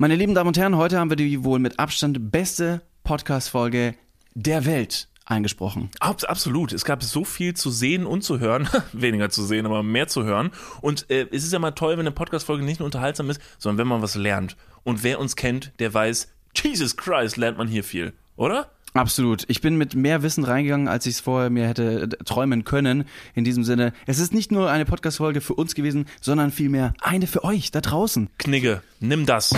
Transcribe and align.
Meine 0.00 0.14
lieben 0.14 0.32
Damen 0.32 0.46
und 0.46 0.56
Herren, 0.56 0.76
heute 0.76 0.96
haben 0.96 1.10
wir 1.10 1.16
die 1.16 1.42
wohl 1.42 1.58
mit 1.58 1.80
Abstand 1.80 2.30
beste 2.30 2.82
Podcast-Folge 3.02 3.96
der 4.34 4.64
Welt 4.64 5.08
eingesprochen. 5.24 5.90
Abs 5.98 6.22
absolut. 6.22 6.72
Es 6.72 6.84
gab 6.84 7.02
so 7.02 7.24
viel 7.24 7.54
zu 7.54 7.72
sehen 7.72 8.06
und 8.06 8.22
zu 8.22 8.38
hören. 8.38 8.68
Weniger 8.92 9.28
zu 9.28 9.44
sehen, 9.44 9.66
aber 9.66 9.82
mehr 9.82 10.06
zu 10.06 10.22
hören. 10.22 10.52
Und 10.82 11.10
äh, 11.10 11.26
es 11.32 11.42
ist 11.42 11.52
ja 11.52 11.58
mal 11.58 11.72
toll, 11.72 11.94
wenn 11.94 12.06
eine 12.06 12.12
Podcast-Folge 12.12 12.64
nicht 12.64 12.78
nur 12.78 12.84
unterhaltsam 12.84 13.28
ist, 13.28 13.42
sondern 13.58 13.78
wenn 13.78 13.88
man 13.88 14.00
was 14.00 14.14
lernt. 14.14 14.56
Und 14.84 15.02
wer 15.02 15.18
uns 15.18 15.34
kennt, 15.34 15.72
der 15.80 15.92
weiß, 15.92 16.28
Jesus 16.54 16.96
Christ, 16.96 17.36
lernt 17.36 17.58
man 17.58 17.66
hier 17.66 17.82
viel. 17.82 18.12
Oder? 18.36 18.70
Absolut. 18.94 19.44
Ich 19.48 19.60
bin 19.60 19.76
mit 19.76 19.94
mehr 19.94 20.22
Wissen 20.22 20.44
reingegangen, 20.44 20.88
als 20.88 21.06
ich 21.06 21.16
es 21.16 21.20
vorher 21.20 21.50
mir 21.50 21.68
hätte 21.68 22.02
äh, 22.02 22.24
träumen 22.24 22.64
können. 22.64 23.04
In 23.34 23.44
diesem 23.44 23.64
Sinne, 23.64 23.92
es 24.06 24.18
ist 24.18 24.32
nicht 24.32 24.50
nur 24.50 24.70
eine 24.70 24.84
Podcast-Folge 24.84 25.40
für 25.40 25.54
uns 25.54 25.74
gewesen, 25.74 26.06
sondern 26.20 26.50
vielmehr 26.50 26.94
eine 27.00 27.26
für 27.26 27.44
euch 27.44 27.70
da 27.70 27.80
draußen. 27.80 28.28
Knigge, 28.38 28.82
nimm 29.00 29.26
das. 29.26 29.54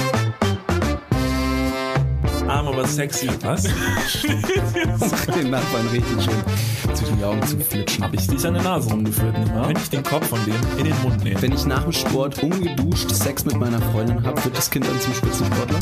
Arm 2.50 2.66
aber 2.66 2.84
sexy. 2.84 3.28
Was? 3.42 3.62
Den 5.34 5.50
Nachbarn 5.50 5.86
richtig 5.88 6.24
schön 6.24 6.94
zwischen 6.96 7.18
die 7.18 7.24
Augen 7.24 7.46
zu 7.46 7.60
flitschen. 7.60 8.02
Hab 8.02 8.12
ich 8.12 8.26
dich 8.26 8.44
an 8.44 8.54
der 8.54 8.62
Nase 8.64 8.90
rumgeführt, 8.90 9.38
nicht 9.38 9.54
wahr? 9.54 9.66
Könnte 9.66 9.80
ich 9.84 9.90
den 9.90 10.02
Kopf 10.02 10.26
von 10.26 10.44
dem 10.44 10.56
in 10.76 10.84
den 10.84 11.02
Mund 11.02 11.22
nehmen? 11.22 11.40
Wenn 11.40 11.52
ich 11.52 11.64
nach 11.66 11.84
dem 11.84 11.92
Sport 11.92 12.42
ungeduscht 12.42 13.08
Sex 13.10 13.44
mit 13.44 13.56
meiner 13.56 13.80
Freundin 13.80 14.24
habe, 14.24 14.44
wird 14.44 14.58
das 14.58 14.68
Kind 14.68 14.84
dann 14.84 15.00
zum 15.00 15.14
Spitzensportler. 15.14 15.78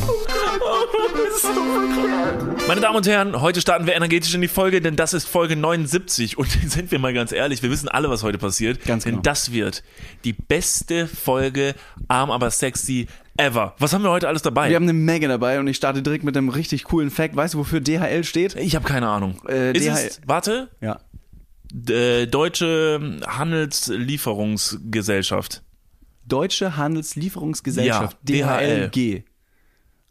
Meine 2.67 2.83
Damen 2.83 2.97
und 2.97 3.07
Herren, 3.07 3.41
heute 3.41 3.63
starten 3.63 3.87
wir 3.87 3.95
energetisch 3.95 4.35
in 4.35 4.43
die 4.43 4.49
Folge, 4.49 4.83
denn 4.83 4.95
das 4.95 5.15
ist 5.15 5.27
Folge 5.27 5.57
79 5.57 6.37
und 6.37 6.51
sind 6.67 6.91
wir 6.91 6.99
mal 6.99 7.15
ganz 7.15 7.33
ehrlich, 7.33 7.63
wir 7.63 7.71
wissen 7.71 7.89
alle, 7.89 8.11
was 8.11 8.23
heute 8.23 8.37
passiert. 8.37 8.85
Ganz 8.85 9.05
genau. 9.05 9.17
Denn 9.17 9.23
das 9.23 9.53
wird 9.53 9.83
die 10.25 10.35
beste 10.35 11.07
Folge 11.07 11.75
Arm 12.09 12.31
aber 12.31 12.51
sexy 12.51 13.09
ever. 13.39 13.75
Was 13.79 13.93
haben 13.93 14.03
wir 14.03 14.11
heute 14.11 14.29
alles 14.29 14.43
dabei? 14.43 14.69
Wir 14.69 14.77
haben 14.77 14.83
eine 14.85 14.93
Menge 14.93 15.29
dabei 15.29 15.59
und 15.61 15.67
ich 15.67 15.77
starte 15.77 16.03
direkt 16.03 16.25
mit 16.25 16.37
einem 16.37 16.49
richtig 16.51 16.85
coolen 16.85 17.11
Fact. 17.11 17.35
Weißt 17.37 17.55
du, 17.55 17.59
wofür 17.59 17.81
DHL 17.81 18.23
steht? 18.25 18.55
ich 18.57 18.75
habe 18.77 18.87
keine 18.87 19.09
Ahnung. 19.09 19.41
Äh, 19.49 19.73
ist 19.77 19.87
DHL 19.87 20.07
es, 20.07 20.21
warte, 20.27 20.69
Ja. 20.81 21.01
äh, 21.89 22.27
Deutsche 22.27 23.21
Handelslieferungsgesellschaft. 23.27 25.63
Deutsche 26.27 26.77
Handelslieferungsgesellschaft, 26.77 28.19
Ja, 28.29 28.59
DHLG. 28.59 29.25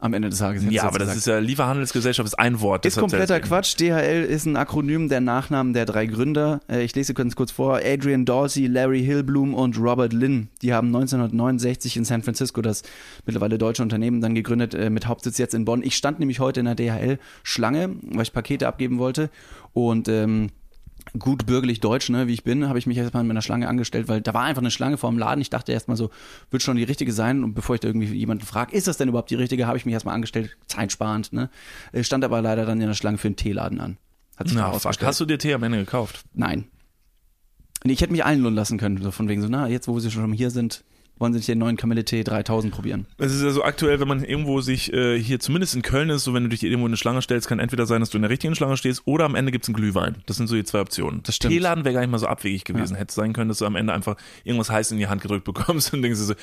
Am 0.00 0.14
Ende 0.14 0.30
des 0.30 0.38
Tages. 0.38 0.62
Ja, 0.70 0.84
aber 0.84 1.00
das 1.00 1.08
gesagt. 1.08 1.18
ist 1.18 1.26
ja 1.26 1.38
Lieferhandelsgesellschaft 1.40 2.28
ist 2.28 2.38
ein 2.38 2.60
Wort. 2.60 2.86
Ist 2.86 2.96
deshalb 2.96 3.10
kompletter 3.10 3.36
eben. 3.36 3.44
Quatsch. 3.46 3.74
DHL 3.80 4.22
ist 4.22 4.46
ein 4.46 4.56
Akronym 4.56 5.08
der 5.08 5.20
Nachnamen 5.20 5.72
der 5.72 5.86
drei 5.86 6.06
Gründer. 6.06 6.60
Äh, 6.68 6.84
Ich 6.84 6.94
lese 6.94 7.14
ganz 7.14 7.34
kurz 7.34 7.50
vor. 7.50 7.80
Adrian 7.84 8.24
Dorsey, 8.24 8.68
Larry 8.68 9.02
Hillblum 9.02 9.54
und 9.54 9.76
Robert 9.76 10.12
Lynn. 10.12 10.48
Die 10.62 10.72
haben 10.72 10.88
1969 10.94 11.96
in 11.96 12.04
San 12.04 12.22
Francisco 12.22 12.62
das 12.62 12.84
mittlerweile 13.26 13.58
deutsche 13.58 13.82
Unternehmen 13.82 14.20
dann 14.20 14.36
gegründet, 14.36 14.72
äh, 14.74 14.88
mit 14.88 15.08
Hauptsitz 15.08 15.36
jetzt 15.38 15.54
in 15.54 15.64
Bonn. 15.64 15.82
Ich 15.82 15.96
stand 15.96 16.20
nämlich 16.20 16.38
heute 16.38 16.60
in 16.60 16.66
der 16.66 16.76
DHL-Schlange, 16.76 17.90
weil 18.02 18.22
ich 18.22 18.32
Pakete 18.32 18.68
abgeben 18.68 18.98
wollte. 19.00 19.30
Und 19.72 20.06
ähm, 20.08 20.50
gut 21.18 21.46
bürgerlich 21.46 21.80
deutsch, 21.80 22.08
ne, 22.10 22.26
wie 22.26 22.32
ich 22.32 22.44
bin, 22.44 22.68
habe 22.68 22.78
ich 22.78 22.86
mich 22.86 22.96
erstmal 22.96 23.22
in 23.22 23.28
meiner 23.28 23.42
Schlange 23.42 23.68
angestellt, 23.68 24.08
weil 24.08 24.20
da 24.20 24.34
war 24.34 24.42
einfach 24.42 24.62
eine 24.62 24.70
Schlange 24.70 24.96
vor 24.96 25.10
dem 25.10 25.18
Laden. 25.18 25.40
Ich 25.40 25.50
dachte 25.50 25.72
erstmal 25.72 25.96
so, 25.96 26.10
wird 26.50 26.62
schon 26.62 26.76
die 26.76 26.84
richtige 26.84 27.12
sein. 27.12 27.44
Und 27.44 27.54
bevor 27.54 27.74
ich 27.74 27.80
da 27.80 27.88
irgendwie 27.88 28.06
jemanden 28.06 28.44
frage, 28.44 28.74
ist 28.74 28.86
das 28.86 28.96
denn 28.96 29.08
überhaupt 29.08 29.30
die 29.30 29.36
richtige, 29.36 29.66
habe 29.66 29.76
ich 29.76 29.86
mich 29.86 29.92
erstmal 29.92 30.14
angestellt, 30.14 30.56
zeitsparend, 30.66 31.32
ne. 31.32 31.50
Äh, 31.92 32.04
Stand 32.04 32.24
aber 32.24 32.42
leider 32.42 32.66
dann 32.66 32.80
in 32.80 32.86
der 32.86 32.94
Schlange 32.94 33.18
für 33.18 33.28
einen 33.28 33.36
Teeladen 33.36 33.80
an. 33.80 33.98
Hat 34.36 34.48
sich 34.48 34.56
Na, 34.56 34.72
fuck. 34.72 35.02
Hast 35.02 35.20
du 35.20 35.24
dir 35.24 35.38
Tee 35.38 35.54
am 35.54 35.62
Ende 35.62 35.78
gekauft? 35.78 36.22
Nein. 36.34 36.64
Nee, 37.84 37.92
ich 37.92 38.00
hätte 38.00 38.12
mich 38.12 38.24
einlohnen 38.24 38.54
lassen 38.54 38.78
können, 38.78 39.00
so 39.02 39.10
von 39.10 39.28
wegen 39.28 39.40
so, 39.42 39.48
na, 39.48 39.68
jetzt 39.68 39.88
wo 39.88 39.98
sie 40.00 40.10
schon 40.10 40.32
hier 40.32 40.50
sind, 40.50 40.84
wollen 41.18 41.32
sie 41.32 41.38
nicht 41.38 41.48
den 41.48 41.58
neuen 41.58 41.76
Kamille-Tee 41.76 42.24
3000 42.24 42.72
probieren. 42.72 43.06
Es 43.18 43.34
ist 43.34 43.42
ja 43.42 43.50
so 43.50 43.62
aktuell, 43.64 44.00
wenn 44.00 44.08
man 44.08 44.22
irgendwo 44.24 44.60
sich 44.60 44.92
äh, 44.92 45.20
hier 45.20 45.40
zumindest 45.40 45.74
in 45.74 45.82
Köln 45.82 46.10
ist, 46.10 46.24
so 46.24 46.34
wenn 46.34 46.44
du 46.44 46.48
dich 46.48 46.62
irgendwo 46.62 46.86
in 46.86 46.90
eine 46.90 46.96
Schlange 46.96 47.22
stellst, 47.22 47.48
kann 47.48 47.58
entweder 47.58 47.86
sein, 47.86 48.00
dass 48.00 48.10
du 48.10 48.18
in 48.18 48.22
der 48.22 48.30
richtigen 48.30 48.54
Schlange 48.54 48.76
stehst 48.76 49.02
oder 49.04 49.24
am 49.24 49.34
Ende 49.34 49.52
gibt's 49.52 49.68
einen 49.68 49.76
Glühwein. 49.76 50.16
Das 50.26 50.36
sind 50.36 50.46
so 50.46 50.54
die 50.54 50.64
zwei 50.64 50.80
Optionen. 50.80 51.22
Das 51.24 51.36
stimmt. 51.36 51.52
Teeladen 51.52 51.84
wäre 51.84 51.94
gar 51.94 52.00
nicht 52.00 52.10
mal 52.10 52.18
so 52.18 52.26
abwegig 52.26 52.64
gewesen. 52.64 52.96
Hätte 52.96 53.12
sein 53.14 53.32
können, 53.32 53.48
dass 53.48 53.58
du 53.58 53.66
am 53.66 53.76
Ende 53.76 53.92
einfach 53.92 54.16
irgendwas 54.44 54.70
heiß 54.70 54.90
in 54.92 54.98
die 54.98 55.06
Hand 55.08 55.22
gedrückt 55.22 55.44
bekommst 55.44 55.92
und 55.92 56.02
denkst 56.02 56.18
dir 56.18 56.24
so, 56.24 56.34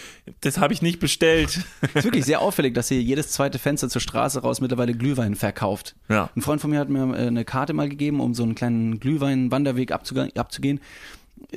das 0.41 0.57
habe 0.59 0.73
ich 0.73 0.81
nicht 0.81 0.99
bestellt. 0.99 1.59
ist 1.93 2.03
wirklich 2.03 2.25
sehr 2.25 2.41
auffällig, 2.41 2.73
dass 2.73 2.87
hier 2.89 3.01
jedes 3.01 3.29
zweite 3.31 3.59
Fenster 3.59 3.89
zur 3.89 4.01
Straße 4.01 4.41
raus 4.41 4.61
mittlerweile 4.61 4.93
Glühwein 4.93 5.35
verkauft. 5.35 5.95
Ja. 6.09 6.29
Ein 6.35 6.41
Freund 6.41 6.61
von 6.61 6.69
mir 6.69 6.79
hat 6.79 6.89
mir 6.89 7.13
äh, 7.17 7.27
eine 7.27 7.45
Karte 7.45 7.73
mal 7.73 7.89
gegeben, 7.89 8.19
um 8.19 8.33
so 8.33 8.43
einen 8.43 8.55
kleinen 8.55 8.99
Glühwein-Wanderweg 8.99 9.91
abzuge- 9.93 10.35
abzugehen. 10.37 10.79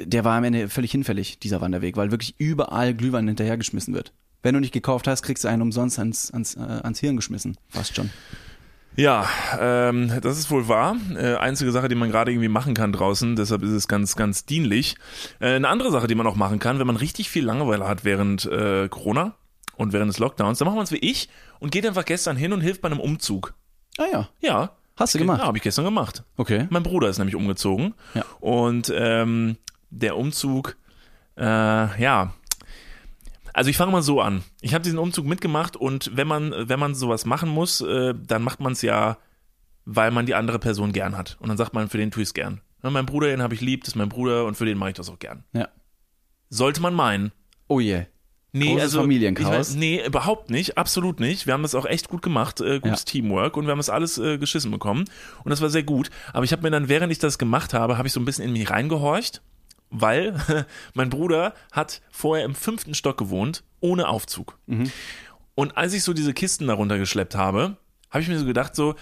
Der 0.05 0.25
war 0.25 0.37
am 0.37 0.45
Ende 0.45 0.69
völlig 0.69 0.93
hinfällig, 0.93 1.39
dieser 1.39 1.61
Wanderweg, 1.61 1.97
weil 1.97 2.11
wirklich 2.11 2.35
überall 2.39 2.95
Glühwein 2.95 3.27
hinterhergeschmissen 3.27 3.95
wird. 3.95 4.13
Wenn 4.43 4.55
du 4.55 4.61
nicht 4.61 4.73
gekauft 4.73 5.09
hast, 5.09 5.23
kriegst 5.23 5.45
du 5.45 5.49
einen 5.49 5.63
umsonst 5.63 5.99
ans, 5.99 6.31
ans, 6.31 6.55
äh, 6.57 6.61
ans 6.61 7.01
Hirn 7.01 7.17
geschmissen. 7.17 7.57
Fast 7.69 7.97
schon. 7.97 8.11
Ja, 8.99 9.29
ähm, 9.61 10.13
das 10.23 10.39
ist 10.39 10.51
wohl 10.51 10.67
wahr. 10.67 10.97
Äh, 11.15 11.37
einzige 11.37 11.71
Sache, 11.71 11.89
die 11.89 11.95
man 11.95 12.11
gerade 12.11 12.33
irgendwie 12.33 12.49
machen 12.49 12.75
kann 12.75 12.93
draußen, 12.93 13.37
deshalb 13.37 13.63
ist 13.63 13.71
es 13.71 13.87
ganz, 13.87 14.17
ganz 14.17 14.45
dienlich. 14.45 14.97
Äh, 15.39 15.55
eine 15.55 15.69
andere 15.69 15.93
Sache, 15.93 16.09
die 16.09 16.17
man 16.17 16.27
auch 16.27 16.35
machen 16.35 16.59
kann, 16.59 16.81
wenn 16.81 16.87
man 16.87 16.97
richtig 16.97 17.31
viel 17.31 17.45
Langeweile 17.45 17.87
hat 17.87 18.05
während 18.05 18.47
äh, 18.47 18.89
Corona 18.89 19.37
und 19.77 19.93
während 19.93 20.09
des 20.09 20.19
Lockdowns, 20.19 20.59
dann 20.59 20.67
macht 20.67 20.75
man 20.75 20.85
es 20.85 20.91
wie 20.91 20.97
ich 20.97 21.29
und 21.61 21.71
geht 21.71 21.87
einfach 21.87 22.05
gestern 22.05 22.37
hin 22.37 22.53
und 22.53 22.61
hilft 22.61 22.81
bei 22.81 22.91
einem 22.91 22.99
Umzug. 22.99 23.55
Ah 23.99 24.07
ja. 24.11 24.29
Ja. 24.41 24.73
Hast 24.97 25.15
du 25.15 25.19
gemacht? 25.19 25.41
Ja, 25.41 25.47
habe 25.47 25.59
ich 25.59 25.63
gestern 25.63 25.85
gemacht. 25.85 26.25
Okay. 26.37 26.67
Mein 26.71 26.83
Bruder 26.83 27.09
ist 27.09 27.19
nämlich 27.19 27.37
umgezogen. 27.37 27.95
Ja. 28.15 28.25
Und 28.41 28.93
ähm, 28.93 29.59
der 29.91 30.17
Umzug, 30.17 30.77
äh, 31.37 31.43
ja. 32.03 32.35
Also 33.53 33.71
ich 33.71 33.77
fange 33.77 33.93
mal 33.93 34.03
so 34.03 34.21
an. 34.21 34.45
Ich 34.61 34.75
habe 34.75 34.83
diesen 34.85 34.99
Umzug 34.99 35.27
mitgemacht 35.27 35.77
und 35.77 36.17
wenn 36.17 36.29
man, 36.29 36.55
wenn 36.69 36.79
man 36.79 36.95
sowas 36.95 37.25
machen 37.25 37.49
muss, 37.49 37.81
äh, 37.81 38.15
dann 38.15 38.43
macht 38.43 38.61
man 38.61 38.73
es 38.73 38.83
ja, 38.83 39.19
weil 39.85 40.11
man 40.11 40.27
die 40.27 40.35
andere 40.35 40.59
Person 40.59 40.93
gern 40.93 41.17
hat. 41.17 41.37
Und 41.41 41.49
dann 41.49 41.57
sagt 41.57 41.75
man, 41.75 41.89
für 41.89 41.99
den 41.99 42.11
tue 42.11 42.23
ich 42.23 42.29
es 42.29 42.35
gern. 42.35 42.61
Ja, 42.83 42.91
mein 42.91 43.07
Bruder, 43.07 43.29
den 43.29 43.43
habe 43.43 43.55
ich 43.55 43.61
lieb, 43.61 43.83
das 43.83 43.95
ist 43.95 43.97
mein 43.97 44.09
Bruder 44.09 44.45
und 44.45 44.57
für 44.57 44.65
den 44.65 44.79
mache 44.79 44.91
ich 44.91 44.97
das 44.97 45.09
auch 45.09 45.19
gern. 45.19 45.45
Ja. 45.53 45.69
Sollte 46.51 46.81
man 46.81 46.95
meinen. 46.95 47.33
Oh 47.67 47.81
je. 47.81 48.05
Nee, 48.53 48.69
Großes 48.69 48.83
also 48.83 49.01
Familienchaos? 49.01 49.71
Ich 49.71 49.77
nee, 49.77 50.05
überhaupt 50.07 50.51
nicht, 50.51 50.79
absolut 50.79 51.21
nicht. 51.21 51.47
Wir 51.47 51.53
haben 51.53 51.63
das 51.63 51.75
auch 51.75 51.85
echt 51.85 52.09
gut 52.09 52.23
gemacht, 52.23 52.61
äh, 52.61 52.81
gutes 52.81 53.01
Ja. 53.01 53.05
Teamwork 53.13 53.57
und 53.57 53.67
wir 53.67 53.73
haben 53.73 53.79
das 53.79 53.91
alles 53.91 54.17
äh, 54.19 54.39
geschissen 54.39 54.71
bekommen 54.71 55.05
und 55.45 55.51
das 55.51 55.61
war 55.61 55.69
sehr 55.69 55.83
gut. 55.83 56.11
Aber 56.33 56.45
ich 56.45 56.53
habe 56.53 56.63
mir 56.63 56.71
dann, 56.71 56.89
während 56.89 57.13
ich 57.13 57.19
das 57.19 57.39
gemacht 57.39 57.75
habe, 57.75 57.99
habe 57.99 58.09
ich 58.09 58.15
so 58.15 58.21
ein 58.21 58.25
bisschen 58.25 58.45
in 58.45 58.53
mich 58.53 58.71
reingehorcht, 58.71 59.43
weil 59.91 60.35
mein 60.95 61.11
Bruder 61.11 61.55
hat 61.73 62.01
vorher 62.11 62.45
im 62.45 62.55
fünften 62.55 62.95
Stock 62.95 63.17
gewohnt, 63.19 63.65
ohne 63.81 64.09
Aufzug. 64.09 64.59
Und 65.55 65.77
als 65.77 65.93
ich 65.93 66.03
so 66.03 66.13
diese 66.13 66.35
Kisten 66.35 66.67
darunter 66.67 66.99
geschleppt 66.99 67.35
habe, 67.35 67.77
habe 68.11 68.23
ich 68.23 68.29
mir 68.29 68.39
so 68.39 68.47
gedacht, 68.47 68.75
so, 68.77 68.95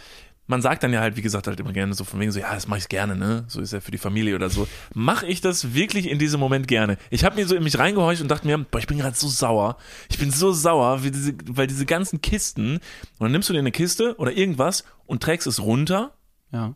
man 0.46 0.62
sagt 0.62 0.82
dann 0.82 0.92
ja 0.92 1.00
halt, 1.00 1.16
wie 1.16 1.22
gesagt, 1.22 1.48
halt 1.48 1.58
immer 1.58 1.72
gerne 1.72 1.92
so 1.94 2.04
von 2.04 2.20
wegen 2.20 2.30
so, 2.30 2.38
ja, 2.38 2.54
das 2.54 2.69
mache 2.69 2.78
ich 2.78 2.88
gerne, 2.88 3.16
ne? 3.16 3.44
So 3.48 3.60
ist 3.60 3.72
ja 3.72 3.80
für 3.80 3.91
die 3.91 3.98
Familie 3.98 4.36
oder 4.36 4.48
so. 4.48 4.69
Mache 4.94 5.26
ich 5.26 5.41
das 5.41 5.75
wirklich 5.75 6.08
in 6.08 6.19
diesem 6.19 6.38
Moment 6.38 6.69
gerne? 6.69 6.98
Ich 7.10 7.25
habe 7.25 7.36
mir 7.36 7.46
so 7.46 7.56
in 7.56 7.64
mich 7.64 7.78
reingehorcht 7.78 8.22
und 8.22 8.28
dachte 8.28 8.46
mir, 8.46 8.56
boah, 8.58 8.78
ich 8.78 8.86
bin 8.86 8.98
gerade 8.98 9.16
so 9.16 9.28
sauer. 9.28 9.76
Ich 10.08 10.19
bin 10.19 10.30
so 10.30 10.52
sauer, 10.52 11.00
diese, 11.02 11.34
weil 11.48 11.66
diese 11.66 11.84
ganzen 11.84 12.22
Kisten, 12.22 12.75
und 12.75 12.80
dann 13.19 13.32
nimmst 13.32 13.48
du 13.48 13.52
dir 13.52 13.58
eine 13.58 13.72
Kiste 13.72 14.14
oder 14.19 14.32
irgendwas 14.32 14.84
und 15.06 15.22
trägst 15.22 15.46
es 15.46 15.60
runter 15.60 16.12
Ja. 16.52 16.75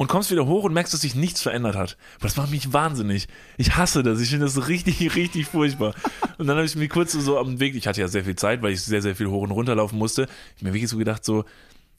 Und 0.00 0.06
kommst 0.06 0.30
wieder 0.30 0.46
hoch 0.46 0.64
und 0.64 0.72
merkst, 0.72 0.94
dass 0.94 1.02
sich 1.02 1.14
nichts 1.14 1.42
verändert 1.42 1.76
hat. 1.76 1.98
Aber 2.16 2.26
das 2.26 2.38
macht 2.38 2.50
mich 2.50 2.72
wahnsinnig. 2.72 3.28
Ich 3.58 3.76
hasse 3.76 4.02
das. 4.02 4.18
Ich 4.22 4.30
finde 4.30 4.46
das 4.46 4.66
richtig, 4.66 5.14
richtig 5.14 5.44
furchtbar. 5.44 5.94
Und 6.38 6.46
dann 6.46 6.56
habe 6.56 6.64
ich 6.64 6.74
mir 6.74 6.88
kurz 6.88 7.12
so, 7.12 7.38
am 7.38 7.60
Weg, 7.60 7.74
ich 7.74 7.86
hatte 7.86 8.00
ja 8.00 8.08
sehr 8.08 8.24
viel 8.24 8.34
Zeit, 8.34 8.62
weil 8.62 8.72
ich 8.72 8.80
sehr, 8.80 9.02
sehr 9.02 9.14
viel 9.14 9.26
hoch 9.26 9.42
und 9.42 9.50
runter 9.50 9.74
laufen 9.74 9.98
musste. 9.98 10.26
Ich 10.56 10.62
mir 10.62 10.72
wirklich 10.72 10.88
so 10.88 10.96
gedacht, 10.96 11.22
so, 11.22 11.44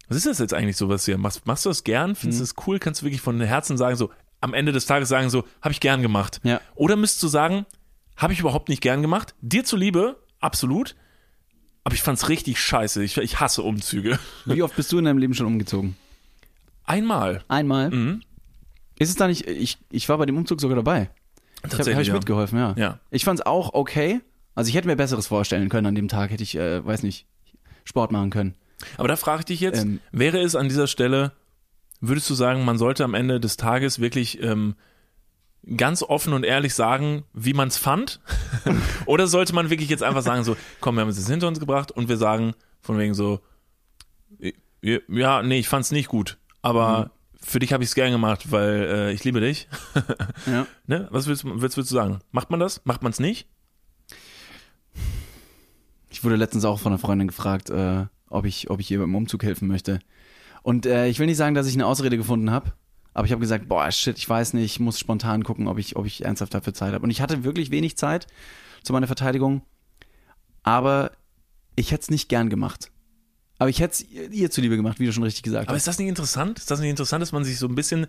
was 0.08 0.18
ist 0.18 0.26
das 0.26 0.40
jetzt 0.40 0.56
eigentlich 0.56 0.78
so, 0.78 0.90
was 0.90 1.06
du 1.06 1.12
hier 1.12 1.20
machst? 1.20 1.46
Machst 1.46 1.64
du 1.64 1.70
das 1.70 1.84
gern? 1.84 2.16
Findest 2.16 2.40
du 2.40 2.44
das 2.44 2.56
cool? 2.66 2.80
Kannst 2.80 3.02
du 3.02 3.06
wirklich 3.06 3.22
von 3.22 3.40
Herzen 3.40 3.78
sagen, 3.78 3.96
so, 3.96 4.10
am 4.40 4.56
Ende 4.56 4.72
des 4.72 4.88
Tages 4.88 5.08
sagen, 5.08 5.30
so, 5.30 5.44
habe 5.62 5.72
ich 5.72 5.80
gern 5.80 6.02
gemacht? 6.02 6.42
Ja. 6.42 6.60
Oder 6.74 6.96
müsstest 6.96 7.22
du 7.22 7.28
sagen, 7.28 7.68
habe 8.18 8.34
ich 8.34 8.40
überhaupt 8.40 8.70
nicht 8.70 8.82
gern 8.82 9.04
gemacht? 9.04 9.36
Dir 9.42 9.64
zuliebe, 9.64 10.16
absolut. 10.40 10.96
Aber 11.84 11.94
ich 11.94 12.02
fand's 12.02 12.30
richtig 12.30 12.60
scheiße. 12.60 13.04
Ich, 13.04 13.16
ich 13.18 13.40
hasse 13.40 13.62
Umzüge. 13.62 14.18
Wie 14.46 14.64
oft 14.64 14.76
bist 14.76 14.92
du 14.92 14.98
in 14.98 15.06
deinem 15.06 15.20
Leben 15.20 15.36
schon 15.36 15.46
umgezogen? 15.46 15.96
Einmal. 16.86 17.44
Einmal. 17.48 17.90
Mhm. 17.92 18.22
Ist 19.00 19.10
es 19.10 19.16
da 19.16 19.28
nicht, 19.28 19.48
ich, 19.48 19.78
ich 19.92 20.08
war 20.10 20.18
bei 20.18 20.26
dem 20.26 20.38
Umzug 20.38 20.62
sogar 20.62 20.76
dabei. 20.76 21.10
Ich 21.58 21.64
habe 21.64 21.70
Tatsächlich, 21.70 21.96
hab 21.96 22.02
ich 22.02 22.08
ja. 22.10 22.14
mitgeholfen, 22.14 22.58
ja. 22.58 22.74
Ja. 22.78 23.00
Ich 23.10 23.24
fand's 23.24 23.42
auch 23.42 23.74
okay. 23.74 24.22
Also 24.56 24.70
ich 24.70 24.76
hätte 24.76 24.88
mir 24.88 24.96
Besseres 24.96 25.28
vorstellen 25.28 25.70
können 25.70 25.88
an 25.88 25.96
dem 25.96 26.08
Tag, 26.08 26.32
hätte 26.32 26.44
ich, 26.44 26.56
äh, 26.56 26.86
weiß 26.86 27.04
nicht, 27.04 27.26
Sport 27.84 28.12
machen 28.12 28.30
können. 28.30 28.56
Aber 28.98 29.08
da 29.08 29.16
frage 29.16 29.42
ich 29.42 29.46
dich 29.46 29.60
jetzt, 29.60 29.84
Ähm, 29.84 30.00
wäre 30.12 30.40
es 30.40 30.56
an 30.56 30.70
dieser 30.70 30.88
Stelle, 30.88 31.32
würdest 32.00 32.30
du 32.30 32.34
sagen, 32.34 32.66
man 32.66 32.78
sollte 32.78 33.04
am 33.04 33.14
Ende 33.14 33.40
des 33.40 33.58
Tages 33.58 34.00
wirklich 34.00 34.42
ähm, 34.42 34.76
ganz 35.78 36.02
offen 36.04 36.34
und 36.34 36.44
ehrlich 36.44 36.74
sagen, 36.74 37.24
wie 37.34 37.54
man 37.54 37.68
es 37.68 37.78
fand? 37.78 38.20
Oder 39.06 39.28
sollte 39.28 39.54
man 39.54 39.70
wirklich 39.70 39.90
jetzt 39.90 40.04
einfach 40.04 40.24
sagen, 40.24 40.44
so, 40.44 40.58
komm, 40.80 40.96
wir 40.96 41.02
haben 41.02 41.10
es 41.10 41.18
jetzt 41.18 41.30
hinter 41.30 41.48
uns 41.48 41.60
gebracht 41.60 41.92
und 41.92 42.10
wir 42.10 42.18
sagen 42.18 42.54
von 42.82 42.98
wegen 42.98 43.14
so, 43.14 43.40
ja, 44.82 45.44
nee, 45.44 45.60
ich 45.60 45.68
fand's 45.68 45.92
nicht 45.92 46.08
gut, 46.08 46.40
aber 46.62 47.12
für 47.40 47.60
dich 47.60 47.74
habe 47.74 47.84
ich 47.84 47.90
es 47.90 47.96
gern 47.96 48.12
gemacht, 48.12 48.52
weil 48.52 48.82
äh, 48.84 49.12
ich 49.14 49.24
liebe 49.24 49.40
dich. 49.42 49.68
Ja. 50.46 50.66
ne? 50.88 51.08
Was 51.12 51.28
willst, 51.28 51.44
du- 51.44 51.62
was 51.62 51.76
willst 51.78 51.92
du 51.92 51.96
sagen? 51.96 52.20
Macht 52.32 52.50
man 52.52 52.60
das? 52.60 52.82
Macht 52.86 53.02
man 53.04 53.12
es 53.12 53.20
nicht? 53.20 53.48
Ich 56.10 56.18
Ich 56.18 56.24
wurde 56.24 56.36
letztens 56.36 56.66
auch 56.66 56.80
von 56.80 56.92
einer 56.92 57.00
Freundin 57.00 57.28
gefragt, 57.28 57.70
äh, 57.70 58.06
ob 58.30 58.46
ich, 58.46 58.70
ob 58.70 58.80
ich 58.80 58.92
ihr 58.92 59.00
beim 59.00 59.16
Umzug 59.16 59.44
helfen 59.44 59.68
möchte. 59.68 60.00
Und 60.64 60.86
äh, 60.86 61.08
ich 61.08 61.20
will 61.20 61.26
nicht 61.26 61.38
sagen, 61.38 61.56
dass 61.56 61.68
ich 61.68 61.74
eine 61.74 61.86
Ausrede 61.88 62.18
gefunden 62.18 62.52
habe, 62.52 62.74
aber 63.14 63.26
ich 63.26 63.32
habe 63.32 63.40
gesagt, 63.42 63.68
boah, 63.68 63.92
shit, 63.92 64.18
ich 64.18 64.30
weiß 64.30 64.54
nicht, 64.54 64.66
ich 64.66 64.80
muss 64.80 65.00
spontan 65.00 65.44
gucken, 65.44 65.68
ob 65.68 65.78
ich, 65.80 65.96
ob 65.96 66.06
ich 66.06 66.24
ernsthaft 66.24 66.54
dafür 66.54 66.74
Zeit 66.74 66.94
habe. 66.94 67.04
Und 67.04 67.10
ich 67.10 67.22
hatte 67.22 67.44
wirklich 67.44 67.72
wenig 67.72 67.98
Zeit 67.98 68.28
zu 68.84 68.94
meiner 68.94 69.08
Verteidigung, 69.08 69.64
aber 70.64 71.12
ich 71.76 71.92
hätte 71.92 72.04
es 72.04 72.10
nicht 72.12 72.30
gern 72.30 72.50
gemacht. 72.50 72.92
Aber 73.62 73.70
ich 73.70 73.80
hätte 73.80 73.94
es 73.94 74.32
ihr 74.32 74.50
zuliebe 74.50 74.76
gemacht, 74.76 75.00
wie 75.00 75.06
du 75.06 75.14
schon 75.14 75.22
richtig 75.22 75.44
gesagt 75.44 75.68
Aber 75.68 75.76
hast. 75.76 75.84
ist 75.84 75.88
das 75.88 76.00
nicht 76.00 76.08
interessant? 76.08 76.58
Ist 76.58 76.72
das 76.72 76.80
nicht 76.80 76.90
interessant, 76.90 77.22
dass 77.22 77.32
man 77.32 77.44
sich 77.44 77.60
so 77.60 77.68
ein 77.68 77.76
bisschen 77.76 78.06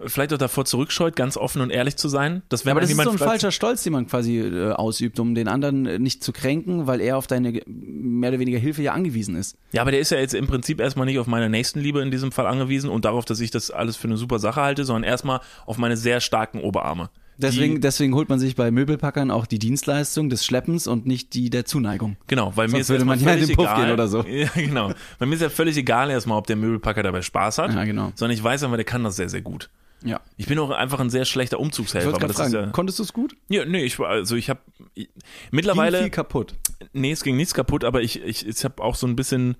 äh, 0.00 0.08
vielleicht 0.08 0.32
auch 0.32 0.38
davor 0.38 0.64
zurückscheut, 0.64 1.14
ganz 1.14 1.36
offen 1.36 1.62
und 1.62 1.70
ehrlich 1.70 1.94
zu 1.94 2.08
sein? 2.08 2.42
Dass 2.48 2.64
wenn 2.64 2.72
aber 2.72 2.80
das 2.80 2.90
ist 2.90 3.00
so 3.00 3.10
ein 3.10 3.16
falscher 3.16 3.52
Stolz, 3.52 3.84
den 3.84 3.92
man 3.92 4.08
quasi 4.08 4.40
äh, 4.40 4.72
ausübt, 4.72 5.20
um 5.20 5.36
den 5.36 5.46
anderen 5.46 5.86
äh, 5.86 6.00
nicht 6.00 6.24
zu 6.24 6.32
kränken, 6.32 6.88
weil 6.88 7.00
er 7.00 7.18
auf 7.18 7.28
deine 7.28 7.62
mehr 7.68 8.30
oder 8.30 8.40
weniger 8.40 8.58
Hilfe 8.58 8.82
ja 8.82 8.94
angewiesen 8.94 9.36
ist. 9.36 9.56
Ja, 9.70 9.82
aber 9.82 9.92
der 9.92 10.00
ist 10.00 10.10
ja 10.10 10.18
jetzt 10.18 10.34
im 10.34 10.48
Prinzip 10.48 10.80
erstmal 10.80 11.06
nicht 11.06 11.20
auf 11.20 11.28
meine 11.28 11.48
Nächstenliebe 11.48 12.02
in 12.02 12.10
diesem 12.10 12.32
Fall 12.32 12.48
angewiesen 12.48 12.90
und 12.90 13.04
darauf, 13.04 13.24
dass 13.24 13.38
ich 13.38 13.52
das 13.52 13.70
alles 13.70 13.94
für 13.94 14.08
eine 14.08 14.16
super 14.16 14.40
Sache 14.40 14.60
halte, 14.60 14.84
sondern 14.84 15.04
erstmal 15.04 15.38
auf 15.66 15.78
meine 15.78 15.96
sehr 15.96 16.20
starken 16.20 16.58
Oberarme. 16.58 17.10
Deswegen, 17.38 17.80
deswegen 17.80 18.14
holt 18.14 18.28
man 18.28 18.38
sich 18.38 18.56
bei 18.56 18.70
Möbelpackern 18.70 19.30
auch 19.30 19.46
die 19.46 19.58
Dienstleistung 19.58 20.30
des 20.30 20.44
Schleppens 20.44 20.86
und 20.86 21.06
nicht 21.06 21.34
die 21.34 21.50
der 21.50 21.64
Zuneigung. 21.64 22.16
genau, 22.26 22.52
weil 22.56 22.66
mir 22.68 22.72
Sonst 22.72 22.80
ist 22.82 22.88
würde 22.90 23.04
man 23.04 23.20
ja 23.20 23.34
in 23.34 23.46
den 23.46 23.56
Puff 23.56 23.66
egal, 23.66 23.84
gehen 23.84 23.92
oder 23.92 24.08
so. 24.08 24.22
Ja, 24.26 24.48
genau. 24.54 24.92
Weil 25.18 25.28
mir 25.28 25.34
ist 25.34 25.42
ja 25.42 25.50
völlig 25.50 25.76
egal 25.76 26.10
erstmal, 26.10 26.38
ob 26.38 26.46
der 26.46 26.56
Möbelpacker 26.56 27.02
dabei 27.02 27.22
Spaß 27.22 27.58
hat, 27.58 27.74
Ja, 27.74 27.84
genau. 27.84 28.12
sondern 28.14 28.36
ich 28.36 28.42
weiß 28.42 28.62
einfach, 28.64 28.76
der 28.76 28.84
kann 28.86 29.04
das 29.04 29.16
sehr, 29.16 29.28
sehr 29.28 29.42
gut. 29.42 29.68
Ja. 30.04 30.20
Ich 30.36 30.46
bin 30.46 30.58
auch 30.58 30.70
einfach 30.70 31.00
ein 31.00 31.10
sehr 31.10 31.24
schlechter 31.24 31.56
Ich 31.56 31.62
Umzugshelfer. 31.62 32.06
wollte 32.06 32.18
aber 32.18 32.28
das 32.28 32.36
fragen, 32.36 32.48
ist 32.48 32.54
ja, 32.54 32.66
konntest 32.68 32.98
du 32.98 33.02
es 33.02 33.12
gut? 33.12 33.36
ja, 33.48 33.64
nee, 33.64 33.82
ich 33.84 33.98
war, 33.98 34.08
also 34.08 34.36
ich 34.36 34.48
habe 34.50 34.60
Ging 34.94 35.06
mittlerweile, 35.50 36.00
viel 36.00 36.10
kaputt. 36.10 36.54
nee, 36.92 37.12
es 37.12 37.22
ging 37.22 37.36
nichts 37.36 37.54
kaputt, 37.54 37.82
aber 37.84 38.02
ich, 38.02 38.22
ich, 38.22 38.46
ich 38.46 38.64
habe 38.64 38.82
auch 38.82 38.94
so 38.94 39.06
ein 39.06 39.16
bisschen 39.16 39.56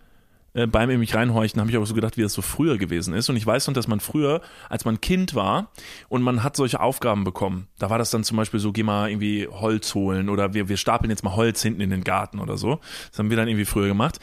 äh, 0.56 0.66
beim 0.66 0.88
in 0.88 0.98
mich 0.98 1.14
reinhorchen, 1.14 1.60
habe 1.60 1.70
ich 1.70 1.76
auch 1.76 1.84
so 1.84 1.94
gedacht, 1.94 2.16
wie 2.16 2.22
das 2.22 2.32
so 2.32 2.40
früher 2.40 2.78
gewesen 2.78 3.12
ist. 3.12 3.28
Und 3.28 3.36
ich 3.36 3.46
weiß 3.46 3.66
noch, 3.66 3.74
dass 3.74 3.88
man 3.88 4.00
früher, 4.00 4.40
als 4.70 4.86
man 4.86 5.02
Kind 5.02 5.34
war 5.34 5.70
und 6.08 6.22
man 6.22 6.42
hat 6.42 6.56
solche 6.56 6.80
Aufgaben 6.80 7.24
bekommen, 7.24 7.68
da 7.78 7.90
war 7.90 7.98
das 7.98 8.10
dann 8.10 8.24
zum 8.24 8.38
Beispiel 8.38 8.58
so, 8.58 8.72
geh 8.72 8.82
mal 8.82 9.10
irgendwie 9.10 9.46
Holz 9.46 9.94
holen 9.94 10.30
oder 10.30 10.54
wir, 10.54 10.70
wir 10.70 10.78
stapeln 10.78 11.10
jetzt 11.10 11.22
mal 11.22 11.36
Holz 11.36 11.62
hinten 11.62 11.82
in 11.82 11.90
den 11.90 12.04
Garten 12.04 12.40
oder 12.40 12.56
so. 12.56 12.80
Das 13.10 13.18
haben 13.18 13.28
wir 13.28 13.36
dann 13.36 13.48
irgendwie 13.48 13.66
früher 13.66 13.86
gemacht. 13.86 14.18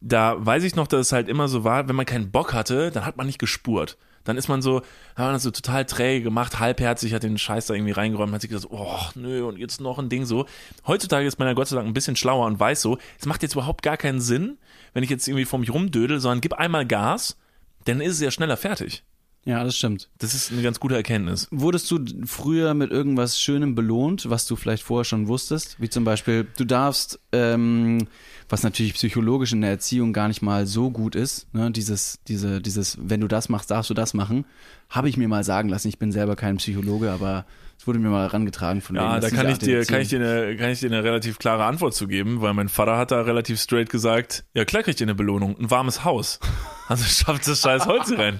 Da 0.00 0.34
weiß 0.44 0.64
ich 0.64 0.74
noch, 0.74 0.88
dass 0.88 1.00
es 1.02 1.12
halt 1.12 1.28
immer 1.28 1.46
so 1.46 1.62
war, 1.62 1.88
wenn 1.88 1.96
man 1.96 2.04
keinen 2.04 2.32
Bock 2.32 2.52
hatte, 2.52 2.90
dann 2.90 3.06
hat 3.06 3.16
man 3.16 3.26
nicht 3.26 3.38
gespurt. 3.38 3.96
Dann 4.24 4.36
ist 4.36 4.48
man 4.48 4.60
so, 4.60 4.78
hat 5.14 5.18
man 5.18 5.34
das 5.34 5.44
so 5.44 5.52
total 5.52 5.84
träge 5.84 6.24
gemacht, 6.24 6.58
halbherzig, 6.58 7.14
hat 7.14 7.22
den 7.22 7.38
Scheiß 7.38 7.66
da 7.66 7.74
irgendwie 7.74 7.92
reingeräumt, 7.92 8.32
hat 8.32 8.40
sich 8.40 8.50
gedacht, 8.50 8.66
oh, 8.70 8.98
nö, 9.14 9.44
und 9.44 9.56
jetzt 9.56 9.80
noch 9.80 10.00
ein 10.00 10.08
Ding 10.08 10.24
so. 10.24 10.46
Heutzutage 10.84 11.28
ist 11.28 11.38
man 11.38 11.46
ja 11.46 11.54
Gott 11.54 11.68
sei 11.68 11.76
Dank 11.76 11.86
ein 11.86 11.94
bisschen 11.94 12.16
schlauer 12.16 12.46
und 12.46 12.58
weiß 12.58 12.82
so, 12.82 12.98
es 13.20 13.26
macht 13.26 13.44
jetzt 13.44 13.52
überhaupt 13.52 13.82
gar 13.82 13.96
keinen 13.96 14.20
Sinn, 14.20 14.58
wenn 14.96 15.02
ich 15.02 15.10
jetzt 15.10 15.28
irgendwie 15.28 15.44
vor 15.44 15.58
mich 15.58 15.74
rumdödel, 15.74 16.20
sondern 16.20 16.40
gib 16.40 16.54
einmal 16.54 16.86
Gas, 16.86 17.36
dann 17.84 18.00
ist 18.00 18.14
es 18.14 18.20
ja 18.22 18.30
schneller 18.30 18.56
fertig. 18.56 19.04
Ja, 19.44 19.62
das 19.62 19.76
stimmt. 19.76 20.08
Das 20.16 20.32
ist 20.32 20.50
eine 20.50 20.62
ganz 20.62 20.80
gute 20.80 20.94
Erkenntnis. 20.94 21.48
Wurdest 21.50 21.90
du 21.90 21.98
früher 22.24 22.72
mit 22.72 22.92
irgendwas 22.92 23.38
Schönem 23.38 23.74
belohnt, 23.74 24.30
was 24.30 24.46
du 24.46 24.56
vielleicht 24.56 24.82
vorher 24.82 25.04
schon 25.04 25.28
wusstest? 25.28 25.78
Wie 25.78 25.90
zum 25.90 26.04
Beispiel, 26.04 26.46
du 26.56 26.64
darfst, 26.64 27.20
ähm, 27.32 28.08
was 28.48 28.62
natürlich 28.62 28.94
psychologisch 28.94 29.52
in 29.52 29.60
der 29.60 29.68
Erziehung 29.68 30.14
gar 30.14 30.28
nicht 30.28 30.40
mal 30.40 30.66
so 30.66 30.90
gut 30.90 31.14
ist, 31.14 31.52
ne? 31.52 31.70
dieses, 31.70 32.18
diese, 32.26 32.62
dieses, 32.62 32.96
wenn 32.98 33.20
du 33.20 33.28
das 33.28 33.50
machst, 33.50 33.70
darfst 33.70 33.90
du 33.90 33.94
das 33.94 34.14
machen, 34.14 34.46
habe 34.88 35.10
ich 35.10 35.18
mir 35.18 35.28
mal 35.28 35.44
sagen 35.44 35.68
lassen. 35.68 35.88
Ich 35.88 35.98
bin 35.98 36.10
selber 36.10 36.36
kein 36.36 36.56
Psychologe, 36.56 37.10
aber 37.12 37.44
es 37.78 37.86
wurde 37.86 37.98
mir 37.98 38.08
mal 38.08 38.22
herangetragen 38.22 38.80
von 38.80 38.96
Ja, 38.96 39.20
da 39.20 39.28
kann 39.30 39.46
ich 39.46 39.52
Art 39.54 39.62
der 39.62 39.80
dir, 39.80 39.86
kann 39.86 40.00
ich 40.00 40.08
dir 40.08 40.18
eine, 40.18 40.56
kann 40.56 40.70
ich 40.70 40.80
dir 40.80 40.86
eine 40.86 41.04
relativ 41.04 41.38
klare 41.38 41.64
Antwort 41.64 41.94
zu 41.94 42.08
geben, 42.08 42.40
weil 42.40 42.54
mein 42.54 42.68
Vater 42.68 42.96
hat 42.96 43.10
da 43.10 43.20
relativ 43.22 43.60
straight 43.60 43.90
gesagt, 43.90 44.44
ja 44.54 44.64
klar 44.64 44.82
kriegt 44.82 45.00
ihr 45.00 45.04
eine 45.04 45.14
Belohnung, 45.14 45.56
ein 45.58 45.70
warmes 45.70 46.04
Haus. 46.04 46.40
Also 46.88 47.02
schafft 47.02 47.48
das 47.48 47.62
scheiß 47.62 47.86
Holz 47.86 48.12
rein. 48.16 48.38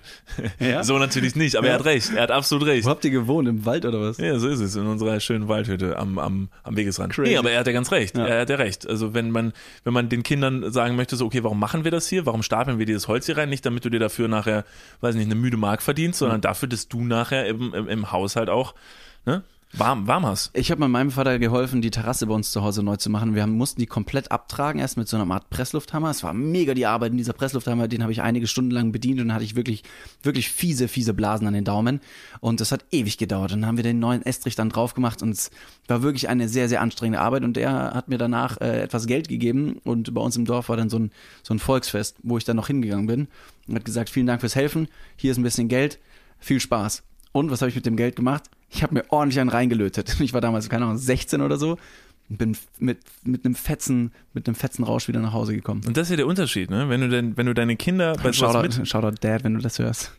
Ja? 0.61 0.85
So 0.85 0.99
natürlich 1.01 1.35
nicht, 1.35 1.57
aber 1.57 1.67
Ja. 1.67 1.73
er 1.73 1.79
hat 1.81 1.85
recht, 1.85 2.13
er 2.15 2.23
hat 2.23 2.31
absolut 2.31 2.69
recht. 2.69 2.87
Wo 2.87 2.91
habt 2.91 3.05
ihr 3.05 3.11
gewohnt? 3.11 3.49
Im 3.49 3.67
Wald 3.67 3.85
oder 3.85 4.01
was? 4.01 4.19
Ja, 4.19 4.39
so 4.39 4.47
ist 4.47 4.61
es, 4.61 4.77
in 4.77 4.87
unserer 4.87 5.19
schönen 5.19 5.49
Waldhütte 5.49 5.99
am, 5.99 6.17
am, 6.21 6.49
am 6.63 6.77
Wegesrand. 6.77 7.13
Crazy. 7.13 7.31
Nee, 7.31 7.39
aber 7.39 7.51
er 7.51 7.59
hat 7.59 7.67
ja 7.67 7.73
ganz 7.73 7.91
recht. 7.91 8.17
Ja. 8.17 8.25
Er 8.25 8.43
hat 8.43 8.49
ja 8.51 8.55
recht. 8.55 8.89
Also 8.89 9.15
wenn 9.15 9.33
man, 9.33 9.53
wenn 9.83 9.93
man 9.93 10.09
den 10.09 10.23
Kindern 10.23 10.71
sagen 10.71 10.95
möchte, 10.95 11.17
so, 11.17 11.27
okay, 11.27 11.43
warum 11.43 11.59
machen 11.59 11.83
wir 11.83 11.91
das 11.91 12.07
hier? 12.07 12.25
Warum 12.25 12.45
stapeln 12.45 12.79
wir 12.79 12.87
dieses 12.87 13.09
Holz 13.09 13.27
hier 13.27 13.37
rein? 13.37 13.49
Nicht, 13.49 13.67
damit 13.67 13.85
du 13.85 13.91
dir 13.91 13.99
dafür 13.99 14.29
nachher, 14.29 14.65
weiß 15.01 15.17
nicht, 15.17 15.27
eine 15.27 15.35
müde 15.35 15.57
Mark 15.57 15.83
verdienst, 15.83 16.21
sondern 16.21 16.41
dafür, 16.41 16.69
dass 16.69 16.87
du 16.87 17.03
nachher 17.03 17.47
im, 17.49 17.75
im, 17.75 17.89
im 17.89 18.13
Haushalt 18.13 18.49
auch 18.49 18.75
ne, 19.27 19.43
warm, 19.73 20.07
warm 20.07 20.25
hast. 20.25 20.51
Ich 20.55 20.71
habe 20.71 20.87
meinem 20.89 21.11
Vater 21.11 21.39
geholfen, 21.39 21.83
die 21.83 21.91
Terrasse 21.91 22.27
bei 22.27 22.35
uns 22.35 22.51
zu 22.51 22.63
Hause 22.63 22.83
neu 22.83 22.97
zu 22.97 23.11
machen. 23.11 23.35
Wir 23.35 23.43
haben, 23.43 23.53
mussten 23.53 23.81
die 23.81 23.87
komplett 23.87 24.31
abtragen, 24.31 24.81
erst 24.81 24.97
mit 24.97 25.09
so 25.09 25.17
einer 25.17 25.33
Art 25.33 25.51
Presslufthammer. 25.51 26.11
Es 26.11 26.23
war 26.23 26.33
mega 26.33 26.73
die 26.73 26.87
Arbeit 26.87 27.13
in 27.13 27.19
dieser 27.19 27.33
Presslufthammer, 27.33 27.89
den 27.89 28.03
habe 28.03 28.13
ich 28.13 28.23
einige 28.23 28.47
Stunden 28.47 28.71
lang 28.71 28.93
bedient 28.93 29.21
und 29.21 29.29
dann 29.29 29.35
hatte 29.35 29.45
ich 29.45 29.57
wirklich, 29.57 29.83
wirklich 30.23 30.51
fiese, 30.51 30.89
fiese 30.89 31.15
Blasen 31.15 31.47
an 31.47 31.55
den 31.55 31.65
Daumen. 31.65 32.01
Und 32.41 32.61
das 32.61 32.73
hat 32.73 32.85
ewig 32.91 33.19
gedauert. 33.19 33.53
Dann 33.53 33.67
haben 33.67 33.77
wir 33.77 33.85
den 33.85 33.99
neuen 33.99 34.23
Estrich 34.23 34.55
dann 34.55 34.71
drauf 34.71 34.95
gemacht 34.95 35.23
und 35.23 35.31
es 35.31 35.51
war 35.89 36.03
wirklich 36.03 36.29
eine 36.29 36.49
sehr, 36.49 36.69
sehr 36.69 36.81
anstrengende 36.81 37.21
Arbeit. 37.21 37.45
Und 37.45 37.57
der 37.57 37.93
hat 37.93 38.09
mir 38.09 38.19
danach 38.19 38.61
äh, 38.61 38.83
etwas 38.83 39.07
Geld 39.07 39.29
gegeben 39.29 39.81
und 39.85 40.15
bei 40.15 40.21
uns 40.21 40.37
im 40.37 40.45
Dorf 40.45 40.69
war 40.69 40.77
dann 40.77 40.89
so 40.89 40.99
ein, 40.99 41.11
so 41.43 41.53
ein 41.53 41.59
Volksfest, 41.59 42.17
wo 42.23 42.39
ich 42.39 42.45
dann 42.45 42.57
noch 42.57 42.69
hingegangen 42.69 43.07
bin 43.07 43.29
und 43.69 43.75
hat 43.75 43.85
gesagt, 43.85 44.11
vielen 44.11 44.27
Dank 44.27 44.41
fürs 44.41 44.57
Helfen, 44.57 44.89
hier 45.17 45.33
ist 45.33 45.39
ein 45.39 45.43
bisschen 45.43 45.69
Geld, 45.69 45.99
viel 46.39 46.61
Spaß. 46.61 47.03
Und 47.37 47.51
was 47.51 47.61
habe 47.61 47.69
ich 47.69 47.75
mit 47.77 47.85
dem 47.85 47.97
Geld 47.97 48.17
gemacht? 48.17 48.45
Ich 48.71 48.83
habe 48.83 48.95
mir 48.95 49.05
ordentlich 49.11 49.39
einen 49.41 49.51
reingelötet. 49.51 50.17
Ich 50.21 50.33
war 50.33 50.41
damals, 50.41 50.71
keine 50.71 50.87
Ahnung, 50.87 50.97
16 50.97 51.43
oder 51.43 51.59
so 51.59 51.77
und 52.31 52.39
bin 52.39 52.57
mit, 52.79 52.99
mit 53.25 53.45
einem 53.45 53.55
fetzen, 53.55 54.13
mit 54.33 54.49
einem 54.49 54.55
fetzen 54.55 54.85
Rausch 54.85 55.07
wieder 55.07 55.21
nach 55.21 55.35
Hause 55.35 55.55
gekommen. 55.55 55.83
Und 55.87 55.99
das 55.99 56.05
ist 56.07 56.11
ja 56.13 56.17
der 56.17 56.27
Unterschied, 56.27 56.71
ne? 56.71 56.89
Wenn 56.89 57.03
du 57.03 57.11
denn, 57.11 57.37
wenn 57.37 57.45
du 57.45 57.53
deine 57.53 57.77
Kinder 57.77 58.15
bei 58.15 58.33
sowas 58.33 58.79
mit, 58.79 58.89
Shoutout, 58.89 59.17
Dad, 59.21 59.45
wenn 59.45 59.53
du 59.53 59.61
das 59.61 59.79
hörst. 59.79 60.13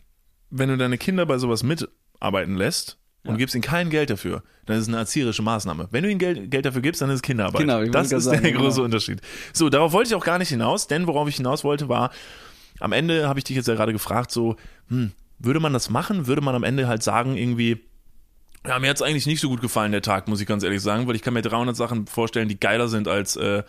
wenn 0.50 0.68
du 0.68 0.76
deine 0.76 0.96
Kinder 0.96 1.26
bei 1.26 1.38
sowas 1.38 1.64
mitarbeiten 1.64 2.54
lässt 2.56 2.98
und 3.24 3.32
Ja. 3.32 3.36
gibst 3.38 3.56
ihnen 3.56 3.62
kein 3.62 3.90
Geld 3.90 4.10
dafür, 4.10 4.44
dann 4.66 4.76
ist 4.76 4.82
es 4.82 4.88
eine 4.88 4.98
erzieherische 4.98 5.42
Maßnahme. 5.42 5.88
Wenn 5.90 6.04
du 6.04 6.10
ihnen 6.10 6.20
Geld, 6.20 6.52
Geld 6.52 6.64
dafür 6.66 6.82
gibst, 6.82 7.02
dann 7.02 7.10
ist 7.10 7.16
es 7.16 7.22
Kinderarbeit. 7.22 7.60
Genau, 7.62 7.84
das 7.84 8.12
ist 8.12 8.26
gerade 8.26 8.40
der 8.42 8.42
sagen, 8.52 8.56
große 8.58 8.74
genau. 8.76 8.84
Unterschied. 8.84 9.20
So, 9.52 9.68
darauf 9.68 9.92
wollte 9.92 10.08
ich 10.10 10.14
auch 10.14 10.24
gar 10.24 10.38
nicht 10.38 10.50
hinaus, 10.50 10.86
denn 10.86 11.08
worauf 11.08 11.28
ich 11.28 11.36
hinaus 11.36 11.64
wollte 11.64 11.88
war, 11.88 12.10
am 12.78 12.92
Ende 12.92 13.28
habe 13.28 13.40
ich 13.40 13.44
dich 13.44 13.56
jetzt 13.56 13.66
ja 13.66 13.74
gerade 13.74 13.92
gefragt, 13.92 14.30
so, 14.30 14.54
hm, 14.88 15.10
würde 15.38 15.60
man 15.60 15.72
das 15.72 15.90
machen? 15.90 16.26
Würde 16.26 16.42
man 16.42 16.54
am 16.54 16.64
Ende 16.64 16.88
halt 16.88 17.02
sagen, 17.02 17.36
irgendwie, 17.36 17.80
ja, 18.66 18.78
mir 18.78 18.90
hat's 18.90 19.02
eigentlich 19.02 19.26
nicht 19.26 19.40
so 19.40 19.48
gut 19.48 19.60
gefallen, 19.60 19.92
der 19.92 20.02
Tag, 20.02 20.28
muss 20.28 20.40
ich 20.40 20.46
ganz 20.46 20.62
ehrlich 20.62 20.82
sagen, 20.82 21.06
weil 21.06 21.14
ich 21.14 21.22
kann 21.22 21.34
mir 21.34 21.42
300 21.42 21.76
Sachen 21.76 22.06
vorstellen, 22.06 22.48
die 22.48 22.58
geiler 22.58 22.88
sind 22.88 23.06
als, 23.06 23.36
äh, 23.36 23.62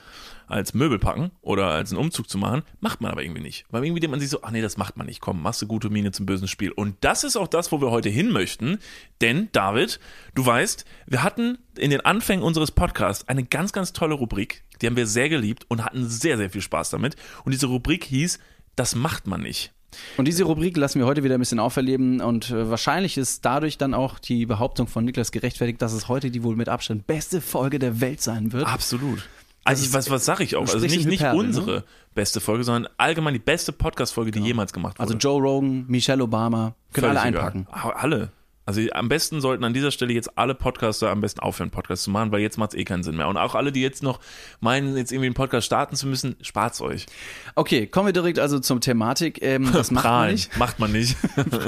als 0.48 0.74
Möbel 0.74 0.98
packen 0.98 1.32
oder 1.42 1.68
als 1.68 1.92
einen 1.92 2.00
Umzug 2.00 2.28
zu 2.28 2.40
machen. 2.40 2.64
Macht 2.80 3.00
man 3.00 3.12
aber 3.12 3.22
irgendwie 3.22 3.42
nicht. 3.42 3.66
Weil 3.70 3.86
irgendwie 3.86 4.00
denkt 4.00 4.12
man 4.12 4.20
sich 4.20 4.30
so, 4.30 4.42
ach 4.42 4.50
nee, 4.50 4.62
das 4.62 4.78
macht 4.78 4.98
man 4.98 5.06
nicht. 5.06 5.22
Komm, 5.22 5.42
machst 5.42 5.62
du 5.62 5.68
gute 5.68 5.90
Miene 5.92 6.12
zum 6.12 6.26
bösen 6.26 6.48
Spiel. 6.48 6.72
Und 6.72 6.98
das 7.02 7.24
ist 7.24 7.38
auch 7.38 7.48
das, 7.48 7.72
wo 7.72 7.82
wir 7.82 7.92
heute 7.92 8.10
hin 8.10 8.32
möchten. 8.32 8.80
Denn, 9.22 9.50
David, 9.52 10.00
du 10.34 10.46
weißt, 10.46 10.86
wir 11.06 11.22
hatten 11.22 11.60
in 11.78 11.92
den 11.92 12.02
Anfängen 12.02 12.44
unseres 12.44 12.72
Podcasts 12.72 13.28
eine 13.28 13.44
ganz, 13.44 13.72
ganz 13.72 13.94
tolle 13.94 14.16
Rubrik. 14.16 14.64
Die 14.82 14.88
haben 14.88 14.98
wir 14.98 15.08
sehr 15.08 15.30
geliebt 15.30 15.66
und 15.68 15.86
hatten 15.86 16.10
sehr, 16.10 16.38
sehr 16.38 16.50
viel 16.50 16.62
Spaß 16.62 16.90
damit. 16.90 17.16
Und 17.46 17.54
diese 17.54 17.68
Rubrik 17.68 18.04
hieß, 18.06 18.40
das 18.76 18.96
macht 18.96 19.28
man 19.28 19.42
nicht. 19.42 19.72
Und 20.18 20.28
diese 20.28 20.44
Rubrik 20.44 20.78
lassen 20.78 21.00
wir 21.00 21.06
heute 21.06 21.24
wieder 21.24 21.36
ein 21.36 21.40
bisschen 21.40 21.60
auferleben 21.60 22.22
und 22.22 22.52
äh, 22.52 22.70
wahrscheinlich 22.70 23.18
ist 23.18 23.44
dadurch 23.46 23.78
dann 23.78 23.94
auch 23.94 24.20
die 24.20 24.46
Behauptung 24.46 24.88
von 24.88 25.04
Niklas 25.06 25.32
gerechtfertigt, 25.32 25.82
dass 25.82 25.94
es 25.94 26.08
heute 26.08 26.30
die 26.32 26.44
wohl 26.44 26.56
mit 26.56 26.70
Abstand 26.70 27.08
beste 27.08 27.42
Folge 27.42 27.80
der 27.80 28.00
Welt 28.02 28.22
sein 28.22 28.52
wird. 28.54 28.68
Absolut. 28.68 29.28
Also, 29.64 29.86
ich, 29.86 29.94
was, 29.94 30.10
was 30.10 30.26
sage 30.26 30.44
ich 30.44 30.56
auch? 30.56 30.62
Also 30.62 30.80
nicht, 30.80 31.06
nicht 31.06 31.22
Hyperbel, 31.22 31.40
unsere 31.40 31.84
beste 32.16 32.40
Folge, 32.40 32.64
sondern 32.64 32.92
allgemein 32.98 33.34
die 33.34 33.40
beste 33.40 33.72
Podcast-Folge, 33.72 34.32
die 34.32 34.40
jemals 34.40 34.74
gemacht 34.74 34.98
wurde. 35.00 35.10
Also 35.14 35.18
Joe 35.18 35.42
Rogan, 35.42 35.86
Michelle 35.88 36.24
Obama, 36.24 36.74
können 36.94 37.08
alle 37.08 37.20
Völlig 37.20 37.36
egal. 37.36 37.46
einpacken. 37.46 37.68
Ah, 37.72 37.90
Alle. 37.90 38.32
Also 38.70 38.82
am 38.92 39.10
besten 39.10 39.42
sollten 39.42 39.64
an 39.64 39.74
dieser 39.74 39.90
Stelle 39.90 40.14
jetzt 40.14 40.38
alle 40.38 40.54
Podcaster 40.54 41.10
am 41.10 41.22
besten 41.22 41.40
aufhören, 41.40 41.72
Podcasts 41.72 42.04
zu 42.04 42.12
machen, 42.12 42.32
weil 42.32 42.42
jetzt 42.42 42.60
macht 42.60 42.76
es 42.76 42.80
eh 42.80 42.84
keinen 42.84 43.02
Sinn 43.02 43.18
mehr. 43.18 43.28
Und 43.28 43.36
auch 43.36 43.56
alle, 43.56 43.72
die 43.72 43.82
jetzt 43.82 44.04
noch 44.04 44.20
meinen, 44.60 44.96
jetzt 44.96 45.12
irgendwie 45.12 45.26
einen 45.26 45.34
Podcast 45.34 45.66
starten 45.66 45.96
zu 45.96 46.06
müssen, 46.06 46.36
spart's 46.44 46.80
euch. 46.80 47.08
Okay, 47.56 47.88
kommen 47.88 48.06
wir 48.06 48.14
direkt 48.14 48.38
also 48.38 48.60
zum 48.60 48.80
Thematik. 48.80 49.42
Ähm, 49.42 49.72
das 49.74 49.90
macht 49.90 50.06
man 50.06 50.30
nicht. 50.30 50.56
Macht 50.60 50.78
man 50.78 50.92
nicht. 50.92 51.18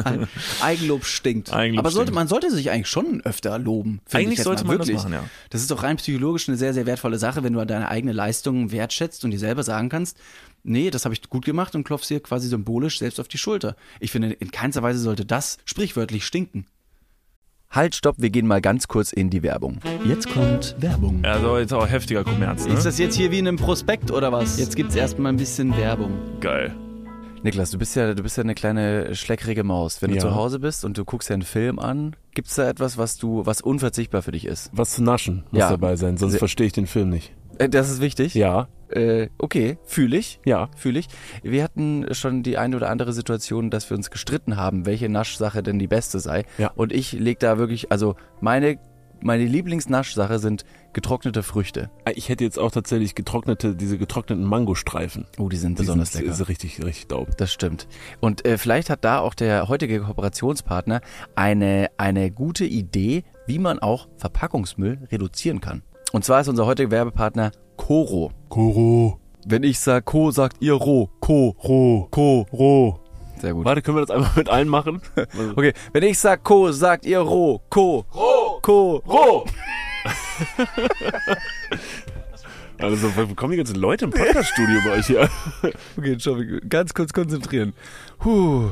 Eigenlob 0.61 1.03
stinkt. 1.03 1.51
Eigenlob 1.51 1.79
Aber 1.79 1.89
sollte, 1.89 2.09
stinkt. 2.09 2.15
man 2.17 2.27
sollte 2.27 2.51
sich 2.51 2.69
eigentlich 2.69 2.89
schon 2.89 3.21
öfter 3.21 3.57
loben. 3.57 4.01
Eigentlich 4.11 4.43
sollte 4.43 4.63
man 4.63 4.77
das 4.77 4.85
Wirklich. 4.85 5.03
machen, 5.03 5.13
ja. 5.13 5.23
Das 5.49 5.61
ist 5.61 5.71
doch 5.71 5.81
rein 5.81 5.97
psychologisch 5.97 6.49
eine 6.49 6.57
sehr, 6.57 6.75
sehr 6.75 6.85
wertvolle 6.85 7.17
Sache, 7.17 7.43
wenn 7.43 7.53
du 7.53 7.65
deine 7.65 7.89
eigene 7.89 8.13
Leistung 8.13 8.71
wertschätzt 8.71 9.25
und 9.25 9.31
dir 9.31 9.39
selber 9.39 9.63
sagen 9.63 9.89
kannst, 9.89 10.19
nee, 10.61 10.91
das 10.91 11.05
habe 11.05 11.15
ich 11.15 11.27
gut 11.31 11.45
gemacht 11.45 11.73
und 11.73 11.83
klopfst 11.83 12.09
dir 12.11 12.19
quasi 12.19 12.47
symbolisch 12.47 12.99
selbst 12.99 13.19
auf 13.19 13.27
die 13.27 13.39
Schulter. 13.39 13.75
Ich 13.99 14.11
finde, 14.11 14.33
in 14.33 14.51
keinster 14.51 14.83
Weise 14.83 14.99
sollte 14.99 15.25
das 15.25 15.57
sprichwörtlich 15.65 16.27
stinken. 16.27 16.67
Halt, 17.71 17.95
stopp, 17.95 18.15
wir 18.19 18.29
gehen 18.29 18.47
mal 18.47 18.59
ganz 18.59 18.89
kurz 18.89 19.13
in 19.13 19.29
die 19.29 19.43
Werbung. 19.43 19.77
Jetzt 20.03 20.29
kommt 20.29 20.75
Werbung. 20.79 21.23
Also 21.23 21.57
jetzt 21.57 21.73
auch 21.73 21.87
heftiger 21.89 22.25
Kommerz, 22.25 22.67
ne? 22.67 22.73
Ist 22.73 22.85
das 22.85 22.97
jetzt 22.97 23.15
hier 23.15 23.31
wie 23.31 23.39
in 23.39 23.47
einem 23.47 23.55
Prospekt 23.57 24.11
oder 24.11 24.29
was? 24.33 24.59
Jetzt 24.59 24.75
gibt's 24.75 24.93
erstmal 24.93 25.31
ein 25.31 25.37
bisschen 25.37 25.75
Werbung. 25.77 26.11
Geil. 26.41 26.75
Niklas, 27.43 27.71
du 27.71 27.79
bist 27.79 27.95
ja, 27.95 28.13
du 28.13 28.21
bist 28.23 28.35
ja 28.37 28.43
eine 28.43 28.55
kleine 28.55 29.15
schleckrige 29.15 29.63
Maus. 29.63 30.01
Wenn 30.01 30.09
du 30.09 30.17
Ja. 30.17 30.21
zu 30.21 30.35
Hause 30.35 30.59
bist 30.59 30.83
und 30.83 30.97
du 30.97 31.05
guckst 31.05 31.29
ja 31.29 31.33
einen 31.33 31.43
Film 31.43 31.79
an, 31.79 32.15
gibt's 32.33 32.55
da 32.55 32.67
etwas, 32.69 32.97
was 32.97 33.17
du, 33.17 33.45
was 33.45 33.61
unverzichtbar 33.61 34.21
für 34.21 34.33
dich 34.33 34.45
ist? 34.45 34.69
Was 34.73 34.91
zu 34.95 35.01
naschen 35.03 35.45
muss 35.51 35.61
Ja. 35.61 35.69
dabei 35.69 35.95
sein, 35.95 36.17
sonst 36.17 36.37
verstehe 36.37 36.67
ich 36.67 36.73
den 36.73 36.87
Film 36.87 37.09
nicht. 37.09 37.31
Äh, 37.57 37.69
Das 37.69 37.89
ist 37.89 38.01
wichtig. 38.01 38.33
Ja, 38.35 38.67
Äh, 38.91 39.29
okay, 39.37 39.77
fühle 39.83 40.17
ich. 40.17 40.39
Ja. 40.45 40.69
Fühle 40.75 40.99
ich. 40.99 41.07
Wir 41.43 41.63
hatten 41.63 42.05
schon 42.13 42.43
die 42.43 42.57
eine 42.57 42.75
oder 42.75 42.89
andere 42.89 43.13
Situation, 43.13 43.69
dass 43.69 43.89
wir 43.89 43.97
uns 43.97 44.11
gestritten 44.11 44.57
haben, 44.57 44.85
welche 44.85 45.09
Naschsache 45.09 45.63
denn 45.63 45.79
die 45.79 45.87
beste 45.87 46.19
sei. 46.19 46.45
Ja. 46.57 46.71
Und 46.75 46.91
ich 46.91 47.13
leg 47.13 47.39
da 47.39 47.57
wirklich, 47.57 47.91
also 47.91 48.15
meine, 48.39 48.79
meine 49.21 49.45
Lieblingsnaschsache 49.45 50.39
sind 50.39 50.65
getrocknete 50.93 51.43
Früchte. 51.43 51.89
Ich 52.15 52.29
hätte 52.29 52.43
jetzt 52.43 52.59
auch 52.59 52.71
tatsächlich 52.71 53.15
getrocknete, 53.15 53.75
diese 53.75 53.97
getrockneten 53.97 54.43
Mangostreifen. 54.43 55.25
Oh, 55.37 55.47
die 55.47 55.57
sind 55.57 55.77
Die 55.77 55.83
besonders 55.83 56.11
sind, 56.11 56.21
lecker. 56.21 56.33
Ist 56.33 56.49
richtig, 56.49 56.83
richtig 56.83 57.07
dope. 57.07 57.31
Das 57.37 57.53
stimmt. 57.53 57.87
Und 58.19 58.45
äh, 58.45 58.57
vielleicht 58.57 58.89
hat 58.89 59.05
da 59.05 59.19
auch 59.19 59.33
der 59.33 59.69
heutige 59.69 60.01
Kooperationspartner 60.01 61.01
eine, 61.35 61.89
eine 61.97 62.31
gute 62.31 62.65
Idee, 62.65 63.23
wie 63.47 63.59
man 63.59 63.79
auch 63.79 64.07
Verpackungsmüll 64.17 65.07
reduzieren 65.11 65.61
kann. 65.61 65.83
Und 66.11 66.25
zwar 66.25 66.41
ist 66.41 66.47
unser 66.47 66.65
heutiger 66.65 66.91
Werbepartner 66.91 67.51
Coro. 67.77 68.31
Koro, 68.49 69.19
Wenn 69.45 69.63
ich 69.63 69.79
sag 69.79 70.05
Co, 70.05 70.31
sagt 70.31 70.57
ihr 70.59 70.73
Ro. 70.73 71.09
Co. 71.19 71.55
Ro, 71.63 72.07
Co. 72.11 72.45
Ro. 72.51 72.99
Sehr 73.39 73.53
gut. 73.53 73.65
Warte, 73.65 73.81
können 73.81 73.97
wir 73.97 74.05
das 74.05 74.15
einfach 74.15 74.35
mit 74.35 74.49
allen 74.49 74.67
machen? 74.67 75.01
Okay, 75.55 75.73
wenn 75.93 76.03
ich 76.03 76.19
sag 76.19 76.43
Co, 76.43 76.71
sagt 76.71 77.05
ihr 77.05 77.19
Ro. 77.19 77.61
Co. 77.69 78.05
Ro. 78.13 78.59
Co. 78.61 79.01
Ro! 79.07 79.45
Also, 82.81 83.15
wo 83.15 83.35
kommen 83.35 83.51
die 83.51 83.57
ganzen 83.57 83.75
Leute 83.75 84.05
im 84.05 84.11
Podcast-Studio 84.11 84.79
bei 84.83 84.93
euch 84.93 85.05
hier? 85.05 85.29
Okay, 85.97 86.13
Entschuldigung, 86.13 86.67
ganz 86.67 86.95
kurz 86.95 87.13
konzentrieren. 87.13 87.73
Puh. 88.17 88.71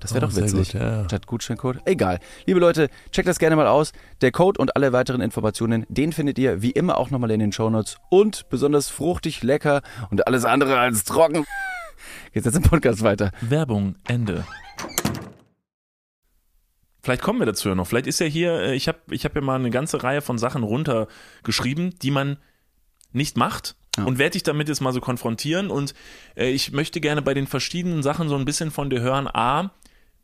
Das 0.00 0.14
wäre 0.14 0.26
Oh, 0.26 0.28
doch 0.28 0.36
witzig. 0.36 0.72
gut, 0.72 0.80
ja. 0.80 1.04
Statt 1.06 1.26
Gutscheincode. 1.26 1.78
Egal. 1.84 2.20
Liebe 2.46 2.60
Leute, 2.60 2.88
checkt 3.10 3.28
das 3.28 3.38
gerne 3.38 3.56
mal 3.56 3.66
aus. 3.66 3.92
Der 4.20 4.30
Code 4.32 4.60
und 4.60 4.76
alle 4.76 4.92
weiteren 4.92 5.20
Informationen, 5.20 5.86
den 5.88 6.12
findet 6.12 6.38
ihr 6.38 6.62
wie 6.62 6.70
immer 6.70 6.98
auch 6.98 7.10
nochmal 7.10 7.30
in 7.32 7.40
den 7.40 7.52
Shownotes. 7.52 7.96
Und 8.10 8.48
besonders 8.48 8.88
fruchtig, 8.88 9.42
lecker 9.42 9.82
und 10.10 10.26
alles 10.26 10.44
andere 10.44 10.78
als 10.78 11.04
trocken. 11.04 11.44
Geht's 12.32 12.46
jetzt 12.46 12.56
im 12.56 12.62
Podcast 12.62 13.02
weiter. 13.02 13.32
Werbung, 13.40 13.96
Ende. 14.06 14.44
Vielleicht 17.02 17.22
kommen 17.22 17.38
wir 17.38 17.46
dazu 17.46 17.68
ja 17.68 17.74
noch. 17.74 17.86
Vielleicht 17.86 18.06
ist 18.06 18.20
ja 18.20 18.26
hier, 18.26 18.52
äh, 18.60 18.74
ich 18.74 18.88
habe 18.88 18.98
ich 19.10 19.24
hab 19.24 19.34
ja 19.34 19.40
mal 19.40 19.54
eine 19.56 19.70
ganze 19.70 20.02
Reihe 20.02 20.20
von 20.20 20.36
Sachen 20.38 20.62
runtergeschrieben, 20.62 21.98
die 22.00 22.10
man 22.10 22.36
nicht 23.12 23.36
macht. 23.36 23.76
Ja. 23.96 24.04
Und 24.04 24.18
werde 24.18 24.32
dich 24.32 24.42
damit 24.42 24.68
jetzt 24.68 24.80
mal 24.80 24.92
so 24.92 25.00
konfrontieren. 25.00 25.70
Und 25.70 25.94
äh, 26.36 26.50
ich 26.50 26.72
möchte 26.72 27.00
gerne 27.00 27.22
bei 27.22 27.34
den 27.34 27.46
verschiedenen 27.46 28.02
Sachen 28.02 28.28
so 28.28 28.36
ein 28.36 28.44
bisschen 28.44 28.70
von 28.70 28.90
dir 28.90 29.00
hören. 29.00 29.26
A, 29.26 29.70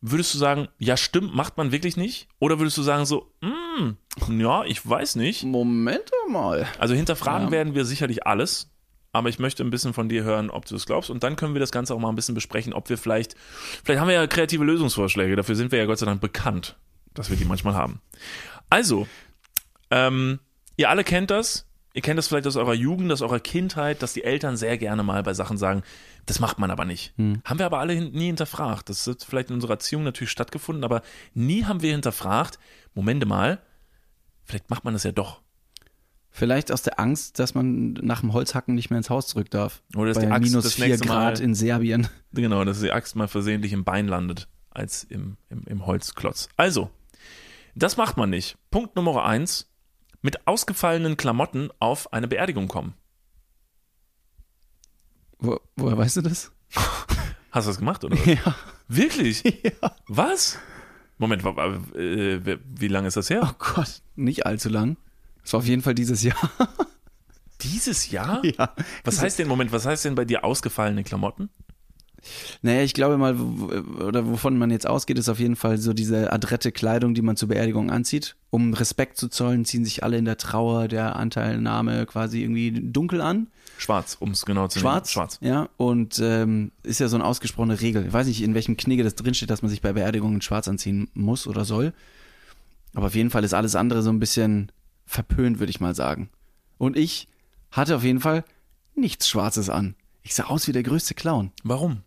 würdest 0.06 0.34
du 0.34 0.38
sagen, 0.38 0.68
ja 0.78 0.96
stimmt, 0.96 1.34
macht 1.34 1.56
man 1.56 1.72
wirklich 1.72 1.96
nicht? 1.96 2.28
Oder 2.38 2.58
würdest 2.58 2.76
du 2.76 2.82
sagen 2.82 3.06
so, 3.06 3.32
"Hm, 3.42 3.96
ja, 4.38 4.64
ich 4.64 4.86
weiß 4.88 5.16
nicht. 5.16 5.44
Moment 5.44 6.10
mal. 6.28 6.66
Also 6.78 6.94
hinterfragen 6.94 7.46
Ja. 7.48 7.52
werden 7.52 7.74
wir 7.74 7.84
sicherlich 7.86 8.26
alles, 8.26 8.70
aber 9.12 9.30
ich 9.30 9.38
möchte 9.38 9.64
ein 9.64 9.70
bisschen 9.70 9.94
von 9.94 10.08
dir 10.10 10.22
hören, 10.22 10.50
ob 10.50 10.66
du 10.66 10.76
es 10.76 10.84
glaubst. 10.86 11.08
Und 11.08 11.22
dann 11.24 11.36
können 11.36 11.54
wir 11.54 11.60
das 11.60 11.72
Ganze 11.72 11.94
auch 11.94 11.98
mal 11.98 12.10
ein 12.10 12.16
bisschen 12.16 12.34
besprechen, 12.34 12.72
ob 12.74 12.88
wir 12.90 12.98
vielleicht, 12.98 13.34
vielleicht 13.82 14.00
haben 14.00 14.08
wir 14.08 14.14
ja 14.14 14.26
kreative 14.26 14.62
Lösungsvorschläge, 14.64 15.36
dafür 15.36 15.56
sind 15.56 15.72
wir 15.72 15.78
ja 15.78 15.86
Gott 15.86 15.98
sei 15.98 16.06
Dank 16.06 16.20
bekannt, 16.20 16.76
dass 17.14 17.30
wir 17.30 17.36
die 17.38 17.44
manchmal 17.46 17.74
haben. 17.74 18.00
Also, 18.70 19.08
ähm, 19.90 20.38
ihr 20.76 20.90
alle 20.90 21.04
kennt 21.04 21.30
das. 21.30 21.66
Ihr 21.96 22.02
kennt 22.02 22.18
das 22.18 22.26
vielleicht 22.26 22.48
aus 22.48 22.56
eurer 22.56 22.74
Jugend, 22.74 23.12
aus 23.12 23.22
eurer 23.22 23.38
Kindheit, 23.38 24.02
dass 24.02 24.12
die 24.14 24.24
Eltern 24.24 24.56
sehr 24.56 24.76
gerne 24.78 25.04
mal 25.04 25.22
bei 25.22 25.32
Sachen 25.32 25.56
sagen, 25.58 25.82
das 26.26 26.40
macht 26.40 26.58
man 26.58 26.70
aber 26.70 26.84
nicht. 26.84 27.14
Haben 27.18 27.58
wir 27.58 27.66
aber 27.66 27.78
alle 27.78 27.94
nie 28.10 28.26
hinterfragt. 28.26 28.88
Das 28.88 29.06
hat 29.06 29.22
vielleicht 29.22 29.48
in 29.50 29.54
unserer 29.54 29.72
Erziehung 29.72 30.02
natürlich 30.04 30.30
stattgefunden, 30.30 30.84
aber 30.84 31.02
nie 31.34 31.64
haben 31.64 31.82
wir 31.82 31.92
hinterfragt, 31.92 32.58
Momente 32.94 33.26
mal, 33.26 33.60
vielleicht 34.44 34.70
macht 34.70 34.84
man 34.84 34.94
das 34.94 35.02
ja 35.04 35.12
doch. 35.12 35.40
Vielleicht 36.30 36.72
aus 36.72 36.82
der 36.82 36.98
Angst, 36.98 37.38
dass 37.38 37.54
man 37.54 37.92
nach 37.92 38.20
dem 38.20 38.32
Holzhacken 38.32 38.74
nicht 38.74 38.90
mehr 38.90 38.98
ins 38.98 39.08
Haus 39.08 39.28
zurück 39.28 39.50
darf. 39.50 39.82
Oder 39.94 40.08
dass 40.08 40.18
Bei 40.18 40.26
die 40.26 40.32
Axt 40.32 40.50
minus 40.50 40.64
das 40.64 40.74
4 40.74 40.88
nächste 40.88 41.06
Grad 41.06 41.38
Mal- 41.38 41.44
in 41.44 41.54
Serbien. 41.54 42.08
Genau, 42.32 42.64
dass 42.64 42.80
die 42.80 42.90
Axt 42.90 43.14
mal 43.14 43.28
versehentlich 43.28 43.72
im 43.72 43.84
Bein 43.84 44.08
landet, 44.08 44.48
als 44.70 45.04
im, 45.04 45.36
im, 45.48 45.62
im 45.66 45.86
Holzklotz. 45.86 46.48
Also, 46.56 46.90
das 47.76 47.96
macht 47.96 48.16
man 48.16 48.30
nicht. 48.30 48.56
Punkt 48.72 48.96
Nummer 48.96 49.24
eins, 49.24 49.70
mit 50.22 50.48
ausgefallenen 50.48 51.16
Klamotten 51.16 51.68
auf 51.78 52.12
eine 52.12 52.26
Beerdigung 52.26 52.66
kommen. 52.66 52.94
Wo, 55.44 55.60
woher 55.76 55.98
weißt 55.98 56.16
du 56.16 56.22
das? 56.22 56.50
Hast 57.50 57.66
du 57.66 57.70
das 57.70 57.78
gemacht, 57.78 58.02
oder? 58.04 58.16
Ja. 58.24 58.54
Wirklich? 58.88 59.42
ja. 59.62 59.94
Was? 60.08 60.58
Moment, 61.18 61.42
äh, 61.44 62.44
wie- 62.44 62.58
wie 62.76 62.88
lange 62.88 63.08
ist 63.08 63.16
das 63.16 63.30
her? 63.30 63.40
Oh 63.44 63.54
Gott, 63.58 64.02
nicht 64.16 64.46
allzu 64.46 64.68
lang. 64.68 64.96
Das 65.42 65.52
war 65.52 65.58
auf 65.60 65.66
jeden 65.66 65.82
Fall 65.82 65.94
dieses 65.94 66.22
Jahr. 66.22 66.36
Dieses 67.62 68.10
Jahr? 68.10 68.44
ja. 68.44 68.74
Was 69.04 69.22
heißt 69.22 69.38
denn, 69.38 69.48
Moment, 69.48 69.72
was 69.72 69.86
heißt 69.86 70.04
denn 70.04 70.14
bei 70.16 70.24
dir 70.26 70.44
ausgefallene 70.44 71.02
Klamotten? 71.04 71.48
Naja, 72.62 72.82
ich 72.82 72.94
glaube 72.94 73.18
mal, 73.18 73.36
oder 73.36 74.26
wovon 74.26 74.58
man 74.58 74.70
jetzt 74.70 74.86
ausgeht, 74.86 75.18
ist 75.18 75.28
auf 75.28 75.38
jeden 75.38 75.56
Fall 75.56 75.78
so 75.78 75.92
diese 75.92 76.32
adrette 76.32 76.72
Kleidung, 76.72 77.14
die 77.14 77.22
man 77.22 77.36
zur 77.36 77.48
Beerdigung 77.48 77.90
anzieht. 77.90 78.36
Um 78.50 78.74
Respekt 78.74 79.16
zu 79.16 79.28
zollen, 79.28 79.64
ziehen 79.64 79.84
sich 79.84 80.02
alle 80.02 80.16
in 80.16 80.24
der 80.24 80.36
Trauer 80.36 80.88
der 80.88 81.16
Anteilnahme 81.16 82.06
quasi 82.06 82.42
irgendwie 82.42 82.72
dunkel 82.72 83.20
an. 83.20 83.48
Schwarz, 83.78 84.16
um 84.20 84.30
es 84.30 84.46
genau 84.46 84.68
zu 84.68 84.78
Schwarz. 84.78 85.08
nehmen. 85.08 85.12
Schwarz. 85.12 85.38
Ja, 85.40 85.68
und 85.76 86.20
ähm, 86.22 86.70
ist 86.82 87.00
ja 87.00 87.08
so 87.08 87.16
eine 87.16 87.24
ausgesprochene 87.24 87.80
Regel. 87.80 88.06
Ich 88.06 88.12
weiß 88.12 88.26
nicht, 88.26 88.42
in 88.42 88.54
welchem 88.54 88.76
Knigge 88.76 89.02
das 89.02 89.16
drinsteht, 89.16 89.50
dass 89.50 89.62
man 89.62 89.70
sich 89.70 89.82
bei 89.82 89.92
Beerdigungen 89.92 90.40
schwarz 90.42 90.68
anziehen 90.68 91.08
muss 91.14 91.46
oder 91.46 91.64
soll. 91.64 91.92
Aber 92.94 93.06
auf 93.06 93.14
jeden 93.14 93.30
Fall 93.30 93.42
ist 93.44 93.54
alles 93.54 93.74
andere 93.74 94.02
so 94.02 94.10
ein 94.10 94.20
bisschen 94.20 94.70
verpönt, 95.06 95.58
würde 95.58 95.70
ich 95.70 95.80
mal 95.80 95.94
sagen. 95.94 96.30
Und 96.78 96.96
ich 96.96 97.28
hatte 97.70 97.96
auf 97.96 98.04
jeden 98.04 98.20
Fall 98.20 98.44
nichts 98.94 99.28
Schwarzes 99.28 99.68
an. 99.68 99.96
Ich 100.22 100.34
sah 100.34 100.44
aus 100.44 100.68
wie 100.68 100.72
der 100.72 100.82
größte 100.84 101.14
Clown. 101.14 101.50
Warum? 101.64 102.02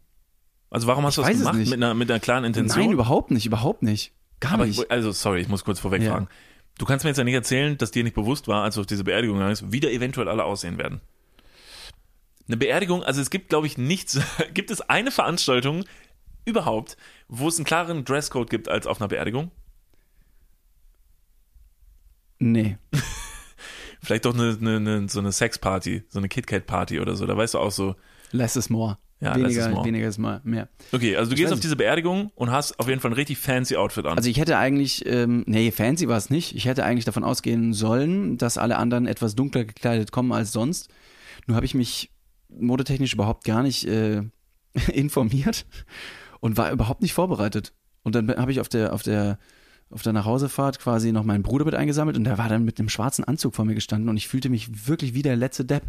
Also 0.70 0.88
warum 0.88 1.06
hast 1.06 1.18
du 1.18 1.22
Ich 1.22 1.28
das 1.28 1.36
weiß 1.38 1.42
es 1.46 1.52
gemacht? 1.52 1.70
Mit 1.70 1.74
einer, 1.74 1.94
mit 1.94 2.12
einer 2.12 2.20
klaren 2.20 2.44
Intention? 2.44 2.84
Nein, 2.86 2.92
überhaupt 2.94 3.32
nicht, 3.32 3.46
überhaupt 3.46 3.84
nicht. 3.84 4.12
Gar 4.40 4.54
Aber 4.54 4.66
nicht. 4.66 4.80
ich, 4.82 4.92
also, 4.92 5.12
sorry, 5.12 5.42
ich 5.42 5.48
muss 5.48 5.64
kurz 5.64 5.80
vorweg 5.80 6.02
Ja. 6.02 6.12
fragen. 6.12 6.28
Du 6.78 6.86
kannst 6.86 7.04
mir 7.06 7.10
jetzt 7.10 7.18
ja 7.18 7.24
nicht 7.24 7.34
erzählen, 7.34 7.78
dass 7.78 7.90
dir 7.92 8.04
nicht 8.04 8.14
bewusst 8.16 8.48
war, 8.48 8.64
als 8.64 8.76
du 8.76 8.82
auf 8.82 8.88
diese 8.88 9.04
Beerdigung 9.04 9.38
gegangen 9.38 9.52
bist, 9.54 9.72
wie 9.72 9.80
da 9.80 9.88
eventuell 9.88 10.28
alle 10.30 10.44
aussehen 10.44 10.78
werden. 10.78 11.02
Eine 12.48 12.58
Beerdigung, 12.58 13.04
also 13.04 13.20
es 13.20 13.30
gibt, 13.30 13.50
glaube 13.50 13.66
ich, 13.68 13.78
nichts, 13.78 14.20
gibt 14.54 14.70
es 14.70 14.82
eine 14.82 15.10
Veranstaltung 15.12 15.86
überhaupt, 16.46 16.96
wo 17.28 17.48
es 17.48 17.58
einen 17.58 17.66
klaren 17.66 18.06
Dresscode 18.06 18.50
gibt 18.50 18.70
als 18.70 18.86
auf 18.88 19.02
einer 19.02 19.08
Beerdigung? 19.08 19.52
nee. 22.40 22.78
Vielleicht 24.02 24.26
doch 24.26 24.34
eine, 24.36 24.56
eine, 24.62 24.76
eine, 24.78 25.10
so 25.10 25.20
eine 25.20 25.32
Sexparty, 25.32 26.04
so 26.08 26.20
eine 26.20 26.30
KitKat-Party 26.30 27.00
oder 27.00 27.16
so. 27.16 27.26
Da 27.26 27.36
weißt 27.36 27.56
du 27.56 27.60
auch 27.60 27.72
so, 27.72 27.96
Less 28.32 28.56
is 28.56 28.70
more. 28.70 28.98
Ja, 29.20 29.36
weniger, 29.36 29.70
more. 29.70 29.86
weniger 29.86 30.08
ist 30.08 30.20
mal 30.20 30.42
mehr. 30.44 30.70
okay, 30.92 31.16
also 31.16 31.30
du 31.30 31.36
Ich 31.36 31.42
gehst 31.42 31.52
auf 31.52 31.60
diese 31.60 31.76
Beerdigung 31.76 32.32
und 32.36 32.52
hast 32.52 32.80
auf 32.80 32.88
jeden 32.88 33.02
Fall 33.02 33.12
ein 33.12 33.16
richtig 33.16 33.40
fancy 33.40 33.76
Outfit 33.76 34.06
an. 34.06 34.16
Also 34.16 34.30
ich 34.30 34.38
hätte 34.40 34.58
eigentlich, 34.58 35.06
ähm, 35.08 35.44
nee, 35.48 35.72
fancy 35.72 36.08
war 36.08 36.18
es 36.18 36.30
nicht. 36.30 36.56
Ich 36.56 36.66
hätte 36.66 36.84
eigentlich 36.84 37.06
davon 37.06 37.24
ausgehen 37.24 37.74
sollen, 37.74 38.38
dass 38.38 38.60
alle 38.60 38.78
anderen 38.78 39.08
etwas 39.08 39.34
dunkler 39.34 39.66
gekleidet 39.66 40.12
kommen 40.12 40.32
als 40.32 40.52
sonst. 40.52 40.90
Nur 41.48 41.56
habe 41.56 41.66
ich 41.66 41.74
mich 41.74 42.12
modetechnisch 42.50 43.14
überhaupt 43.14 43.44
gar 43.44 43.64
nicht 43.64 43.88
äh, 43.88 44.22
informiert 44.94 45.66
und 46.40 46.58
war 46.58 46.72
überhaupt 46.72 47.02
nicht 47.02 47.14
vorbereitet. 47.14 47.74
Und 48.04 48.14
dann 48.14 48.30
habe 48.30 48.52
ich 48.52 48.60
auf 48.60 48.70
der, 48.70 48.94
auf 48.94 49.02
der, 49.02 49.40
auf 49.90 50.04
der 50.04 50.14
Nachhausefahrt 50.14 50.80
quasi 50.80 51.12
noch 51.12 51.24
meinen 51.24 51.44
Bruder 51.44 51.66
mit 51.66 51.76
eingesammelt 51.76 52.18
und 52.18 52.24
der 52.24 52.38
war 52.38 52.50
dann 52.50 52.64
mit 52.64 52.80
einem 52.80 52.90
schwarzen 52.90 53.24
Anzug 53.26 53.56
vor 53.56 53.66
mir 53.66 53.76
gestanden 53.76 54.10
und 54.10 54.18
ich 54.18 54.28
fühlte 54.28 54.50
mich 54.50 54.88
wirklich 54.88 55.14
wie 55.14 55.24
der 55.24 55.36
letzte 55.36 55.66
Depp. 55.66 55.84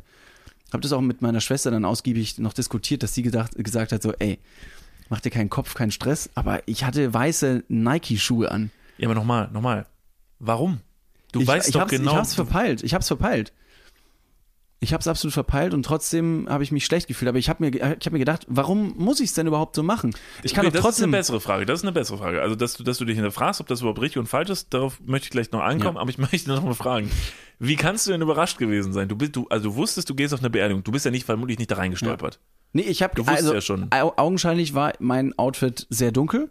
Habe 0.72 0.82
das 0.82 0.92
auch 0.92 1.00
mit 1.00 1.22
meiner 1.22 1.40
Schwester 1.40 1.70
dann 1.70 1.84
ausgiebig 1.84 2.38
noch 2.38 2.52
diskutiert, 2.52 3.02
dass 3.02 3.14
sie 3.14 3.22
gedacht, 3.22 3.52
gesagt 3.56 3.92
hat 3.92 4.02
so, 4.02 4.12
ey, 4.18 4.38
mach 5.08 5.20
dir 5.20 5.30
keinen 5.30 5.50
Kopf, 5.50 5.74
keinen 5.74 5.90
Stress. 5.90 6.30
Aber 6.34 6.62
ich 6.66 6.84
hatte 6.84 7.12
weiße 7.12 7.64
Nike-Schuhe 7.68 8.50
an. 8.50 8.70
ja, 8.98 9.08
aber 9.08 9.14
nochmal, 9.14 9.48
nochmal. 9.52 9.86
Warum? 10.38 10.80
Du 11.32 11.40
ich, 11.40 11.46
weißt 11.46 11.68
ich 11.68 11.72
doch 11.72 11.82
hab's, 11.82 11.90
genau. 11.90 12.12
Ich 12.12 12.16
hab's 12.16 12.34
verpeilt. 12.34 12.82
Ich 12.82 12.94
hab's 12.94 13.08
verpeilt. 13.08 13.52
Ich 14.80 14.94
hab's 14.94 15.08
absolut 15.08 15.34
verpeilt 15.34 15.74
und 15.74 15.82
trotzdem 15.82 16.46
habe 16.48 16.62
ich 16.62 16.70
mich 16.70 16.84
schlecht 16.84 17.08
gefühlt. 17.08 17.28
Aber 17.28 17.38
ich 17.38 17.48
habe 17.48 17.64
mir, 17.64 17.74
ich 17.74 18.06
hab 18.06 18.12
mir 18.12 18.20
gedacht, 18.20 18.46
warum 18.48 18.94
muss 18.96 19.18
ich 19.18 19.30
es 19.30 19.34
denn 19.34 19.48
überhaupt 19.48 19.74
so 19.74 19.82
machen? 19.82 20.14
Ich 20.44 20.54
kann 20.54 20.64
okay, 20.64 20.68
doch 20.68 20.72
das 20.74 20.78
ist 20.78 20.84
trotzdem. 20.98 21.04
eine 21.10 21.16
bessere 21.16 21.40
Frage. 21.40 21.66
Das 21.66 21.80
ist 21.80 21.84
eine 21.84 21.90
bessere 21.92 22.18
Frage. 22.18 22.40
Also, 22.42 22.54
dass 22.54 22.74
du, 22.74 22.84
dass 22.84 22.96
du 22.98 23.04
dich 23.04 23.16
hinterfragst, 23.16 23.60
ob 23.60 23.66
das 23.66 23.80
überhaupt 23.80 24.00
richtig 24.00 24.18
und 24.18 24.26
falsch 24.26 24.50
ist, 24.50 24.72
darauf 24.72 25.00
möchte 25.04 25.24
ich 25.26 25.30
gleich 25.30 25.50
noch 25.50 25.62
ankommen. 25.62 25.96
Ja. 25.96 26.00
Aber 26.02 26.10
ich 26.10 26.18
möchte 26.32 26.48
noch 26.48 26.62
mal 26.62 26.74
fragen, 26.74 27.10
wie 27.58 27.74
kannst 27.74 28.06
du 28.06 28.12
denn 28.12 28.22
überrascht 28.22 28.58
gewesen 28.58 28.92
sein? 28.92 29.08
Du 29.08 29.16
bist, 29.16 29.34
du, 29.34 29.48
also 29.48 29.70
du 29.70 29.74
wusstest, 29.74 30.08
du 30.10 30.14
gehst 30.14 30.32
auf 30.32 30.38
eine 30.40 30.50
Beerdigung. 30.50 30.84
Du 30.84 30.92
bist 30.92 31.04
ja 31.04 31.10
nicht 31.10 31.26
vermutlich 31.26 31.58
nicht 31.58 31.72
da 31.72 31.74
reingestolpert. 31.76 32.38
nee, 32.72 32.82
ich 32.82 33.02
habe 33.02 33.20
also, 33.26 33.54
ja 33.54 33.60
schon. 33.60 33.88
au- 33.90 34.12
augenscheinlich 34.16 34.74
war 34.74 34.92
mein 35.00 35.36
Outfit 35.40 35.88
sehr 35.90 36.12
dunkel. 36.12 36.50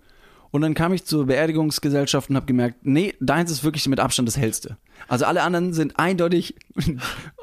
Und 0.52 0.62
dann 0.62 0.74
kam 0.74 0.94
ich 0.94 1.04
zur 1.06 1.26
Beerdigungsgesellschaft 1.26 2.30
und 2.30 2.36
habe 2.36 2.46
gemerkt, 2.46 2.78
nee, 2.84 3.14
deins 3.20 3.52
ist 3.52 3.64
wirklich 3.64 3.88
mit 3.88 4.00
Abstand 4.00 4.28
das 4.28 4.38
hellste. 4.38 4.78
Also 5.08 5.26
alle 5.26 5.42
anderen 5.44 5.74
sind 5.74 6.00
eindeutig 6.00 6.56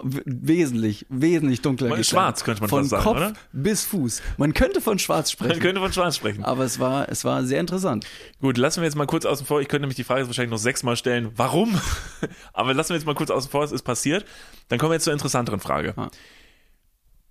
wesentlich, 0.03 1.07
wesentlich 1.09 1.61
dunkler. 1.63 1.89
Man- 1.89 2.05
schwarz, 2.05 2.45
könnte 2.45 2.61
man 2.63 2.71
von 2.71 2.85
sagen, 2.85 3.03
Kopf 3.03 3.17
oder? 3.17 3.33
bis 3.53 3.85
Fuß. 3.85 4.23
Man 4.37 4.55
könnte 4.55 4.81
von 4.81 4.99
schwarz 4.99 5.39
Man 5.39 5.49
sprechen. 5.49 5.63
könnte 5.63 5.81
von 5.81 5.93
Schwarz 5.93 6.17
sprechen. 6.17 6.45
Aber 6.45 6.65
es 6.65 6.79
war, 6.81 7.09
es 7.09 7.25
war 7.25 7.45
sehr 7.45 7.61
interessant. 7.61 8.07
Gut, 8.41 8.59
lassen 8.59 8.81
wir 8.81 8.85
jetzt 8.87 8.97
mal 8.97 9.07
kurz 9.07 9.25
außen 9.25 9.47
vor. 9.47 9.61
Ich 9.61 9.69
könnte 9.69 9.83
nämlich 9.83 9.97
die 9.97 10.05
Frage 10.05 10.21
jetzt 10.21 10.29
wahrscheinlich 10.29 10.51
noch 10.51 10.59
sechsmal 10.59 10.97
stellen. 10.97 11.31
Warum? 11.37 11.79
Aber 12.53 12.75
lassen 12.75 12.91
wir 12.91 12.97
jetzt 12.97 13.07
mal 13.07 13.15
kurz 13.15 13.31
außen 13.31 13.51
vor, 13.51 13.65
es 13.65 13.73
ist 13.73 13.83
passiert. 13.83 14.25
Dann 14.69 14.79
kommen 14.79 14.91
wir 14.91 14.95
jetzt 14.95 15.05
zur 15.05 15.13
interessanteren 15.13 15.61
Frage. 15.61 15.95
Ah. 15.97 16.11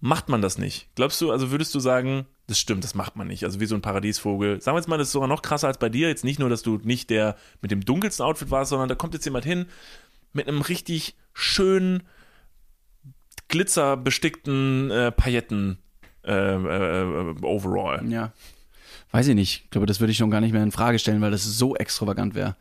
Macht 0.06 0.28
man 0.28 0.42
das 0.42 0.58
nicht? 0.58 0.90
Glaubst 0.96 1.22
du, 1.22 1.32
also 1.32 1.50
würdest 1.50 1.74
du 1.74 1.80
sagen, 1.80 2.26
das 2.48 2.60
stimmt, 2.60 2.84
das 2.84 2.94
macht 2.94 3.16
man 3.16 3.26
nicht. 3.26 3.46
Also 3.46 3.62
wie 3.62 3.66
so 3.66 3.76
ein 3.76 3.82
Paradiesvogel. 3.82 4.60
Sagen 4.60 4.76
wir 4.76 4.80
jetzt 4.82 4.90
mal, 4.90 4.98
das 4.98 5.08
ist 5.08 5.14
sogar 5.14 5.30
noch 5.30 5.42
krasser 5.42 5.70
als 5.70 5.78
bei 5.78 5.88
dir. 5.88 6.10
Jetzt 6.10 6.26
nicht 6.26 6.40
nur, 6.40 6.50
dass 6.50 6.62
du 6.62 6.82
nicht 6.84 7.10
der 7.10 7.38
mit 7.62 7.72
dem 7.72 7.86
dunkelsten 7.86 8.26
Outfit 8.26 8.52
warst, 8.52 8.72
sondern 8.72 8.90
da 8.90 8.96
kommt 8.96 9.14
jetzt 9.14 9.24
jemand 9.24 9.46
hin 9.46 9.66
mit 10.34 10.50
einem 10.50 10.60
richtig 10.60 11.16
schönen, 11.32 12.04
glitzerbestickten 13.48 14.92
äh, 14.92 15.12
Pailletten 15.14 15.78
äh, 16.26 16.34
äh, 16.34 17.36
Overall. 17.42 18.06
Ja. 18.12 18.34
Weiß 19.12 19.30
ich 19.30 19.36
nicht. 19.36 19.62
Ich 19.64 19.70
glaube, 19.70 19.88
das 19.88 20.02
würde 20.02 20.12
ich 20.12 20.18
schon 20.18 20.32
gar 20.32 20.42
nicht 20.42 20.52
mehr 20.52 20.64
in 20.64 20.74
Frage 20.74 21.00
stellen, 21.00 21.22
weil 21.22 21.32
das 21.32 21.46
so 21.46 21.78
extravagant 21.78 22.36
wäre. 22.36 22.58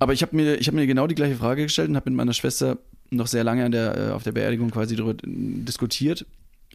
Aber 0.00 0.12
ich 0.12 0.20
habe 0.20 0.36
mir, 0.36 0.58
hab 0.58 0.74
mir 0.74 0.86
genau 0.86 1.06
die 1.06 1.14
gleiche 1.14 1.36
Frage 1.36 1.62
gestellt 1.62 1.88
und 1.88 1.96
habe 1.96 2.10
mit 2.10 2.16
meiner 2.18 2.34
Schwester 2.34 2.76
noch 3.10 3.26
sehr 3.26 3.44
lange 3.44 3.64
an 3.64 3.72
der, 3.72 3.96
äh, 3.96 4.10
auf 4.10 4.22
der 4.22 4.32
Beerdigung 4.32 4.70
quasi 4.70 4.96
darüber 4.96 5.14
diskutiert, 5.24 6.26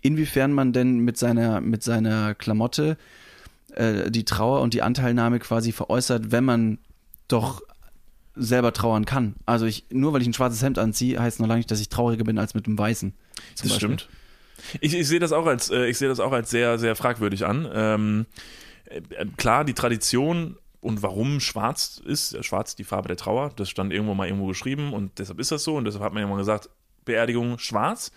inwiefern 0.01 0.53
man 0.53 0.73
denn 0.73 0.99
mit 0.99 1.17
seiner, 1.17 1.61
mit 1.61 1.83
seiner 1.83 2.35
Klamotte 2.35 2.97
äh, 3.75 4.09
die 4.09 4.25
Trauer 4.25 4.61
und 4.61 4.73
die 4.73 4.81
Anteilnahme 4.81 5.39
quasi 5.39 5.71
veräußert, 5.71 6.31
wenn 6.31 6.45
man 6.45 6.77
doch 7.27 7.61
selber 8.35 8.73
trauern 8.73 9.05
kann. 9.05 9.35
Also 9.45 9.65
ich, 9.65 9.85
nur 9.89 10.13
weil 10.13 10.21
ich 10.21 10.27
ein 10.27 10.33
schwarzes 10.33 10.61
Hemd 10.61 10.79
anziehe, 10.79 11.19
heißt 11.19 11.39
noch 11.39 11.47
lange 11.47 11.59
nicht, 11.59 11.71
dass 11.71 11.81
ich 11.81 11.89
trauriger 11.89 12.23
bin 12.23 12.37
als 12.37 12.53
mit 12.53 12.65
einem 12.65 12.77
weißen. 12.77 13.13
Das 13.35 13.61
Beispiel. 13.61 13.75
stimmt. 13.75 14.09
Ich, 14.81 14.93
ich 14.93 15.07
sehe 15.07 15.19
das 15.19 15.31
auch 15.31 15.45
als, 15.45 15.69
äh, 15.69 15.87
ich 15.87 15.97
sehe 15.97 16.09
das 16.09 16.19
auch 16.19 16.31
als 16.31 16.49
sehr, 16.49 16.79
sehr 16.79 16.95
fragwürdig 16.95 17.45
an. 17.45 17.67
Ähm, 17.73 18.25
äh, 18.85 19.25
klar, 19.37 19.65
die 19.65 19.73
Tradition 19.73 20.57
und 20.81 21.01
warum 21.03 21.39
schwarz 21.39 22.01
ist, 22.05 22.33
äh, 22.33 22.43
schwarz 22.43 22.75
die 22.75 22.83
Farbe 22.83 23.07
der 23.07 23.17
Trauer, 23.17 23.51
das 23.55 23.69
stand 23.69 23.91
irgendwo 23.93 24.13
mal 24.13 24.27
irgendwo 24.27 24.47
geschrieben 24.47 24.93
und 24.93 25.19
deshalb 25.19 25.39
ist 25.39 25.51
das 25.51 25.63
so 25.63 25.75
und 25.75 25.85
deshalb 25.85 26.03
hat 26.03 26.13
man 26.13 26.21
ja 26.23 26.27
mal 26.27 26.37
gesagt, 26.37 26.69
Beerdigung 27.05 27.57
schwarz. 27.59 28.11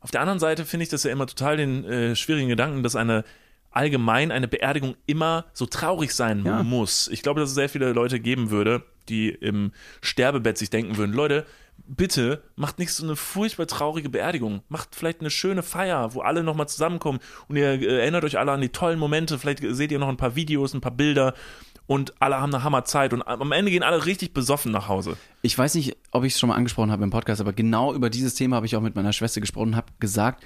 Auf 0.00 0.10
der 0.10 0.20
anderen 0.20 0.38
Seite 0.38 0.64
finde 0.64 0.84
ich 0.84 0.90
das 0.90 1.02
ja 1.02 1.10
immer 1.10 1.26
total 1.26 1.56
den 1.56 1.84
äh, 1.84 2.14
schwierigen 2.16 2.48
Gedanken, 2.48 2.82
dass 2.82 2.94
eine 2.96 3.24
allgemein 3.70 4.30
eine 4.32 4.48
Beerdigung 4.48 4.96
immer 5.06 5.44
so 5.52 5.66
traurig 5.66 6.14
sein 6.14 6.44
Ja. 6.44 6.62
muss. 6.62 7.08
Ich 7.08 7.22
glaube, 7.22 7.40
dass 7.40 7.50
es 7.50 7.54
sehr 7.54 7.68
viele 7.68 7.92
Leute 7.92 8.18
geben 8.20 8.50
würde, 8.50 8.82
die 9.08 9.28
im 9.28 9.72
Sterbebett 10.00 10.56
sich 10.58 10.70
denken 10.70 10.96
würden, 10.96 11.12
Leute, 11.12 11.46
bitte 11.86 12.42
macht 12.56 12.78
nicht 12.78 12.92
so 12.92 13.04
eine 13.04 13.16
furchtbar 13.16 13.66
traurige 13.66 14.08
Beerdigung. 14.08 14.62
Macht 14.68 14.94
vielleicht 14.94 15.20
eine 15.20 15.30
schöne 15.30 15.62
Feier, 15.62 16.14
wo 16.14 16.20
alle 16.20 16.42
nochmal 16.42 16.68
zusammenkommen 16.68 17.20
und 17.48 17.56
ihr 17.56 17.66
äh, 17.80 18.00
erinnert 18.00 18.24
euch 18.24 18.38
alle 18.38 18.52
an 18.52 18.60
die 18.60 18.68
tollen 18.70 18.98
Momente. 18.98 19.38
Vielleicht 19.38 19.60
seht 19.62 19.92
ihr 19.92 19.98
noch 19.98 20.08
ein 20.08 20.16
paar 20.16 20.34
Videos, 20.34 20.74
ein 20.74 20.80
paar 20.80 20.92
Bilder 20.92 21.34
und 21.88 22.20
alle 22.20 22.38
haben 22.38 22.54
eine 22.54 22.62
Hammerzeit 22.62 23.14
und 23.14 23.26
am 23.26 23.50
Ende 23.50 23.70
gehen 23.70 23.82
alle 23.82 24.04
richtig 24.04 24.34
besoffen 24.34 24.70
nach 24.70 24.88
Hause. 24.88 25.16
Ich 25.40 25.56
weiß 25.56 25.74
nicht, 25.74 25.96
ob 26.12 26.22
ich 26.22 26.34
es 26.34 26.38
schon 26.38 26.50
mal 26.50 26.54
angesprochen 26.54 26.92
habe 26.92 27.02
im 27.02 27.10
Podcast, 27.10 27.40
aber 27.40 27.54
genau 27.54 27.94
über 27.94 28.10
dieses 28.10 28.34
Thema 28.34 28.56
habe 28.56 28.66
ich 28.66 28.76
auch 28.76 28.82
mit 28.82 28.94
meiner 28.94 29.14
Schwester 29.14 29.40
gesprochen 29.40 29.70
und 29.70 29.76
habe 29.76 29.90
gesagt, 29.98 30.44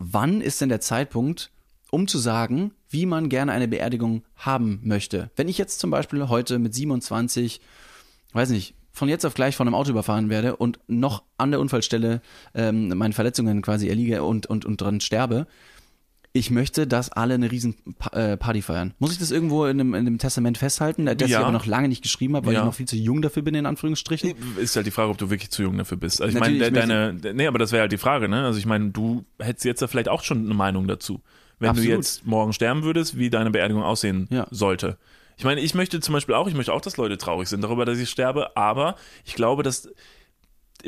wann 0.00 0.40
ist 0.40 0.60
denn 0.60 0.68
der 0.68 0.80
Zeitpunkt, 0.80 1.52
um 1.92 2.08
zu 2.08 2.18
sagen, 2.18 2.72
wie 2.90 3.06
man 3.06 3.28
gerne 3.28 3.52
eine 3.52 3.68
Beerdigung 3.68 4.24
haben 4.34 4.80
möchte? 4.82 5.30
Wenn 5.36 5.48
ich 5.48 5.56
jetzt 5.56 5.78
zum 5.78 5.92
Beispiel 5.92 6.28
heute 6.28 6.58
mit 6.58 6.74
27, 6.74 7.60
weiß 8.32 8.50
nicht, 8.50 8.74
von 8.90 9.08
jetzt 9.08 9.24
auf 9.24 9.34
gleich 9.34 9.54
von 9.54 9.68
einem 9.68 9.76
Auto 9.76 9.90
überfahren 9.90 10.30
werde 10.30 10.56
und 10.56 10.80
noch 10.88 11.22
an 11.38 11.52
der 11.52 11.60
Unfallstelle 11.60 12.22
ähm, 12.54 12.88
meinen 12.88 13.12
Verletzungen 13.12 13.62
quasi 13.62 13.88
erliege 13.88 14.24
und, 14.24 14.46
und, 14.46 14.64
und 14.64 14.80
dran 14.80 15.00
sterbe, 15.00 15.46
ich 16.36 16.50
möchte, 16.50 16.86
dass 16.86 17.10
alle 17.10 17.34
eine 17.34 17.50
riesen 17.50 17.76
äh, 18.12 18.36
Party 18.36 18.62
feiern. 18.62 18.94
Muss 18.98 19.12
ich 19.12 19.18
das 19.18 19.30
irgendwo 19.30 19.64
in 19.64 19.80
einem, 19.80 19.94
in 19.94 20.06
einem 20.06 20.18
Testament 20.18 20.58
festhalten, 20.58 21.06
das 21.06 21.16
Ja. 21.20 21.26
ich 21.26 21.36
aber 21.38 21.52
noch 21.52 21.66
lange 21.66 21.88
nicht 21.88 22.02
geschrieben 22.02 22.36
habe, 22.36 22.46
weil 22.46 22.54
Ja. 22.54 22.60
ich 22.60 22.66
noch 22.66 22.74
viel 22.74 22.86
zu 22.86 22.96
jung 22.96 23.22
dafür 23.22 23.42
bin, 23.42 23.54
in 23.54 23.66
Anführungsstrichen? 23.66 24.34
Ist 24.58 24.76
halt 24.76 24.86
die 24.86 24.90
Frage, 24.90 25.10
ob 25.10 25.18
du 25.18 25.30
wirklich 25.30 25.50
zu 25.50 25.62
jung 25.62 25.76
dafür 25.78 25.96
bist. 25.96 26.20
Also 26.20 26.36
ich 26.36 26.40
meine, 26.40 26.58
Natürlich, 26.58 26.72
de- 26.74 26.82
ich 26.82 27.22
deine, 27.22 27.34
nee, 27.34 27.46
aber 27.46 27.58
das 27.58 27.72
wäre 27.72 27.82
halt 27.82 27.92
die 27.92 27.98
Frage, 27.98 28.28
ne? 28.28 28.44
Also 28.44 28.58
ich 28.58 28.66
meine, 28.66 28.90
du 28.90 29.24
hättest 29.40 29.64
jetzt 29.64 29.80
ja 29.80 29.86
vielleicht 29.88 30.08
auch 30.08 30.22
schon 30.22 30.44
eine 30.44 30.54
Meinung 30.54 30.86
dazu. 30.88 31.20
Wenn 31.58 31.70
Absolut. 31.70 31.90
du 31.90 31.94
jetzt 31.96 32.26
morgen 32.26 32.52
sterben 32.52 32.82
würdest, 32.82 33.16
wie 33.16 33.30
deine 33.30 33.50
Beerdigung 33.50 33.82
aussehen 33.82 34.28
Ja. 34.30 34.46
sollte. 34.50 34.98
Ich 35.38 35.44
meine, 35.44 35.60
ich 35.60 35.74
möchte 35.74 36.00
zum 36.00 36.12
Beispiel 36.14 36.34
auch, 36.34 36.48
ich 36.48 36.54
möchte 36.54 36.72
auch, 36.72 36.80
dass 36.80 36.96
Leute 36.96 37.18
traurig 37.18 37.48
sind 37.48 37.62
darüber, 37.62 37.84
dass 37.84 37.98
ich 37.98 38.08
sterbe, 38.08 38.56
aber 38.56 38.96
ich 39.24 39.34
glaube, 39.34 39.62
dass 39.62 39.88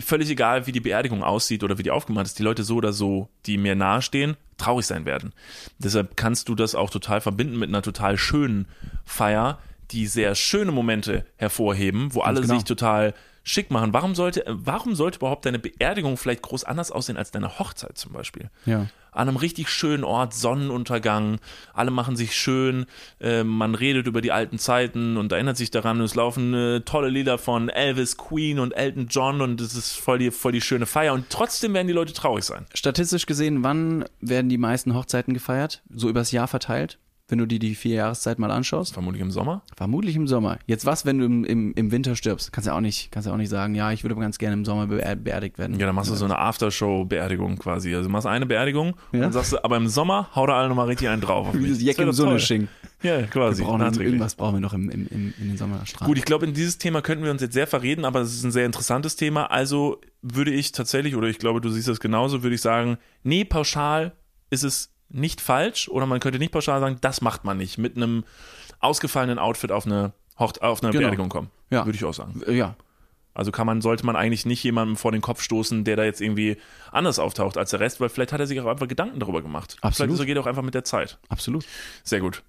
völlig 0.00 0.30
egal, 0.30 0.66
wie 0.66 0.72
die 0.72 0.80
Beerdigung 0.80 1.22
aussieht 1.22 1.62
oder 1.64 1.78
wie 1.78 1.82
die 1.82 1.90
aufgemacht 1.90 2.26
ist, 2.26 2.38
die 2.38 2.42
Leute 2.42 2.64
so 2.64 2.76
oder 2.76 2.92
so, 2.92 3.28
die 3.46 3.58
mir 3.58 3.74
nahestehen, 3.74 4.36
traurig 4.56 4.86
sein 4.86 5.04
werden. 5.04 5.32
Deshalb 5.78 6.16
kannst 6.16 6.48
du 6.48 6.54
das 6.54 6.74
auch 6.74 6.90
total 6.90 7.20
verbinden 7.20 7.58
mit 7.58 7.68
einer 7.68 7.82
total 7.82 8.18
schönen 8.18 8.66
Feier, 9.04 9.58
die 9.90 10.06
sehr 10.06 10.34
schöne 10.34 10.72
Momente 10.72 11.24
hervorheben, 11.36 12.14
wo 12.14 12.20
alle 12.20 12.40
genau. 12.40 12.54
sich 12.54 12.64
total 12.64 13.14
schick 13.48 13.70
machen. 13.70 13.92
Warum 13.92 14.14
sollte, 14.14 14.44
warum 14.46 14.94
sollte 14.94 15.18
überhaupt 15.18 15.46
deine 15.46 15.58
Beerdigung 15.58 16.16
vielleicht 16.16 16.42
groß 16.42 16.64
anders 16.64 16.92
aussehen 16.92 17.16
als 17.16 17.30
deine 17.30 17.58
Hochzeit 17.58 17.96
zum 17.96 18.12
Beispiel? 18.12 18.50
Ja. 18.66 18.86
An 19.10 19.28
einem 19.28 19.38
richtig 19.38 19.70
schönen 19.70 20.04
Ort, 20.04 20.34
Sonnenuntergang, 20.34 21.40
alle 21.72 21.90
machen 21.90 22.14
sich 22.14 22.36
schön, 22.36 22.84
äh, 23.20 23.42
man 23.42 23.74
redet 23.74 24.06
über 24.06 24.20
die 24.20 24.32
alten 24.32 24.58
Zeiten 24.58 25.16
und 25.16 25.32
erinnert 25.32 25.56
sich 25.56 25.70
daran, 25.70 26.00
es 26.02 26.14
laufen 26.14 26.52
äh, 26.52 26.80
tolle 26.82 27.08
Lieder 27.08 27.38
von 27.38 27.70
Elvis, 27.70 28.18
Queen 28.18 28.58
und 28.58 28.72
Elton 28.72 29.08
John 29.08 29.40
und 29.40 29.60
es 29.62 29.74
ist 29.74 29.98
voll 29.98 30.18
die, 30.18 30.30
voll 30.30 30.52
die 30.52 30.60
schöne 30.60 30.86
Feier 30.86 31.14
und 31.14 31.30
trotzdem 31.30 31.72
werden 31.72 31.88
die 31.88 31.94
Leute 31.94 32.12
traurig 32.12 32.44
sein. 32.44 32.66
Statistisch 32.74 33.24
gesehen, 33.24 33.64
wann 33.64 34.04
werden 34.20 34.50
die 34.50 34.58
meisten 34.58 34.94
Hochzeiten 34.94 35.32
gefeiert? 35.32 35.82
So 35.92 36.10
übers 36.10 36.30
Jahr 36.30 36.46
verteilt? 36.46 36.98
Wenn 37.30 37.36
du 37.38 37.44
dir 37.46 37.58
die 37.58 37.74
vier 37.74 37.96
Jahreszeit 37.96 38.38
mal 38.38 38.50
anschaust? 38.50 38.94
Vermutlich 38.94 39.20
im 39.20 39.30
Sommer. 39.30 39.60
Vermutlich 39.76 40.16
im 40.16 40.26
Sommer. 40.26 40.58
Jetzt 40.66 40.86
was, 40.86 41.04
wenn 41.04 41.18
du 41.18 41.26
im, 41.26 41.44
im, 41.44 41.72
im 41.74 41.90
Winter 41.92 42.16
stirbst? 42.16 42.52
Kannst 42.52 42.66
ja 42.66 42.74
auch 42.74 42.80
nicht, 42.80 43.12
kannst 43.12 43.26
ja 43.26 43.34
auch 43.34 43.36
nicht 43.36 43.50
sagen, 43.50 43.74
ja, 43.74 43.92
ich 43.92 44.02
würde 44.02 44.14
aber 44.14 44.22
ganz 44.22 44.38
gerne 44.38 44.54
im 44.54 44.64
Sommer 44.64 44.86
beer 44.86 45.14
beerdigt 45.14 45.58
werden. 45.58 45.78
Ja, 45.78 45.84
dann 45.84 45.94
machst 45.94 46.10
du 46.10 46.14
so 46.14 46.24
eine 46.24 46.38
Aftershow-Beerdigung 46.38 47.58
quasi. 47.58 47.94
Also 47.94 48.08
du 48.08 48.12
machst 48.12 48.26
eine 48.26 48.46
Beerdigung 48.46 48.96
Ja. 49.12 49.26
und 49.26 49.32
sagst, 49.32 49.52
du, 49.52 49.62
aber 49.62 49.76
im 49.76 49.88
Sommer 49.88 50.30
hau 50.34 50.46
da 50.46 50.58
alle 50.58 50.70
nochmal 50.70 50.86
richtig 50.86 51.10
einen 51.10 51.20
drauf. 51.20 51.48
Auf 51.48 51.54
mich. 51.54 51.70
das 51.70 51.82
Jack 51.82 51.98
im. 51.98 52.12
Sonnesching. 52.12 52.68
Ja, 53.02 53.22
quasi. 53.22 53.60
Wir 53.62 53.66
brauchen 53.66 54.00
irgendwas 54.00 54.34
brauchen 54.34 54.54
wir 54.56 54.60
noch 54.60 54.72
im, 54.72 54.88
im, 54.88 55.06
im, 55.08 55.34
in 55.38 55.48
den 55.48 55.56
Sommerstrand. 55.58 56.08
Gut, 56.08 56.16
ich 56.16 56.24
glaube, 56.24 56.46
in 56.46 56.54
dieses 56.54 56.78
Thema 56.78 57.02
könnten 57.02 57.24
wir 57.24 57.30
uns 57.30 57.42
jetzt 57.42 57.52
sehr 57.52 57.66
verreden, 57.66 58.06
aber 58.06 58.22
es 58.22 58.34
ist 58.34 58.42
ein 58.44 58.50
sehr 58.52 58.64
interessantes 58.64 59.16
Thema. 59.16 59.50
Also 59.50 60.00
würde 60.22 60.50
ich 60.50 60.72
tatsächlich, 60.72 61.14
oder 61.14 61.28
ich 61.28 61.38
glaube, 61.38 61.60
du 61.60 61.68
siehst 61.68 61.88
das 61.88 62.00
genauso, 62.00 62.42
würde 62.42 62.54
ich 62.54 62.62
sagen, 62.62 62.96
nee, 63.22 63.44
pauschal 63.44 64.12
ist 64.50 64.64
es 64.64 64.90
nicht 65.08 65.40
falsch 65.40 65.88
oder 65.88 66.06
man 66.06 66.20
könnte 66.20 66.38
nicht 66.38 66.52
pauschal 66.52 66.80
sagen, 66.80 66.98
das 67.00 67.20
macht 67.20 67.44
man 67.44 67.56
nicht. 67.56 67.78
Mit 67.78 67.96
einem 67.96 68.24
ausgefallenen 68.80 69.38
Outfit 69.38 69.72
auf 69.72 69.86
eine, 69.86 70.12
Hocht 70.38 70.62
auf 70.62 70.82
eine 70.82 70.92
Genau. 70.92 71.00
Beerdigung 71.02 71.28
kommen. 71.28 71.50
Ja. 71.70 71.84
Würde 71.86 71.96
ich 71.96 72.04
auch 72.04 72.14
sagen. 72.14 72.40
Äh, 72.46 72.52
ja. 72.54 72.76
Also 73.34 73.52
kann 73.52 73.66
man, 73.66 73.80
sollte 73.80 74.04
man 74.04 74.16
eigentlich 74.16 74.46
nicht 74.46 74.62
jemandem 74.64 74.96
vor 74.96 75.12
den 75.12 75.20
Kopf 75.20 75.42
stoßen, 75.42 75.84
der 75.84 75.94
da 75.96 76.04
jetzt 76.04 76.20
irgendwie 76.20 76.56
anders 76.90 77.18
auftaucht 77.20 77.56
als 77.56 77.70
der 77.70 77.78
Rest, 77.80 78.00
weil 78.00 78.08
vielleicht 78.08 78.32
hat 78.32 78.40
er 78.40 78.46
sich 78.48 78.60
auch 78.60 78.66
einfach 78.66 78.88
Gedanken 78.88 79.20
darüber 79.20 79.42
gemacht. 79.42 79.76
Absolut. 79.80 80.16
Vielleicht 80.16 80.26
geht 80.26 80.36
er 80.36 80.42
auch 80.42 80.46
einfach 80.46 80.62
mit 80.62 80.74
der 80.74 80.82
Zeit. 80.84 81.18
Absolut. 81.28 81.64
Sehr 82.02 82.20
gut. 82.20 82.42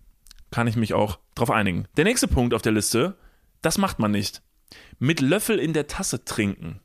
Kann 0.51 0.65
ich 0.67 0.75
mich 0.75 0.95
auch 0.95 1.19
drauf 1.35 1.51
einigen. 1.51 1.85
Der 1.95 2.05
nächste 2.05 2.27
Punkt 2.27 2.55
auf 2.55 2.63
der 2.63 2.71
Liste, 2.71 3.15
das 3.61 3.77
macht 3.77 3.99
man 3.99 4.09
nicht. 4.11 4.41
Mit 4.97 5.21
Löffel 5.21 5.59
in 5.59 5.73
der 5.73 5.85
Tasse 5.87 6.25
trinken. 6.25 6.79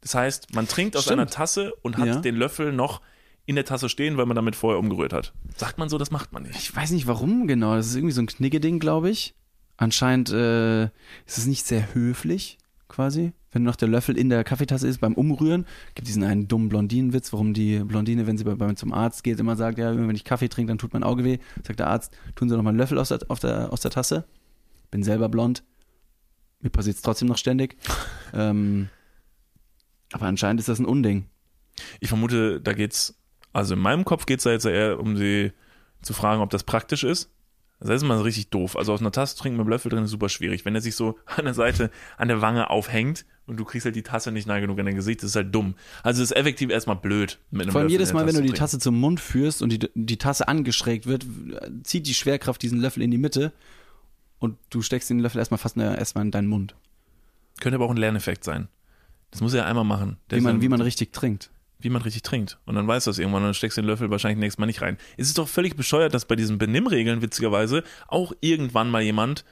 Das 0.00 0.14
heißt, 0.14 0.54
man 0.54 0.66
trinkt 0.66 0.96
aus 0.96 1.02
Stimmt. 1.04 1.20
einer 1.20 1.30
Tasse 1.30 1.74
und 1.82 1.98
hat 1.98 2.06
Ja. 2.06 2.16
den 2.20 2.36
Löffel 2.36 2.72
noch 2.72 3.02
in 3.46 3.54
der 3.54 3.64
Tasse 3.64 3.88
stehen, 3.88 4.16
weil 4.16 4.26
man 4.26 4.34
damit 4.34 4.56
vorher 4.56 4.78
umgerührt 4.78 5.12
hat. 5.12 5.32
Sagt 5.56 5.78
man 5.78 5.88
so, 5.88 5.98
das 5.98 6.10
macht 6.10 6.32
man 6.32 6.42
nicht. 6.42 6.56
Ich 6.56 6.74
weiß 6.74 6.90
nicht 6.90 7.06
warum 7.06 7.46
genau. 7.46 7.76
Das 7.76 7.86
ist 7.86 7.94
irgendwie 7.94 8.12
so 8.12 8.20
ein 8.20 8.26
Kniggeding, 8.26 8.80
glaube 8.80 9.08
ich. 9.08 9.34
Anscheinend 9.76 10.30
äh, 10.30 10.84
ist 10.84 11.38
es 11.38 11.46
nicht 11.46 11.66
sehr 11.66 11.94
höflich, 11.94 12.58
quasi. 12.88 13.32
Wenn 13.52 13.62
noch 13.62 13.76
der 13.76 13.88
Löffel 13.88 14.18
in 14.18 14.28
der 14.28 14.42
Kaffeetasse 14.42 14.88
ist 14.88 15.00
beim 15.00 15.14
Umrühren, 15.14 15.64
gibt 15.94 16.08
diesen 16.08 16.24
einen 16.24 16.48
dummen 16.48 16.68
Blondinenwitz, 16.68 17.32
warum 17.32 17.54
die 17.54 17.78
Blondine, 17.78 18.26
wenn 18.26 18.36
sie 18.36 18.44
bei, 18.44 18.54
bei 18.54 18.72
zum 18.74 18.92
Arzt 18.92 19.22
geht, 19.22 19.38
immer 19.38 19.56
sagt, 19.56 19.78
ja, 19.78 19.96
wenn 19.96 20.14
ich 20.14 20.24
Kaffee 20.24 20.48
trinke, 20.48 20.70
dann 20.70 20.78
tut 20.78 20.92
mein 20.92 21.04
Auge 21.04 21.24
weh. 21.24 21.38
Sagt 21.62 21.78
der 21.78 21.86
Arzt, 21.86 22.16
tun 22.34 22.48
Sie 22.48 22.56
noch 22.56 22.62
mal 22.62 22.70
einen 22.70 22.78
Löffel 22.78 22.98
aus 22.98 23.08
der, 23.08 23.18
der, 23.18 23.72
aus 23.72 23.80
der 23.80 23.90
Tasse. 23.90 24.24
Bin 24.90 25.02
selber 25.02 25.28
blond. 25.28 25.62
Mir 26.60 26.70
passiert 26.70 26.96
es 26.96 27.02
trotzdem 27.02 27.28
noch 27.28 27.38
ständig. 27.38 27.76
ähm, 28.34 28.88
aber 30.12 30.26
anscheinend 30.26 30.60
ist 30.60 30.68
das 30.68 30.78
ein 30.78 30.86
Unding. 30.86 31.26
Ich 32.00 32.08
vermute, 32.08 32.60
da 32.60 32.72
geht's, 32.72 33.14
also 33.56 33.74
in 33.74 33.80
meinem 33.80 34.04
Kopf 34.04 34.26
geht's 34.26 34.44
da 34.44 34.50
jetzt 34.50 34.66
eher 34.66 34.98
um 35.00 35.16
sie 35.16 35.52
zu 36.02 36.12
fragen, 36.12 36.40
ob 36.42 36.50
das 36.50 36.62
praktisch 36.64 37.04
ist. 37.04 37.30
Das 37.78 37.90
ist 37.90 38.04
mal 38.08 38.18
richtig 38.22 38.48
doof. 38.48 38.74
Also 38.76 38.92
aus 38.94 39.00
einer 39.00 39.12
Tasse 39.12 39.36
trinken 39.36 39.58
mit 39.58 39.66
dem 39.66 39.70
Löffel 39.70 39.90
drin 39.90 40.04
ist 40.04 40.10
super 40.10 40.30
schwierig. 40.30 40.64
Wenn 40.64 40.74
er 40.74 40.80
sich 40.80 40.96
so 40.96 41.18
an 41.26 41.44
der 41.44 41.52
Seite, 41.54 41.90
an 42.16 42.28
der 42.28 42.40
Wange 42.40 42.70
aufhängt 42.70 43.26
und 43.46 43.58
du 43.58 43.64
kriegst 43.64 43.84
halt 43.84 43.94
die 43.96 44.02
Tasse 44.02 44.32
nicht 44.32 44.46
nah 44.46 44.58
genug 44.60 44.78
an 44.78 44.86
dein 44.86 44.94
Gesicht, 44.94 45.22
das 45.22 45.30
ist 45.30 45.36
halt 45.36 45.54
dumm. 45.54 45.74
Also 46.02 46.22
es 46.22 46.30
ist 46.30 46.36
effektiv 46.36 46.70
erstmal 46.70 46.96
blöd. 46.96 47.38
Mit 47.50 47.62
einem 47.62 47.72
Vor 47.72 47.80
allem 47.80 47.86
Löffel 47.88 47.92
jedes 47.92 48.12
Mal, 48.14 48.26
wenn 48.26 48.34
du 48.34 48.42
die. 48.42 48.52
Tasse 48.52 48.78
zum 48.78 48.98
Mund 48.98 49.20
führst 49.20 49.60
und 49.62 49.70
die, 49.70 49.78
die 49.94 50.16
Tasse 50.16 50.48
angeschrägt 50.48 51.06
wird, 51.06 51.26
zieht 51.82 52.06
die 52.06 52.14
Schwerkraft 52.14 52.62
diesen 52.62 52.80
Löffel 52.80 53.02
in 53.02 53.10
die 53.10 53.18
Mitte 53.18 53.52
und 54.38 54.56
du 54.70 54.80
steckst 54.82 55.10
den 55.10 55.18
Löffel 55.18 55.38
erstmal 55.38 55.58
fast 55.58 55.76
in- 55.76 55.82
erstmal 55.82 56.24
in 56.24 56.30
deinen 56.30 56.48
Mund. 56.48 56.74
Könnte 57.60 57.76
aber 57.76 57.84
auch 57.86 57.90
ein 57.90 57.96
Lerneffekt 57.98 58.44
sein. 58.44 58.68
Das 59.30 59.40
muss 59.42 59.52
er 59.52 59.60
ja 59.62 59.66
einmal 59.66 59.84
machen. 59.84 60.16
Der 60.30 60.38
Wie 60.38 60.42
man, 60.42 60.60
wie 60.62 60.68
man 60.68 60.80
richtig 60.80 61.12
trinkt. 61.12 61.50
Wie 61.78 61.90
man 61.90 62.02
richtig 62.02 62.22
trinkt. 62.22 62.58
Und 62.64 62.74
dann 62.74 62.88
weißt 62.88 63.06
du 63.06 63.10
das 63.10 63.18
irgendwann 63.18 63.42
und 63.42 63.48
dann 63.48 63.54
steckst 63.54 63.76
du 63.76 63.82
den 63.82 63.88
Löffel 63.88 64.10
wahrscheinlich 64.10 64.38
nächstes 64.38 64.58
Mal 64.58 64.66
nicht 64.66 64.82
rein. 64.82 64.96
Es 65.16 65.28
ist 65.28 65.38
doch 65.38 65.48
völlig 65.48 65.76
bescheuert, 65.76 66.14
dass 66.14 66.24
bei 66.24 66.36
diesen 66.36 66.58
Benimmregeln 66.58 67.22
witzigerweise 67.22 67.82
auch 68.08 68.32
irgendwann 68.40 68.90
mal 68.90 69.02
jemand 69.02 69.44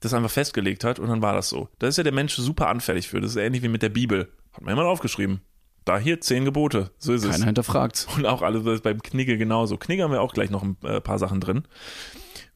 das 0.00 0.14
einfach 0.14 0.30
festgelegt 0.30 0.84
hat 0.84 0.98
und 0.98 1.08
dann 1.08 1.22
war 1.22 1.34
das 1.34 1.48
so. 1.48 1.68
Da 1.78 1.86
ist 1.86 1.98
ja 1.98 2.04
der 2.04 2.12
Mensch 2.12 2.34
super 2.34 2.68
anfällig 2.68 3.08
für. 3.08 3.20
Das 3.20 3.32
ist 3.32 3.36
ähnlich 3.36 3.62
wie 3.62 3.68
mit 3.68 3.82
der 3.82 3.90
Bibel. 3.90 4.32
Hat 4.52 4.62
mir 4.62 4.70
jemand 4.70 4.88
aufgeschrieben. 4.88 5.40
Da 5.84 5.98
hier 5.98 6.20
zehn 6.20 6.44
Gebote. 6.44 6.90
So 6.98 7.12
ist 7.12 7.24
es. 7.24 7.32
Keiner 7.32 7.46
hinterfragt. 7.46 8.06
Und 8.16 8.26
auch 8.26 8.42
alles 8.42 8.80
beim 8.80 9.02
Knigge 9.02 9.36
genauso. 9.36 9.76
Knigge 9.76 10.02
haben 10.02 10.12
wir 10.12 10.22
auch 10.22 10.32
gleich 10.32 10.50
noch 10.50 10.62
ein 10.62 10.76
äh, 10.82 11.00
paar 11.00 11.18
Sachen 11.18 11.40
drin. 11.40 11.64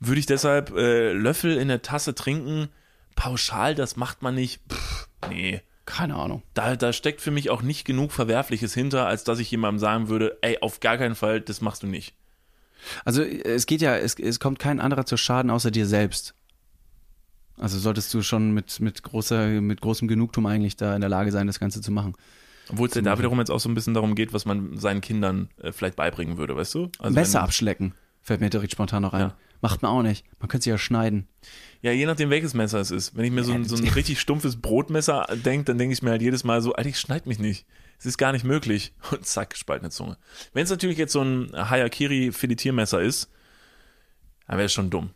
Würde 0.00 0.20
ich 0.20 0.26
deshalb 0.26 0.74
äh, 0.76 1.12
Löffel 1.12 1.56
in 1.56 1.68
der 1.68 1.82
Tasse 1.82 2.14
trinken? 2.14 2.68
Pauschal, 3.14 3.74
das 3.74 3.96
macht 3.96 4.22
man 4.22 4.34
nicht. 4.34 4.60
Pff, 4.70 5.08
nee. 5.30 5.62
Keine 5.86 6.16
Ahnung. 6.16 6.42
Da, 6.54 6.76
da 6.76 6.92
steckt 6.92 7.20
für 7.20 7.30
mich 7.30 7.50
auch 7.50 7.62
nicht 7.62 7.84
genug 7.84 8.12
Verwerfliches 8.12 8.72
hinter, 8.72 9.06
als 9.06 9.24
dass 9.24 9.38
ich 9.38 9.50
jemandem 9.50 9.78
sagen 9.78 10.08
würde, 10.08 10.38
ey, 10.40 10.58
auf 10.60 10.80
gar 10.80 10.96
keinen 10.96 11.14
Fall, 11.14 11.40
das 11.40 11.60
machst 11.60 11.82
du 11.82 11.86
nicht. 11.86 12.14
Also 13.04 13.22
es 13.22 13.66
geht 13.66 13.80
ja, 13.80 13.96
es, 13.96 14.18
es 14.18 14.40
kommt 14.40 14.58
kein 14.58 14.80
anderer 14.80 15.06
zu 15.06 15.16
Schaden 15.16 15.50
außer 15.50 15.70
dir 15.70 15.86
selbst. 15.86 16.34
Also 17.56 17.78
solltest 17.78 18.12
du 18.14 18.22
schon 18.22 18.52
mit, 18.52 18.80
mit, 18.80 19.02
großer, 19.02 19.46
mit 19.46 19.80
großem 19.80 20.08
Genugtuung 20.08 20.46
eigentlich 20.46 20.76
da 20.76 20.94
in 20.94 21.00
der 21.00 21.10
Lage 21.10 21.30
sein, 21.32 21.46
das 21.46 21.60
Ganze 21.60 21.80
zu 21.80 21.92
machen. 21.92 22.14
Obwohl 22.70 22.88
es 22.88 22.94
ja 22.94 23.02
da 23.02 23.18
wiederum 23.18 23.38
jetzt 23.38 23.50
auch 23.50 23.60
so 23.60 23.68
ein 23.68 23.74
bisschen 23.74 23.94
darum 23.94 24.14
geht, 24.14 24.32
was 24.32 24.46
man 24.46 24.76
seinen 24.78 25.02
Kindern 25.02 25.50
äh, 25.62 25.70
vielleicht 25.70 25.96
beibringen 25.96 26.38
würde, 26.38 26.56
weißt 26.56 26.74
du? 26.74 26.90
Also 26.98 27.14
Messer 27.14 27.42
abschlecken, 27.42 27.94
fällt 28.22 28.40
mir 28.40 28.50
direkt 28.50 28.72
spontan 28.72 29.02
noch 29.02 29.12
ein. 29.12 29.20
Ja. 29.20 29.36
Macht 29.64 29.80
man 29.80 29.92
auch 29.92 30.02
nicht. 30.02 30.26
Man 30.40 30.48
könnte 30.50 30.64
sich 30.64 30.70
ja 30.72 30.76
schneiden. 30.76 31.26
Ja, 31.80 31.90
je 31.90 32.04
nachdem, 32.04 32.28
welches 32.28 32.52
Messer 32.52 32.80
es 32.80 32.90
ist. 32.90 33.16
Wenn 33.16 33.24
ich 33.24 33.30
mir 33.30 33.44
so 33.44 33.54
ein, 33.54 33.64
so 33.64 33.76
ein 33.76 33.88
richtig 33.88 34.20
stumpfes 34.20 34.56
Brotmesser 34.60 35.26
denke, 35.42 35.64
dann 35.64 35.78
denke 35.78 35.94
ich 35.94 36.02
mir 36.02 36.10
halt 36.10 36.20
jedes 36.20 36.44
Mal 36.44 36.60
so, 36.60 36.74
Alter, 36.74 36.90
ich 36.90 36.98
schneid 36.98 37.24
mich 37.24 37.38
nicht. 37.38 37.64
Es 37.98 38.04
ist 38.04 38.18
gar 38.18 38.32
nicht 38.32 38.44
möglich. 38.44 38.92
Und 39.10 39.24
zack, 39.24 39.48
gespaltene 39.48 39.88
Zunge. 39.88 40.18
Wenn 40.52 40.64
es 40.64 40.70
natürlich 40.70 40.98
jetzt 40.98 41.14
so 41.14 41.22
ein 41.22 41.50
Hayakiri-Filetiermesser 41.54 43.00
ist, 43.00 43.30
dann 44.46 44.58
wäre 44.58 44.66
es 44.66 44.72
schon 44.74 44.90
dumm. 44.90 45.12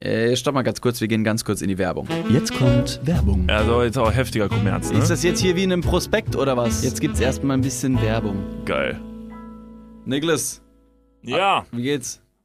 Äh, 0.00 0.34
stopp 0.34 0.54
mal 0.54 0.62
ganz 0.62 0.80
kurz, 0.80 1.00
wir 1.00 1.06
gehen 1.06 1.22
ganz 1.22 1.44
kurz 1.44 1.62
in 1.62 1.68
die 1.68 1.78
Werbung. 1.78 2.08
Jetzt 2.28 2.52
kommt 2.52 2.98
Werbung. 3.04 3.48
Also 3.48 3.84
jetzt 3.84 3.98
auch 3.98 4.12
heftiger 4.12 4.48
Kommerz, 4.48 4.90
ne? 4.90 4.98
Ist 4.98 5.10
das 5.10 5.22
jetzt 5.22 5.38
hier 5.38 5.54
wie 5.54 5.62
in 5.62 5.72
einem 5.72 5.82
Prospekt 5.82 6.34
oder 6.34 6.56
was? 6.56 6.82
Jetzt 6.82 7.00
gibt's 7.00 7.20
erstmal 7.20 7.56
ein 7.56 7.60
bisschen 7.60 8.02
Werbung. 8.02 8.64
Geil. 8.64 9.00
Niklas, 10.06 10.60
Ja, 11.22 11.66
wie 11.70 11.82
geht's? 11.82 12.20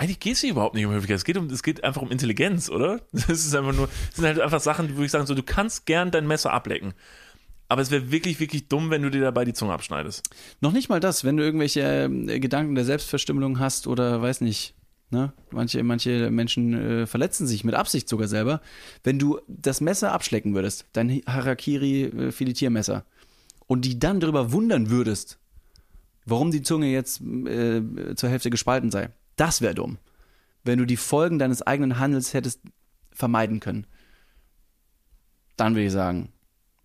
Eigentlich 0.00 0.18
geht 0.18 0.32
es 0.32 0.40
hier 0.40 0.52
überhaupt 0.52 0.74
nicht 0.74 0.86
um 0.86 0.92
Höflichkeit. 0.92 1.18
Es 1.18 1.24
geht, 1.24 1.36
um, 1.36 1.46
es 1.50 1.62
geht 1.62 1.84
einfach 1.84 2.00
um 2.00 2.10
Intelligenz, 2.10 2.70
oder? 2.70 3.02
Das 3.12 3.28
ist 3.28 3.54
einfach 3.54 3.74
nur, 3.74 3.86
das 3.86 4.16
sind 4.16 4.24
halt 4.24 4.40
einfach 4.40 4.60
Sachen, 4.60 4.88
die 4.88 4.94
würde 4.94 5.04
ich 5.04 5.10
sagen, 5.10 5.26
so, 5.26 5.34
du 5.34 5.42
kannst 5.42 5.84
gern 5.84 6.10
dein 6.10 6.26
Messer 6.26 6.54
ablecken. 6.54 6.94
Aber 7.68 7.82
es 7.82 7.90
wäre 7.90 8.10
wirklich, 8.10 8.40
wirklich 8.40 8.66
dumm, 8.68 8.88
wenn 8.88 9.02
du 9.02 9.10
dir 9.10 9.20
dabei 9.20 9.44
die 9.44 9.52
Zunge 9.52 9.74
abschneidest. 9.74 10.30
Noch 10.62 10.72
nicht 10.72 10.88
mal 10.88 11.00
das, 11.00 11.22
wenn 11.24 11.36
du 11.36 11.42
irgendwelche 11.42 11.82
äh, 12.04 12.40
Gedanken 12.40 12.76
der 12.76 12.86
Selbstverstümmelung 12.86 13.58
hast 13.58 13.86
oder 13.86 14.22
weiß 14.22 14.40
nicht, 14.40 14.74
Ne? 15.12 15.32
Manche, 15.50 15.82
manche 15.82 16.30
Menschen 16.30 16.72
äh, 16.72 17.06
verletzen 17.06 17.44
sich 17.44 17.64
mit 17.64 17.74
Absicht 17.74 18.08
sogar 18.08 18.28
selber. 18.28 18.60
Wenn 19.02 19.18
du 19.18 19.40
das 19.48 19.80
Messer 19.80 20.12
abschlecken 20.12 20.54
würdest, 20.54 20.86
dein 20.92 21.10
Harakiri-Filetiermesser, 21.26 23.04
und 23.66 23.84
die 23.84 23.98
dann 23.98 24.20
darüber 24.20 24.52
wundern 24.52 24.88
würdest, 24.88 25.38
warum 26.26 26.52
die 26.52 26.62
Zunge 26.62 26.86
jetzt 26.86 27.20
äh, 27.20 27.82
zur 28.14 28.28
Hälfte 28.28 28.50
gespalten 28.50 28.90
sei, 28.90 29.10
das 29.36 29.60
wäre 29.60 29.74
dumm. 29.74 29.98
Wenn 30.64 30.78
du 30.78 30.84
die 30.84 30.96
Folgen 30.96 31.38
deines 31.38 31.62
eigenen 31.62 31.98
Handels 31.98 32.34
hättest 32.34 32.60
vermeiden 33.12 33.60
können, 33.60 33.86
dann 35.56 35.74
würde 35.74 35.86
ich 35.86 35.92
sagen, 35.92 36.32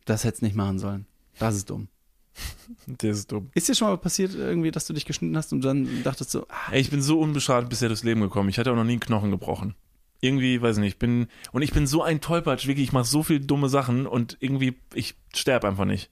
das 0.05 0.23
hättest 0.23 0.43
nicht 0.43 0.55
machen 0.55 0.79
sollen. 0.79 1.05
Das 1.39 1.55
ist 1.55 1.69
dumm. 1.69 1.87
Das 2.87 3.19
ist 3.19 3.31
dumm. 3.31 3.49
Ist 3.53 3.69
dir 3.69 3.75
schon 3.75 3.87
mal 3.87 3.97
passiert, 3.97 4.33
irgendwie, 4.33 4.71
dass 4.71 4.87
du 4.87 4.93
dich 4.93 5.05
geschnitten 5.05 5.37
hast 5.37 5.53
und 5.53 5.61
dann 5.63 6.03
dachtest 6.03 6.31
so, 6.31 6.47
ah, 6.49 6.73
ich 6.73 6.89
bin 6.89 7.01
so 7.01 7.19
unbeschadet 7.19 7.69
bisher 7.69 7.89
durchs 7.89 8.03
Leben 8.03 8.21
gekommen. 8.21 8.49
Ich 8.49 8.57
hatte 8.57 8.71
auch 8.71 8.75
noch 8.75 8.83
nie 8.83 8.93
einen 8.93 8.99
Knochen 8.99 9.31
gebrochen. 9.31 9.75
Irgendwie, 10.19 10.61
weiß 10.61 10.77
ich 10.77 10.81
nicht, 10.81 10.93
ich 10.93 10.99
bin, 10.99 11.27
und 11.51 11.61
ich 11.61 11.71
bin 11.71 11.87
so 11.87 12.01
ein 12.01 12.21
Tollpatsch, 12.21 12.67
wirklich, 12.67 12.87
ich 12.87 12.93
mache 12.93 13.05
so 13.05 13.21
viele 13.23 13.41
dumme 13.41 13.69
Sachen 13.69 14.07
und 14.07 14.37
irgendwie, 14.39 14.75
ich 14.93 15.15
sterbe 15.33 15.67
einfach 15.67 15.85
nicht. 15.85 16.09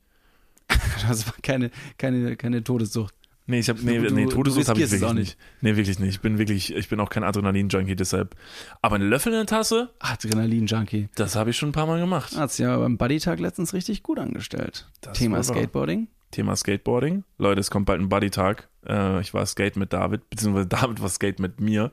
das 1.07 1.25
war 1.25 1.35
keine, 1.41 1.71
keine, 1.97 2.35
keine 2.35 2.63
Todessucht. 2.63 3.15
Nee, 3.45 3.59
ich 3.59 3.67
habe 3.69 3.79
nee, 3.83 3.97
Du- 3.99 4.13
nee 4.13 4.25
Todessucht 4.27 4.69
habe 4.69 4.79
ich 4.79 4.89
wirklich 4.89 5.09
auch 5.09 5.13
nicht. 5.13 5.37
Nee, 5.61 5.75
wirklich 5.75 5.99
nicht. 5.99 6.09
Ich 6.11 6.21
bin 6.21 6.37
wirklich, 6.37 6.73
ich 6.73 6.87
bin 6.87 6.99
auch 7.01 7.09
kein 7.09 7.23
Adrenalin-Junkie, 7.23 7.95
deshalb. 7.95 8.35
Aber 8.81 8.95
einen 8.95 9.09
Löffel 9.09 9.33
in 9.33 9.39
der 9.39 9.45
Tasse, 9.47 9.89
Adrenalin-Junkie. 9.99 11.09
das 11.15 11.35
habe 11.35 11.49
ich 11.49 11.57
schon 11.57 11.69
ein 11.69 11.73
paar 11.73 11.85
Mal 11.87 11.99
gemacht. 11.99 12.35
Hat's 12.37 12.57
ja 12.57 12.77
beim 12.77 12.97
Buddy-Tag 12.97 13.39
letztens 13.39 13.73
richtig 13.73 14.01
gut 14.01 14.19
angestellt. 14.19 14.87
Das 15.01 15.17
Thema. 15.17 15.43
Skateboarding. 15.43 16.07
Thema 16.31 16.55
Skateboarding. 16.55 17.23
Leute, 17.37 17.59
es 17.59 17.69
kommt 17.69 17.85
bald 17.85 17.99
ein 18.01 18.09
Buddy-Tag. 18.09 18.69
Äh, 18.87 19.19
ich 19.21 19.33
war 19.33 19.45
Skate 19.45 19.75
mit 19.75 19.91
David, 19.93 20.29
beziehungsweise 20.29 20.67
David 20.69 21.01
war 21.01 21.09
Skate 21.09 21.39
mit 21.39 21.59
mir. 21.59 21.91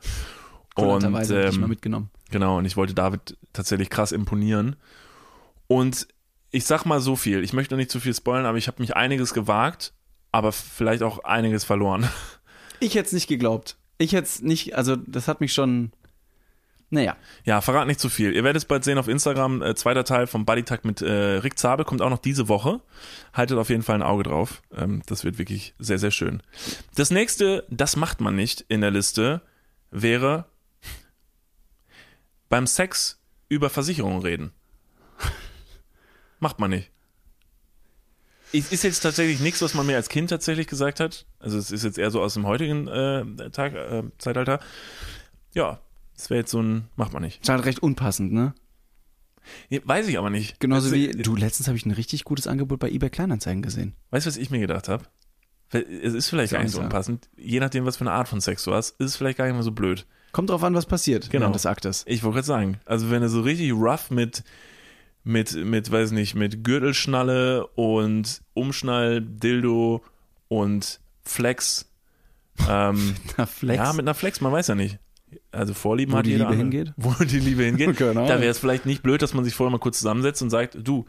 Und 0.77 1.05
hab 1.05 1.23
ich 1.23 1.29
mal 1.29 1.53
ähm, 1.53 1.69
mitgenommen. 1.69 2.11
genau, 2.31 2.59
und 2.59 2.65
ich 2.65 2.77
wollte 2.77 2.95
David 2.95 3.37
tatsächlich 3.53 3.91
krass 3.91 4.13
imponieren. 4.13 4.77
Und 5.67 6.07
ich 6.53 6.65
sag 6.65 6.85
mal 6.85 7.01
so 7.01 7.17
viel, 7.17 7.43
ich 7.45 7.53
möchte 7.53 7.75
noch 7.75 7.79
nicht 7.79 7.91
zu 7.91 8.01
viel 8.01 8.15
spoilern, 8.15 8.47
aber 8.47 8.57
ich 8.59 8.67
habe 8.67 8.81
mich 8.81 8.97
einiges 8.97 9.35
gewagt, 9.35 9.93
aber 10.33 10.53
vielleicht 10.53 11.03
auch 11.03 11.25
einiges 11.25 11.65
verloren. 11.65 12.09
Ich 12.83 12.95
hätte 12.95 13.09
es 13.09 13.13
nicht 13.13 13.27
geglaubt. 13.27 13.77
Ich 13.99 14.15
hätte 14.15 14.25
es 14.25 14.41
nicht, 14.41 14.75
also 14.75 14.97
das 14.97 15.29
hat 15.29 15.43
mich 15.43 15.53
schon, 15.53 15.93
naja. 16.89 17.15
Ja, 17.45 17.61
verrat 17.61 17.87
nicht 17.87 18.01
zu 18.01 18.09
viel. 18.09 18.35
Ihr 18.35 18.43
werdet 18.43 18.63
es 18.63 18.65
bald 18.65 18.85
sehen 18.85 18.97
auf 18.97 19.07
Instagram. 19.07 19.61
Äh, 19.61 19.75
zweiter 19.75 20.03
Teil 20.03 20.27
vom 20.27 20.47
Buddy-Tag 20.47 20.87
mit 20.87 21.03
äh, 21.03 21.13
Rick 21.13 21.59
Zabel 21.59 21.85
kommt 21.85 22.01
auch 22.01 22.09
noch 22.09 22.19
diese 22.19 22.49
Woche. 22.49 22.81
Haltet 23.35 23.59
auf 23.59 23.69
jeden 23.69 23.83
Fall 23.83 23.97
ein 23.97 24.03
Auge 24.03 24.23
drauf. 24.23 24.63
Ähm, 24.75 25.03
das 25.05 25.23
wird 25.23 25.37
wirklich 25.37 25.75
sehr, 25.79 25.99
sehr 25.99 26.11
schön. 26.11 26.43
Das 26.95 27.11
nächste, 27.11 27.67
das 27.69 27.97
macht 27.97 28.23
man 28.23 28.35
nicht 28.35 28.65
in 28.69 28.81
der 28.81 28.91
Liste, 28.91 29.43
wäre 29.91 30.47
beim 32.49 32.67
Sex 32.67 33.21
über 33.51 33.69
Versicherungen 33.69 34.23
reden. 34.23 34.53
macht 36.41 36.59
man 36.59 36.71
nicht. 36.71 36.91
Es 38.53 38.73
ist 38.73 38.83
jetzt 38.83 39.01
tatsächlich 39.01 39.41
nichts, 39.41 39.63
was 39.63 39.75
man 39.75 39.87
mir 39.87 39.97
als 39.97 40.09
Kind 40.09 40.31
tatsächlich 40.31 40.67
gesagt 40.67 41.01
hat. 41.01 41.27
Also 41.39 41.59
es 41.59 41.71
ist 41.71 41.85
jetzt 41.85 41.99
eher 41.99 42.11
so 42.11 42.21
aus 42.21 42.35
dem 42.35 42.47
heutigen 42.47 42.89
äh, 42.89 43.51
Tag, 43.51 43.75
äh, 43.75 44.03
Zeitalter. 44.19 44.61
Ja, 45.55 45.81
das 46.17 46.31
wäre 46.31 46.41
jetzt 46.41 46.51
so 46.51 46.61
ein, 46.61 46.89
macht 46.97 47.13
man 47.13 47.23
nicht. 47.23 47.41
Ist 47.43 47.49
halt 47.49 47.65
recht 47.65 47.81
unpassend, 47.83 48.33
ne? 48.33 48.55
Ja, 49.69 49.81
Weiß 49.85 50.07
ich 50.09 50.19
aber 50.19 50.31
nicht. 50.31 50.61
Genauso 50.61 50.87
Also, 50.87 50.97
wie, 50.97 51.11
du, 51.11 51.35
letztens 51.37 51.67
habe 51.69 51.77
ich 51.77 51.87
ein 51.87 51.91
richtig 51.93 52.25
gutes 52.25 52.47
Angebot 52.47 52.79
bei 52.81 52.91
eBay 52.91 53.11
Kleinanzeigen 53.11 53.63
gesehen. 53.63 53.95
Weißt 54.11 54.27
du, 54.27 54.29
was 54.29 54.37
ich 54.37 54.51
mir 54.51 54.61
gedacht 54.61 54.89
habe? 54.89 55.05
Es 55.73 56.15
ist 56.15 56.29
vielleicht 56.29 56.53
gar 56.53 56.59
nicht 56.59 56.67
ich 56.69 56.73
so 56.73 56.79
sagen. 56.79 56.87
unpassend. 56.89 57.29
Je 57.37 57.61
nachdem, 57.61 57.85
was 57.87 57.97
für 57.97 58.03
eine 58.03 58.13
Art 58.13 58.29
von 58.29 58.41
Sex 58.41 58.65
du 58.65 58.75
hast, 58.75 58.91
ist 59.01 59.07
es 59.11 59.17
vielleicht 59.17 59.39
gar 59.39 59.45
nicht 59.47 59.55
mehr 59.55 59.63
so 59.63 59.71
blöd. 59.73 60.05
Kommt 60.33 60.51
drauf 60.51 60.63
an, 60.65 60.75
was 60.75 60.87
passiert 60.87 61.31
Genau. 61.31 61.43
während 61.43 61.55
des 61.55 61.67
Aktes. 61.67 62.05
Ich 62.07 62.23
wollte 62.23 62.35
gerade 62.37 62.47
sagen, 62.47 62.81
also 62.85 63.11
wenn 63.11 63.23
du 63.23 63.29
so 63.29 63.41
richtig 63.43 63.73
rough 63.73 64.11
mit, 64.11 64.43
mit, 65.25 65.55
mit, 65.55 65.91
weiß 65.91 66.13
nicht, 66.13 66.35
mit 66.35 66.65
Gürtelschnalle 66.65 67.67
und 67.69 68.41
Umschnall, 68.55 69.21
Dildo 69.21 70.03
und 70.49 71.01
Flex, 71.25 71.91
ähm, 72.69 73.15
Na, 73.37 73.47
Flex. 73.47 73.77
ja, 73.77 73.93
mit 73.93 74.03
einer 74.03 74.15
Flex, 74.15 74.41
man 74.41 74.53
weiß 74.53 74.69
ja 74.69 74.75
nicht. 74.75 74.99
Also 75.53 75.75
Vorlieben 75.75 76.13
Wo 76.13 76.19
hat 76.19 76.27
die 76.27 76.31
jeder 76.31 76.51
Liebe 76.51 76.63
andere. 76.63 76.79
hingeht? 76.81 76.95
Wo 76.97 77.13
die 77.25 77.39
Liebe 77.39 77.65
hingeht. 77.65 77.97
Genau. 77.99 78.27
Da 78.27 78.41
wäre 78.41 78.51
es 78.51 78.59
vielleicht 78.59 78.87
nicht 78.87 79.03
blöd, 79.03 79.23
dass 79.23 79.35
man 79.35 79.45
sich 79.45 79.55
vorher 79.55 79.71
mal 79.71 79.79
kurz 79.79 79.99
zusammensetzt 79.99 80.43
und 80.43 80.51
sagt, 80.51 80.77
du, 80.81 81.07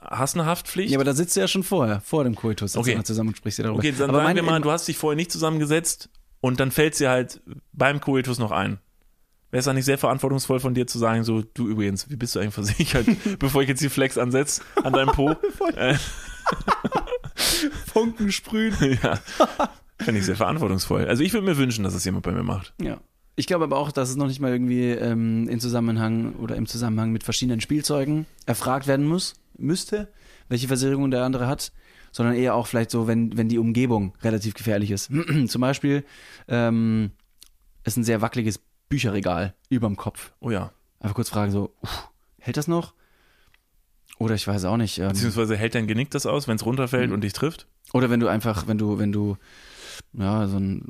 hast 0.00 0.34
eine 0.34 0.46
Haftpflicht? 0.46 0.90
ja, 0.92 0.96
aber 0.98 1.04
da 1.04 1.12
sitzt 1.14 1.36
du 1.36 1.40
ja 1.40 1.48
schon 1.48 1.62
vorher, 1.62 2.00
vor 2.00 2.24
dem 2.24 2.34
Koitus, 2.34 2.76
Okay. 2.76 2.92
du 2.92 2.96
mal 2.98 3.04
zusammen 3.04 3.28
und 3.30 3.36
sprichst 3.36 3.58
dir 3.58 3.64
darüber. 3.64 3.78
Okay, 3.80 3.92
dann 3.96 4.08
aber 4.10 4.22
sagen 4.22 4.36
wir 4.36 4.42
mal, 4.42 4.60
du 4.60 4.70
hast 4.70 4.88
dich 4.88 4.96
vorher 4.96 5.16
nicht 5.16 5.30
zusammengesetzt 5.30 6.08
und 6.40 6.58
dann 6.60 6.70
fällt 6.70 6.98
dir 6.98 7.10
halt 7.10 7.40
beim 7.72 8.00
Koitus 8.00 8.38
noch 8.38 8.50
ein. 8.50 8.78
Wäre 9.52 9.60
es 9.60 9.74
nicht 9.74 9.84
sehr 9.84 9.98
verantwortungsvoll 9.98 10.60
von 10.60 10.72
dir 10.72 10.86
zu 10.86 10.98
sagen, 10.98 11.24
so, 11.24 11.42
du 11.42 11.68
übrigens, 11.68 12.08
wie 12.08 12.16
bist 12.16 12.34
du 12.34 12.40
eigentlich 12.40 12.54
versichert, 12.54 13.06
bevor 13.38 13.60
ich 13.60 13.68
jetzt 13.68 13.82
die 13.82 13.90
Flex 13.90 14.16
ansetze 14.16 14.62
an 14.82 14.94
deinem 14.94 15.10
Po? 15.10 15.36
äh, 15.76 15.94
Funken 17.92 18.32
sprühen. 18.32 18.74
ja, 19.02 19.20
finde 19.98 20.20
ich 20.20 20.24
sehr 20.24 20.36
verantwortungsvoll. 20.36 21.06
Also 21.06 21.22
ich 21.22 21.34
würde 21.34 21.44
mir 21.44 21.58
wünschen, 21.58 21.84
dass 21.84 21.92
es 21.92 22.02
jemand 22.02 22.24
bei 22.24 22.32
mir 22.32 22.42
macht. 22.42 22.72
Ja. 22.80 22.98
Ich 23.36 23.46
glaube 23.46 23.64
aber 23.64 23.76
auch, 23.76 23.92
dass 23.92 24.08
es 24.08 24.16
noch 24.16 24.26
nicht 24.26 24.40
mal 24.40 24.50
irgendwie 24.50 24.88
ähm, 24.88 25.46
in 25.50 25.60
Zusammenhang 25.60 26.34
oder 26.36 26.56
im 26.56 26.66
Zusammenhang 26.66 27.12
mit 27.12 27.22
verschiedenen 27.22 27.60
Spielzeugen 27.60 28.24
erfragt 28.46 28.86
werden 28.86 29.06
muss, 29.06 29.34
müsste, 29.58 30.08
welche 30.48 30.68
Versicherung 30.68 31.10
der 31.10 31.24
andere 31.24 31.46
hat, 31.46 31.72
sondern 32.10 32.36
eher 32.36 32.54
auch 32.54 32.66
vielleicht 32.66 32.90
so, 32.90 33.06
wenn, 33.06 33.36
wenn 33.36 33.50
die 33.50 33.58
Umgebung 33.58 34.14
relativ 34.22 34.54
gefährlich 34.54 34.90
ist. 34.90 35.10
Zum 35.46 35.60
Beispiel 35.60 36.04
ähm, 36.48 37.10
ist 37.84 37.98
ein 37.98 38.04
sehr 38.04 38.22
wackeliges 38.22 38.58
Bücherregal 38.92 39.54
überm 39.70 39.96
Kopf. 39.96 40.32
Oh 40.40 40.50
ja. 40.50 40.72
Einfach 41.00 41.14
kurz 41.16 41.28
fragen 41.30 41.50
so, 41.50 41.74
uff, 41.82 42.10
hält 42.38 42.56
das 42.56 42.68
noch? 42.68 42.94
Oder 44.18 44.34
ich 44.34 44.46
weiß 44.46 44.64
auch 44.66 44.76
nicht. 44.76 44.98
Ähm, 44.98 45.08
Beziehungsweise 45.08 45.56
hält 45.56 45.74
dein 45.74 45.86
Genick 45.86 46.10
das 46.10 46.26
aus, 46.26 46.46
wenn 46.46 46.56
es 46.56 46.64
runterfällt 46.66 47.08
Mhm. 47.08 47.14
und 47.14 47.20
dich 47.22 47.32
trifft? 47.32 47.66
Oder 47.92 48.10
wenn 48.10 48.20
du 48.20 48.28
einfach, 48.28 48.66
wenn 48.68 48.78
du, 48.78 48.98
wenn 48.98 49.10
du, 49.12 49.36
ja, 50.12 50.46
so 50.46 50.58
ein 50.58 50.86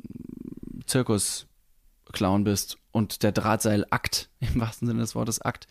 Zirkus-Clown 0.85 2.43
bist 2.43 2.77
und 2.91 3.23
der 3.23 3.31
Drahtseil-Akt, 3.31 4.29
im 4.39 4.59
wahrsten 4.61 4.87
Sinne 4.87 4.99
des 5.01 5.15
Wortes 5.15 5.41
Akt, 5.41 5.67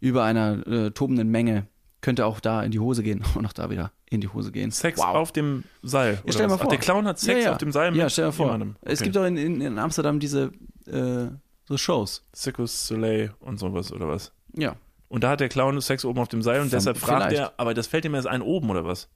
über 0.00 0.24
einer 0.24 0.66
äh, 0.66 0.90
tobenden 0.90 1.28
Menge, 1.28 1.66
könnte 2.00 2.26
auch 2.26 2.40
da 2.40 2.62
in 2.62 2.70
die 2.70 2.80
Hose 2.80 3.02
gehen 3.02 3.22
und 3.34 3.46
auch 3.46 3.52
da 3.52 3.70
wieder 3.70 3.92
in 4.10 4.20
die 4.20 4.28
Hose 4.28 4.52
gehen. 4.52 4.70
Sex 4.70 4.98
wow. 4.98 5.06
auf 5.16 5.32
dem 5.32 5.64
Seil. 5.82 6.14
Ja, 6.24 6.32
stell 6.32 6.42
dir 6.42 6.48
mal 6.48 6.54
Ach, 6.56 6.60
vor. 6.62 6.70
der 6.70 6.78
Clown 6.78 7.06
hat 7.06 7.18
Sex 7.18 7.38
ja, 7.40 7.44
ja. 7.46 7.52
auf 7.52 7.58
dem 7.58 7.72
Seil 7.72 7.90
mit 7.90 8.00
Ja, 8.00 8.08
stell 8.08 8.26
dir 8.26 8.32
vor. 8.32 8.46
jemandem. 8.46 8.76
Es 8.82 9.00
Okay. 9.00 9.04
gibt 9.04 9.16
auch 9.18 9.24
in, 9.24 9.36
in, 9.36 9.60
in 9.60 9.78
Amsterdam 9.78 10.20
diese 10.20 10.52
äh, 10.86 11.26
so 11.66 11.76
Shows. 11.76 12.24
Circus 12.34 12.86
Soleil 12.86 13.34
und 13.40 13.58
sowas 13.58 13.92
oder 13.92 14.08
was? 14.08 14.32
Ja. 14.54 14.76
Und 15.08 15.22
da 15.24 15.30
hat 15.30 15.40
der 15.40 15.48
Clown 15.48 15.80
Sex 15.80 16.04
oben 16.04 16.18
auf 16.20 16.28
dem 16.28 16.42
Seil 16.42 16.60
und 16.60 16.70
Ver- 16.70 16.76
deshalb 16.76 16.96
fragt 16.98 17.22
vielleicht. 17.32 17.36
er, 17.38 17.52
aber 17.58 17.74
das 17.74 17.86
fällt 17.86 18.04
ihm 18.04 18.14
erst 18.14 18.26
ein 18.28 18.42
oben 18.42 18.70
oder 18.70 18.84
was? 18.84 19.08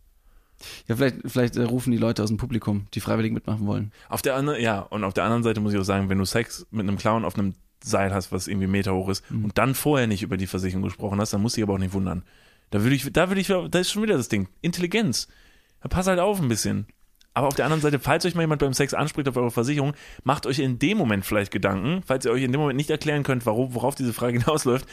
Ja, 0.88 0.96
vielleicht, 0.96 1.16
vielleicht 1.26 1.56
äh, 1.56 1.62
rufen 1.62 1.90
die 1.92 1.98
Leute 1.98 2.22
aus 2.22 2.28
dem 2.30 2.36
Publikum, 2.36 2.86
die 2.94 3.00
freiwillig 3.00 3.32
mitmachen 3.32 3.66
wollen. 3.66 3.92
Auf 4.08 4.22
der 4.22 4.34
anderen, 4.34 4.60
ja, 4.60 4.80
und 4.80 5.04
auf 5.04 5.14
der 5.14 5.24
anderen 5.24 5.42
Seite 5.44 5.60
muss 5.60 5.72
ich 5.72 5.78
auch 5.78 5.84
sagen, 5.84 6.08
wenn 6.08 6.18
du 6.18 6.24
Sex 6.24 6.66
mit 6.70 6.86
einem 6.88 6.98
Clown 6.98 7.24
auf 7.24 7.36
einem 7.38 7.54
Seil 7.82 8.12
hast, 8.12 8.32
was 8.32 8.48
irgendwie 8.48 8.66
Meter 8.66 8.92
hoch 8.94 9.08
ist, 9.08 9.28
Mhm. 9.30 9.44
und 9.44 9.58
dann 9.58 9.74
vorher 9.76 10.06
nicht 10.08 10.22
über 10.22 10.36
die 10.36 10.48
Versicherung 10.48 10.82
gesprochen 10.82 11.20
hast, 11.20 11.32
dann 11.32 11.42
musst 11.42 11.56
du 11.56 11.60
dich 11.60 11.64
aber 11.64 11.74
auch 11.74 11.78
nicht 11.78 11.92
wundern. 11.92 12.24
Da 12.70 12.82
würde 12.82 12.96
ich, 12.96 13.12
da 13.12 13.28
würde 13.30 13.40
ich, 13.40 13.46
da 13.46 13.78
ist 13.78 13.90
schon 13.92 14.02
wieder 14.02 14.16
das 14.16 14.28
Ding. 14.28 14.48
Intelligenz. 14.60 15.28
Da 15.80 15.88
pass 15.88 16.08
halt 16.08 16.18
auf 16.18 16.40
ein 16.40 16.48
bisschen. 16.48 16.86
Aber 17.38 17.46
auf 17.46 17.54
der 17.54 17.66
anderen 17.66 17.80
Seite, 17.80 18.00
falls 18.00 18.24
euch 18.24 18.34
mal 18.34 18.42
jemand 18.42 18.60
beim 18.60 18.72
Sex 18.72 18.94
anspricht 18.94 19.28
auf 19.28 19.36
eure 19.36 19.52
Versicherung, 19.52 19.94
macht 20.24 20.44
euch 20.44 20.58
in 20.58 20.80
dem 20.80 20.98
Moment 20.98 21.24
vielleicht 21.24 21.52
Gedanken, 21.52 22.02
falls 22.04 22.24
ihr 22.24 22.32
euch 22.32 22.42
in 22.42 22.50
dem 22.50 22.60
Moment 22.60 22.76
nicht 22.76 22.90
erklären 22.90 23.22
könnt, 23.22 23.46
warum, 23.46 23.74
worauf 23.74 23.94
diese 23.94 24.12
Frage 24.12 24.40
hinausläuft, 24.40 24.88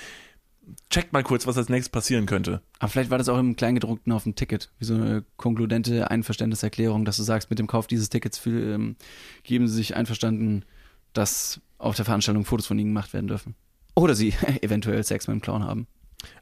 checkt 0.91 1.11
mal 1.11 1.23
kurz, 1.23 1.47
was 1.47 1.57
als 1.57 1.69
nächstes 1.69 1.89
passieren 1.89 2.27
könnte. 2.27 2.61
Aber 2.77 2.89
vielleicht 2.89 3.09
war 3.09 3.17
das 3.17 3.29
auch 3.29 3.39
im 3.39 3.55
Kleingedruckten 3.55 4.13
auf 4.13 4.25
dem 4.25 4.35
Ticket, 4.35 4.69
wie 4.77 4.85
so 4.85 4.93
eine 4.93 5.23
konkludente 5.37 6.11
Einverständniserklärung, 6.11 7.03
dass 7.03 7.17
du 7.17 7.23
sagst, 7.23 7.49
mit 7.49 7.57
dem 7.57 7.65
Kauf 7.65 7.87
dieses 7.87 8.09
Tickets 8.09 8.37
für, 8.37 8.75
ähm, 8.75 8.95
geben 9.41 9.67
sie 9.67 9.73
sich 9.73 9.95
einverstanden, 9.95 10.65
dass 11.13 11.61
auf 11.79 11.95
der 11.95 12.05
Veranstaltung 12.05 12.45
Fotos 12.45 12.67
von 12.67 12.77
ihnen 12.77 12.89
gemacht 12.89 13.11
werden 13.15 13.27
dürfen. 13.27 13.55
Oder 13.95 14.13
sie 14.13 14.35
eventuell 14.61 15.03
Sex 15.03 15.27
mit 15.27 15.33
dem 15.33 15.41
Clown 15.41 15.63
haben. 15.63 15.87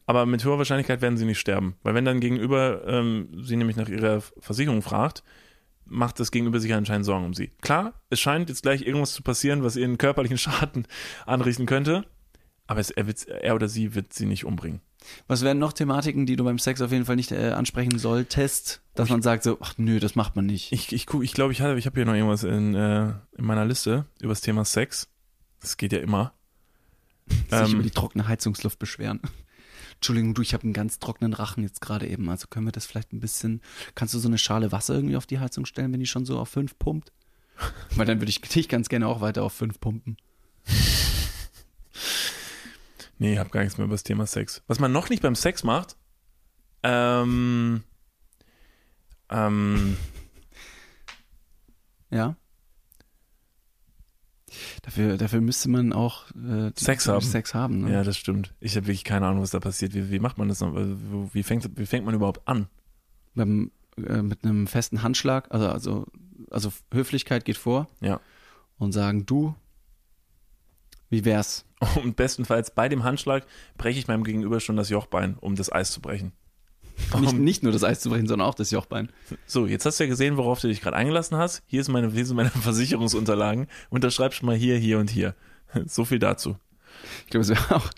Aber 0.05 0.25
mit 0.25 0.43
hoher 0.43 0.57
Wahrscheinlichkeit 0.57 1.01
werden 1.01 1.15
sie 1.15 1.23
nicht 1.23 1.39
sterben. 1.39 1.77
Weil 1.81 1.95
wenn 1.95 2.03
dann 2.03 2.19
gegenüber 2.19 2.85
ähm, 2.87 3.29
sie 3.41 3.55
nämlich 3.55 3.77
nach 3.77 3.87
ihrer 3.87 4.19
Versicherung 4.19 4.81
fragt, 4.81 5.23
macht 5.85 6.19
das 6.19 6.31
Gegenüber 6.31 6.59
sich 6.59 6.73
anscheinend 6.73 7.05
Sorgen 7.05 7.25
um 7.25 7.33
sie. 7.33 7.51
Klar, 7.61 7.93
es 8.09 8.19
scheint 8.19 8.49
jetzt 8.49 8.63
gleich 8.63 8.81
irgendwas 8.83 9.13
zu 9.13 9.21
passieren, 9.23 9.63
was 9.63 9.75
ihren 9.75 9.97
körperlichen 9.97 10.37
Schaden 10.39 10.87
anrichten 11.25 11.65
könnte. 11.65 12.05
Aber 12.67 12.79
es, 12.79 12.89
er, 12.91 13.07
wird, 13.07 13.27
er 13.27 13.55
oder 13.55 13.67
sie 13.67 13.93
wird 13.93 14.13
sie 14.13 14.25
nicht 14.25 14.45
umbringen. 14.45 14.79
Was 15.27 15.41
wären 15.43 15.59
noch 15.59 15.73
Thematiken, 15.73 16.25
die 16.25 16.37
du 16.37 16.45
beim 16.45 16.59
Sex 16.59 16.81
auf 16.81 16.91
jeden 16.93 17.03
Fall 17.03 17.17
nicht 17.17 17.33
äh, 17.33 17.49
ansprechen 17.49 17.99
solltest, 17.99 18.81
dass 18.95 19.09
man 19.09 19.21
sagt 19.21 19.43
so, 19.43 19.57
ach 19.59 19.73
nö, 19.77 19.99
das 19.99 20.15
macht 20.15 20.37
man 20.37 20.45
nicht. 20.45 20.71
Ich 20.71 20.93
ich, 20.93 21.07
ich, 21.13 21.33
glaube, 21.33 21.51
ich, 21.51 21.59
hatte- 21.61 21.77
ich 21.77 21.85
habe 21.85 21.95
hier 21.95 22.05
noch 22.05 22.13
irgendwas 22.13 22.43
in, 22.45 22.73
äh, 22.73 23.09
in 23.37 23.45
meiner 23.45 23.65
Liste 23.65 24.05
über 24.21 24.31
das 24.31 24.39
Thema 24.41 24.63
Sex. 24.63 25.09
Das 25.59 25.75
geht 25.75 25.91
ja 25.91 25.99
immer. 25.99 26.33
sich 27.27 27.37
ähm, 27.51 27.73
über 27.73 27.83
die 27.83 27.91
trockene 27.91 28.27
Heizungsluft 28.27 28.79
beschweren. 28.79 29.19
Entschuldigung, 30.03 30.33
du, 30.33 30.41
ich 30.41 30.53
habe 30.53 30.63
einen 30.63 30.73
ganz 30.73 30.99
trockenen 30.99 31.31
Rachen 31.31 31.63
jetzt 31.63 31.79
gerade 31.79 32.05
eben. 32.09 32.29
Also 32.29 32.47
können 32.49 32.65
wir 32.65 32.73
das 32.73 32.85
vielleicht 32.85 33.13
ein 33.13 33.21
bisschen. 33.21 33.61
Kannst 33.95 34.13
du 34.13 34.19
so 34.19 34.27
eine 34.27 34.37
Schale 34.37 34.73
Wasser 34.73 34.95
irgendwie 34.95 35.15
auf 35.15 35.25
die 35.25 35.39
Heizung 35.39 35.65
stellen, 35.65 35.93
wenn 35.93 36.01
die 36.01 36.05
schon 36.07 36.25
so 36.25 36.37
auf 36.39 36.49
fünf 36.49 36.77
pumpt? 36.77 37.13
Weil 37.95 38.05
dann 38.05 38.19
würde 38.19 38.29
ich 38.29 38.41
dich 38.41 38.67
ganz 38.67 38.89
gerne 38.89 39.07
auch 39.07 39.21
weiter 39.21 39.43
auf 39.43 39.53
fünf 39.53 39.79
pumpen. 39.79 40.17
Nee, 43.19 43.33
ich 43.33 43.39
habe 43.39 43.51
gar 43.51 43.61
nichts 43.61 43.77
mehr 43.77 43.85
über 43.85 43.93
das 43.93 44.03
Thema 44.03 44.25
Sex. 44.25 44.63
Was 44.67 44.79
man 44.79 44.91
noch 44.91 45.09
nicht 45.09 45.21
beim 45.21 45.35
Sex 45.35 45.63
macht, 45.63 45.95
ähm, 46.81 47.83
ähm, 49.29 49.95
Ja. 52.09 52.35
Dafür, 54.81 55.17
dafür 55.17 55.41
müsste 55.41 55.69
man 55.69 55.93
auch 55.93 56.29
äh, 56.31 56.71
Sex 56.75 57.07
haben. 57.07 57.21
Sex 57.21 57.53
haben. 57.53 57.81
Ne? 57.81 57.91
ja, 57.91 58.03
das 58.03 58.17
stimmt. 58.17 58.53
Ich 58.59 58.75
habe 58.75 58.87
wirklich 58.87 59.03
keine 59.03 59.27
Ahnung, 59.27 59.41
was 59.41 59.51
da 59.51 59.59
passiert. 59.59 59.93
Wie, 59.93 60.11
wie 60.11 60.19
macht 60.19 60.37
man 60.37 60.49
das 60.49 60.59
noch? 60.59 60.75
Also, 60.75 61.29
Wie 61.33 61.43
fängt, 61.43 61.77
wie 61.77 61.85
fängt 61.85 62.05
man 62.05 62.15
überhaupt 62.15 62.47
an? 62.47 62.67
Beim, 63.35 63.71
äh, 63.97 64.21
mit 64.21 64.43
einem 64.43 64.67
festen 64.67 65.03
Handschlag, 65.03 65.51
also, 65.51 65.69
also, 65.69 66.07
also 66.49 66.73
Höflichkeit 66.91 67.45
geht 67.45 67.57
vor. 67.57 67.87
Ja. 68.01 68.19
Und 68.77 68.91
sagen, 68.91 69.25
du, 69.25 69.55
wie 71.09 71.25
wär's? 71.25 71.65
Und 72.03 72.15
bestenfalls 72.15 72.71
bei 72.71 72.89
dem 72.89 73.03
Handschlag 73.03 73.45
breche 73.77 73.99
ich 73.99 74.07
meinem 74.07 74.23
Gegenüber 74.23 74.59
schon 74.59 74.77
das 74.77 74.89
Jochbein, 74.89 75.35
um 75.39 75.55
das 75.55 75.71
Eis 75.71 75.91
zu 75.91 76.01
brechen. 76.01 76.33
Nicht, 77.19 77.33
nicht 77.33 77.63
nur 77.63 77.71
das 77.71 77.83
Eis 77.83 77.99
zu 77.99 78.09
brechen, 78.09 78.27
sondern 78.27 78.47
auch 78.47 78.55
das 78.55 78.71
Jochbein. 78.71 79.09
So, 79.45 79.65
jetzt 79.65 79.85
hast 79.85 79.99
du 79.99 80.03
ja 80.03 80.09
gesehen, 80.09 80.37
worauf 80.37 80.59
du 80.59 80.67
dich 80.67 80.81
gerade 80.81 80.95
eingelassen 80.95 81.37
hast. 81.37 81.63
Hier, 81.65 81.81
ist 81.81 81.89
meine, 81.89 82.11
hier 82.11 82.25
sind 82.25 82.35
meine 82.35 82.49
Versicherungsunterlagen. 82.61 83.67
Unterschreib 83.89 84.33
schon 84.33 84.47
mal 84.47 84.55
hier, 84.55 84.77
hier 84.77 84.99
und 84.99 85.09
hier. 85.09 85.35
So 85.87 86.05
viel 86.05 86.19
dazu. 86.19 86.55
Ich 87.25 87.31
glaube, 87.31 87.41
es 87.41 87.49
wäre 87.49 87.75
auch 87.75 87.89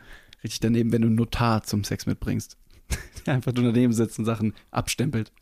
richtig 0.46 0.62
daneben, 0.62 0.94
wenn 0.94 1.02
du 1.02 1.08
einen 1.08 1.18
Notar 1.18 1.64
zum 1.64 1.84
Sex 1.84 2.06
mitbringst. 2.06 2.58
Der 3.26 3.34
einfach 3.34 3.52
nur 3.52 3.66
daneben 3.66 3.92
sitzt 3.92 4.18
und 4.18 4.24
Sachen 4.24 4.54
abstempelt 4.72 5.34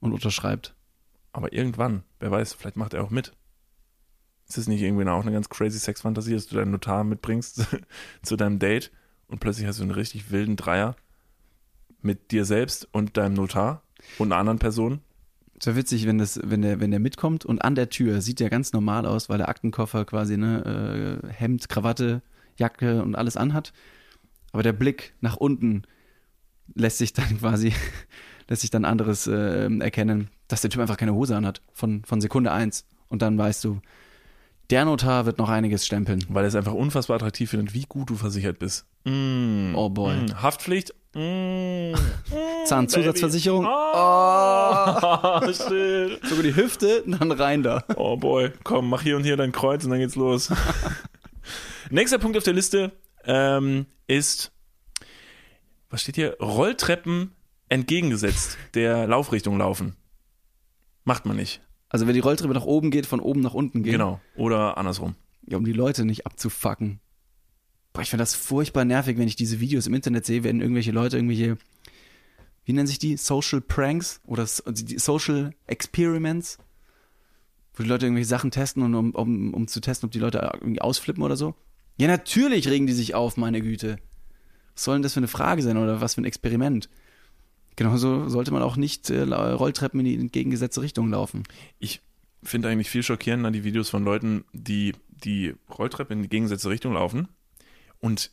und 0.00 0.12
unterschreibt. 0.12 0.74
Aber 1.32 1.52
irgendwann, 1.52 2.04
wer 2.20 2.30
weiß, 2.30 2.54
vielleicht 2.54 2.78
macht 2.78 2.94
er 2.94 3.04
auch 3.04 3.10
mit. 3.10 3.34
Ist 4.48 4.56
das 4.56 4.66
nicht 4.66 4.80
irgendwie 4.80 5.06
auch 5.06 5.22
eine 5.22 5.32
ganz 5.32 5.50
crazy 5.50 5.78
Sexfantasie, 5.78 6.32
dass 6.32 6.46
du 6.46 6.56
deinen 6.56 6.70
Notar 6.70 7.04
mitbringst 7.04 7.66
zu 8.22 8.36
deinem 8.36 8.58
Date 8.58 8.92
und 9.28 9.40
plötzlich 9.40 9.66
hast 9.66 9.78
du 9.78 9.82
einen 9.82 9.90
richtig 9.90 10.30
wilden 10.30 10.56
Dreier 10.56 10.96
mit 12.06 12.30
dir 12.30 12.44
selbst 12.44 12.88
und 12.92 13.16
deinem 13.16 13.34
Notar 13.34 13.82
und 14.18 14.32
einer 14.32 14.40
anderen 14.40 14.58
Person? 14.58 15.00
Es 15.58 15.66
wäre 15.66 15.76
witzig, 15.76 16.06
wenn, 16.06 16.18
das, 16.18 16.40
wenn, 16.42 16.62
der, 16.62 16.80
wenn 16.80 16.90
der 16.90 17.00
mitkommt 17.00 17.44
und 17.44 17.62
an 17.62 17.74
der 17.74 17.88
Tür 17.88 18.20
sieht 18.20 18.40
der 18.40 18.50
ganz 18.50 18.72
normal 18.72 19.06
aus, 19.06 19.28
weil 19.28 19.38
der 19.38 19.48
Aktenkoffer 19.48 20.04
quasi 20.04 20.36
ne, 20.36 21.20
äh, 21.24 21.32
Hemd, 21.32 21.68
Krawatte, 21.68 22.22
Jacke 22.56 23.02
und 23.02 23.16
alles 23.16 23.36
anhat. 23.36 23.72
Aber 24.52 24.62
der 24.62 24.72
Blick 24.72 25.14
nach 25.20 25.36
unten 25.36 25.82
lässt 26.74 26.98
sich 26.98 27.12
dann 27.12 27.38
quasi, 27.38 27.72
lässt 28.48 28.62
sich 28.62 28.70
dann 28.70 28.84
anderes 28.84 29.26
äh, 29.26 29.68
erkennen, 29.78 30.28
dass 30.48 30.60
der 30.60 30.70
Typ 30.70 30.80
einfach 30.80 30.98
keine 30.98 31.14
Hose 31.14 31.36
anhat 31.36 31.62
von, 31.72 32.04
von 32.04 32.20
Sekunde 32.20 32.52
eins. 32.52 32.84
Und 33.08 33.22
dann 33.22 33.38
weißt 33.38 33.64
du, 33.64 33.80
der 34.70 34.84
Notar 34.84 35.26
wird 35.26 35.38
noch 35.38 35.48
einiges 35.48 35.86
stempeln. 35.86 36.24
Weil 36.28 36.44
er 36.44 36.48
es 36.48 36.54
einfach 36.56 36.72
unfassbar 36.74 37.16
attraktiv 37.16 37.50
findet, 37.50 37.72
wie 37.72 37.84
gut 37.88 38.10
du 38.10 38.16
versichert 38.16 38.58
bist. 38.58 38.84
Mm. 39.04 39.74
Oh 39.74 39.88
boy. 39.88 40.16
Mm. 40.16 40.42
Haftpflicht? 40.42 40.92
Mm. 41.16 41.94
Zahnzusatzversicherung? 42.66 43.64
Oh, 43.66 45.40
shit. 45.46 46.26
Sogar 46.26 46.42
die 46.42 46.54
Hüfte, 46.54 47.04
dann 47.06 47.32
rein 47.32 47.62
da. 47.62 47.84
Oh 47.96 48.18
boy, 48.18 48.52
komm, 48.64 48.90
mach 48.90 49.02
hier 49.02 49.16
und 49.16 49.24
hier 49.24 49.38
dein 49.38 49.52
Kreuz 49.52 49.84
und 49.84 49.90
dann 49.90 50.00
geht's 50.00 50.16
los. 50.16 50.52
Nächster 51.90 52.18
Punkt 52.18 52.36
auf 52.36 52.44
der 52.44 52.52
Liste 52.52 52.92
ähm, 53.24 53.86
ist, 54.06 54.52
was 55.88 56.02
steht 56.02 56.16
hier? 56.16 56.36
Rolltreppen 56.38 57.32
entgegengesetzt 57.70 58.58
der 58.74 59.06
Laufrichtung 59.06 59.56
laufen. 59.56 59.96
Macht 61.04 61.24
man 61.24 61.36
nicht. 61.36 61.62
Also 61.88 62.06
wenn 62.06 62.14
die 62.14 62.20
Rolltreppe 62.20 62.52
nach 62.52 62.64
oben 62.64 62.90
geht, 62.90 63.06
von 63.06 63.20
oben 63.20 63.40
nach 63.40 63.54
unten 63.54 63.82
geht. 63.82 63.92
Genau. 63.92 64.20
Oder 64.36 64.76
andersrum. 64.76 65.14
Ja, 65.46 65.56
um 65.56 65.64
die 65.64 65.72
Leute 65.72 66.04
nicht 66.04 66.26
abzufacken. 66.26 67.00
Boah, 67.96 68.02
ich 68.02 68.10
finde 68.10 68.24
das 68.24 68.34
furchtbar 68.34 68.84
nervig, 68.84 69.16
wenn 69.16 69.26
ich 69.26 69.36
diese 69.36 69.58
Videos 69.58 69.86
im 69.86 69.94
Internet 69.94 70.26
sehe, 70.26 70.44
wenn 70.44 70.60
irgendwelche 70.60 70.90
Leute 70.90 71.16
irgendwelche, 71.16 71.56
wie 72.66 72.74
nennen 72.74 72.86
sich 72.86 72.98
die? 72.98 73.16
Social 73.16 73.62
Pranks 73.62 74.20
oder 74.26 74.46
die 74.66 74.98
Social 74.98 75.54
Experiments? 75.66 76.58
Wo 77.72 77.84
die 77.84 77.88
Leute 77.88 78.04
irgendwelche 78.04 78.28
Sachen 78.28 78.50
testen 78.50 78.82
und 78.82 78.94
um, 78.94 79.14
um, 79.14 79.54
um 79.54 79.66
zu 79.66 79.80
testen, 79.80 80.08
ob 80.08 80.12
die 80.12 80.18
Leute 80.18 80.46
irgendwie 80.60 80.82
ausflippen 80.82 81.22
oder 81.22 81.38
so. 81.38 81.54
Ja, 81.96 82.06
natürlich 82.06 82.68
regen 82.68 82.86
die 82.86 82.92
sich 82.92 83.14
auf, 83.14 83.38
meine 83.38 83.62
Güte. 83.62 83.96
Was 84.74 84.84
soll 84.84 84.96
denn 84.96 85.02
das 85.02 85.14
für 85.14 85.20
eine 85.20 85.28
Frage 85.28 85.62
sein 85.62 85.78
oder 85.78 86.02
was 86.02 86.16
für 86.16 86.20
ein 86.20 86.26
Experiment? 86.26 86.90
Genauso 87.76 88.28
sollte 88.28 88.50
man 88.50 88.62
auch 88.62 88.76
nicht 88.76 89.08
äh, 89.08 89.22
Rolltreppen 89.22 90.00
in 90.00 90.04
die 90.04 90.16
entgegengesetzte 90.16 90.82
Richtung 90.82 91.08
laufen. 91.08 91.44
Ich 91.78 92.02
finde 92.42 92.68
eigentlich 92.68 92.90
viel 92.90 93.02
schockierender 93.02 93.50
die 93.50 93.64
Videos 93.64 93.88
von 93.88 94.04
Leuten, 94.04 94.44
die 94.52 94.92
die 95.08 95.54
Rolltreppe 95.78 96.12
in 96.12 96.20
die 96.20 96.28
gegensätzliche 96.28 96.74
Richtung 96.74 96.92
laufen 96.92 97.28
und 98.00 98.30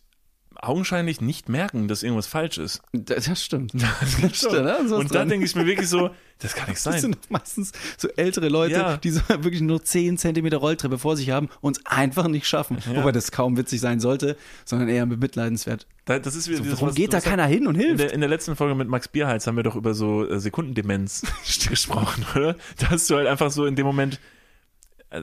augenscheinlich 0.55 1.19
nicht 1.19 1.49
merken, 1.49 1.87
dass 1.87 2.03
irgendwas 2.03 2.27
falsch 2.27 2.59
ist. 2.59 2.81
Das, 2.93 3.25
das 3.27 3.43
stimmt. 3.43 3.73
Das 3.73 4.37
stimmt, 4.37 4.53
ne? 4.63 4.77
So 4.87 4.97
und 4.97 5.13
dann 5.13 5.27
denke 5.27 5.45
ich 5.45 5.55
mir 5.55 5.65
wirklich 5.65 5.89
so, 5.89 6.11
das 6.39 6.53
kann 6.53 6.69
nicht 6.69 6.77
Das 6.77 6.83
sein. 6.93 7.01
sind 7.01 7.31
meistens 7.31 7.71
so 7.97 8.07
ältere 8.09 8.49
Leute, 8.49 8.73
Ja. 8.75 8.97
die 8.97 9.09
so 9.09 9.21
wirklich 9.27 9.61
nur 9.61 9.83
10 9.83 10.17
Zentimeter 10.19 10.57
Rolltreppe 10.57 10.99
vor 10.99 11.17
sich 11.17 11.31
haben 11.31 11.49
und 11.61 11.77
es 11.77 11.85
einfach 11.87 12.27
nicht 12.27 12.45
schaffen. 12.47 12.77
Ja. 12.85 12.97
Wobei 12.97 13.11
das 13.11 13.31
kaum 13.31 13.57
witzig 13.57 13.81
sein 13.81 13.99
sollte, 13.99 14.37
sondern 14.63 14.89
eher 14.89 15.05
bemitleidenswert. 15.07 15.87
Da- 16.05 16.19
Das 16.19 16.35
ist 16.35 16.47
wieder 16.47 16.57
So, 16.57 16.63
dieses, 16.63 16.77
warum 16.77 16.89
was- 16.89 16.95
geht 16.95 17.13
da 17.13 17.19
keiner 17.19 17.47
hin 17.47 17.65
und 17.65 17.73
In 17.75 17.81
hilft? 17.81 17.99
der, 18.01 18.13
in 18.13 18.19
der 18.21 18.29
letzten 18.29 18.55
Folge 18.55 18.75
mit 18.75 18.87
Max 18.87 19.07
Bierhals 19.07 19.47
haben 19.47 19.55
wir 19.57 19.63
doch 19.63 19.75
über 19.75 19.95
so 19.95 20.29
äh, 20.29 20.39
Sekundendemenz 20.39 21.23
gesprochen, 21.67 22.25
oder? 22.35 22.55
Da 22.77 22.91
hast 22.91 23.09
du 23.09 23.15
halt 23.15 23.27
einfach 23.27 23.49
so 23.49 23.65
in 23.65 23.75
dem 23.75 23.87
Moment 23.87 24.19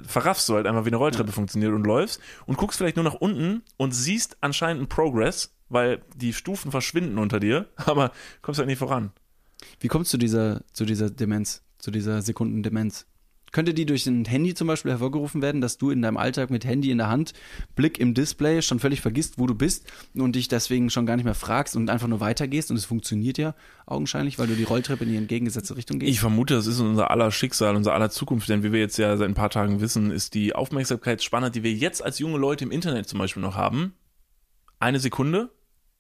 verraffst 0.03 0.49
du 0.49 0.55
halt 0.55 0.67
einfach, 0.67 0.85
wie 0.85 0.91
eine 0.91 0.97
Rolltreppe 0.97 1.33
funktioniert 1.33 1.73
und 1.73 1.87
läufst 1.87 2.21
und 2.47 2.57
guckst 2.57 2.79
vielleicht 2.79 2.97
nur 2.97 3.05
nach 3.05 3.15
unten 3.15 3.63
und 3.77 3.93
siehst 3.93 4.39
anscheinend 4.41 4.81
einen 4.81 4.89
Progress, 4.89 5.55
weil 5.69 6.03
die 6.17 6.33
Stufen 6.33 6.71
verschwinden 6.71 7.19
unter 7.19 7.41
dir, 7.41 7.69
aber 7.77 8.13
kommst 8.43 8.59
halt 8.59 8.69
nicht 8.69 8.79
voran. 8.79 9.13
Wie 9.79 9.89
kommst 9.89 10.13
du 10.13 10.17
zu 10.17 10.19
dieser, 10.19 10.63
zu 10.73 10.85
dieser 10.85 11.11
Demenz, 11.11 11.63
zu 11.79 11.91
dieser 11.91 12.23
Sekundendemenz? 12.23 13.07
Könnte 13.53 13.75
die 13.75 13.87
durch 13.87 14.07
ein 14.07 14.25
Handy 14.25 14.55
zum 14.55 14.69
Beispiel 14.69 14.93
hervorgerufen 14.93 15.43
werden, 15.43 15.61
dass 15.61 15.77
du 15.77 15.91
in 15.91 16.03
deinem 16.03 16.17
Alltag 16.17 16.51
mit 16.51 16.65
Handy 16.65 16.91
in 16.91 16.99
der 16.99 17.09
Hand, 17.09 17.33
Blick 17.75 17.99
im 17.99 18.15
Display, 18.15 18.63
schon 18.63 18.79
völlig 18.79 19.01
vergisst, 19.01 19.39
wo 19.39 19.47
du 19.47 19.55
bist 19.55 19.91
und 20.15 20.37
dich 20.37 20.49
deswegen 20.49 20.91
schon 20.91 21.07
gar 21.07 21.17
nicht 21.17 21.25
mehr 21.25 21.35
fragst 21.35 21.75
und 21.77 21.91
einfach 21.91 22.09
nur 22.09 22.21
weitergehst 22.21 22.71
und 22.71 22.77
es 22.77 22.85
funktioniert 22.85 23.39
ja 23.39 23.55
augenscheinlich, 23.87 24.39
weil 24.39 24.47
du 24.47 24.55
die 24.55 24.65
Rolltreppe 24.65 25.05
in 25.05 25.11
die 25.11 25.17
entgegengesetzte 25.17 25.77
Richtung 25.77 25.99
gehst? 25.99 26.13
Ich 26.13 26.21
vermute, 26.21 26.55
das 26.55 26.67
ist 26.67 26.79
unser 26.81 27.11
aller 27.11 27.33
Schicksal, 27.33 27.75
unser 27.75 27.95
aller 27.95 28.11
Zukunft, 28.11 28.49
denn 28.49 28.63
wie 28.63 28.73
wir 28.73 28.81
jetzt 28.81 28.99
ja 28.99 29.17
seit 29.17 29.29
ein 29.29 29.35
paar 29.35 29.51
Tagen 29.51 29.81
wissen, 29.81 30.11
ist 30.11 30.35
die 30.35 30.55
Aufmerksamkeitsspanne, 30.55 31.51
die 31.51 31.63
wir 31.63 31.73
jetzt 31.73 32.05
als 32.05 32.19
junge 32.19 32.39
Leute 32.39 32.65
im 32.65 32.71
Internet 32.71 33.09
zum 33.09 33.19
Beispiel 33.19 33.43
noch 33.43 33.57
haben, 33.57 33.95
eine 34.79 35.01
Sekunde. 35.01 35.51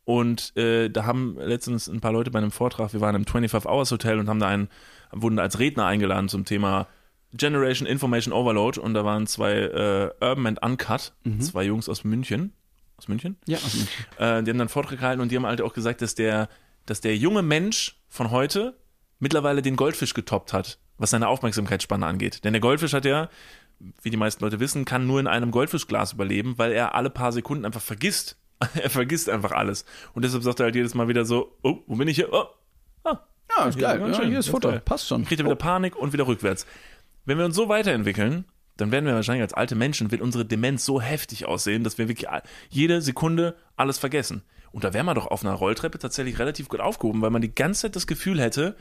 Und 0.04 0.56
äh, 0.56 0.88
da 0.88 1.04
haben 1.04 1.36
letztens 1.38 1.86
ein 1.86 2.00
paar 2.00 2.12
Leute 2.12 2.30
bei 2.30 2.38
einem 2.38 2.50
Vortrag, 2.50 2.92
wir 2.92 3.00
waren 3.00 3.14
im 3.14 3.26
25 3.26 3.70
Hours 3.70 3.92
Hotel 3.92 4.18
und 4.18 4.28
haben 4.28 4.40
da 4.40 4.48
einen, 4.48 4.68
wurden 5.12 5.38
als 5.38 5.58
Redner 5.58 5.86
eingeladen 5.86 6.28
zum 6.28 6.44
Thema 6.44 6.88
Generation 7.32 7.86
Information 7.86 8.32
Overload 8.32 8.80
und 8.80 8.94
da 8.94 9.04
waren 9.04 9.26
zwei 9.26 9.52
äh, 9.52 10.10
Urban 10.20 10.46
and 10.46 10.62
Uncut, 10.62 11.12
zwei 11.38 11.64
Jungs 11.64 11.88
aus 11.88 12.04
München. 12.04 12.52
Aus 12.96 13.08
München? 13.08 13.36
ja, 13.46 13.58
also, 13.62 13.78
Äh, 14.18 14.42
die 14.42 14.50
haben 14.50 14.58
dann 14.58 14.68
Vortrag 14.68 14.98
gehalten 14.98 15.22
und 15.22 15.30
die 15.32 15.36
haben 15.36 15.46
halt 15.46 15.62
auch 15.62 15.72
gesagt, 15.72 16.02
dass 16.02 16.14
der, 16.14 16.48
dass 16.86 17.00
der 17.00 17.16
junge 17.16 17.42
Mensch 17.42 17.98
von 18.08 18.30
heute 18.30 18.76
mittlerweile 19.20 19.62
den 19.62 19.76
Goldfisch 19.76 20.12
getoppt 20.12 20.52
hat, 20.52 20.78
was 20.98 21.10
seine 21.10 21.28
Aufmerksamkeitsspanne 21.28 22.04
angeht. 22.04 22.44
Denn 22.44 22.52
der 22.52 22.60
Goldfisch 22.60 22.92
hat 22.92 23.04
ja, 23.04 23.30
wie 24.02 24.10
die 24.10 24.16
meisten 24.16 24.44
Leute 24.44 24.60
wissen, 24.60 24.84
kann 24.84 25.06
nur 25.06 25.20
in 25.20 25.26
einem 25.26 25.50
Goldfischglas 25.50 26.12
überleben, 26.14 26.58
weil 26.58 26.72
er 26.72 26.94
alle 26.94 27.10
paar 27.10 27.32
Sekunden 27.32 27.64
einfach 27.64 27.80
vergisst. 27.80 28.36
er 28.74 28.90
vergisst 28.90 29.30
einfach 29.30 29.52
alles. 29.52 29.86
Und 30.12 30.24
deshalb 30.24 30.42
sagt 30.42 30.60
er 30.60 30.64
halt 30.64 30.74
jedes 30.74 30.94
Mal 30.94 31.08
wieder 31.08 31.24
so, 31.24 31.56
oh, 31.62 31.78
wo 31.86 31.96
bin 31.96 32.08
ich 32.08 32.16
hier? 32.16 32.32
Oh, 32.32 32.44
ah, 33.04 33.20
ja, 33.56 33.64
ist 33.66 33.78
geil. 33.78 34.00
Ja, 34.00 34.14
schön, 34.14 34.28
hier 34.28 34.40
ist 34.40 34.48
Futter. 34.48 34.80
Passt 34.80 35.08
schon. 35.08 35.24
kriegt 35.24 35.40
er 35.40 35.46
wieder 35.46 35.56
Panik 35.56 35.96
und 35.96 36.12
wieder 36.12 36.26
rückwärts. 36.26 36.66
Wenn 37.30 37.38
wir 37.38 37.44
uns 37.44 37.54
so 37.54 37.68
weiterentwickeln, 37.68 38.44
dann 38.76 38.90
werden 38.90 39.06
wir 39.06 39.14
wahrscheinlich 39.14 39.44
als 39.44 39.54
alte 39.54 39.76
Menschen, 39.76 40.10
wird 40.10 40.20
unsere 40.20 40.44
Demenz 40.44 40.84
so 40.84 41.00
heftig 41.00 41.46
aussehen, 41.46 41.84
dass 41.84 41.96
wir 41.96 42.08
wirklich 42.08 42.28
jede 42.70 43.00
Sekunde 43.00 43.54
alles 43.76 43.98
vergessen. 43.98 44.42
Und 44.72 44.82
da 44.82 44.94
wäre 44.94 45.04
man 45.04 45.14
doch 45.14 45.28
auf 45.28 45.44
einer 45.44 45.54
Rolltreppe 45.54 46.00
tatsächlich 46.00 46.40
relativ 46.40 46.68
gut 46.68 46.80
aufgehoben, 46.80 47.22
weil 47.22 47.30
man 47.30 47.40
die 47.40 47.54
ganze 47.54 47.82
Zeit 47.82 47.94
das 47.94 48.08
Gefühl 48.08 48.40
hätte, 48.40 48.74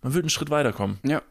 man 0.00 0.14
würde 0.14 0.24
einen 0.24 0.30
Schritt 0.30 0.50
weiterkommen. 0.50 0.98
Ja. 1.04 1.22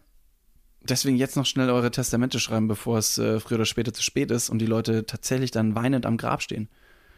Deswegen 0.82 1.18
jetzt 1.18 1.36
noch 1.36 1.46
schnell 1.46 1.70
eure 1.70 1.92
Testamente 1.92 2.40
schreiben, 2.40 2.70
bevor 2.70 2.98
es 2.98 3.18
äh, 3.18 3.42
früher 3.42 3.58
oder 3.58 3.66
später 3.66 3.92
zu 3.92 4.02
spät 4.02 4.32
ist 4.32 4.50
und 4.50 4.60
die 4.60 4.66
Leute 4.66 5.06
tatsächlich 5.06 5.52
dann 5.52 5.76
weinend 5.76 6.06
am 6.06 6.16
Grab 6.16 6.42
stehen. 6.42 6.70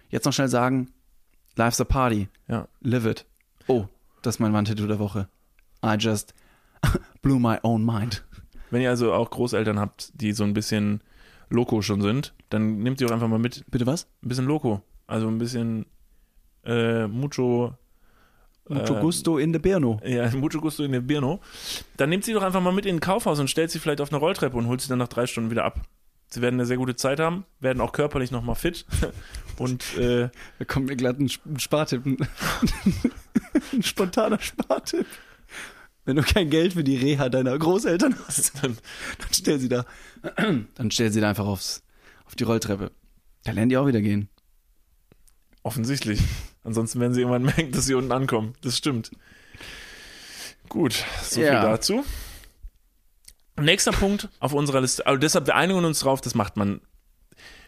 Jetzt 0.09 0.25
noch 0.25 0.33
schnell 0.33 0.49
sagen, 0.49 0.91
life's 1.57 1.79
a 1.79 1.83
party, 1.83 2.27
Ja. 2.47 2.67
live 2.81 3.05
it. 3.05 3.25
Oh, 3.67 3.85
das 4.23 4.37
ist 4.37 4.39
mein 4.39 4.51
Wandtattoo 4.53 4.87
der 4.87 4.97
Woche. 4.97 5.27
I 5.85 5.93
just 5.99 6.33
blew 7.21 7.37
my 7.37 7.59
own 7.61 7.85
mind. 7.85 8.23
Wenn 8.73 8.81
ihr 8.81 8.89
also 8.89 9.13
auch 9.13 9.29
Großeltern 9.29 9.79
habt, 9.79 10.11
die 10.19 10.33
so 10.33 10.43
ein 10.43 10.53
bisschen 10.53 11.01
Loco 11.49 11.81
schon 11.81 12.01
sind, 12.01 12.33
dann 12.49 12.79
nehmt 12.79 12.97
sie 12.99 13.05
auch 13.05 13.11
einfach 13.11 13.27
mal 13.27 13.39
mit. 13.39 13.63
Bitte 13.69 13.85
was? 13.85 14.05
Ein 14.23 14.29
bisschen 14.29 14.45
Loco. 14.45 14.81
Also 15.07 15.27
ein 15.27 15.37
bisschen 15.37 15.85
äh, 16.65 17.07
mucho 17.07 17.75
Mucho 18.69 18.95
Äh, 18.97 19.01
gusto 19.01 19.37
in 19.37 19.51
de 19.51 19.61
Birno. 19.61 19.99
Ja, 20.05 20.29
mucho 20.35 20.59
gusto 20.61 20.83
in 20.83 20.93
der 20.93 21.01
Birno. 21.01 21.39
Dann 21.97 22.09
nimmt 22.09 22.23
sie 22.23 22.31
doch 22.33 22.41
einfach 22.43 22.61
mal 22.61 22.71
mit 22.71 22.85
in 22.85 22.95
ein 22.95 22.99
Kaufhaus 23.01 23.39
und 23.39 23.49
stellt 23.49 23.69
sie 23.71 23.77
vielleicht 23.79 23.99
auf 24.01 24.09
eine 24.11 24.19
Rolltreppe 24.19 24.55
und 24.57 24.67
holt 24.67 24.79
sie 24.81 24.87
dann 24.89 24.99
nach 24.99 25.09
drei 25.09 25.27
Stunden 25.27 25.51
wieder 25.51 25.65
ab. 25.65 25.81
Sie 26.29 26.41
werden 26.41 26.55
eine 26.55 26.65
sehr 26.65 26.77
gute 26.77 26.95
Zeit 26.95 27.19
haben, 27.19 27.45
werden 27.59 27.81
auch 27.81 27.91
körperlich 27.91 28.31
nochmal 28.31 28.55
fit. 28.55 28.85
Und 29.59 29.95
äh, 29.99 30.29
Da 30.57 30.65
kommt 30.65 30.87
mir 30.87 30.95
glatt 30.95 31.19
ein 31.19 31.27
Sp- 31.29 31.45
ein 31.45 31.59
Spartipp. 31.59 32.03
Ein 33.71 33.83
spontaner 33.83 34.39
Spartipp. 34.39 35.05
Wenn 36.05 36.15
du 36.17 36.21
kein 36.21 36.49
Geld 36.49 36.73
für 36.73 36.83
die 36.83 36.97
Reha 36.97 37.29
deiner 37.29 37.57
Großeltern 37.57 38.15
hast, 38.27 38.53
dann, 38.63 38.77
dann 39.19 39.27
stell 39.33 39.59
sie 39.59 39.69
da. 39.69 39.85
Dann 40.75 40.91
stell 40.91 41.11
sie 41.11 41.21
da 41.21 41.29
einfach 41.29 41.45
aufs, 41.45 41.83
auf 42.25 42.35
die 42.35 42.43
Rolltreppe. 42.43 42.91
Da 43.43 43.51
lernen 43.51 43.69
die 43.69 43.77
auch 43.77 43.87
wieder 43.87 44.01
gehen. 44.01 44.29
offensichtlich. 45.63 46.21
Ansonsten 46.63 46.99
werden 46.99 47.13
sie 47.13 47.21
irgendwann 47.21 47.43
merken, 47.55 47.71
dass 47.71 47.85
sie 47.85 47.93
unten 47.93 48.11
ankommen. 48.11 48.53
Das 48.61 48.77
stimmt. 48.77 49.11
Gut, 50.69 51.03
so 51.21 51.41
Ja. 51.41 51.61
viel 51.61 51.69
dazu. 51.69 52.05
Nächster 53.59 53.91
Punkt 53.91 54.29
auf 54.39 54.53
unserer 54.53 54.81
Liste. 54.81 55.05
Also 55.05 55.19
deshalb, 55.19 55.45
wir 55.45 55.55
einigen 55.55 55.85
uns 55.85 55.99
drauf, 55.99 56.21
das 56.21 56.33
macht 56.35 56.57
man, 56.57 56.81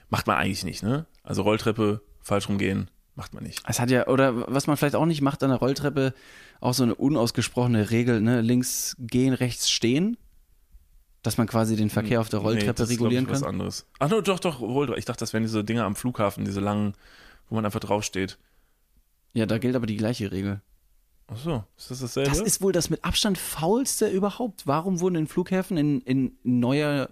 macht 0.09 0.25
man 0.27 0.37
eigentlich 0.37 0.63
nicht, 0.63 0.81
ne? 0.81 1.05
Also 1.23 1.43
Rolltreppe, 1.43 2.01
falsch 2.21 2.49
rumgehen, 2.49 2.89
macht 3.13 3.33
man 3.33 3.43
nicht. 3.43 3.61
Es 3.67 3.79
hat 3.79 3.91
ja, 3.91 4.07
oder 4.07 4.51
was 4.51 4.65
man 4.65 4.77
vielleicht 4.77 4.95
auch 4.95 5.05
nicht 5.05 5.21
macht 5.21 5.43
an 5.43 5.49
der 5.51 5.59
Rolltreppe, 5.59 6.13
auch 6.59 6.73
so 6.73 6.83
eine 6.83 6.95
unausgesprochene 6.95 7.91
Regel, 7.91 8.21
ne? 8.21 8.41
Links 8.41 8.95
gehen, 8.99 9.33
rechts 9.33 9.69
stehen. 9.69 10.17
Dass 11.21 11.37
man 11.39 11.47
quasi 11.47 11.75
den 11.75 11.89
Verkehr 11.89 12.21
auf 12.21 12.29
der 12.29 12.39
Rolltreppe 12.39 12.83
ist, 12.83 12.89
glaub 12.89 12.89
regulieren 12.89 13.25
ich, 13.25 13.31
was 13.31 13.41
kann. 13.41 13.49
anderes. 13.49 13.87
Ach 13.97 14.09
no, 14.09 14.21
doch, 14.21 14.39
doch, 14.39 14.61
Rolltreppe. 14.61 14.99
Ich 14.99 15.05
dachte, 15.05 15.21
das 15.21 15.33
wären 15.33 15.41
diese 15.41 15.63
Dinger 15.63 15.83
am 15.83 15.95
Flughafen, 15.95 16.45
diese 16.45 16.59
langen, 16.59 16.93
wo 17.49 17.55
man 17.55 17.65
einfach 17.65 17.79
draufsteht. 17.79 18.37
Ja, 19.33 19.47
da 19.47 19.57
gilt 19.57 19.75
aber 19.75 19.87
die 19.87 19.97
gleiche 19.97 20.31
Regel. 20.31 20.61
Ach 21.27 21.37
so, 21.37 21.63
ist 21.77 21.89
das 21.89 21.99
dasselbe? 21.99 22.29
Das 22.29 22.39
ist 22.39 22.61
wohl 22.61 22.71
das 22.71 22.91
mit 22.91 23.03
Abstand 23.03 23.39
faulste 23.39 24.07
überhaupt. 24.07 24.67
Warum 24.67 24.99
wurden 24.99 25.15
in 25.15 25.27
Flughäfen, 25.27 25.77
in, 25.77 26.01
in 26.01 26.37
neuer 26.43 27.09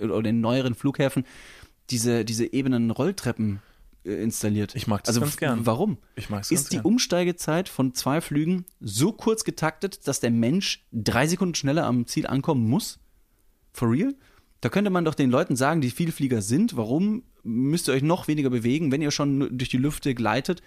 oder 0.00 0.28
in 0.28 0.40
neueren 0.40 0.74
Flughäfen 0.74 1.24
diese, 1.90 2.24
diese 2.24 2.52
ebenen 2.52 2.90
Rolltreppen 2.90 3.62
installiert? 4.04 4.74
Ich 4.74 4.86
mag 4.86 5.02
das 5.04 5.10
also 5.16 5.20
ganz 5.20 5.36
gern. 5.36 5.66
Warum? 5.66 5.98
ich 6.14 6.30
mag 6.30 6.42
es 6.42 6.50
ganz 6.50 6.60
Ist 6.60 6.72
die 6.72 6.76
gern. 6.76 6.86
Umsteigezeit 6.86 7.68
von 7.68 7.94
zwei 7.94 8.20
Flügen 8.20 8.66
so 8.80 9.12
kurz 9.12 9.44
getaktet, 9.44 10.06
dass 10.06 10.20
der 10.20 10.30
Mensch 10.30 10.84
drei 10.92 11.26
Sekunden 11.26 11.54
schneller 11.54 11.84
am 11.84 12.06
Ziel 12.06 12.26
ankommen 12.26 12.68
muss? 12.68 12.98
For 13.72 13.90
real? 13.90 14.14
Da 14.60 14.68
könnte 14.68 14.90
man 14.90 15.04
doch 15.04 15.14
den 15.14 15.30
Leuten 15.30 15.56
sagen, 15.56 15.80
die 15.80 15.90
Vielflieger 15.90 16.40
sind, 16.40 16.76
warum 16.76 17.22
müsst 17.42 17.88
ihr 17.88 17.94
euch 17.94 18.02
noch 18.02 18.28
weniger 18.28 18.50
bewegen, 18.50 18.92
wenn 18.92 19.02
ihr 19.02 19.10
schon 19.10 19.58
durch 19.58 19.68
die 19.68 19.76
Lüfte 19.76 20.14
gleitet, 20.14 20.62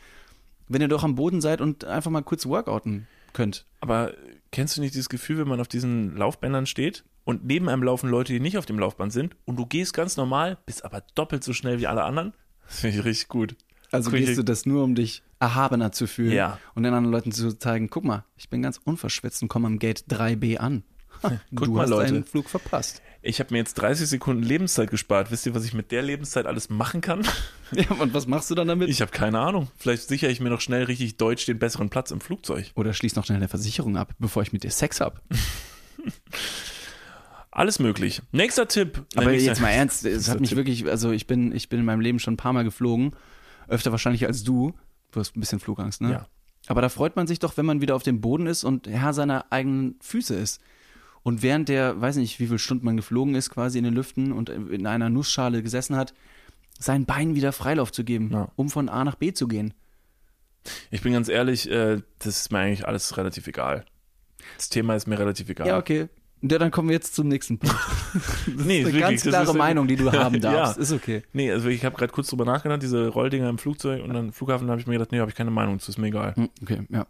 wenn 0.67 0.81
ihr 0.81 0.87
doch 0.87 1.03
am 1.03 1.15
Boden 1.15 1.41
seid 1.41 1.61
und 1.61 1.85
einfach 1.85 2.11
mal 2.11 2.21
kurz 2.21 2.45
workouten 2.45 3.07
könnt. 3.33 3.65
Aber 3.79 4.13
kennst 4.51 4.77
du 4.77 4.81
nicht 4.81 4.93
dieses 4.93 5.09
Gefühl, 5.09 5.39
wenn 5.39 5.47
man 5.47 5.59
auf 5.59 5.67
diesen 5.67 6.15
Laufbändern 6.15 6.65
steht 6.65 7.03
und 7.23 7.45
neben 7.45 7.69
einem 7.69 7.83
laufen 7.83 8.09
Leute, 8.09 8.33
die 8.33 8.39
nicht 8.39 8.57
auf 8.57 8.65
dem 8.65 8.79
Laufband 8.79 9.13
sind 9.13 9.35
und 9.45 9.57
du 9.57 9.65
gehst 9.65 9.93
ganz 9.93 10.17
normal, 10.17 10.57
bist 10.65 10.85
aber 10.85 11.01
doppelt 11.15 11.43
so 11.43 11.53
schnell 11.53 11.79
wie 11.79 11.87
alle 11.87 12.03
anderen? 12.03 12.33
Das 12.67 12.79
finde 12.81 12.99
ich 12.99 13.05
richtig 13.05 13.27
gut. 13.29 13.55
Also 13.91 14.11
ich- 14.13 14.25
gehst 14.25 14.37
du 14.37 14.43
das 14.43 14.65
nur, 14.65 14.83
um 14.83 14.95
dich 14.95 15.23
erhabener 15.39 15.91
zu 15.91 16.07
fühlen 16.07 16.33
Ja. 16.33 16.59
und 16.75 16.83
den 16.83 16.93
anderen 16.93 17.11
Leuten 17.13 17.31
zu 17.31 17.57
zeigen, 17.57 17.89
guck 17.89 18.03
mal, 18.03 18.25
ich 18.37 18.49
bin 18.49 18.61
ganz 18.61 18.79
unverschwitzt 18.83 19.41
und 19.41 19.47
komme 19.47 19.67
am 19.67 19.79
Gate 19.79 20.05
3b 20.09 20.57
an. 20.57 20.83
Ha, 21.23 21.39
Guck 21.55 21.65
du 21.65 21.71
mal, 21.73 21.83
hast 21.83 21.89
Leute. 21.89 22.13
deinen 22.13 22.23
Flug 22.25 22.49
verpasst. 22.49 23.01
Ich 23.23 23.39
habe 23.39 23.51
mir 23.53 23.57
jetzt 23.57 23.73
30 23.75 24.07
Sekunden 24.07 24.43
Lebenszeit 24.43 24.89
gespart. 24.91 25.31
Wisst 25.31 25.45
ihr, 25.47 25.55
was 25.55 25.65
ich 25.65 25.73
mit 25.73 25.91
der 25.91 26.01
Lebenszeit 26.01 26.45
alles 26.45 26.69
machen 26.69 27.01
kann? 27.01 27.21
Ja, 27.73 27.91
und 27.99 28.13
was 28.13 28.27
machst 28.27 28.49
du 28.49 28.55
dann 28.55 28.69
damit? 28.69 28.87
Ich 28.87 29.01
habe 29.01 29.11
keine 29.11 29.39
Ahnung. 29.39 29.67
Vielleicht 29.77 30.07
sichere 30.07 30.31
ich 30.31 30.39
mir 30.39 30.49
noch 30.49 30.61
schnell 30.61 30.83
richtig 30.83 31.17
deutsch 31.17 31.45
den 31.45 31.59
besseren 31.59 31.89
Platz 31.89 32.11
im 32.11 32.21
Flugzeug. 32.21 32.71
Oder 32.75 32.93
schließ 32.93 33.17
noch 33.17 33.25
schnell 33.25 33.35
eine 33.39 33.49
Versicherung 33.49 33.97
ab, 33.97 34.13
bevor 34.19 34.41
ich 34.41 34.53
mit 34.53 34.63
dir 34.63 34.71
Sex 34.71 35.01
hab. 35.01 35.21
Alles 37.57 37.79
möglich. 37.79 38.21
Nächster 38.31 38.67
Tipp. 38.67 39.03
Aber 39.15 39.25
Nein, 39.25 39.33
nächster- 39.33 39.49
jetzt 39.51 39.61
mal 39.61 39.69
ernst, 39.69 40.05
es 40.05 40.29
hat 40.29 40.39
mich 40.39 40.49
Tipp. 40.49 40.57
wirklich, 40.57 40.85
also 40.87 41.11
ich 41.11 41.25
bin, 41.25 41.51
ich 41.55 41.69
bin 41.69 41.79
in 41.79 41.85
meinem 41.85 42.01
Leben 42.01 42.19
schon 42.19 42.35
ein 42.35 42.37
paar 42.37 42.53
Mal 42.53 42.63
geflogen, 42.63 43.13
öfter 43.67 43.91
wahrscheinlich 43.91 44.25
als 44.27 44.43
du. 44.43 44.73
Du 45.11 45.19
hast 45.19 45.35
ein 45.35 45.39
bisschen 45.39 45.59
Flugangst, 45.59 46.01
ne? 46.01 46.11
Ja. 46.11 46.27
Aber 46.67 46.81
da 46.81 46.89
freut 46.89 47.15
man 47.15 47.25
sich 47.25 47.39
doch, 47.39 47.57
wenn 47.57 47.65
man 47.65 47.81
wieder 47.81 47.95
auf 47.95 48.03
dem 48.03 48.21
Boden 48.21 48.45
ist 48.45 48.63
und 48.63 48.87
Herr 48.87 49.13
seiner 49.13 49.45
eigenen 49.51 49.95
Füße 50.01 50.35
ist. 50.35 50.61
Und 51.23 51.41
während 51.41 51.67
der, 51.67 51.99
weiß 51.99 52.17
nicht, 52.17 52.39
wie 52.39 52.45
viele 52.45 52.59
Stunden 52.59 52.85
man 52.85 52.95
geflogen 52.97 53.33
ist, 53.35 53.49
quasi 53.49 53.77
in 53.79 53.85
den 53.85 53.93
Lüften 53.93 54.31
und 54.31 54.49
in 54.49 54.85
einer 54.85 55.09
Nussschale 55.09 55.63
gesessen 55.63 55.95
hat, 55.95 56.13
sein 56.77 57.05
Bein 57.05 57.33
wieder 57.35 57.53
Freilauf 57.53 57.91
zu 57.91 58.03
geben, 58.03 58.29
Ja. 58.31 58.51
um 58.55 58.69
von 58.69 58.87
A 58.87 59.03
nach 59.03 59.15
B 59.15 59.33
zu 59.33 59.47
gehen. 59.47 59.73
Ich 60.91 61.01
bin 61.01 61.13
ganz 61.13 61.27
ehrlich, 61.27 61.69
äh, 61.71 62.01
das 62.19 62.37
ist 62.37 62.51
mir 62.51 62.59
eigentlich 62.59 62.85
alles 62.87 63.17
relativ 63.17 63.47
egal. 63.47 63.83
Das 64.57 64.69
Thema 64.69 64.95
ist 64.95 65.07
mir 65.07 65.17
relativ 65.17 65.49
egal. 65.49 65.67
Ja, 65.67 65.77
okay. 65.79 66.07
Ja, 66.41 66.59
dann 66.59 66.69
kommen 66.71 66.89
wir 66.89 66.93
jetzt 66.95 67.15
zum 67.15 67.27
nächsten 67.27 67.57
Punkt. 67.57 67.75
Das 68.13 68.65
Nee, 68.65 68.79
ist 68.79 68.85
eine 68.85 68.93
wirklich, 68.93 69.01
ganz 69.01 69.23
das 69.23 69.31
klare 69.31 69.53
Meinung, 69.55 69.87
die 69.87 69.95
du 69.95 70.11
haben 70.11 70.39
darfst. 70.39 70.77
Ja. 70.77 70.81
Ist 70.81 70.91
okay. 70.91 71.23
Nee, 71.33 71.51
also 71.51 71.67
ich 71.67 71.83
habe 71.83 71.95
gerade 71.97 72.11
kurz 72.13 72.27
drüber 72.29 72.45
nachgedacht, 72.45 72.81
diese 72.81 73.07
Rolldinger 73.09 73.49
im 73.49 73.57
Flugzeug 73.57 74.03
und 74.03 74.13
dann 74.13 74.31
Flughafen 74.31 74.69
habe 74.69 74.79
ich 74.79 74.87
mir 74.87 74.93
gedacht, 74.93 75.11
nee, 75.11 75.19
habe 75.19 75.29
ich 75.31 75.35
keine 75.35 75.51
Meinung 75.51 75.79
zu, 75.79 75.91
ist 75.91 75.97
mir 75.97 76.07
egal. 76.07 76.35
Hm, 76.35 76.49
Okay, 76.61 76.81
ja. 76.89 77.05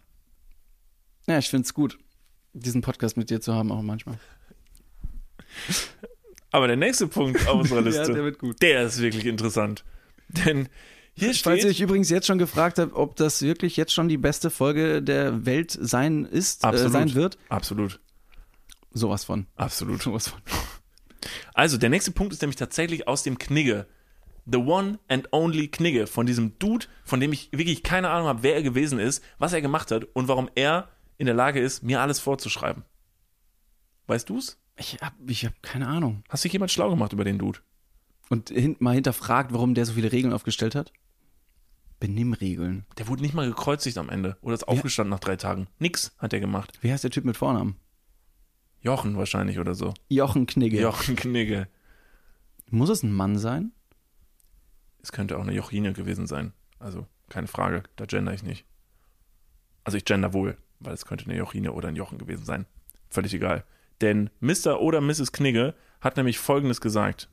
Ja, 1.28 1.38
ich 1.38 1.50
finde 1.50 1.66
es 1.66 1.74
gut, 1.74 1.98
diesen 2.54 2.82
Podcast 2.82 3.18
mit 3.18 3.30
dir 3.30 3.42
zu 3.42 3.54
haben, 3.54 3.72
auch 3.72 3.82
manchmal. 3.82 4.18
Aber 6.52 6.68
der 6.68 6.78
nächste 6.78 7.08
Punkt 7.08 7.48
auf 7.48 7.60
unserer 7.62 7.82
Liste, 7.84 8.02
Ja, 8.04 8.14
der 8.14 8.24
wird 8.24 8.40
gut. 8.40 8.62
der 8.62 8.84
ist 8.84 9.00
wirklich 9.02 9.26
interessant. 9.26 9.84
Denn 10.30 10.70
hier 11.14 11.34
Falls 11.34 11.58
ihr 11.58 11.62
steht, 11.62 11.72
euch 11.72 11.82
übrigens 11.82 12.10
jetzt 12.10 12.28
schon 12.28 12.38
gefragt 12.38 12.80
habt, 12.80 12.94
ob 12.94 13.16
das 13.16 13.42
wirklich 13.42 13.76
jetzt 13.78 13.94
schon 13.94 14.08
die 14.08 14.18
beste 14.18 14.50
Folge 14.50 15.02
der 15.02 15.46
Welt 15.46 15.78
sein 15.80 16.26
ist, 16.26 16.64
äh, 16.64 16.68
Absolut. 16.68 16.92
sein 16.94 17.14
wird, 17.16 17.38
absolut, 17.50 18.00
sowas 18.98 19.24
von. 19.26 19.48
absolut. 19.56 20.02
Sowas 20.02 20.30
von. 20.30 20.42
Also, 21.54 21.78
der 21.78 21.90
nächste 21.90 22.12
Punkt 22.12 22.34
ist 22.34 22.42
nämlich 22.42 22.58
tatsächlich 22.58 23.08
aus 23.08 23.24
dem 23.24 23.38
Knigge. 23.38 23.88
The 24.50 24.60
one 24.60 25.00
and 25.10 25.34
only 25.34 25.68
Knigge 25.68 26.08
von 26.08 26.26
diesem 26.26 26.58
Dude, 26.58 26.86
von 27.04 27.20
dem 27.20 27.34
ich 27.34 27.52
wirklich 27.52 27.84
keine 27.84 28.10
Ahnung 28.10 28.28
habe, 28.28 28.44
wer 28.44 28.56
er 28.56 28.64
gewesen 28.64 28.98
ist, 28.98 29.24
was 29.40 29.52
er 29.52 29.62
gemacht 29.62 29.92
hat 29.92 30.06
und 30.14 30.28
warum 30.30 30.50
er 30.56 30.90
in 31.18 31.26
der 31.26 31.36
Lage 31.36 31.60
ist, 31.60 31.84
mir 31.84 32.00
alles 32.02 32.20
vorzuschreiben. 32.20 32.84
Weißt 34.08 34.30
du's? 34.30 34.58
Ich 34.78 35.00
hab, 35.02 35.14
ich 35.28 35.46
hab 35.46 35.62
keine 35.64 35.88
Ahnung. 35.88 36.24
Hast 36.30 36.44
dich 36.44 36.54
jemand 36.54 36.72
schlau 36.72 36.90
gemacht 36.90 37.12
über 37.12 37.26
den 37.26 37.40
Dude? 37.40 37.60
Und 38.30 38.50
hin, 38.50 38.76
mal 38.80 38.94
hinterfragt, 38.96 39.52
warum 39.54 39.74
der 39.74 39.86
so 39.86 39.94
viele 39.94 40.12
Regeln 40.12 40.34
aufgestellt 40.34 40.76
hat? 40.76 40.94
Benimmregeln. 42.00 42.86
Der 42.98 43.08
wurde 43.08 43.24
nicht 43.24 43.34
mal 43.34 43.48
gekreuzigt 43.48 43.98
am 43.98 44.10
Ende 44.10 44.38
oder 44.42 44.54
ist 44.54 44.68
aufgestanden 44.68 45.10
nach 45.10 45.20
drei 45.20 45.36
Tagen. 45.36 45.68
Nix 45.80 46.16
hat 46.20 46.32
er 46.32 46.40
gemacht. 46.40 46.78
Wie 46.82 46.92
heißt 46.92 47.04
der 47.04 47.12
Typ 47.12 47.26
mit 47.26 47.38
Vornamen? 47.38 47.76
Jochen 48.88 49.18
wahrscheinlich 49.18 49.60
oder 49.60 49.76
so. 49.76 49.94
Jochen 50.08 50.46
Knigge. 50.46 50.80
Jochen 50.80 51.18
Knigge. 51.18 51.68
Muss 52.70 52.90
es 52.90 53.04
ein 53.04 53.12
Mann 53.12 53.38
sein? 53.38 53.74
Es 55.04 55.12
könnte 55.12 55.38
auch 55.38 55.42
eine 55.42 55.52
Jochine 55.52 55.92
gewesen 55.92 56.26
sein. 56.26 56.54
Also, 56.80 57.06
keine 57.28 57.48
Frage, 57.48 57.84
da 57.98 58.06
gender 58.06 58.34
ich 58.34 58.44
nicht. 58.44 58.66
Also 59.84 59.98
ich 59.98 60.06
gender 60.06 60.32
wohl, 60.32 60.58
weil 60.80 60.94
es 60.94 61.06
könnte 61.06 61.26
eine 61.26 61.36
Jochine 61.36 61.74
oder 61.74 61.90
ein 61.90 61.98
Jochen 61.98 62.18
gewesen 62.18 62.46
sein. 62.46 62.66
Völlig 63.10 63.34
egal. 63.34 63.66
Denn 64.00 64.30
Mr. 64.40 64.80
oder 64.80 65.02
Mrs. 65.02 65.34
Knigge 65.34 65.76
hat 66.00 66.16
nämlich 66.16 66.40
Folgendes 66.40 66.80
gesagt. 66.80 67.30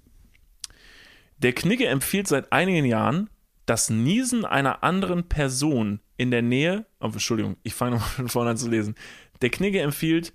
Der 1.38 1.52
Knigge 1.52 1.86
empfiehlt 1.86 2.26
seit 2.26 2.52
einigen 2.52 2.84
Jahren, 2.84 3.30
das 3.64 3.90
Niesen 3.90 4.44
einer 4.44 4.82
anderen 4.82 5.28
Person 5.28 6.00
in 6.16 6.32
der 6.32 6.42
Nähe, 6.42 6.84
oh, 6.98 7.07
Entschuldigung, 7.07 7.59
ich 7.62 7.74
fange 7.74 7.92
nochmal 7.92 8.09
von 8.09 8.28
vorne 8.28 8.50
an 8.50 8.57
zu 8.57 8.68
lesen. 8.68 8.96
Der 9.40 9.50
Knigge 9.50 9.80
empfiehlt, 9.80 10.32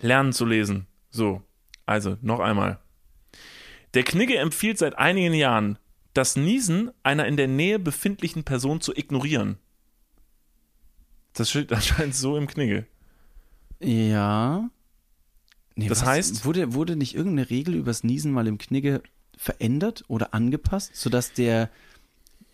lernen 0.00 0.32
zu 0.32 0.44
lesen. 0.44 0.86
So, 1.10 1.42
also 1.86 2.16
noch 2.22 2.40
einmal. 2.40 2.78
Der 3.94 4.02
Knigge 4.04 4.36
empfiehlt 4.36 4.78
seit 4.78 4.98
einigen 4.98 5.34
Jahren, 5.34 5.78
das 6.14 6.36
Niesen 6.36 6.90
einer 7.02 7.26
in 7.26 7.36
der 7.36 7.48
Nähe 7.48 7.78
befindlichen 7.78 8.44
Person 8.44 8.80
zu 8.80 8.92
ignorieren. 8.94 9.58
Das 11.32 11.50
steht 11.50 11.72
anscheinend 11.72 12.14
so 12.14 12.36
im 12.36 12.46
Knigge. 12.46 12.86
Ja. 13.80 14.70
Nee, 15.74 15.88
Das 15.88 16.02
was? 16.02 16.08
heißt- 16.08 16.44
Wurde, 16.44 16.72
wurde 16.74 16.96
nicht 16.96 17.14
irgendeine 17.14 17.50
Regel 17.50 17.74
übers 17.74 18.02
Niesen 18.04 18.32
mal 18.32 18.46
im 18.46 18.58
Knigge 18.58 19.02
verändert 19.36 20.04
oder 20.08 20.32
angepasst, 20.32 20.96
sodass 20.96 21.32
der, 21.34 21.70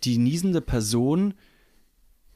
die 0.03 0.18
niesende 0.18 0.61
Person 0.61 1.34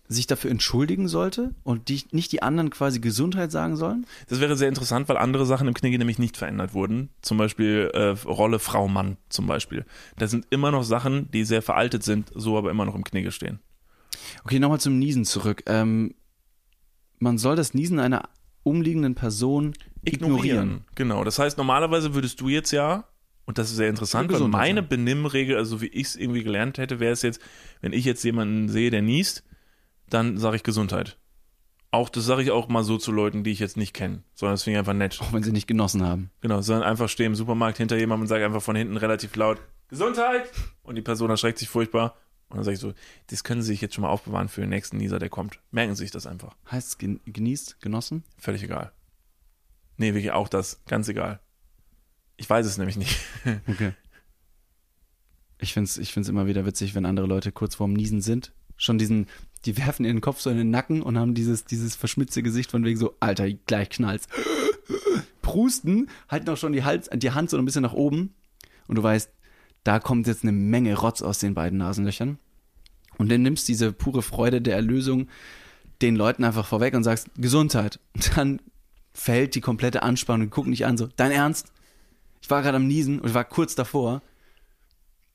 sich 0.08 0.26
dafür 0.26 0.50
entschuldigen 0.50 1.08
sollte 1.08 1.54
und 1.64 1.88
die, 1.88 2.04
nicht 2.10 2.32
die 2.32 2.42
anderen 2.42 2.70
quasi 2.70 3.00
Gesundheit 3.00 3.50
sagen 3.50 3.76
sollen? 3.76 4.06
Das 4.28 4.40
wäre 4.40 4.56
sehr 4.56 4.68
interessant, 4.68 5.08
weil 5.08 5.16
andere 5.16 5.46
Sachen 5.46 5.68
im 5.68 5.74
Knigge 5.74 5.98
nämlich 5.98 6.18
nicht 6.18 6.36
verändert 6.36 6.74
wurden. 6.74 7.10
Zum 7.22 7.38
Beispiel 7.38 7.90
äh, 7.92 8.08
Rolle 8.26 8.58
Frau 8.58 8.88
Mann 8.88 9.16
zum 9.28 9.46
Beispiel. 9.46 9.84
Das 10.18 10.30
sind 10.30 10.46
immer 10.50 10.70
noch 10.70 10.84
Sachen, 10.84 11.30
die 11.30 11.44
sehr 11.44 11.62
veraltet 11.62 12.02
sind, 12.02 12.30
so 12.34 12.56
aber 12.56 12.70
immer 12.70 12.84
noch 12.84 12.94
im 12.94 13.04
Knigge 13.04 13.32
stehen. 13.32 13.60
Okay, 14.44 14.58
nochmal 14.58 14.80
zum 14.80 14.98
Niesen 14.98 15.24
zurück. 15.24 15.62
Ähm, 15.66 16.14
man 17.18 17.38
soll 17.38 17.56
das 17.56 17.74
Niesen 17.74 17.98
einer 17.98 18.28
umliegenden 18.62 19.14
Person 19.14 19.74
ignorieren. 20.04 20.84
Genau. 20.94 21.24
Das 21.24 21.38
heißt, 21.38 21.56
normalerweise 21.58 22.14
würdest 22.14 22.40
du 22.40 22.48
jetzt 22.48 22.72
ja, 22.72 23.04
und 23.46 23.58
das 23.58 23.70
ist 23.70 23.76
sehr 23.76 23.88
interessant, 23.88 24.30
weil 24.32 24.40
meine. 24.48 24.82
Benimmregel, 24.82 25.56
also 25.56 25.80
wie 25.80 25.86
ich 25.86 26.08
es 26.08 26.16
irgendwie 26.16 26.42
gelernt 26.42 26.78
hätte, 26.78 26.98
wäre 26.98 27.12
es 27.12 27.22
jetzt, 27.22 27.40
wenn 27.80 27.92
ich 27.92 28.04
jetzt 28.04 28.24
jemanden 28.24 28.68
sehe, 28.68 28.90
der 28.90 29.02
niest, 29.02 29.44
dann 30.08 30.38
sage 30.38 30.56
ich 30.56 30.62
Gesundheit. 30.62 31.18
Auch, 31.90 32.08
das 32.08 32.24
sage 32.24 32.42
ich 32.42 32.50
auch 32.50 32.68
mal 32.68 32.82
so 32.82 32.98
zu 32.98 33.12
Leuten, 33.12 33.44
die 33.44 33.52
ich 33.52 33.58
jetzt 33.58 33.76
nicht 33.76 33.94
kenne, 33.94 34.22
sondern 34.34 34.54
das 34.54 34.64
finde 34.64 34.76
ich 34.76 34.78
einfach 34.80 34.92
nett. 34.92 35.18
Auch 35.20 35.32
wenn 35.32 35.42
sie 35.42 35.52
nicht 35.52 35.66
genossen 35.66 36.02
haben. 36.02 36.30
Genau, 36.40 36.60
sondern 36.60 36.84
einfach 36.84 37.08
stehe 37.08 37.26
im 37.26 37.34
Supermarkt 37.34 37.78
hinter 37.78 37.96
jemandem 37.96 38.22
und 38.22 38.28
sage 38.28 38.44
einfach 38.44 38.62
von 38.62 38.76
hinten 38.76 38.96
relativ 38.96 39.34
laut, 39.36 39.58
Gesundheit! 39.88 40.50
Und 40.82 40.96
die 40.96 41.02
Person 41.02 41.30
erschreckt 41.30 41.58
sich 41.58 41.68
furchtbar. 41.68 42.16
Und 42.48 42.56
dann 42.56 42.64
sage 42.64 42.74
ich 42.74 42.80
so, 42.80 42.92
das 43.28 43.44
können 43.44 43.62
Sie 43.62 43.68
sich 43.68 43.80
jetzt 43.80 43.94
schon 43.94 44.02
mal 44.02 44.08
aufbewahren 44.10 44.48
für 44.48 44.60
den 44.60 44.70
nächsten 44.70 44.96
Nieser, 44.98 45.18
der 45.18 45.28
kommt. 45.28 45.60
Merken 45.70 45.94
Sie 45.94 46.04
sich 46.04 46.10
das 46.10 46.26
einfach. 46.26 46.56
Heißt 46.70 46.88
es 46.88 46.98
gen 46.98 47.20
genießt, 47.24 47.80
genossen? 47.80 48.24
Völlig 48.38 48.62
egal. 48.62 48.92
Nee, 49.96 50.14
wirklich 50.14 50.32
auch 50.32 50.48
das. 50.48 50.82
Ganz 50.86 51.08
egal. 51.08 51.40
Ich 52.36 52.48
weiß 52.48 52.66
es 52.66 52.78
nämlich 52.78 52.96
nicht. 52.96 53.18
Okay. 53.68 53.92
Ich 55.58 55.72
finde 55.72 55.88
es 55.88 55.96
ich 55.96 56.12
find's 56.12 56.28
immer 56.28 56.46
wieder 56.46 56.66
witzig, 56.66 56.94
wenn 56.94 57.06
andere 57.06 57.26
Leute 57.26 57.50
kurz 57.50 57.74
vorm 57.74 57.94
Niesen 57.94 58.20
sind. 58.20 58.52
Schon 58.76 58.98
diesen, 58.98 59.26
die 59.66 59.76
werfen 59.76 60.04
ihren 60.04 60.20
Kopf 60.20 60.40
so 60.40 60.50
in 60.50 60.56
den 60.56 60.70
Nacken 60.70 61.02
und 61.02 61.18
haben 61.18 61.34
dieses, 61.34 61.64
dieses 61.64 61.96
verschmitzte 61.96 62.42
Gesicht 62.42 62.70
von 62.70 62.84
wegen 62.84 62.98
so, 62.98 63.14
Alter, 63.20 63.50
gleich 63.66 63.90
knallt's. 63.90 64.28
Prusten, 65.42 66.08
halten 66.28 66.48
auch 66.50 66.56
schon 66.56 66.72
die, 66.72 66.84
Hals, 66.84 67.10
die 67.12 67.32
Hand 67.32 67.50
so 67.50 67.58
ein 67.58 67.64
bisschen 67.64 67.82
nach 67.82 67.92
oben 67.92 68.34
und 68.88 68.96
du 68.96 69.02
weißt, 69.02 69.30
da 69.84 70.00
kommt 70.00 70.26
jetzt 70.26 70.42
eine 70.42 70.52
Menge 70.52 70.96
Rotz 70.96 71.22
aus 71.22 71.38
den 71.38 71.54
beiden 71.54 71.78
Nasenlöchern. 71.78 72.38
Und 73.18 73.30
dann 73.30 73.42
nimmst 73.42 73.68
diese 73.68 73.92
pure 73.92 74.22
Freude 74.22 74.60
der 74.60 74.74
Erlösung 74.74 75.28
den 76.02 76.16
Leuten 76.16 76.44
einfach 76.44 76.66
vorweg 76.66 76.94
und 76.94 77.04
sagst, 77.04 77.30
Gesundheit. 77.36 78.00
Und 78.14 78.36
dann 78.36 78.62
fällt 79.14 79.54
die 79.54 79.60
komplette 79.60 80.02
Anspannung 80.02 80.48
und 80.48 80.50
gucken 80.50 80.72
dich 80.72 80.84
an, 80.84 80.98
so, 80.98 81.08
dein 81.16 81.30
Ernst? 81.30 81.72
Ich 82.42 82.50
war 82.50 82.62
gerade 82.62 82.76
am 82.76 82.86
Niesen 82.86 83.20
und 83.20 83.28
ich 83.28 83.34
war 83.34 83.44
kurz 83.44 83.74
davor. 83.74 84.22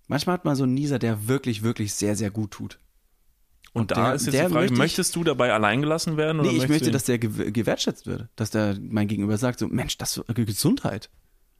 Manchmal 0.08 0.34
hat 0.34 0.46
man 0.46 0.56
so 0.56 0.64
einen 0.64 0.74
Nieser, 0.74 1.00
der 1.00 1.28
wirklich, 1.28 1.64
wirklich 1.64 1.94
sehr, 1.94 2.16
sehr 2.16 2.30
gut 2.30 2.52
tut. 2.52 2.78
Und, 3.74 3.82
Und 3.84 3.92
da 3.92 4.06
der- 4.08 4.16
ist 4.16 4.26
jetzt 4.26 4.34
die 4.34 4.40
Frage, 4.40 4.54
möchte 4.54 4.74
ich- 4.74 4.78
möchtest 4.80 5.16
du 5.16 5.24
dabei 5.24 5.54
allein 5.54 5.82
gelassen 5.82 6.18
werden? 6.18 6.40
Oder 6.42 6.52
Nee, 6.52 6.58
ich 6.58 6.68
möchte, 6.68 6.92
dass 6.92 7.06
der 7.06 7.20
gew- 7.22 7.52
gewertschätzt 7.52 8.06
wird. 8.06 8.28
Dass 8.36 8.52
der 8.52 8.78
mein 8.82 9.08
Gegenüber 9.08 9.38
sagt, 9.38 9.60
so, 9.60 9.68
Mensch, 9.68 9.98
das 9.98 10.18
ist 10.18 10.26
Gesundheit. 10.36 11.10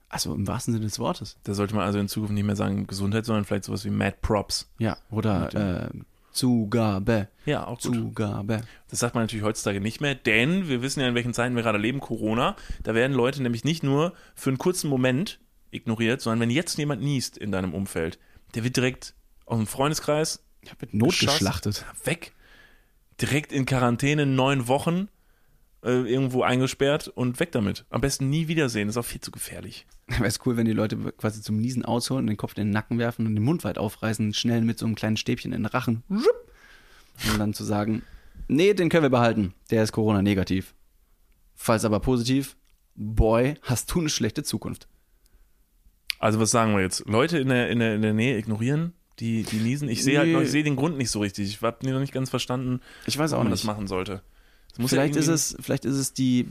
Also 0.10 0.34
im 0.36 0.46
wahrsten 0.46 0.74
Sinne 0.74 0.86
des 0.86 1.00
Wortes. 1.00 1.38
Da 1.46 1.54
sollte 1.54 1.74
man 1.74 1.86
also 1.86 1.98
in 2.00 2.10
Zukunft 2.10 2.34
nicht 2.34 2.44
mehr 2.44 2.58
sagen 2.58 2.86
Gesundheit, 2.86 3.24
sondern 3.26 3.46
vielleicht 3.46 3.64
sowas 3.64 3.86
wie 3.86 3.90
Mad 3.92 4.18
Props. 4.22 4.70
Ja, 4.78 4.98
oder 5.10 5.90
äh, 5.90 5.90
Zugabe. 6.34 7.28
Ja, 7.46 7.66
auch 7.68 7.80
gut. 7.80 7.96
Zugabe. 7.96 8.62
Das 8.90 9.00
sagt 9.00 9.16
man 9.16 9.24
natürlich 9.24 9.46
heutzutage 9.46 9.80
nicht 9.80 10.02
mehr, 10.02 10.16
denn 10.16 10.68
wir 10.68 10.82
wissen 10.82 11.00
ja, 11.00 11.08
in 11.08 11.16
welchen 11.16 11.34
Zeiten 11.34 11.56
wir 11.56 11.64
gerade 11.64 11.78
leben, 11.78 12.00
Corona. 12.02 12.56
Da 12.84 12.94
werden 12.94 13.14
Leute 13.16 13.42
nämlich 13.42 13.64
nicht 13.64 13.84
nur 13.84 14.14
für 14.36 14.50
einen 14.50 14.58
kurzen 14.58 14.90
Moment 14.90 15.40
ignoriert, 15.72 16.20
sondern 16.20 16.42
wenn 16.42 16.50
jetzt 16.50 16.78
jemand 16.78 17.02
niest 17.02 17.38
in 17.38 17.52
deinem 17.54 17.74
Umfeld, 17.74 18.20
der 18.56 18.64
wird 18.66 18.76
direkt 18.76 19.14
aus 19.46 19.58
dem 19.60 19.68
Freundeskreis 19.68 20.44
Ich 20.62 20.72
habe 20.72 20.88
notgeschlachtet. 20.92 21.86
weg, 22.04 22.34
direkt 23.20 23.52
in 23.52 23.66
Quarantäne, 23.66 24.26
neun 24.26 24.68
Wochen, 24.68 25.10
äh, 25.84 25.90
irgendwo 25.90 26.44
eingesperrt 26.44 27.08
und 27.08 27.40
weg 27.40 27.52
damit. 27.52 27.86
Am 27.90 28.02
besten 28.02 28.30
nie 28.30 28.48
wiedersehen, 28.48 28.90
ist 28.90 28.98
auch 28.98 29.06
viel 29.06 29.22
zu 29.22 29.32
gefährlich. 29.32 29.88
Wäre 30.08 30.26
es 30.26 30.40
cool, 30.46 30.58
wenn 30.58 30.66
die 30.66 30.74
Leute 30.74 30.98
quasi 31.14 31.42
zum 31.42 31.58
Niesen 31.58 31.84
ausholen, 31.84 32.28
den 32.28 32.38
Kopf 32.38 32.52
in 32.58 32.66
den 32.66 32.70
Nacken 32.70 33.00
werfen 33.00 33.26
und 33.26 33.36
den 33.36 33.44
Mund 33.44 33.64
weit 33.64 33.78
aufreißen, 33.78 34.34
schnell 34.34 34.62
mit 34.62 34.78
so 34.78 34.86
einem 34.86 34.96
kleinen 34.96 35.18
Stäbchen 35.18 35.54
in 35.54 35.64
den 35.64 35.66
Rachen. 35.66 36.04
Und 36.10 37.40
dann 37.40 37.54
zu 37.54 37.64
sagen, 37.64 38.04
nee, 38.48 38.74
den 38.74 38.90
können 38.90 39.04
wir 39.04 39.10
behalten. 39.10 39.54
Der 39.70 39.84
ist 39.84 39.92
Corona-negativ. 39.92 40.74
Falls 41.56 41.86
aber 41.86 42.00
positiv, 42.00 42.58
boy, 42.96 43.56
hast 43.62 43.92
du 43.94 44.00
eine 44.00 44.10
schlechte 44.10 44.44
Zukunft. 44.44 44.88
Also 46.20 46.40
was 46.40 46.52
sagen 46.52 46.76
wir 46.76 46.82
jetzt? 46.82 47.08
Leute 47.08 47.40
in 47.40 47.50
der, 47.50 47.70
in 47.70 47.80
der, 47.80 47.96
in 47.96 48.02
der 48.02 48.14
Nähe 48.14 48.38
ignorieren, 48.38 48.94
die, 49.22 49.44
die 49.44 49.58
niesen. 49.58 49.88
Ich 49.88 50.04
sehe 50.04 50.18
halt 50.18 50.28
Nee. 50.28 50.34
noch, 50.34 50.42
ich 50.42 50.52
sehe 50.52 50.64
den 50.64 50.76
Grund 50.76 50.98
nicht 50.98 51.10
so 51.12 51.20
richtig. 51.22 51.48
Ich 51.48 51.62
habe 51.62 51.90
noch 51.90 52.00
nicht 52.00 52.12
ganz 52.14 52.30
verstanden, 52.30 52.82
Ich 53.06 53.18
weiß 53.18 53.32
auch 53.32 53.38
warum 53.38 53.46
man 53.46 53.52
nicht. 53.54 53.64
das 53.64 53.68
machen 53.68 53.88
sollte. 53.88 54.22
Es 54.74 54.80
muss 54.80 54.92
ja 54.92 54.96
Vielleicht 54.98 55.16
ist 55.16 55.28
es, 55.28 55.56
vielleicht 55.60 55.86
ist 55.86 55.96
es 55.96 56.14
die, 56.14 56.48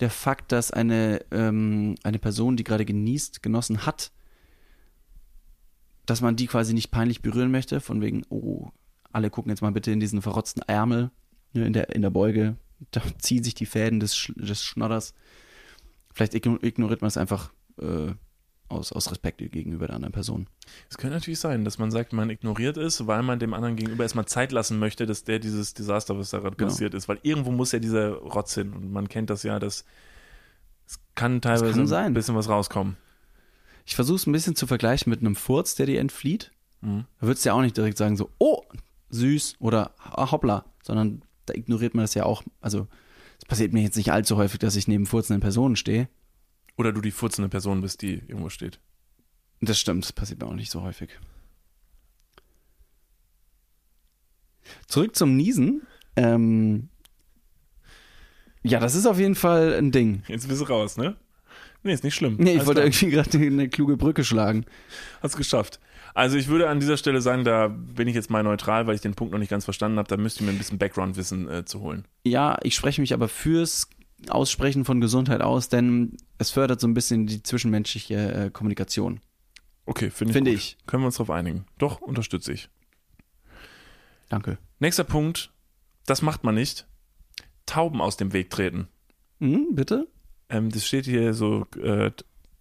der 0.00 0.08
Fakt, 0.10 0.52
dass 0.52 0.70
eine, 0.70 1.20
ähm, 1.30 1.96
eine 2.04 2.18
Person, 2.18 2.56
die 2.56 2.64
gerade 2.64 2.84
genießt, 2.84 3.42
genossen 3.42 3.84
hat, 3.84 4.12
dass 6.06 6.20
man 6.20 6.36
die 6.36 6.46
quasi 6.46 6.72
nicht 6.74 6.90
peinlich 6.90 7.20
berühren 7.22 7.50
möchte, 7.50 7.80
von 7.80 8.00
wegen, 8.00 8.22
oh, 8.30 8.68
alle 9.12 9.30
gucken 9.30 9.50
jetzt 9.50 9.60
mal 9.62 9.72
bitte 9.72 9.90
in 9.90 10.00
diesen 10.00 10.22
verrotzten 10.22 10.62
Ärmel, 10.62 11.10
ne, 11.52 11.66
in 11.66 11.72
der, 11.72 11.94
in 11.94 12.02
der 12.02 12.10
Beuge, 12.10 12.56
da 12.90 13.02
ziehen 13.18 13.42
sich 13.44 13.54
die 13.54 13.66
Fäden 13.66 14.00
des, 14.00 14.14
Sch- 14.16 14.38
des 14.40 14.62
Schnodders. 14.62 15.14
Vielleicht 16.14 16.34
igno- 16.34 16.62
ignoriert 16.64 17.00
man 17.02 17.08
es 17.08 17.16
einfach 17.16 17.52
äh, 17.80 18.12
aus, 18.68 18.92
aus 18.92 19.10
Respekt 19.10 19.38
gegenüber 19.38 19.86
der 19.86 19.96
anderen 19.96 20.12
Person. 20.12 20.46
Es 20.90 20.98
könnte 20.98 21.14
natürlich 21.16 21.38
sein, 21.40 21.64
dass 21.64 21.78
man 21.78 21.90
sagt, 21.90 22.12
man 22.12 22.28
ignoriert 22.30 22.76
es, 22.76 23.06
weil 23.06 23.22
man 23.22 23.38
dem 23.38 23.54
anderen 23.54 23.76
gegenüber 23.76 24.02
erstmal 24.04 24.26
Zeit 24.26 24.52
lassen 24.52 24.78
möchte, 24.78 25.06
dass 25.06 25.24
der 25.24 25.38
dieses 25.38 25.74
Desaster, 25.74 26.18
was 26.18 26.30
da 26.30 26.38
gerade 26.38 26.56
Genau. 26.56 26.68
passiert 26.70 26.94
ist, 26.94 27.08
weil 27.08 27.18
irgendwo 27.22 27.50
muss 27.50 27.72
ja 27.72 27.78
dieser 27.78 28.12
Rotz 28.12 28.54
hin 28.54 28.72
und 28.72 28.92
man 28.92 29.08
kennt 29.08 29.30
das 29.30 29.42
ja, 29.42 29.58
dass 29.58 29.84
es 30.86 31.00
kann 31.14 31.40
teilweise 31.40 31.72
kann 31.78 31.86
sein. 31.86 32.06
ein 32.06 32.14
bisschen 32.14 32.34
was 32.34 32.48
rauskommen. 32.48 32.96
Ich 33.84 33.94
versuche 33.94 34.16
es 34.16 34.26
ein 34.26 34.32
bisschen 34.32 34.54
zu 34.56 34.66
vergleichen 34.66 35.10
mit 35.10 35.20
einem 35.20 35.36
Furz, 35.36 35.74
der 35.74 35.86
dir 35.86 36.00
entflieht. 36.00 36.52
Mhm. 36.80 37.04
Da 37.20 37.26
würdest 37.26 37.44
du 37.44 37.48
ja 37.48 37.54
auch 37.54 37.62
nicht 37.62 37.76
direkt 37.76 37.96
sagen 37.98 38.16
so, 38.16 38.30
oh, 38.38 38.62
süß 39.10 39.56
oder 39.60 39.92
ah, 39.98 40.30
hoppla, 40.30 40.64
sondern 40.82 41.22
da 41.46 41.54
ignoriert 41.54 41.94
man 41.94 42.04
das 42.04 42.14
ja 42.14 42.24
auch. 42.24 42.42
Also 42.60 42.86
es 43.38 43.46
passiert 43.46 43.72
mir 43.72 43.82
jetzt 43.82 43.96
nicht 43.96 44.12
allzu 44.12 44.36
häufig, 44.36 44.58
dass 44.58 44.76
ich 44.76 44.88
neben 44.88 45.06
furzenden 45.06 45.40
Personen 45.40 45.76
stehe. 45.76 46.08
Oder 46.78 46.92
du 46.92 47.00
die 47.00 47.10
furzende 47.10 47.48
Person 47.48 47.80
bist, 47.80 48.02
die 48.02 48.22
irgendwo 48.28 48.48
steht. 48.48 48.78
Das 49.60 49.80
stimmt, 49.80 50.04
das 50.04 50.12
passiert 50.12 50.40
mir 50.40 50.46
auch 50.46 50.54
nicht 50.54 50.70
so 50.70 50.82
häufig. 50.82 51.10
Zurück 54.86 55.16
zum 55.16 55.36
Niesen. 55.36 55.82
Ähm, 56.14 56.88
ja, 58.62 58.78
das 58.78 58.94
ist 58.94 59.06
auf 59.06 59.18
jeden 59.18 59.34
Fall 59.34 59.74
ein 59.74 59.90
Ding. 59.90 60.22
Jetzt 60.28 60.48
bist 60.48 60.60
du 60.60 60.66
raus, 60.66 60.96
ne? 60.96 61.16
Nee, 61.82 61.92
ist 61.94 62.04
nicht 62.04 62.14
schlimm. 62.14 62.36
Nee, 62.38 62.50
ich 62.50 62.56
Alles 62.56 62.66
wollte 62.66 62.80
klar. 62.82 62.86
irgendwie 62.86 63.10
gerade 63.10 63.38
eine 63.38 63.68
kluge 63.68 63.96
Brücke 63.96 64.22
schlagen. 64.22 64.64
Hast 65.20 65.36
geschafft. 65.36 65.80
Also 66.14 66.36
ich 66.36 66.48
würde 66.48 66.68
an 66.68 66.80
dieser 66.80 66.96
Stelle 66.96 67.20
sagen, 67.20 67.44
da 67.44 67.68
bin 67.68 68.08
ich 68.08 68.14
jetzt 68.14 68.30
mal 68.30 68.42
neutral, 68.42 68.86
weil 68.86 68.94
ich 68.94 69.00
den 69.00 69.14
Punkt 69.14 69.32
noch 69.32 69.38
nicht 69.38 69.50
ganz 69.50 69.64
verstanden 69.64 69.98
habe. 69.98 70.08
Da 70.08 70.16
müsst 70.16 70.40
ihr 70.40 70.46
mir 70.46 70.52
ein 70.52 70.58
bisschen 70.58 70.78
Background-Wissen 70.78 71.48
äh, 71.48 71.64
zu 71.64 71.80
holen. 71.80 72.04
Ja, 72.24 72.56
ich 72.62 72.74
spreche 72.74 73.00
mich 73.00 73.14
aber 73.14 73.28
fürs 73.28 73.88
Aussprechen 74.28 74.84
von 74.84 75.00
Gesundheit 75.00 75.40
aus, 75.40 75.68
denn 75.68 76.16
es 76.38 76.50
fördert 76.50 76.80
so 76.80 76.88
ein 76.88 76.94
bisschen 76.94 77.26
die 77.26 77.42
zwischenmenschliche 77.42 78.32
äh, 78.32 78.50
Kommunikation. 78.50 79.20
Okay, 79.86 80.10
finde 80.10 80.30
ich. 80.30 80.36
Finde 80.36 80.50
ich. 80.50 80.76
Können 80.86 81.02
wir 81.02 81.06
uns 81.06 81.16
darauf 81.16 81.30
einigen? 81.30 81.64
Doch, 81.78 82.00
unterstütze 82.00 82.52
ich. 82.52 82.68
Danke. 84.28 84.58
Nächster 84.80 85.04
Punkt, 85.04 85.52
das 86.06 86.22
macht 86.22 86.44
man 86.44 86.54
nicht. 86.54 86.86
Tauben 87.64 88.00
aus 88.00 88.16
dem 88.16 88.32
Weg 88.32 88.50
treten. 88.50 88.88
Hm, 89.40 89.68
bitte? 89.72 90.08
Ähm, 90.48 90.70
das 90.70 90.86
steht 90.86 91.04
hier 91.04 91.32
so, 91.34 91.66
äh, 91.82 92.10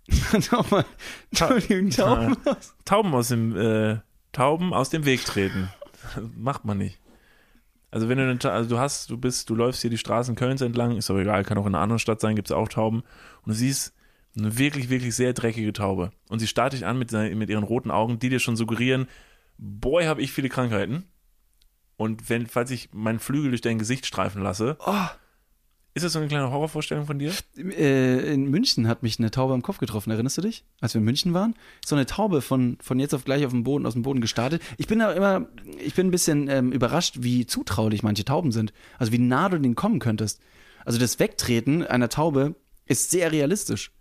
Nochmal. 0.51 0.85
Entschuldigung, 1.31 1.89
Tauben. 1.91 2.37
Tauben 2.85 3.13
aus 3.13 3.27
dem, 3.29 3.55
äh, 3.57 3.99
Tauben 4.31 4.73
aus 4.73 4.89
dem 4.89 5.05
Weg 5.05 5.25
treten. 5.25 5.69
macht 6.37 6.65
man 6.65 6.77
nicht. 6.77 6.99
Also 7.89 8.09
wenn 8.09 8.17
du, 8.17 8.51
also 8.51 8.69
du 8.69 8.79
hast, 8.79 9.09
du 9.09 9.17
bist, 9.17 9.49
du 9.49 9.55
läufst 9.55 9.81
hier 9.81 9.89
die 9.89 9.97
Straßen 9.97 10.35
Kölns 10.35 10.61
entlang, 10.61 10.97
ist 10.97 11.09
aber 11.09 11.19
egal, 11.19 11.43
kann 11.43 11.57
auch 11.57 11.65
in 11.65 11.73
einer 11.73 11.81
anderen 11.81 11.99
Stadt 11.99 12.19
sein, 12.19 12.35
gibt 12.35 12.49
es 12.49 12.55
auch 12.55 12.67
Tauben. 12.67 13.03
Und 13.43 13.47
du 13.47 13.53
siehst 13.53 13.93
eine 14.37 14.57
wirklich, 14.57 14.89
wirklich 14.89 15.15
sehr 15.15 15.33
dreckige 15.33 15.73
Taube. 15.73 16.11
Und 16.29 16.39
sie 16.39 16.47
starrt 16.47 16.73
dich 16.73 16.85
an 16.85 16.99
mit, 16.99 17.11
mit 17.11 17.49
ihren 17.49 17.63
roten 17.63 17.91
Augen, 17.91 18.19
die 18.19 18.29
dir 18.29 18.39
schon 18.39 18.55
suggerieren, 18.55 19.07
boy, 19.57 20.05
habe 20.05 20.21
ich 20.21 20.31
viele 20.31 20.49
Krankheiten. 20.49 21.05
Und 21.95 22.29
wenn, 22.29 22.45
falls 22.45 22.69
ich 22.71 22.89
meinen 22.93 23.19
Flügel 23.19 23.49
durch 23.49 23.61
dein 23.61 23.79
Gesicht 23.79 24.05
streifen 24.05 24.43
lasse, 24.43 24.77
Oh, 24.85 25.07
ist 25.97 26.03
das 26.03 26.13
so 26.13 26.19
eine 26.19 26.27
kleine 26.27 26.51
Horrorvorstellung 26.51 27.05
von 27.05 27.19
dir? 27.19 27.33
äh, 27.57 28.33
in 28.33 28.49
München 28.49 28.87
hat 28.87 29.03
mich 29.03 29.19
eine 29.19 29.31
Taube 29.31 29.53
am 29.53 29.61
Kopf 29.61 29.79
getroffen, 29.79 30.11
erinnerst 30.11 30.37
du 30.37 30.41
dich? 30.41 30.63
Als 30.79 30.93
wir 30.93 30.99
in 30.99 31.05
München 31.05 31.33
waren? 31.33 31.55
So 31.85 31.95
eine 31.95 32.05
Taube 32.05 32.41
von, 32.41 32.77
von 32.81 32.99
jetzt 32.99 33.13
auf 33.13 33.25
gleich 33.25 33.45
auf 33.45 33.51
dem 33.51 33.63
Boden, 33.63 33.85
aus 33.85 33.93
dem 33.93 34.03
Boden 34.03 34.21
gestartet. 34.21 34.61
Ich 34.77 34.87
bin 34.87 34.99
da 34.99 35.11
immer, 35.11 35.47
ich 35.83 35.95
bin 35.95 36.07
ein 36.07 36.11
bisschen 36.11 36.47
ähm, 36.49 36.71
überrascht, 36.71 37.17
wie 37.19 37.45
zutraulich 37.45 38.03
manche 38.03 38.23
Tauben 38.23 38.51
sind. 38.51 38.73
Also 38.97 39.11
wie 39.11 39.17
nah 39.17 39.49
du 39.49 39.59
denen 39.59 39.75
kommen 39.75 39.99
könntest. 39.99 40.39
Also 40.85 40.99
das 40.99 41.19
Wegtreten 41.19 41.83
einer 41.83 42.09
Taube 42.09 42.55
ist 42.85 43.11
sehr 43.11 43.31
realistisch. 43.31 43.91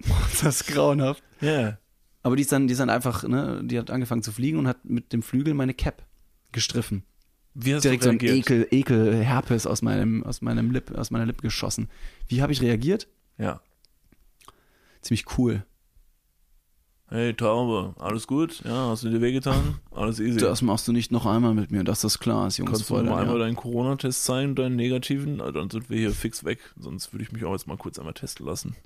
Das 0.40 0.60
ist 0.60 0.66
grauenhaft. 0.68 1.24
Ja. 1.40 1.78
Aber 2.22 2.36
die 2.36 2.42
ist 2.42 2.52
dann, 2.52 2.68
die 2.68 2.72
ist 2.72 2.78
dann 2.78 2.90
einfach, 2.90 3.26
ne, 3.26 3.60
die 3.64 3.78
hat 3.78 3.90
angefangen 3.90 4.22
zu 4.22 4.30
fliegen 4.30 4.58
und 4.58 4.68
hat 4.68 4.84
mit 4.84 5.12
dem 5.12 5.22
Flügel 5.22 5.54
meine 5.54 5.74
Cap 5.74 6.06
gestriffen. 6.52 7.02
Wie 7.54 7.74
hast 7.74 7.82
Direkt 7.84 8.02
du 8.02 8.06
so 8.06 8.10
ein? 8.10 8.20
Ekel, 8.20 8.68
Ekel, 8.70 9.14
Herpes 9.24 9.66
aus 9.66 9.82
meinem, 9.82 10.22
aus 10.24 10.42
meinem 10.42 10.70
Lip, 10.70 10.96
aus 10.96 11.10
meiner 11.10 11.26
Lippe 11.26 11.42
geschossen. 11.42 11.88
Wie 12.28 12.42
habe 12.42 12.52
ich 12.52 12.62
reagiert? 12.62 13.08
Ja. 13.36 13.60
Ziemlich 15.00 15.38
cool. 15.38 15.64
Hey 17.10 17.32
Taube, 17.32 17.94
alles 17.98 18.26
gut? 18.26 18.62
Ja, 18.66 18.90
hast 18.90 19.02
du 19.02 19.08
dir 19.08 19.22
wehgetan? 19.22 19.78
Alles 19.90 20.20
easy. 20.20 20.38
Das 20.38 20.60
machst 20.60 20.86
du 20.86 20.92
nicht 20.92 21.10
noch 21.10 21.24
einmal 21.24 21.54
mit 21.54 21.70
mir, 21.70 21.82
dass 21.82 22.02
das 22.02 22.18
klar 22.18 22.46
ist, 22.46 22.58
Jungs. 22.58 22.70
Kannst 22.70 22.82
du 22.82 22.94
Fräulein, 22.94 23.10
mal 23.10 23.22
einmal 23.22 23.38
ja. 23.38 23.44
deinen 23.46 23.56
Corona-Test 23.56 24.24
zeigen, 24.24 24.54
deinen 24.54 24.76
negativen? 24.76 25.38
Dann 25.38 25.70
sind 25.70 25.88
wir 25.88 25.98
hier 25.98 26.10
fix 26.10 26.44
weg. 26.44 26.60
Sonst 26.78 27.14
würde 27.14 27.22
ich 27.22 27.32
mich 27.32 27.46
auch 27.46 27.52
jetzt 27.52 27.66
mal 27.66 27.78
kurz 27.78 27.98
einmal 27.98 28.12
testen 28.12 28.44
lassen. 28.44 28.76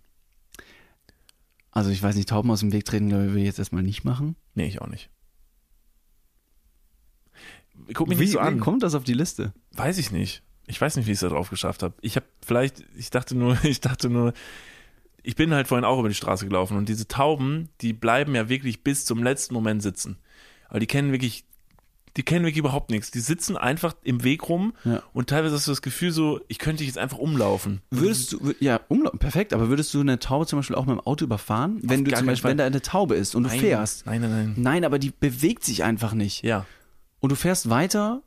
Also 1.72 1.90
ich 1.90 2.00
weiß 2.00 2.14
nicht, 2.14 2.28
Tauben 2.28 2.50
aus 2.52 2.60
dem 2.60 2.72
Weg 2.72 2.84
treten, 2.84 3.08
glaube 3.08 3.26
ich, 3.26 3.32
will 3.32 3.40
ich 3.40 3.46
jetzt 3.46 3.58
erstmal 3.58 3.82
nicht 3.82 4.04
machen. 4.04 4.36
Nee, 4.54 4.66
ich 4.66 4.80
auch 4.80 4.88
nicht. 4.88 5.10
Guck 7.94 8.08
mich 8.08 8.18
wie, 8.18 8.22
nicht 8.24 8.32
so 8.32 8.38
wie 8.38 8.42
an. 8.42 8.60
kommt 8.60 8.82
das 8.82 8.94
auf 8.94 9.04
die 9.04 9.14
Liste? 9.14 9.52
Weiß 9.72 9.98
ich 9.98 10.10
nicht. 10.10 10.42
Ich 10.66 10.80
weiß 10.80 10.96
nicht, 10.96 11.06
wie 11.06 11.10
ich 11.12 11.16
es 11.16 11.20
da 11.20 11.28
drauf 11.28 11.50
geschafft 11.50 11.82
habe. 11.82 11.94
Ich 12.00 12.16
habe 12.16 12.26
vielleicht, 12.44 12.84
ich 12.96 13.10
dachte 13.10 13.34
nur, 13.36 13.56
ich 13.64 13.80
dachte 13.80 14.08
nur, 14.08 14.32
ich 15.22 15.36
bin 15.36 15.52
halt 15.54 15.68
vorhin 15.68 15.84
auch 15.84 15.98
über 16.00 16.08
die 16.08 16.14
Straße 16.14 16.46
gelaufen 16.46 16.76
und 16.76 16.88
diese 16.88 17.06
Tauben, 17.08 17.68
die 17.80 17.92
bleiben 17.92 18.34
ja 18.34 18.48
wirklich 18.48 18.82
bis 18.82 19.04
zum 19.04 19.22
letzten 19.22 19.54
Moment 19.54 19.82
sitzen. 19.82 20.16
Aber 20.68 20.80
die 20.80 20.86
kennen 20.86 21.12
wirklich, 21.12 21.44
die 22.16 22.22
kennen 22.24 22.44
wirklich 22.44 22.58
überhaupt 22.58 22.90
nichts. 22.90 23.10
Die 23.10 23.20
sitzen 23.20 23.56
einfach 23.56 23.94
im 24.02 24.24
Weg 24.24 24.48
rum 24.48 24.72
Ja. 24.84 25.02
und 25.12 25.30
teilweise 25.30 25.54
hast 25.54 25.66
du 25.66 25.70
das 25.70 25.80
Gefühl 25.82 26.10
so, 26.12 26.40
ich 26.48 26.58
könnte 26.58 26.82
jetzt 26.84 26.98
einfach 26.98 27.18
umlaufen. 27.18 27.82
Würdest 27.90 28.32
du, 28.32 28.52
ja, 28.60 28.80
umlau- 28.88 29.16
perfekt, 29.16 29.52
aber 29.52 29.68
würdest 29.68 29.94
du 29.94 30.00
eine 30.00 30.18
Taube 30.18 30.46
zum 30.46 30.58
Beispiel 30.58 30.76
auch 30.76 30.86
mit 30.86 30.96
dem 30.96 31.00
Auto 31.00 31.24
überfahren? 31.24 31.78
Wenn 31.82 32.04
du 32.04 32.10
gar 32.10 32.18
zum 32.18 32.26
Beispiel, 32.26 32.50
wenn 32.50 32.58
da 32.58 32.66
eine 32.66 32.82
Taube 32.82 33.14
ist 33.14 33.34
und 33.34 33.44
du 33.44 33.48
Nein, 33.48 33.60
fährst. 33.60 34.06
Nein, 34.06 34.20
nein, 34.22 34.30
nein. 34.30 34.54
Nein, 34.56 34.84
aber 34.84 34.98
die 34.98 35.10
bewegt 35.18 35.64
sich 35.64 35.84
einfach 35.84 36.14
nicht. 36.14 36.42
Ja. 36.42 36.66
Und 37.22 37.30
du 37.30 37.36
fährst 37.36 37.70
weiter 37.70 38.20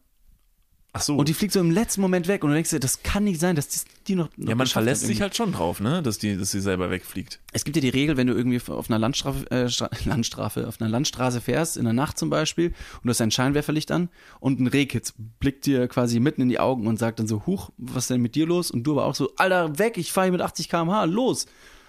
Ach 0.93 1.01
so. 1.01 1.17
und 1.17 1.27
die 1.27 1.33
fliegt 1.33 1.51
so 1.51 1.59
im 1.59 1.69
letzten 1.69 1.99
Moment 1.99 2.29
weg 2.29 2.45
und 2.45 2.51
du 2.51 2.53
denkst 2.53 2.69
dir, 2.69 2.79
das 2.79 3.03
kann 3.03 3.25
nicht 3.25 3.41
sein, 3.41 3.57
dass 3.57 3.67
die, 3.67 3.79
die 4.07 4.15
noch, 4.15 4.29
noch 4.37 4.47
ja, 4.47 4.55
man 4.55 4.67
verlässt 4.67 5.01
sich 5.01 5.09
irgendwie. 5.09 5.23
halt 5.23 5.35
schon 5.35 5.51
drauf, 5.51 5.81
ne, 5.81 6.01
dass 6.01 6.17
die, 6.17 6.37
dass 6.37 6.51
sie 6.51 6.61
selber 6.61 6.89
wegfliegt. 6.89 7.41
Es 7.51 7.65
gibt 7.65 7.75
ja 7.75 7.81
die 7.81 7.89
Regel, 7.89 8.15
wenn 8.15 8.27
du 8.27 8.33
irgendwie 8.33 8.61
auf 8.71 8.89
einer 8.89 8.97
Landstrafe, 8.97 9.51
äh, 9.51 9.67
Stra 9.67 9.89
Landstrafe, 10.05 10.65
auf 10.65 10.79
einer 10.79 10.89
Landstraße 10.89 11.41
fährst, 11.41 11.75
in 11.75 11.83
der 11.83 11.91
Nacht 11.91 12.17
zum 12.17 12.29
Beispiel, 12.29 12.67
und 12.67 13.03
du 13.03 13.09
hast 13.09 13.19
ein 13.19 13.31
Scheinwerferlicht 13.31 13.91
an 13.91 14.07
und 14.39 14.61
ein 14.61 14.67
Rehkitz 14.67 15.13
blickt 15.41 15.65
dir 15.65 15.89
quasi 15.89 16.21
mitten 16.21 16.39
in 16.39 16.47
die 16.47 16.59
Augen 16.59 16.87
und 16.87 16.97
sagt 16.97 17.19
dann 17.19 17.27
so, 17.27 17.45
huch, 17.45 17.71
was 17.75 18.05
ist 18.05 18.11
denn 18.11 18.21
mit 18.21 18.35
dir 18.35 18.45
los? 18.45 18.71
Und 18.71 18.83
du 18.83 18.93
aber 18.93 19.03
auch 19.03 19.15
so, 19.15 19.33
Alter, 19.35 19.77
weg, 19.77 19.97
ich 19.97 20.13
fahre 20.13 20.27
hier 20.27 20.31
mit 20.31 20.41
80 20.41 20.69
km/h, 20.69 21.03
los! 21.03 21.47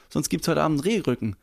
Sonst 0.09 0.28
gibt's 0.28 0.48
heute 0.48 0.62
Abend 0.62 0.84
Rehrücken. 0.84 1.36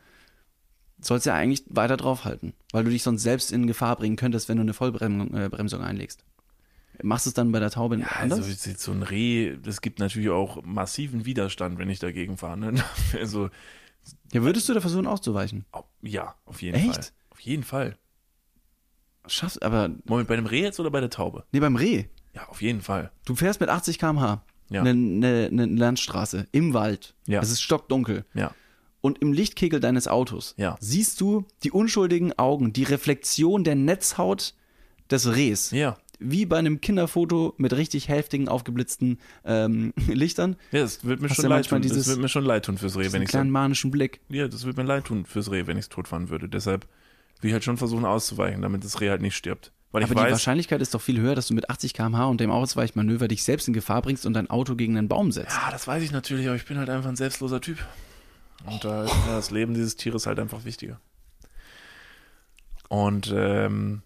Sollst 1.03 1.25
ja 1.25 1.33
eigentlich 1.35 1.63
weiter 1.69 1.97
draufhalten, 1.97 2.53
weil 2.71 2.83
du 2.85 2.89
dich 2.89 3.03
sonst 3.03 3.23
selbst 3.23 3.51
in 3.51 3.67
Gefahr 3.67 3.95
bringen 3.97 4.15
könntest, 4.15 4.47
wenn 4.49 4.57
du 4.57 4.61
eine 4.61 4.73
Vollbremsung 4.73 5.33
äh, 5.35 5.49
Bremsung 5.49 5.81
einlegst. 5.81 6.23
Machst 7.01 7.25
du 7.25 7.31
es 7.31 7.33
dann 7.33 7.51
bei 7.51 7.59
der 7.59 7.71
Taube 7.71 7.97
Ja, 7.97 8.05
anders? 8.19 8.39
also 8.45 8.71
so 8.77 8.91
ein 8.91 9.03
Reh, 9.03 9.57
das 9.57 9.81
gibt 9.81 9.99
natürlich 9.99 10.29
auch 10.29 10.63
massiven 10.63 11.25
Widerstand, 11.25 11.77
wenn 11.79 11.89
ich 11.89 11.99
dagegen 11.99 12.37
fahre. 12.37 12.57
Ne? 12.57 12.73
Also, 13.19 13.49
ja, 14.31 14.43
würdest 14.43 14.69
du 14.69 14.73
da 14.73 14.81
versuchen 14.81 15.07
auszuweichen? 15.07 15.65
au- 15.71 15.85
ja, 16.01 16.35
auf 16.45 16.61
jeden 16.61 16.75
Echt? 16.77 16.93
Fall. 16.93 17.05
Auf 17.31 17.39
jeden 17.41 17.63
Fall. 17.63 17.97
Schaffst, 19.27 19.61
aber, 19.63 19.89
Moment, 20.05 20.27
bei 20.27 20.35
dem 20.35 20.45
Reh 20.45 20.61
jetzt 20.61 20.79
oder 20.79 20.91
bei 20.91 20.99
der 20.99 21.09
Taube? 21.09 21.45
nee, 21.51 21.59
beim 21.59 21.75
Reh. 21.75 22.05
Ja, 22.35 22.47
auf 22.49 22.61
jeden 22.61 22.81
Fall. 22.81 23.11
Du 23.25 23.35
fährst 23.35 23.59
mit 23.59 23.69
80 23.69 23.99
km/h 23.99 24.43
Ja. 24.69 24.81
eine, 24.81 24.89
eine, 24.91 25.47
eine 25.51 25.65
Landstraße 25.67 26.47
im 26.51 26.73
Wald. 26.73 27.15
Ja. 27.27 27.41
Es 27.41 27.49
ist 27.51 27.61
stockdunkel. 27.61 28.25
Ja. 28.33 28.53
Und 29.05 29.19
im 29.19 29.33
Lichtkegel 29.33 29.81
deines 29.81 30.07
Autos 30.07 30.55
Ja. 30.57 30.77
siehst 30.79 31.19
du 31.19 31.45
die 31.63 31.71
unschuldigen 31.71 32.31
Augen, 32.39 32.71
die 32.71 32.83
Reflexion 32.85 33.65
der 33.65 33.75
Netzhaut 33.75 34.53
des 35.11 35.35
Rehs. 35.35 35.71
Ja. 35.71 35.97
Wie 36.19 36.45
bei 36.45 36.57
einem 36.57 36.79
Kinderfoto 36.79 37.53
mit 37.57 37.73
richtig 37.75 38.07
heftigen, 38.07 38.47
aufgeblitzten 38.47 39.19
ähm, 39.43 39.93
Lichtern. 40.07 40.55
Ja, 40.71 40.79
das 40.83 41.03
wird 41.03 41.19
mir 41.21 41.27
Hast 41.27 41.35
schon 41.35 41.47
leid 41.49 41.67
tun. 41.67 41.81
Das 41.81 41.91
dieses- 41.91 42.07
wird 42.07 42.19
mir 42.19 42.29
schon 42.29 42.45
leid 42.45 42.63
tun 42.63 42.77
fürs 42.77 42.95
Reh, 42.97 43.11
wenn 43.11 43.21
ich 43.23 43.27
kleinen 43.29 43.49
manischen 43.51 43.91
Blick. 43.91 44.21
Ja, 44.29 44.47
das 44.47 44.63
wird 44.65 44.77
mir 44.77 44.83
leid 44.83 45.03
tun 45.03 45.25
fürs 45.25 45.51
Reh, 45.51 45.67
wenn 45.67 45.75
ich 45.77 45.83
es 45.83 45.89
totfahren 45.89 46.29
würde. 46.29 46.47
Deshalb 46.47 46.87
will 47.41 47.49
ich 47.49 47.53
halt 47.53 47.65
schon 47.65 47.75
versuchen 47.75 48.05
auszuweichen, 48.05 48.61
damit 48.61 48.85
das 48.85 49.01
Reh 49.01 49.09
halt 49.09 49.21
nicht 49.21 49.35
stirbt. 49.35 49.73
Weil 49.91 50.03
Aber 50.05 50.15
die 50.15 50.21
weiß, 50.21 50.31
Wahrscheinlichkeit 50.31 50.81
ist 50.81 50.93
doch 50.93 51.01
viel 51.01 51.19
höher, 51.19 51.35
dass 51.35 51.47
du 51.47 51.53
mit 51.55 51.69
80 51.69 51.93
km/h 51.93 52.25
und 52.27 52.39
dem 52.39 52.51
Ausweichmanöver 52.51 53.27
dich 53.27 53.43
selbst 53.43 53.67
in 53.67 53.73
Gefahr 53.73 54.01
bringst 54.01 54.25
und 54.25 54.33
dein 54.33 54.49
Auto 54.49 54.75
gegen 54.75 54.97
einen 54.97 55.09
Baum 55.09 55.33
setzt. 55.33 55.53
ja, 55.57 55.69
das 55.71 55.87
weiß 55.87 56.01
ich 56.03 56.11
natürlich, 56.13 56.47
aber 56.47 56.55
ich 56.55 56.65
bin 56.65 56.77
halt 56.77 56.89
einfach 56.89 57.09
ein 57.09 57.17
selbstloser 57.17 57.59
Typ. 57.59 57.79
Und 58.65 58.83
da 58.85 59.03
ist 59.05 59.13
das 59.27 59.51
Leben 59.51 59.73
dieses 59.73 59.95
Tieres 59.95 60.25
halt 60.25 60.39
einfach 60.39 60.65
wichtiger. 60.65 60.99
Und 62.89 63.33
ähm, 63.35 64.01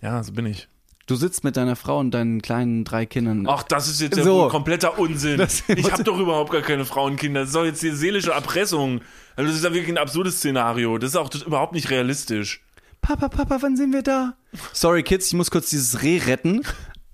ja, 0.00 0.22
so 0.22 0.32
bin 0.32 0.46
ich. 0.46 0.68
Du 1.06 1.16
sitzt 1.16 1.42
mit 1.42 1.56
deiner 1.56 1.74
Frau 1.74 1.98
und 1.98 2.10
deinen 2.10 2.42
kleinen 2.42 2.84
drei 2.84 3.06
Kindern. 3.06 3.46
Ach, 3.48 3.62
das 3.62 3.88
ist 3.88 4.00
jetzt 4.00 4.18
ja 4.18 4.22
So. 4.24 4.48
kompletter 4.48 4.98
Unsinn. 4.98 5.38
Das- 5.38 5.62
ich 5.68 5.90
habe 5.90 6.04
doch 6.04 6.18
überhaupt 6.18 6.52
gar 6.52 6.60
keine 6.60 6.84
Frauenkinder. 6.84 7.40
Das 7.40 7.48
ist 7.50 7.56
doch 7.56 7.64
jetzt 7.64 7.82
die 7.82 7.90
seelische 7.90 8.32
Erpressung. 8.32 9.00
Also 9.34 9.48
das 9.48 9.56
ist 9.58 9.64
ja 9.64 9.72
wirklich 9.72 9.88
ein 9.88 9.98
absurdes 9.98 10.36
Szenario. 10.36 10.98
Das 10.98 11.10
ist 11.10 11.16
auch 11.16 11.34
überhaupt 11.46 11.72
nicht 11.72 11.88
realistisch. 11.90 12.62
Papa, 13.00 13.28
Papa, 13.28 13.58
wann 13.60 13.76
sind 13.76 13.92
wir 13.92 14.02
da? 14.02 14.34
Sorry, 14.72 15.02
Kids, 15.02 15.28
ich 15.28 15.34
muss 15.34 15.50
kurz 15.50 15.70
dieses 15.70 16.02
Reh 16.02 16.18
retten. 16.18 16.62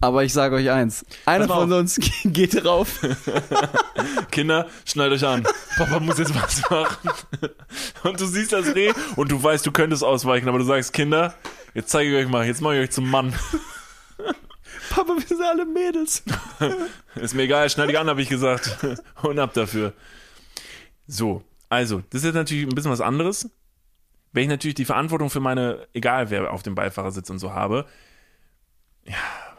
Aber 0.05 0.22
ich 0.22 0.34
sage 0.34 0.57
euch 0.57 0.70
eins: 0.70 1.02
Einer 1.24 1.48
von 1.48 1.72
uns 1.72 1.98
geht 2.24 2.62
drauf. 2.62 3.00
Kinder, 4.30 4.68
schnallt 4.84 5.14
euch 5.14 5.24
an. 5.24 5.46
Papa 5.78 5.98
muss 5.98 6.18
jetzt 6.18 6.34
was 6.34 6.61
machen. 6.68 7.11
Und 8.02 8.20
du 8.20 8.26
siehst 8.26 8.52
das 8.52 8.74
Reh 8.74 8.92
und 9.16 9.32
du 9.32 9.42
weißt, 9.42 9.64
du 9.64 9.72
könntest 9.72 10.05
ausweichen, 10.05 10.46
aber 10.46 10.59
du 10.59 10.64
sagst, 10.64 10.92
Kinder, 10.92 11.34
jetzt 11.72 11.88
zeige 11.88 12.11
ich 12.11 12.22
euch 12.22 12.30
mal, 12.30 12.44
jetzt 12.44 12.61
mache 12.61 12.74
ich 12.74 12.80
euch 12.82 12.90
zum 12.90 13.09
Mann. 13.09 13.32
Papa, 14.90 15.14
wir 15.16 15.26
sind 15.26 15.40
alle 15.40 15.64
Mädels. 15.64 16.22
Ist 17.14 17.34
mir 17.34 17.44
egal, 17.44 17.70
schneid 17.70 17.88
dich 17.88 17.98
an, 17.98 18.07
habe 18.07 18.20
ich 18.20 18.28
gesagt. 18.28 18.76
Und 19.22 19.38
ab 19.38 19.55
dafür. 19.55 19.94
So, 21.07 21.42
also, 21.70 22.02
das 22.11 22.20
ist 22.20 22.26
jetzt 22.26 22.34
natürlich 22.34 22.66
ein 22.66 22.74
bisschen 22.74 22.90
was 22.90 23.00
anderes. 23.00 23.48
Wenn 24.32 24.42
ich 24.42 24.48
natürlich 24.50 24.74
die 24.74 24.84
Verantwortung 24.84 25.30
für 25.30 25.40
meine, 25.40 25.88
egal 25.94 26.28
wer 26.28 26.52
auf 26.52 26.62
dem 26.62 26.74
Beifahrersitz 26.74 27.30
und 27.30 27.38
so 27.38 27.55
habe, 27.55 27.86
ja, 29.07 29.14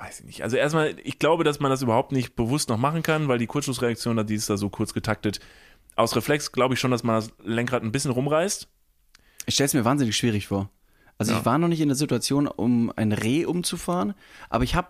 weiß 0.05 0.19
ich 0.21 0.25
nicht. 0.25 0.43
Also 0.43 0.57
erstmal, 0.57 0.95
ich 1.03 1.19
glaube, 1.19 1.43
dass 1.43 1.59
man 1.59 1.71
das 1.71 1.81
überhaupt 1.81 2.11
nicht 2.11 2.35
bewusst 2.35 2.69
noch 2.69 2.77
machen 2.77 3.03
kann, 3.03 3.27
weil 3.27 3.37
die 3.39 3.47
Kurzschlussreaktion, 3.47 4.25
die 4.27 4.35
ist 4.35 4.49
da 4.49 4.57
so 4.57 4.69
kurz 4.69 4.93
getaktet. 4.93 5.39
Aus 5.95 6.15
Reflex 6.15 6.51
glaube 6.51 6.73
ich 6.73 6.79
schon, 6.79 6.91
dass 6.91 7.03
man 7.03 7.15
das 7.15 7.31
Lenkrad 7.43 7.83
ein 7.83 7.91
bisschen 7.91 8.11
rumreißt. 8.11 8.67
Ich 9.45 9.53
stelle 9.53 9.65
es 9.67 9.73
mir 9.73 9.85
wahnsinnig 9.85 10.15
schwierig 10.15 10.47
vor. 10.47 10.69
Also 11.17 11.31
Ja. 11.31 11.39
ich 11.39 11.45
war 11.45 11.57
noch 11.57 11.67
nicht 11.69 11.81
in 11.81 11.87
der 11.87 11.95
Situation, 11.95 12.47
um 12.47 12.91
ein 12.95 13.11
Reh 13.13 13.45
umzufahren, 13.45 14.13
aber 14.49 14.63
ich 14.63 14.75
habe 14.75 14.89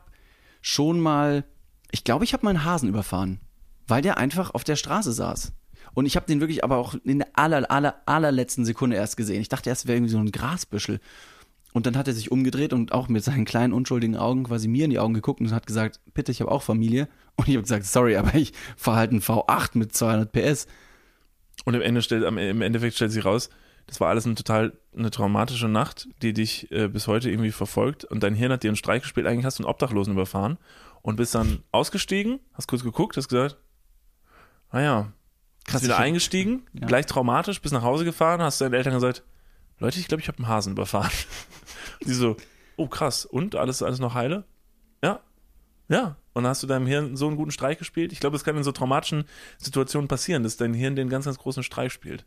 schon 0.62 1.00
mal, 1.00 1.44
ich 1.92 2.04
glaube, 2.04 2.24
ich 2.24 2.34
habe 2.34 2.46
meinen 2.46 2.64
Hasen 2.64 2.90
überfahren, 2.90 3.40
weil 3.88 4.02
der 4.02 4.18
einfach 4.18 4.52
auf 4.56 4.64
der 4.64 4.76
Straße 4.76 5.14
saß. 5.14 5.54
Und 5.94 6.08
ich 6.08 6.16
habe 6.16 6.26
den 6.26 6.40
wirklich 6.42 6.64
aber 6.64 6.78
auch 6.78 6.96
in 7.04 7.20
der 7.20 7.28
aller, 7.34 7.70
aller, 7.70 8.02
allerletzten 8.08 8.66
Sekunde 8.66 8.96
erst 8.98 9.18
gesehen. 9.18 9.40
Ich 9.42 9.50
dachte 9.50 9.70
erst, 9.70 9.84
es 9.84 9.88
wäre 9.88 9.98
irgendwie 9.98 10.12
so 10.12 10.18
ein 10.18 10.32
Grasbüschel. 10.32 11.00
Und 11.76 11.86
dann 11.86 11.98
hat 11.98 12.08
er 12.08 12.14
sich 12.14 12.32
umgedreht 12.32 12.72
und 12.72 12.94
auch 12.94 13.10
mit 13.10 13.22
seinen 13.22 13.44
kleinen, 13.44 13.74
unschuldigen 13.74 14.16
Augen 14.16 14.46
quasi 14.46 14.70
mir 14.70 14.86
in 14.86 14.92
die 14.92 15.00
Augen 15.00 15.14
geguckt 15.14 15.42
und 15.42 15.52
hat 15.52 15.68
gesagt, 15.68 16.00
bitte, 16.14 16.32
ich 16.32 16.40
habe 16.40 16.50
auch 16.50 16.64
Familie. 16.64 17.10
Und 17.36 17.50
ich 17.50 17.56
habe 17.56 17.64
gesagt, 17.64 17.84
sorry, 17.86 18.16
aber 18.16 18.34
ich 18.34 18.54
fahre 18.78 18.96
halt 18.98 19.12
einen 19.12 19.20
V8 19.22 19.72
mit 19.78 19.94
200 19.94 20.32
PS. 20.32 20.68
Und 21.66 21.74
im, 21.74 21.82
Ende 21.82 22.02
stellt, 22.02 22.24
im 22.24 22.62
Endeffekt 22.62 22.96
stellt 22.96 23.12
sich 23.12 23.26
raus, 23.26 23.50
das 23.88 24.00
war 24.00 24.08
alles 24.08 24.26
eine 24.26 24.36
total 24.36 24.78
eine 24.96 25.12
traumatische 25.12 25.68
Nacht, 25.68 26.08
die 26.22 26.32
dich 26.32 26.72
äh, 26.72 26.88
bis 26.88 27.08
heute 27.08 27.30
irgendwie 27.30 27.52
verfolgt. 27.52 28.06
Und 28.06 28.24
dein 28.24 28.36
Hirn 28.36 28.54
hat 28.54 28.64
dir 28.64 28.70
einen 28.70 28.78
Streich 28.78 29.02
gespielt. 29.02 29.28
Eigentlich 29.28 29.44
hast 29.46 29.60
du 29.60 29.64
einen 29.64 29.70
Obdachlosen 29.70 30.14
überfahren 30.14 30.58
und 31.02 31.18
bist 31.18 31.36
dann 31.36 31.62
ausgestiegen, 31.74 32.40
hast 32.54 32.68
kurz 32.70 32.84
geguckt, 32.84 33.18
hast 33.18 33.28
gesagt, 33.28 33.58
naja, 34.72 35.12
Krass, 35.66 35.74
Krass, 35.74 35.84
wieder 35.84 35.94
ich 35.96 36.00
hab- 36.00 36.06
eingestiegen, 36.06 36.64
Ja. 36.74 36.88
gleich 36.88 37.06
traumatisch, 37.06 37.62
bist 37.62 37.74
nach 37.74 37.84
Hause 37.84 38.06
gefahren, 38.06 38.42
hast 38.42 38.62
deinen 38.62 38.74
Eltern 38.74 38.94
gesagt, 38.94 39.24
Leute, 39.80 40.00
ich 40.00 40.08
glaube, 40.08 40.22
ich 40.22 40.30
habe 40.30 40.38
einen 40.38 40.48
Hasen 40.48 40.72
überfahren. 40.72 41.12
Die 42.06 42.14
so, 42.14 42.38
oh 42.78 42.88
krass, 42.88 43.26
und 43.26 43.56
alles, 43.56 43.82
alles 43.84 44.00
noch 44.00 44.14
heile? 44.14 44.44
Ja, 45.04 45.20
ja. 45.88 46.18
Und 46.34 46.44
dann 46.44 46.50
hast 46.50 46.64
du 46.64 46.68
deinem 46.68 46.86
Hirn 46.88 47.16
so 47.16 47.28
einen 47.28 47.38
guten 47.38 47.52
Streich 47.52 47.78
gespielt. 47.78 48.12
Ich 48.12 48.20
glaube, 48.20 48.36
es 48.36 48.44
kann 48.44 48.58
in 48.58 48.64
so 48.64 48.72
traumatischen 48.74 49.24
Situationen 49.58 50.08
passieren, 50.10 50.44
dass 50.44 50.58
dein 50.58 50.74
Hirn 50.74 50.96
den 50.98 51.08
ganz, 51.10 51.26
ganz 51.26 51.38
großen 51.38 51.64
Streich 51.64 51.94
spielt. 51.94 52.26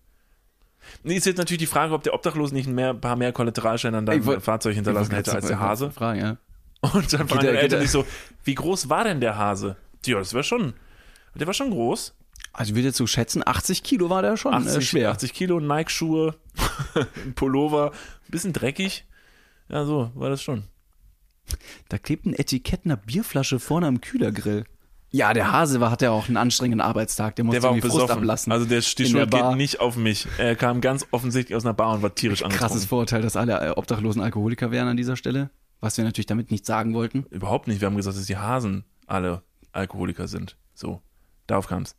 Nee, 1.02 1.16
ist 1.16 1.26
jetzt 1.26 1.36
natürlich 1.38 1.58
die 1.58 1.66
Frage, 1.66 1.92
ob 1.92 2.02
der 2.04 2.14
Obdachlos 2.14 2.52
nicht 2.52 2.66
ein 2.68 2.74
mehr, 2.74 2.94
paar 2.94 3.16
mehr 3.16 3.32
Kollateralschäden 3.32 3.94
an 3.96 4.06
deinem 4.06 4.24
wollt- 4.24 4.42
Fahrzeug 4.42 4.74
hinterlassen 4.74 5.14
hätte 5.14 5.32
als 5.32 5.46
der 5.46 5.60
Hase. 5.60 5.90
Fragen, 5.90 6.20
ja. 6.20 6.36
Und 6.94 7.12
dann 7.12 7.26
deine 7.26 7.50
geht 7.52 7.60
Eltern 7.62 7.80
sich 7.82 7.90
so, 7.90 8.06
wie 8.44 8.54
groß 8.54 8.88
war 8.88 9.04
denn 9.04 9.20
der 9.20 9.36
Hase? 9.36 9.76
Ja, 10.06 10.18
das 10.18 10.32
war 10.32 10.44
schon, 10.44 10.74
der 11.34 11.46
war 11.46 11.54
schon 11.54 11.70
groß. 11.70 12.14
Also 12.52 12.70
ich 12.70 12.76
würde 12.76 12.86
jetzt 12.88 12.96
so 12.96 13.06
schätzen, 13.06 13.42
80 13.44 13.82
Kilo 13.82 14.08
war 14.08 14.22
der 14.22 14.36
schon 14.36 14.54
80, 14.54 14.76
äh, 14.76 14.80
schwer. 14.80 15.10
80 15.10 15.34
Kilo, 15.34 15.60
Nike-Schuhe, 15.60 16.36
ein 16.94 17.34
Pullover, 17.34 17.90
ein 17.90 18.30
bisschen 18.30 18.52
dreckig. 18.52 19.04
Ja, 19.68 19.84
so 19.84 20.10
war 20.14 20.30
das 20.30 20.42
schon. 20.42 20.64
Da 21.88 21.98
klebt 21.98 22.26
ein 22.26 22.34
Etikett 22.34 22.80
einer 22.84 22.96
Bierflasche 22.96 23.58
vorne 23.58 23.86
am 23.86 24.00
Kühlergrill. 24.00 24.64
Ja, 25.10 25.32
der 25.32 25.50
Hase 25.50 25.80
war, 25.80 25.90
hat 25.90 26.02
ja 26.02 26.10
auch 26.10 26.28
einen 26.28 26.36
anstrengenden 26.36 26.82
Arbeitstag. 26.82 27.36
Der 27.36 27.44
musste 27.46 27.60
Der 27.60 27.62
war 27.62 27.70
irgendwie 27.70 27.88
Frust 27.88 28.02
besoffen. 28.02 28.18
ablassen. 28.18 28.52
Also 28.52 28.66
der, 28.66 28.80
die 28.80 29.06
Schuld 29.06 29.30
geht 29.30 29.56
nicht 29.56 29.80
auf 29.80 29.96
mich. 29.96 30.28
Er 30.36 30.54
kam 30.54 30.82
ganz 30.82 31.06
offensichtlich 31.12 31.56
aus 31.56 31.64
einer 31.64 31.72
Bar 31.72 31.94
und 31.94 32.02
war 32.02 32.14
tierisch 32.14 32.40
Krasses 32.40 32.54
angetrunken. 32.60 32.88
Vorurteil, 32.88 33.22
dass 33.22 33.34
alle 33.36 33.58
äh, 33.58 33.70
Obdachlosen 33.70 34.20
Alkoholiker 34.20 34.70
wären 34.70 34.88
an 34.88 34.98
dieser 34.98 35.16
Stelle. 35.16 35.50
Was 35.80 35.96
wir 35.96 36.04
natürlich 36.04 36.26
damit 36.26 36.50
nicht 36.50 36.66
sagen 36.66 36.92
wollten. 36.92 37.24
Überhaupt 37.30 37.68
nicht. 37.68 37.80
Wir 37.80 37.86
haben 37.86 37.96
gesagt, 37.96 38.18
dass 38.18 38.26
die 38.26 38.36
Hasen 38.36 38.84
alle 39.06 39.42
Alkoholiker 39.72 40.28
sind. 40.28 40.56
So, 40.74 41.00
darauf 41.46 41.68
kam's. 41.68 41.96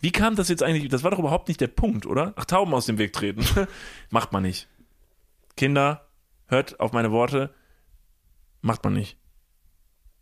Wie 0.00 0.10
kam 0.10 0.36
das 0.36 0.48
jetzt 0.48 0.62
eigentlich? 0.62 0.88
Das 0.88 1.02
war 1.02 1.10
doch 1.12 1.18
überhaupt 1.18 1.48
nicht 1.48 1.60
der 1.60 1.68
Punkt, 1.68 2.04
oder? 2.04 2.34
Ach, 2.36 2.44
Tauben 2.44 2.74
aus 2.74 2.86
dem 2.86 2.98
Weg 2.98 3.12
treten. 3.14 3.42
Macht 4.10 4.32
man 4.32 4.42
nicht. 4.42 4.68
Kinder, 5.56 6.06
hört 6.50 6.80
auf 6.80 6.92
meine 6.92 7.10
Worte. 7.10 7.54
Macht 8.60 8.84
man 8.84 8.92
nicht. 8.92 9.16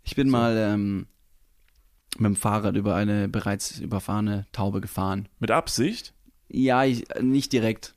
Ich 0.03 0.15
bin 0.15 0.31
mal 0.31 0.57
ähm, 0.57 1.07
mit 2.17 2.27
dem 2.27 2.37
Fahrrad 2.37 2.77
über 2.77 2.95
eine 2.95 3.29
bereits 3.29 3.79
überfahrene 3.79 4.47
Taube 4.53 4.81
gefahren. 4.81 5.29
Mit 5.39 5.51
Absicht. 5.51 6.15
Ja, 6.49 6.85
ich, 6.85 7.11
äh, 7.15 7.23
nicht 7.23 7.53
direkt. 7.53 7.95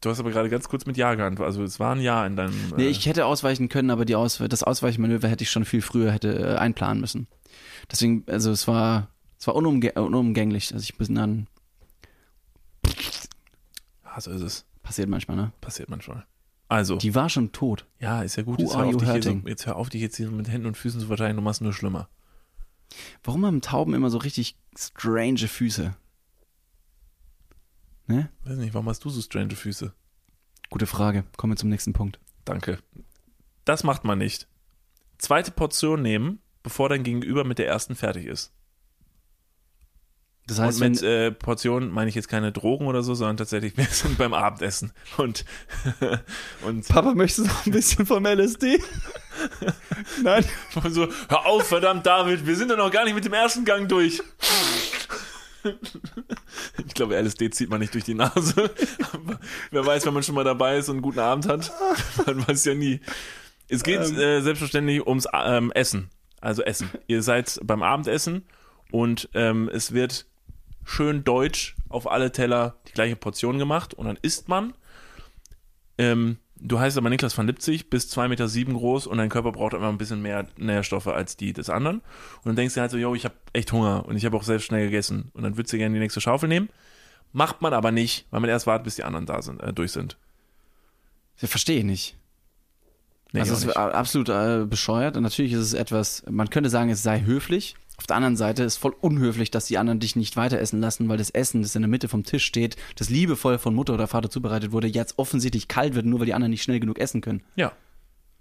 Du 0.00 0.08
hast 0.10 0.20
aber 0.20 0.30
gerade 0.30 0.48
ganz 0.48 0.68
kurz 0.68 0.86
mit 0.86 0.96
Ja 0.96 1.14
geantwortet. 1.14 1.52
Also 1.52 1.62
es 1.62 1.80
war 1.80 1.94
ein 1.94 2.00
Ja 2.00 2.26
in 2.26 2.36
deinem. 2.36 2.54
Nee, 2.76 2.86
äh, 2.86 2.90
ich 2.90 3.06
hätte 3.06 3.26
ausweichen 3.26 3.68
können, 3.68 3.90
aber 3.90 4.04
die 4.04 4.14
Aus 4.14 4.38
das 4.38 4.62
Ausweichmanöver 4.62 5.28
hätte 5.28 5.44
ich 5.44 5.50
schon 5.50 5.64
viel 5.64 5.82
früher 5.82 6.12
hätte 6.12 6.38
äh, 6.38 6.56
einplanen 6.56 7.00
müssen. 7.00 7.26
Deswegen, 7.90 8.24
also 8.28 8.50
es 8.50 8.68
war 8.68 9.08
Es 9.38 9.46
war 9.46 9.54
unumgä 9.56 9.92
unumgänglich, 9.98 10.68
dass 10.68 10.82
ich 10.82 10.96
bisschen 10.96 11.18
an. 11.18 11.46
Ah, 14.04 14.20
so 14.20 14.30
ist 14.30 14.42
es. 14.42 14.66
Passiert 14.82 15.08
manchmal, 15.08 15.36
ne? 15.36 15.52
Passiert 15.60 15.88
manchmal. 15.88 16.26
Also, 16.70 16.96
Die 16.98 17.14
war 17.16 17.28
schon 17.28 17.50
tot. 17.50 17.86
ja, 17.98 18.22
ist 18.22 18.36
ja 18.36 18.44
gut. 18.44 18.60
Jetzt 18.60 18.76
hör, 18.76 18.86
auf, 18.86 18.92
dich 18.92 19.02
hier 19.02 19.12
hurting? 19.14 19.46
jetzt 19.46 19.66
hör 19.66 19.74
auf, 19.76 19.88
dich 19.88 20.00
jetzt 20.00 20.16
hier 20.16 20.30
mit 20.30 20.48
Händen 20.48 20.68
und 20.68 20.76
Füßen 20.76 21.00
zu 21.00 21.08
verteidigen, 21.08 21.36
du 21.36 21.42
machst 21.42 21.60
nur 21.60 21.72
schlimmer. 21.72 22.08
Warum 23.24 23.44
haben 23.44 23.60
Tauben 23.60 23.92
immer 23.92 24.08
so 24.08 24.18
richtig 24.18 24.56
strange 24.78 25.48
Füße? 25.48 25.96
Ne? 28.06 28.30
Weiß 28.44 28.56
nicht, 28.58 28.72
warum 28.74 28.88
hast 28.88 29.04
du 29.04 29.10
so 29.10 29.20
strange 29.20 29.56
Füße? 29.56 29.92
Gute 30.70 30.86
Frage. 30.86 31.24
Kommen 31.36 31.52
wir 31.52 31.56
zum 31.56 31.70
nächsten 31.70 31.92
Punkt. 31.92 32.20
Danke. 32.44 32.78
Das 33.64 33.82
macht 33.84 34.04
man 34.04 34.18
nicht. 34.18 34.46
Zweite 35.18 35.50
Portion 35.50 36.02
nehmen, 36.02 36.38
bevor 36.62 36.88
dein 36.88 37.02
Gegenüber 37.02 37.44
mit 37.44 37.58
der 37.58 37.66
ersten 37.66 37.94
fertig 37.96 38.26
ist. 38.26 38.52
Das 40.46 40.58
heißt, 40.58 40.82
und 40.82 40.90
mit 40.90 41.02
äh, 41.02 41.30
Portionen 41.30 41.90
meine 41.92 42.08
ich 42.08 42.16
jetzt 42.16 42.28
keine 42.28 42.50
Drogen 42.50 42.86
oder 42.88 43.02
so, 43.04 43.14
sondern 43.14 43.36
tatsächlich, 43.36 43.76
wir 43.76 43.84
sind 43.84 44.18
beim 44.18 44.34
Abendessen. 44.34 44.92
Und, 45.16 45.44
und 46.62 46.88
Papa, 46.88 47.14
möchtest 47.14 47.46
du 47.46 47.52
noch 47.52 47.66
ein 47.66 47.72
bisschen 47.72 48.04
vom 48.04 48.26
LSD? 48.26 48.82
Nein. 50.24 50.44
Und 50.82 50.92
so, 50.92 51.08
hör 51.28 51.46
auf, 51.46 51.68
verdammt, 51.68 52.04
David, 52.04 52.46
wir 52.46 52.56
sind 52.56 52.70
doch 52.70 52.76
noch 52.76 52.90
gar 52.90 53.04
nicht 53.04 53.14
mit 53.14 53.24
dem 53.24 53.32
ersten 53.32 53.64
Gang 53.64 53.88
durch. 53.88 54.20
Ich 56.86 56.94
glaube, 56.94 57.20
LSD 57.20 57.50
zieht 57.50 57.68
man 57.68 57.80
nicht 57.80 57.92
durch 57.92 58.04
die 58.04 58.14
Nase. 58.14 58.70
Aber 59.12 59.38
wer 59.70 59.84
weiß, 59.84 60.06
wenn 60.06 60.14
man 60.14 60.22
schon 60.22 60.34
mal 60.34 60.42
dabei 60.42 60.78
ist 60.78 60.88
und 60.88 60.96
einen 60.96 61.02
guten 61.02 61.18
Abend 61.18 61.46
hat. 61.46 61.70
Man 62.26 62.48
weiß 62.48 62.64
ja 62.64 62.74
nie. 62.74 63.00
Es 63.68 63.82
geht 63.82 64.00
Ähm. 64.00 64.18
äh, 64.18 64.40
selbstverständlich 64.40 65.06
ums 65.06 65.26
ähm, 65.32 65.70
Essen. 65.72 66.08
Also 66.40 66.62
Essen. 66.62 66.88
Ihr 67.08 67.22
seid 67.22 67.60
beim 67.62 67.82
Abendessen 67.82 68.46
und 68.90 69.28
ähm, 69.34 69.68
es 69.70 69.92
wird 69.92 70.24
schön 70.84 71.24
deutsch 71.24 71.76
auf 71.88 72.10
alle 72.10 72.32
Teller 72.32 72.76
die 72.88 72.92
gleiche 72.92 73.16
Portion 73.16 73.58
gemacht 73.58 73.94
und 73.94 74.06
dann 74.06 74.18
isst 74.22 74.48
man. 74.48 74.74
Ähm, 75.98 76.38
du 76.56 76.78
heißt 76.78 76.96
aber 76.96 77.10
Niklas 77.10 77.36
van 77.36 77.46
Lipzig, 77.46 77.90
bist 77.90 78.16
2,7 78.16 78.28
Meter 78.28 78.48
sieben 78.48 78.74
groß 78.74 79.06
und 79.06 79.18
dein 79.18 79.28
Körper 79.28 79.52
braucht 79.52 79.74
immer 79.74 79.88
ein 79.88 79.98
bisschen 79.98 80.22
mehr 80.22 80.46
Nährstoffe 80.56 81.08
als 81.08 81.36
die 81.36 81.52
des 81.52 81.70
anderen. 81.70 81.98
Und 81.98 82.46
dann 82.46 82.56
denkst 82.56 82.74
du 82.74 82.80
halt 82.80 82.90
so, 82.90 82.98
yo, 82.98 83.14
ich 83.14 83.24
habe 83.24 83.34
echt 83.52 83.72
Hunger 83.72 84.06
und 84.06 84.16
ich 84.16 84.24
habe 84.24 84.36
auch 84.36 84.42
selbst 84.42 84.64
schnell 84.64 84.86
gegessen. 84.86 85.30
Und 85.34 85.42
dann 85.42 85.56
würdest 85.56 85.72
du 85.72 85.78
gerne 85.78 85.94
die 85.94 86.00
nächste 86.00 86.20
Schaufel 86.20 86.48
nehmen. 86.48 86.68
Macht 87.32 87.62
man 87.62 87.72
aber 87.72 87.92
nicht, 87.92 88.26
weil 88.30 88.40
man 88.40 88.50
erst 88.50 88.66
wartet, 88.66 88.84
bis 88.84 88.96
die 88.96 89.04
anderen 89.04 89.26
da 89.26 89.42
sind, 89.42 89.60
äh, 89.62 89.72
durch 89.72 89.92
sind. 89.92 90.16
Das 91.40 91.50
verstehe 91.50 91.78
ich 91.78 91.84
nicht. 91.84 92.16
Nee, 93.32 93.40
also 93.40 93.54
es 93.54 93.64
ist 93.64 93.76
absolut 93.76 94.28
äh, 94.28 94.64
bescheuert. 94.66 95.16
Und 95.16 95.22
natürlich 95.22 95.52
ist 95.52 95.60
es 95.60 95.74
etwas, 95.74 96.24
man 96.28 96.50
könnte 96.50 96.68
sagen, 96.68 96.90
es 96.90 97.02
sei 97.02 97.22
höflich. 97.22 97.76
Auf 98.00 98.06
der 98.06 98.16
anderen 98.16 98.36
Seite 98.36 98.62
ist 98.62 98.78
voll 98.78 98.96
unhöflich, 98.98 99.50
dass 99.50 99.66
die 99.66 99.76
anderen 99.76 100.00
dich 100.00 100.16
nicht 100.16 100.34
weiter 100.34 100.58
essen 100.58 100.80
lassen, 100.80 101.10
weil 101.10 101.18
das 101.18 101.28
Essen, 101.28 101.60
das 101.60 101.76
in 101.76 101.82
der 101.82 101.88
Mitte 101.90 102.08
vom 102.08 102.24
Tisch 102.24 102.46
steht, 102.46 102.76
das 102.96 103.10
liebevoll 103.10 103.58
von 103.58 103.74
Mutter 103.74 103.92
oder 103.92 104.06
Vater 104.06 104.30
zubereitet 104.30 104.72
wurde, 104.72 104.86
jetzt 104.86 105.18
offensichtlich 105.18 105.68
kalt 105.68 105.94
wird, 105.94 106.06
nur 106.06 106.18
weil 106.18 106.24
die 106.24 106.32
anderen 106.32 106.50
nicht 106.50 106.62
schnell 106.62 106.80
genug 106.80 106.98
essen 106.98 107.20
können. 107.20 107.42
Ja. 107.56 107.72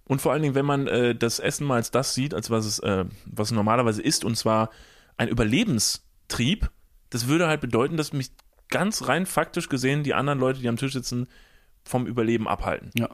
Und 0.06 0.22
vor 0.22 0.32
allen 0.32 0.44
Dingen, 0.44 0.56
wenn 0.56 0.66
man 0.66 0.88
äh, 0.88 1.14
das 1.14 1.40
Essen 1.40 1.68
mal 1.68 1.76
als 1.76 1.92
das 1.92 2.16
sieht, 2.16 2.34
als 2.34 2.50
was 2.50 2.66
es, 2.66 2.80
äh, 2.80 3.04
was 3.26 3.50
es 3.50 3.52
normalerweise 3.52 4.02
ist, 4.02 4.24
und 4.24 4.38
zwar 4.38 4.70
ein 5.18 5.28
Überlebenstrieb, 5.28 6.72
das 7.10 7.28
würde 7.28 7.48
halt 7.48 7.60
bedeuten, 7.60 7.98
dass 7.98 8.14
mich 8.14 8.32
ganz 8.70 9.10
rein 9.10 9.26
faktisch 9.26 9.68
gesehen 9.68 10.04
die 10.04 10.14
anderen 10.14 10.40
Leute, 10.40 10.62
die 10.62 10.70
am 10.70 10.78
Tisch 10.78 10.94
sitzen, 10.94 11.28
vom 11.84 12.08
Überleben 12.08 12.48
abhalten. 12.48 12.92
Ja. 12.98 13.10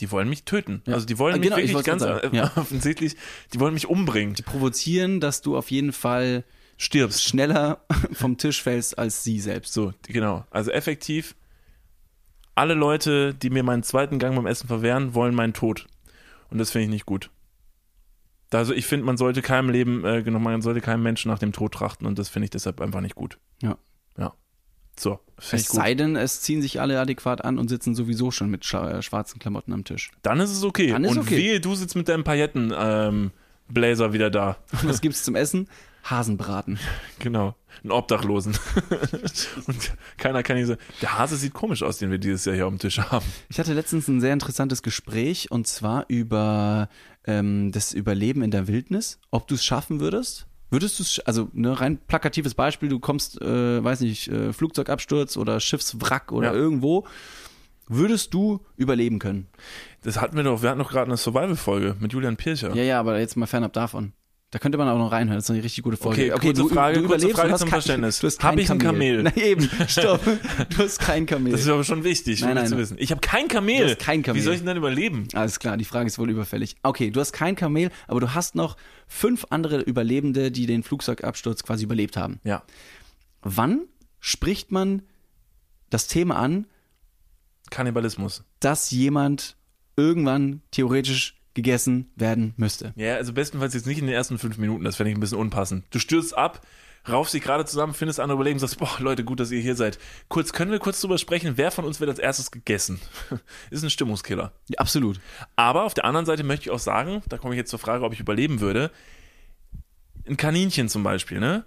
Die 0.00 0.10
wollen 0.10 0.28
mich 0.28 0.44
töten. 0.44 0.82
Ja. 0.86 0.94
Also 0.94 1.06
die 1.06 1.18
wollen 1.18 1.34
Ah, 1.34 1.38
mich 1.38 1.48
genau, 1.48 1.56
ich 1.58 1.72
wirklich 1.74 1.86
ganz 1.86 2.02
äh, 2.02 2.28
Ja. 2.36 2.52
offensichtlich, 2.56 3.16
die 3.54 3.60
wollen 3.60 3.74
mich 3.74 3.86
umbringen. 3.88 4.34
Die 4.34 4.42
provozieren, 4.42 5.20
dass 5.20 5.40
du 5.42 5.56
auf 5.56 5.70
jeden 5.70 5.92
Fall 5.92 6.44
Stirbst. 6.76 7.24
schneller 7.24 7.80
vom 8.12 8.36
Tisch 8.36 8.62
fällst 8.62 8.98
als 8.98 9.24
sie 9.24 9.40
selbst. 9.40 9.72
So, 9.72 9.92
genau. 10.06 10.44
Also 10.50 10.70
effektiv, 10.70 11.34
alle 12.54 12.74
Leute, 12.74 13.34
die 13.34 13.50
mir 13.50 13.62
meinen 13.62 13.82
zweiten 13.82 14.18
Gang 14.18 14.34
beim 14.36 14.46
Essen 14.46 14.66
verwehren, 14.66 15.14
wollen 15.14 15.34
meinen 15.34 15.52
Tod. 15.54 15.86
Und 16.50 16.58
das 16.58 16.70
finde 16.70 16.84
ich 16.84 16.90
nicht 16.90 17.06
gut. 17.06 17.30
Also 18.52 18.72
ich 18.72 18.86
finde, 18.86 19.04
man 19.04 19.16
sollte 19.16 19.42
keinem 19.42 19.68
Leben, 19.70 20.04
äh, 20.04 20.22
genau, 20.22 20.38
man 20.38 20.62
sollte 20.62 20.80
keinem 20.80 21.02
Menschen 21.02 21.30
nach 21.30 21.38
dem 21.38 21.52
Tod 21.52 21.72
trachten 21.74 22.06
und 22.06 22.18
das 22.18 22.28
finde 22.28 22.44
ich 22.44 22.50
deshalb 22.50 22.80
einfach 22.80 23.00
nicht 23.00 23.14
gut. 23.16 23.38
Ja. 23.62 23.76
Ja. 24.16 24.34
So, 24.98 25.20
Es 25.38 25.68
sei 25.68 25.94
denn, 25.94 26.16
es 26.16 26.40
ziehen 26.40 26.62
sich 26.62 26.80
alle 26.80 26.98
adäquat 26.98 27.44
an 27.44 27.58
und 27.58 27.68
sitzen 27.68 27.94
sowieso 27.94 28.30
schon 28.30 28.50
mit 28.50 28.62
äh, 28.72 29.02
schwarzen 29.02 29.38
Klamotten 29.38 29.72
am 29.72 29.84
Tisch. 29.84 30.10
Dann 30.22 30.40
ist 30.40 30.50
es 30.50 30.64
okay. 30.64 30.88
Dann 30.88 31.04
ist 31.04 31.10
und 31.12 31.18
okay. 31.18 31.36
wehe, 31.36 31.60
du 31.60 31.74
sitzt 31.74 31.96
mit 31.96 32.08
deinem 32.08 32.24
Pailletten 32.24 32.72
ähm, 32.76 33.30
wieder 33.68 34.30
da. 34.30 34.56
Und 34.72 34.84
was 34.88 35.00
gibt's 35.00 35.22
zum 35.22 35.34
Essen? 35.34 35.68
Hasenbraten. 36.04 36.78
Genau. 37.18 37.56
Einen 37.82 37.92
Obdachlosen. 37.92 38.56
und 39.66 39.92
keiner 40.16 40.42
kann 40.42 40.56
hier 40.56 40.66
so. 40.66 40.76
Der 41.02 41.18
Hase 41.18 41.36
sieht 41.36 41.52
komisch 41.52 41.82
aus, 41.82 41.98
den 41.98 42.10
wir 42.10 42.18
dieses 42.18 42.44
Jahr 42.44 42.54
hier 42.54 42.66
auf 42.66 42.72
dem 42.72 42.78
Tisch 42.78 42.98
haben. 42.98 43.26
Ich 43.48 43.58
hatte 43.58 43.74
letztens 43.74 44.08
ein 44.08 44.20
sehr 44.20 44.32
interessantes 44.32 44.82
Gespräch 44.82 45.50
und 45.50 45.66
zwar 45.66 46.06
über 46.08 46.88
ähm, 47.26 47.72
das 47.72 47.92
Überleben 47.92 48.42
in 48.42 48.50
der 48.50 48.66
Wildnis. 48.68 49.18
Ob 49.30 49.46
du 49.48 49.56
es 49.56 49.64
schaffen 49.64 50.00
würdest? 50.00 50.46
Würdest 50.70 50.98
du 50.98 51.02
es, 51.04 51.20
also 51.20 51.48
ne, 51.52 51.78
rein 51.80 51.98
plakatives 52.08 52.54
Beispiel, 52.54 52.88
du 52.88 52.98
kommst, 52.98 53.40
äh, 53.40 53.82
weiß 53.84 54.00
nicht, 54.00 54.28
äh, 54.28 54.52
Flugzeugabsturz 54.52 55.36
oder 55.36 55.60
Schiffswrack 55.60 56.32
oder 56.32 56.48
Ja. 56.48 56.54
irgendwo. 56.54 57.06
Würdest 57.88 58.34
du 58.34 58.60
überleben 58.76 59.20
können? 59.20 59.46
Das 60.02 60.20
hatten 60.20 60.36
wir 60.36 60.42
doch, 60.42 60.62
wir 60.62 60.70
hatten 60.70 60.80
doch 60.80 60.90
gerade 60.90 61.06
eine 61.06 61.16
Survival-Folge 61.16 61.94
mit 62.00 62.12
Julian 62.12 62.36
Pircher. 62.36 62.74
Ja, 62.74 62.82
ja, 62.82 62.98
aber 63.00 63.20
jetzt 63.20 63.36
mal 63.36 63.46
fernab 63.46 63.72
davon. 63.74 64.12
Da 64.56 64.60
könnte 64.60 64.78
man 64.78 64.88
auch 64.88 64.96
noch 64.96 65.12
reinhören. 65.12 65.36
Das 65.36 65.44
ist 65.44 65.50
eine 65.50 65.62
richtig 65.62 65.84
gute 65.84 65.98
Folge. 65.98 66.34
Okay, 66.34 66.54
Frage, 66.54 67.02
kurze 67.02 67.28
Frage 67.28 67.48
du 67.48 67.52
hast 67.52 67.60
zum 67.60 67.68
kein- 67.68 67.74
Verständnis. 67.82 68.18
Du 68.20 68.26
hast 68.26 68.42
Hab 68.42 68.52
kein 68.52 68.58
ich 68.58 68.70
ein 68.70 68.78
Kamel? 68.78 69.22
Nein, 69.22 69.36
eben, 69.36 69.70
stopp. 69.86 70.24
Du 70.24 70.78
hast 70.78 70.98
kein 70.98 71.26
Kamel. 71.26 71.52
Das 71.52 71.60
ist 71.60 71.68
aber 71.68 71.84
schon 71.84 72.04
wichtig, 72.04 72.40
Nein, 72.40 72.52
um 72.52 72.54
nein, 72.56 72.66
zu 72.68 72.78
wissen. 72.78 72.96
Ich 72.98 73.10
habe 73.10 73.20
kein 73.20 73.48
Kamel. 73.48 73.80
Du 73.84 73.90
hast 73.90 73.98
kein 73.98 74.22
Kamel. 74.22 74.40
Wie 74.40 74.42
soll 74.42 74.54
ich 74.54 74.60
denn 74.60 74.66
dann 74.68 74.78
überleben? 74.78 75.28
Alles 75.34 75.58
klar, 75.60 75.76
die 75.76 75.84
Frage 75.84 76.06
ist 76.06 76.18
wohl 76.18 76.30
überfällig. 76.30 76.76
Okay, 76.82 77.10
du 77.10 77.20
hast 77.20 77.34
kein 77.34 77.54
Kamel, 77.54 77.90
aber 78.08 78.20
du 78.20 78.32
hast 78.32 78.54
noch 78.54 78.78
fünf 79.06 79.44
andere 79.50 79.82
Überlebende, 79.82 80.50
die 80.50 80.64
den 80.64 80.82
Flugzeugabsturz 80.82 81.62
quasi 81.62 81.84
überlebt 81.84 82.16
haben. 82.16 82.40
Ja. 82.42 82.62
Wann 83.42 83.82
spricht 84.20 84.72
man 84.72 85.02
das 85.90 86.06
Thema 86.06 86.36
an, 86.36 86.66
Kannibalismus. 87.68 88.42
dass 88.60 88.90
jemand 88.90 89.58
irgendwann 89.96 90.62
theoretisch 90.70 91.34
gegessen 91.56 92.12
werden 92.14 92.52
müsste? 92.58 92.92
Ja, 92.96 93.16
also 93.16 93.32
bestenfalls 93.32 93.74
jetzt 93.74 93.86
nicht 93.86 93.98
in 93.98 94.06
den 94.06 94.14
ersten 94.14 94.38
fünf 94.38 94.58
Minuten, 94.58 94.84
das 94.84 94.96
fände 94.96 95.10
ich 95.10 95.16
ein 95.16 95.20
bisschen 95.20 95.38
unpassend. 95.38 95.84
Du 95.90 95.98
stürzt 95.98 96.36
ab, 96.36 96.60
raufst 97.08 97.32
dich 97.32 97.42
gerade 97.42 97.64
zusammen, 97.64 97.94
findest 97.94 98.20
andere 98.20 98.36
Überleben, 98.36 98.58
sagst, 98.58 98.78
boah, 98.78 98.94
Leute, 98.98 99.24
gut, 99.24 99.40
dass 99.40 99.50
ihr 99.50 99.60
hier 99.60 99.74
seid. 99.74 99.98
Kurz, 100.28 100.52
können 100.52 100.70
wir 100.70 100.78
kurz 100.78 101.00
drüber 101.00 101.16
sprechen, 101.16 101.54
wer 101.56 101.70
von 101.70 101.86
uns 101.86 101.98
wird 101.98 102.10
als 102.10 102.18
erstes 102.18 102.50
gegessen? 102.50 103.00
Ist 103.70 103.82
ein 103.82 103.90
Stimmungskiller. 103.90 104.52
Ja, 104.68 104.78
absolut. 104.78 105.18
Aber 105.56 105.84
auf 105.84 105.94
der 105.94 106.04
anderen 106.04 106.26
Seite 106.26 106.44
möchte 106.44 106.66
ich 106.66 106.70
auch 106.70 106.78
sagen, 106.78 107.22
da 107.28 107.38
komme 107.38 107.54
ich 107.54 107.58
jetzt 107.58 107.70
zur 107.70 107.78
Frage, 107.78 108.04
ob 108.04 108.12
ich 108.12 108.20
überleben 108.20 108.60
würde. 108.60 108.90
Ein 110.28 110.36
Kaninchen 110.36 110.90
zum 110.90 111.02
Beispiel, 111.02 111.40
ne? 111.40 111.64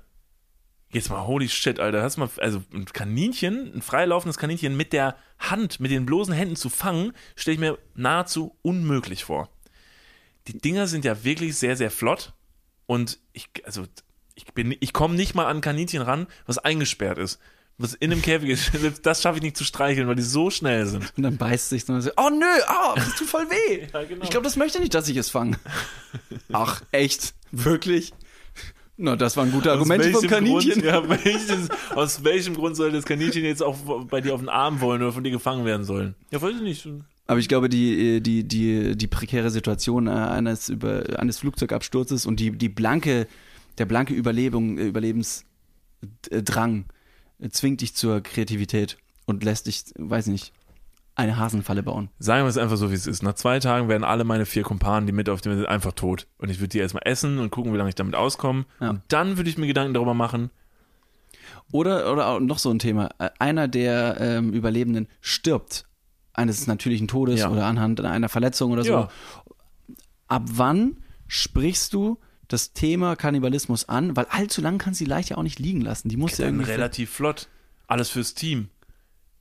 Jetzt 0.91 1.09
mal, 1.09 1.25
holy 1.25 1.49
shit, 1.49 1.79
Alter, 1.79 2.03
hast 2.03 2.17
du 2.17 2.21
mal, 2.21 2.29
also 2.37 2.63
ein 2.73 2.85
Kaninchen, 2.85 3.73
ein 3.75 3.81
freilaufendes 3.81 4.37
Kaninchen 4.37 4.77
mit 4.77 4.93
der 4.93 5.17
Hand, 5.39 5.79
mit 5.79 5.91
den 5.91 6.05
bloßen 6.05 6.33
Händen 6.33 6.55
zu 6.55 6.69
fangen, 6.69 7.13
stelle 7.35 7.53
ich 7.55 7.59
mir 7.59 7.77
nahezu 7.95 8.55
unmöglich 8.61 9.23
vor. 9.23 9.49
Die 10.49 10.57
Dinger 10.57 10.87
sind 10.87 11.05
ja 11.05 11.23
wirklich 11.23 11.55
sehr, 11.57 11.77
sehr 11.77 11.91
flott 11.91 12.33
und 12.87 13.19
ich, 13.33 13.49
also, 13.65 13.85
ich 14.33 14.45
bin, 14.45 14.75
ich 14.79 14.93
komme 14.93 15.13
nicht 15.13 15.35
mal 15.35 15.45
an 15.45 15.57
ein 15.57 15.61
Kaninchen 15.61 16.01
ran, 16.01 16.25
was 16.47 16.57
eingesperrt 16.57 17.19
ist. 17.19 17.39
Was 17.77 17.93
in 17.93 18.11
einem 18.11 18.23
Käfig 18.23 18.49
ist, 18.49 18.71
das 19.05 19.21
schaffe 19.21 19.37
ich 19.37 19.43
nicht 19.43 19.57
zu 19.57 19.63
streicheln, 19.63 20.07
weil 20.07 20.15
die 20.15 20.23
so 20.23 20.49
schnell 20.49 20.87
sind. 20.87 21.13
Und 21.15 21.21
dann 21.21 21.37
beißt 21.37 21.69
sich 21.69 21.85
so 21.85 21.93
oh 21.93 22.29
nö, 22.31 22.45
oh, 22.67 22.95
das 22.95 23.13
tut 23.15 23.27
voll 23.27 23.47
weh. 23.47 23.87
Ja, 23.93 24.03
genau. 24.03 24.23
Ich 24.23 24.31
glaube, 24.31 24.43
das 24.43 24.55
möchte 24.55 24.79
nicht, 24.79 24.95
dass 24.95 25.07
ich 25.07 25.17
es 25.17 25.29
fange. 25.29 25.59
Ach, 26.51 26.81
echt? 26.91 27.35
Wirklich? 27.51 28.11
Na, 28.97 29.15
das 29.15 29.37
waren 29.37 29.51
gute 29.51 29.71
Argumente 29.71 30.11
vom 30.11 30.23
welchem 30.23 30.29
Kaninchen. 30.29 30.81
Grund, 30.81 30.83
ja, 30.83 31.09
welches, 31.23 31.69
aus 31.91 32.23
welchem 32.23 32.55
Grund 32.55 32.75
soll 32.75 32.91
das 32.91 33.05
Kaninchen 33.05 33.45
jetzt 33.45 33.61
auch 33.61 33.77
bei 34.07 34.19
dir 34.19 34.33
auf 34.33 34.41
den 34.41 34.49
Arm 34.49 34.81
wollen 34.81 35.03
oder 35.03 35.13
von 35.13 35.23
dir 35.23 35.31
gefangen 35.31 35.63
werden 35.63 35.85
sollen? 35.85 36.15
Ja, 36.31 36.41
weiß 36.41 36.55
ich 36.55 36.61
nicht. 36.61 36.87
Aber 37.29 37.39
ich 37.39 37.47
glaube, 37.47 37.69
die, 37.69 38.21
die, 38.21 38.43
die, 38.43 38.97
die 38.97 39.05
prekäre 39.05 39.51
Situation 39.51 40.07
äh, 40.07 40.09
eines, 40.09 40.67
über, 40.67 41.03
eines 41.19 41.37
Flugzeugabsturzes 41.37 42.25
und 42.25 42.39
die, 42.39 42.49
die 42.49 42.69
blanke, 42.69 43.27
der 43.77 43.85
blanke 43.85 44.15
Überlebung, 44.15 44.79
äh, 44.79 44.87
Überlebensdrang 44.87 46.85
äh, 47.37 47.49
zwingt 47.49 47.81
dich 47.81 47.93
zur 47.93 48.21
Kreativität 48.21 48.97
und 49.27 49.43
lässt 49.43 49.67
dich, 49.67 49.83
weiß 49.95 50.25
nicht, 50.25 50.53
eine 51.13 51.37
Hasenfalle 51.37 51.83
bauen. 51.83 52.09
Sagen 52.17 52.45
wir 52.45 52.49
es 52.49 52.57
einfach 52.57 52.77
so, 52.77 52.89
wie 52.89 52.95
es 52.95 53.05
ist. 53.05 53.21
Nach 53.21 53.35
zwei 53.35 53.59
Tagen 53.59 53.89
werden 53.89 54.03
alle 54.03 54.23
meine 54.23 54.47
vier 54.47 54.63
Kumpanen, 54.63 55.05
die 55.05 55.13
mit 55.13 55.29
auf 55.29 55.41
dem 55.41 55.55
sind, 55.55 55.67
einfach 55.67 55.93
tot. 55.93 56.25
Und 56.39 56.49
ich 56.49 56.59
würde 56.59 56.69
die 56.69 56.79
erstmal 56.79 57.03
essen 57.05 57.37
und 57.37 57.51
gucken, 57.51 57.71
wie 57.73 57.77
lange 57.77 57.89
ich 57.89 57.95
damit 57.95 58.15
auskomme. 58.15 58.65
Ja. 58.79 58.89
Und 58.89 59.01
dann 59.09 59.37
würde 59.37 59.51
ich 59.51 59.57
mir 59.59 59.67
Gedanken 59.67 59.93
darüber 59.93 60.15
machen. 60.15 60.49
Oder, 61.71 62.11
oder 62.11 62.25
auch 62.25 62.39
noch 62.39 62.57
so 62.57 62.71
ein 62.71 62.79
Thema. 62.79 63.11
Äh, 63.19 63.29
Einer 63.37 63.67
der 63.67 64.17
ähm, 64.19 64.51
Überlebenden 64.51 65.07
stirbt 65.21 65.85
eines 66.39 66.65
natürlichen 66.67 67.07
Todes 67.07 67.41
Ja. 67.41 67.49
oder 67.49 67.65
anhand 67.65 68.01
einer 68.01 68.29
Verletzung 68.29 68.71
oder 68.71 68.83
so. 68.83 68.91
Ja. 68.91 69.09
Ab 70.27 70.43
wann 70.47 70.97
sprichst 71.27 71.93
du 71.93 72.17
das 72.47 72.73
Thema 72.73 73.15
Kannibalismus 73.15 73.87
an, 73.87 74.15
weil 74.15 74.25
allzu 74.25 74.61
lang 74.61 74.79
kann 74.79 74.93
sie 74.95 75.05
leicht 75.05 75.29
ja 75.29 75.37
auch 75.37 75.43
nicht 75.43 75.59
liegen 75.59 75.81
lassen. 75.81 76.09
Die 76.09 76.17
muss 76.17 76.37
ja 76.37 76.45
irgendwie. 76.45 76.65
relativ 76.71 77.11
flott. 77.11 77.47
Alles 77.87 78.09
fürs 78.09 78.33
Team. 78.33 78.69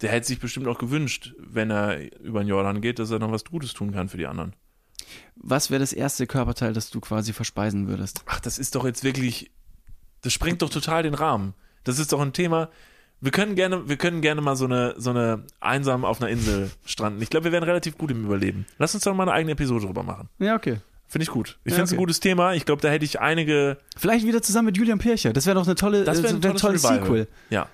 Der 0.01 0.11
hätte 0.11 0.27
sich 0.27 0.39
bestimmt 0.39 0.69
auch 0.69 0.79
gewünscht, 0.79 1.35
wenn 1.39 1.71
er 1.71 2.21
über 2.21 2.41
den 2.45 2.49
Jordan 2.49 2.81
geht, 2.81 2.99
dass 2.99 3.11
er 3.11 3.19
noch 3.19 3.33
was 3.33 3.45
Gutes 3.45 3.73
tun 3.73 3.93
kann 3.93 4.09
für 4.09 4.17
die 4.19 4.27
anderen. 4.27 4.55
Was 5.37 5.71
wäre 5.71 5.81
das 5.81 5.93
erste 5.93 6.27
Körperteil, 6.27 6.73
das 6.73 6.91
du 6.91 7.01
quasi 7.01 7.33
verspeisen 7.33 7.89
würdest? 7.89 8.23
Ach, 8.27 8.41
das 8.41 8.59
ist 8.59 8.75
doch 8.75 8.85
jetzt 8.85 9.03
wirklich, 9.05 9.51
das 10.21 10.33
sprengt 10.33 10.63
doch 10.63 10.71
total 10.71 11.03
den 11.03 11.15
Rahmen. 11.15 11.55
Das 11.85 11.99
ist 11.99 12.13
doch 12.13 12.21
ein 12.21 12.33
Thema. 12.33 12.69
Wir 13.21 13.33
können 13.33 13.57
gerne, 13.57 13.89
wir 13.89 13.97
können 13.97 14.21
gerne 14.21 14.41
mal 14.41 14.55
so 14.55 14.65
eine, 14.67 14.95
so 14.97 15.11
eine 15.11 15.45
einsam 15.61 16.05
auf 16.05 16.21
einer 16.21 16.31
Insel 16.31 16.71
stranden. 16.85 17.21
Ich 17.21 17.31
glaube, 17.31 17.45
wir 17.45 17.53
wären 17.53 17.65
relativ 17.65 17.99
gut 17.99 18.11
im 18.13 18.25
Überleben. 18.25 18.65
Lass 18.79 18.95
uns 18.95 19.03
doch 19.05 19.15
mal 19.15 19.25
eine 19.25 19.33
eigene 19.33 19.53
Episode 19.53 19.87
drüber 19.87 20.05
machen. 20.05 20.29
Ja, 20.39 20.55
okay. 20.55 20.77
Finde 21.09 21.23
ich 21.25 21.31
gut. 21.31 21.59
Ich 21.65 21.71
Ja, 21.73 21.77
finde 21.77 21.85
es 21.85 21.91
ein 21.91 21.95
okay. 21.95 22.03
gutes 22.03 22.21
Thema. 22.21 22.55
Ich 22.55 22.65
glaube, 22.65 22.83
da 22.83 22.91
hätte 22.91 23.05
ich 23.05 23.19
einige. 23.19 23.79
Vielleicht 23.97 24.27
wieder 24.27 24.41
zusammen 24.43 24.67
mit 24.67 24.77
Julian 24.77 24.99
Pircher. 24.99 25.33
Das 25.33 25.47
wäre 25.47 25.57
doch 25.57 25.67
eine 25.67 25.75
tolle, 25.75 26.05
Das 26.05 26.23
wäre 26.23 26.35
ein 26.35 26.43
wär 26.45 26.55
tolles 26.55 26.85
Revival. 26.85 27.01
Sequel. 27.03 27.29
Ja. 27.51 27.69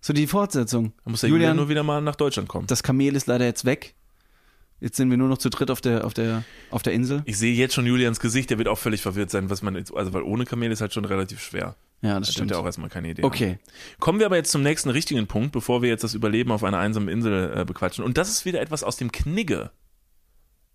So 0.00 0.12
die 0.12 0.26
Fortsetzung. 0.26 0.92
Da 1.04 1.10
muss 1.10 1.20
der 1.20 1.28
Julian, 1.28 1.42
Julian, 1.50 1.56
nur 1.56 1.68
wieder 1.68 1.82
mal 1.82 2.00
nach 2.00 2.14
Deutschland 2.16 2.48
kommen. 2.48 2.66
das 2.68 2.82
Kamel 2.82 3.16
ist 3.16 3.26
leider 3.26 3.44
jetzt 3.44 3.64
weg. 3.64 3.94
Jetzt 4.80 4.96
sind 4.96 5.10
wir 5.10 5.16
nur 5.16 5.28
noch 5.28 5.38
zu 5.38 5.50
dritt 5.50 5.72
auf 5.72 5.80
der, 5.80 6.04
auf 6.04 6.14
der, 6.14 6.44
auf 6.70 6.82
der 6.82 6.92
Insel. 6.92 7.22
Ich 7.24 7.36
sehe 7.36 7.52
jetzt 7.52 7.74
schon 7.74 7.84
Julians 7.84 8.20
Gesicht, 8.20 8.48
der 8.50 8.58
wird 8.58 8.68
auch 8.68 8.78
völlig 8.78 9.02
verwirrt 9.02 9.28
sein, 9.28 9.50
was 9.50 9.60
man 9.60 9.74
jetzt, 9.74 9.92
also 9.92 10.12
weil 10.14 10.22
ohne 10.22 10.44
Kamel 10.44 10.70
ist 10.70 10.80
halt 10.80 10.94
schon 10.94 11.04
relativ 11.04 11.42
schwer. 11.42 11.74
Ja, 12.00 12.18
das 12.18 12.28
Da 12.28 12.32
stimmt. 12.32 12.50
er 12.52 12.60
auch 12.60 12.64
erstmal 12.64 12.88
keine 12.90 13.10
Idee. 13.10 13.24
Okay. 13.24 13.58
Kommen 13.98 14.18
wir 14.20 14.26
aber 14.26 14.36
jetzt 14.36 14.52
zum 14.52 14.62
nächsten 14.62 14.90
richtigen 14.90 15.26
Punkt, 15.26 15.52
bevor 15.52 15.82
wir 15.82 15.88
jetzt 15.88 16.04
das 16.04 16.14
Überleben 16.14 16.52
auf 16.52 16.62
einer 16.62 16.78
einsamen 16.78 17.08
Insel 17.08 17.52
äh, 17.56 17.64
bequatschen. 17.64 18.04
Und 18.04 18.16
das 18.18 18.28
ist 18.28 18.44
wieder 18.44 18.60
etwas 18.60 18.84
aus 18.84 18.96
dem 18.96 19.10
Knigge. 19.10 19.70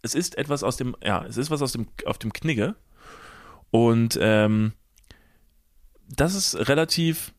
Es 0.01 0.15
ist 0.15 0.37
etwas 0.37 0.63
aus 0.63 0.75
dem, 0.75 0.97
ja, 1.01 1.23
es 1.25 1.37
ist 1.37 1.49
was 1.49 1.61
aus 1.61 1.71
dem, 1.71 1.87
auf 2.05 2.17
dem 2.17 2.33
Knigge. 2.33 2.75
Und 3.71 4.17
ähm, 4.21 4.73
das 6.09 6.35
ist 6.35 6.55
relativ 6.67 7.33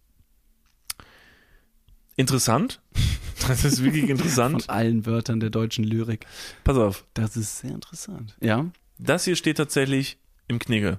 interessant. 2.16 2.80
Das 3.48 3.62
ist 3.62 3.84
wirklich 3.84 4.08
interessant. 4.08 4.62
Von 4.62 4.74
allen 4.74 5.04
Wörtern 5.04 5.38
der 5.38 5.50
deutschen 5.50 5.84
Lyrik. 5.84 6.24
Pass 6.62 6.78
auf. 6.78 7.04
Das 7.12 7.36
ist 7.36 7.58
sehr 7.58 7.72
interessant. 7.72 8.34
Ja. 8.40 8.64
Das 8.98 9.24
hier 9.26 9.36
steht 9.36 9.58
tatsächlich 9.58 10.16
im 10.48 10.58
Knigge. 10.58 10.98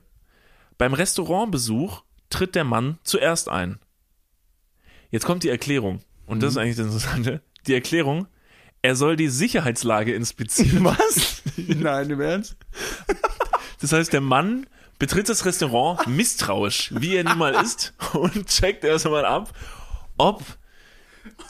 Beim 0.77 0.93
Restaurantbesuch 0.93 2.03
tritt 2.29 2.55
der 2.55 2.63
Mann 2.63 2.97
zuerst 3.03 3.49
ein. 3.49 3.79
Jetzt 5.11 5.25
kommt 5.25 5.43
die 5.43 5.49
Erklärung. 5.49 6.01
Und 6.25 6.41
das 6.41 6.51
ist 6.51 6.57
eigentlich 6.57 6.75
das 6.75 6.87
Interessante. 6.87 7.41
Die 7.67 7.73
Erklärung, 7.73 8.27
er 8.81 8.95
soll 8.95 9.15
die 9.15 9.29
Sicherheitslage 9.29 10.13
inspizieren. 10.13 10.83
Was? 10.83 11.41
Nein, 11.57 12.09
im 12.09 12.21
Ernst? 12.21 12.55
Das 13.81 13.91
heißt, 13.91 14.13
der 14.13 14.21
Mann 14.21 14.67
betritt 14.99 15.29
das 15.29 15.45
Restaurant 15.45 16.07
misstrauisch, 16.07 16.93
wie 16.95 17.15
er 17.15 17.23
nun 17.23 17.37
mal 17.37 17.55
ist, 17.55 17.93
und 18.13 18.47
checkt 18.47 18.83
erst 18.83 19.05
einmal 19.05 19.25
ab, 19.25 19.51
ob 20.17 20.43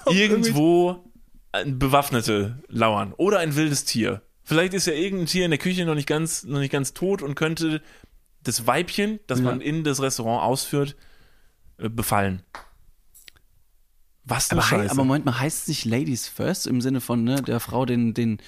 irgendwo 0.07 1.03
ein 1.51 1.79
Bewaffnete 1.79 2.63
lauern 2.67 3.13
oder 3.17 3.39
ein 3.39 3.55
wildes 3.55 3.85
Tier. 3.85 4.21
Vielleicht 4.43 4.73
ist 4.73 4.87
ja 4.87 4.93
irgendein 4.93 5.27
Tier 5.27 5.45
in 5.45 5.51
der 5.51 5.57
Küche 5.57 5.85
noch 5.85 5.95
nicht 5.95 6.07
ganz, 6.07 6.43
noch 6.43 6.59
nicht 6.59 6.71
ganz 6.71 6.93
tot 6.93 7.21
und 7.21 7.35
könnte 7.35 7.81
das 8.45 8.65
Weibchen, 8.67 9.19
das 9.27 9.39
Ja. 9.39 9.45
man 9.45 9.61
in 9.61 9.83
das 9.83 10.01
Restaurant 10.01 10.43
ausführt, 10.43 10.95
äh, 11.77 11.89
befallen. 11.89 12.41
Was 14.23 14.49
Aber, 14.51 14.69
hei- 14.71 14.89
aber 14.89 15.03
Moment 15.03 15.25
mal, 15.25 15.39
heißt 15.39 15.63
es 15.63 15.67
nicht 15.67 15.85
Ladies 15.85 16.27
First 16.27 16.65
im 16.65 16.81
Sinne 16.81 16.99
von 16.99 17.23
ne, 17.23 17.41
der 17.43 17.59
Frau 17.59 17.85
den, 17.85 18.15
den, 18.15 18.39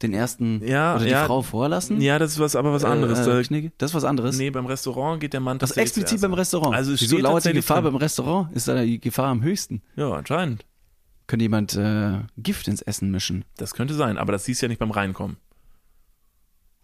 den 0.00 0.14
ersten 0.14 0.66
Ja, 0.66 0.94
oder 0.96 1.04
die 1.04 1.10
ja. 1.10 1.26
Frau 1.26 1.42
vorlassen? 1.42 2.00
ja, 2.00 2.18
das 2.18 2.32
ist 2.32 2.38
was, 2.38 2.56
aber 2.56 2.72
was 2.72 2.84
anderes. 2.84 3.18
Äh, 3.20 3.24
Da- 3.26 3.38
äh, 3.38 3.42
Knigge? 3.42 3.72
Das 3.76 3.90
ist 3.90 3.94
was 3.94 4.04
anderes. 4.04 4.38
nee, 4.38 4.48
beim 4.48 4.64
Restaurant 4.64 5.20
geht 5.20 5.34
der 5.34 5.40
Mann 5.40 5.58
das 5.58 5.70
tatsächlich 5.70 5.98
explizit 6.04 6.22
beim. 6.22 6.32
Restaurant. 6.32 6.74
Also 6.74 6.92
es 6.94 7.02
Wieso 7.02 7.18
lauert 7.18 7.44
die 7.44 7.52
Gefahr 7.52 7.82
drin. 7.82 7.92
beim 7.92 7.96
Restaurant? 7.96 8.54
Ist 8.56 8.68
da 8.68 8.82
die 8.82 8.98
Gefahr 9.00 9.26
am 9.26 9.42
höchsten? 9.42 9.82
Ja, 9.96 10.12
anscheinend. 10.12 10.64
Könnte 11.26 11.42
jemand 11.44 11.74
äh, 11.74 12.20
Gift 12.38 12.66
ins 12.68 12.80
Essen 12.80 13.10
mischen? 13.10 13.44
Das 13.58 13.74
könnte 13.74 13.92
sein, 13.92 14.16
aber 14.16 14.32
das 14.32 14.44
siehst 14.44 14.62
du 14.62 14.66
ja 14.66 14.68
nicht 14.68 14.78
beim 14.78 14.90
Reinkommen. 14.92 15.36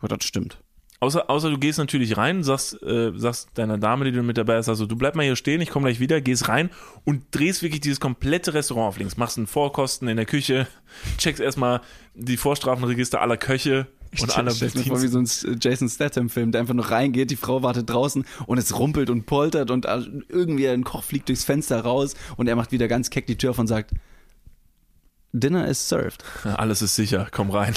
Oh, 0.02 0.06
das 0.06 0.22
stimmt. 0.24 0.58
Außer, 1.01 1.28
außer 1.28 1.51
du 1.51 1.59
gehst 1.59 1.78
natürlich 1.78 2.16
rein, 2.16 2.42
sagst, 2.45 2.82
äh, 2.82 3.12
sagst 3.16 3.51
deiner 3.55 3.78
Dame, 3.78 4.07
die 4.07 4.12
du 4.12 4.22
mit 4.22 4.38
dabei 4.38 4.57
hast, 4.57 4.68
also 4.68 4.86
du 4.86 4.97
bleib 4.97 5.16
mal 5.16 5.24
hier 5.24 5.36
stehen, 5.36 5.61
ich 5.61 5.70
komme 5.70 5.86
gleich 5.86 6.01
wieder, 6.01 6.20
gehst 6.20 6.49
rein 6.49 6.70
und 7.05 7.24
drehst 7.32 7.62
wirklich 7.62 7.80
dieses 7.80 8.01
komplette 8.01 8.55
Restaurant 8.55 8.88
auf 8.88 8.99
links. 8.99 9.16
Machst 9.16 9.36
einen 9.36 9.47
Vorkosten 9.47 10.09
in 10.09 10.16
der 10.16 10.26
Küche, 10.26 10.66
checkst 11.18 11.42
erstmal 11.42 11.80
die 12.14 12.36
Vorstrafenregister 12.36 13.20
aller 13.20 13.36
Köche 13.36 13.86
und 14.20 14.36
aller 14.36 14.53
Stell 14.53 14.70
mir 14.74 14.84
vor, 14.84 15.03
wie 15.03 15.09
so 15.09 15.18
ein 15.18 15.59
Jason 15.61 15.88
Statham-Film, 15.88 16.53
der 16.53 16.61
einfach 16.61 16.74
nur 16.74 16.90
reingeht, 16.90 17.30
die 17.30 17.36
Frau 17.36 17.62
wartet 17.62 17.90
draußen 17.90 18.24
und 18.47 18.59
es 18.59 18.78
rumpelt 18.78 19.11
und 19.11 19.26
poltert 19.26 19.70
und 19.70 19.86
irgendwie 20.28 20.68
ein 20.68 20.84
Koch 20.84 21.03
fliegt 21.03 21.28
durchs 21.28 21.45
Fenster 21.45 21.80
raus 21.80 22.14
und 22.36 22.49
er 22.49 22.57
macht 22.57 22.72
wieder 22.72 22.88
ganz 22.88 23.11
keck 23.11 23.26
die 23.26 23.36
Tür 23.36 23.51
auf 23.51 23.59
und 23.59 23.66
sagt, 23.66 23.92
Dinner 25.32 25.66
is 25.66 25.88
served. 25.88 26.24
Ja, 26.45 26.55
alles 26.55 26.80
ist 26.80 26.95
sicher, 26.95 27.26
komm 27.30 27.51
rein. 27.51 27.74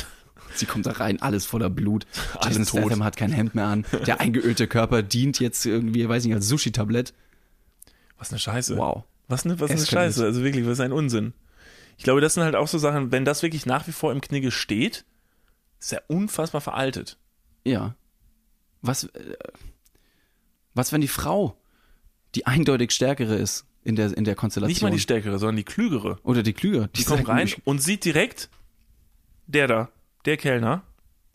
Sie 0.57 0.65
kommt 0.65 0.85
da 0.85 0.91
rein, 0.91 1.21
alles 1.21 1.45
voller 1.45 1.69
Blut. 1.69 2.05
Alles 2.39 2.57
Jason. 2.57 2.81
Statham 2.81 3.03
hat 3.03 3.17
kein 3.17 3.31
Hemd 3.31 3.55
mehr 3.55 3.67
an. 3.67 3.85
Der 4.05 4.19
eingeölte 4.19 4.67
Körper 4.67 5.03
dient 5.03 5.39
jetzt 5.39 5.65
irgendwie, 5.65 6.07
weiß 6.07 6.25
nicht, 6.25 6.33
als 6.33 6.47
Sushi-Tablett. 6.47 7.13
Was 8.17 8.31
eine 8.31 8.39
Scheiße. 8.39 8.77
Wow. 8.77 9.03
Was 9.27 9.45
eine, 9.45 9.59
was 9.59 9.71
eine. 9.71 9.85
Scheiße, 9.85 10.23
also 10.23 10.43
wirklich, 10.43 10.65
was 10.65 10.79
ein 10.79 10.91
Unsinn. 10.91 11.33
Ich 11.97 12.03
glaube, 12.03 12.21
das 12.21 12.35
sind 12.35 12.43
halt 12.43 12.55
auch 12.55 12.67
so 12.67 12.77
Sachen, 12.77 13.11
wenn 13.11 13.25
das 13.25 13.43
wirklich 13.43 13.65
nach 13.65 13.87
wie 13.87 13.91
vor 13.91 14.11
im 14.11 14.21
Knigge 14.21 14.51
steht, 14.51 15.05
ist 15.79 15.93
er 15.93 16.03
unfassbar 16.07 16.61
veraltet. 16.61 17.17
Ja. 17.63 17.95
Was, 18.81 19.05
äh, 19.05 19.37
was, 20.73 20.91
wenn 20.93 21.01
die 21.01 21.07
Frau 21.07 21.57
die 22.35 22.45
eindeutig 22.45 22.91
stärkere 22.91 23.35
ist 23.35 23.65
in 23.83 23.95
der, 23.95 24.15
in 24.15 24.23
der 24.23 24.35
Konstellation? 24.35 24.69
Nicht 24.69 24.81
mal 24.81 24.91
die 24.91 24.99
stärkere, 24.99 25.39
sondern 25.39 25.57
die 25.57 25.63
klügere. 25.63 26.19
Oder 26.23 26.43
die 26.43 26.53
klüger. 26.53 26.87
Die 26.89 27.03
kommt 27.03 27.27
rein 27.27 27.49
und 27.65 27.81
sieht 27.81 28.05
direkt, 28.05 28.49
der 29.47 29.67
da, 29.67 29.89
der 30.27 30.37
Kellner, 30.37 30.83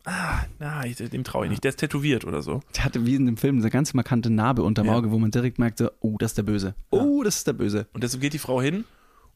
ah, 0.05 0.43
na, 0.59 0.85
ich, 0.85 0.95
dem 0.97 1.23
traue 1.25 1.45
ich 1.45 1.49
nicht, 1.49 1.63
der 1.63 1.69
ist 1.69 1.77
tätowiert 1.77 2.23
oder 2.25 2.41
so. 2.41 2.61
Der 2.77 2.85
hatte 2.85 3.05
wie 3.05 3.15
in 3.15 3.25
dem 3.25 3.35
Film 3.37 3.57
eine 3.59 3.69
ganz 3.69 3.93
markante 3.93 4.29
Narbe 4.29 4.63
unterm 4.63 4.87
Ja. 4.87 4.93
Auge, 4.95 5.11
wo 5.11 5.19
man 5.19 5.31
direkt 5.31 5.59
merkte, 5.59 5.91
oh, 5.99 6.17
das 6.17 6.31
ist 6.31 6.37
der 6.37 6.43
Böse. 6.43 6.75
Oh, 6.91 7.23
das 7.23 7.37
ist 7.37 7.47
der 7.47 7.53
Böse. 7.53 7.87
Und 7.93 8.03
deshalb 8.03 8.21
geht 8.21 8.33
die 8.33 8.39
Frau 8.39 8.61
hin 8.61 8.85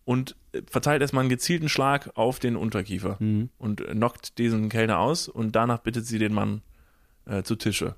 und 0.05 0.35
äh, 0.53 0.61
verteilt 0.69 1.01
erstmal 1.01 1.21
einen 1.21 1.29
gezielten 1.29 1.67
Schlag 1.67 2.11
auf 2.15 2.39
den 2.39 2.55
Unterkiefer 2.55 3.17
Mhm. 3.19 3.49
und 3.57 3.81
äh, 3.81 3.91
knockt 3.93 4.37
diesen 4.37 4.69
Kellner 4.69 4.99
aus 4.99 5.27
und 5.27 5.55
danach 5.55 5.79
bittet 5.79 6.05
sie 6.05 6.19
den 6.19 6.33
Mann 6.33 6.61
äh, 7.25 7.43
zu 7.43 7.55
Tische. 7.55 7.95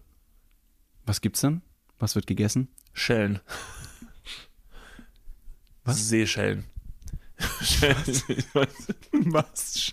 Was 1.06 1.22
gibt's 1.22 1.42
dann? 1.42 1.62
Was 2.00 2.16
wird 2.16 2.26
gegessen? 2.28 2.70
Schellen. 2.94 3.40
Was? 5.84 6.08
Seeschellen. 6.10 6.66
Schellen. 7.62 7.96
Weiß 8.54 8.88
Was? 9.26 9.92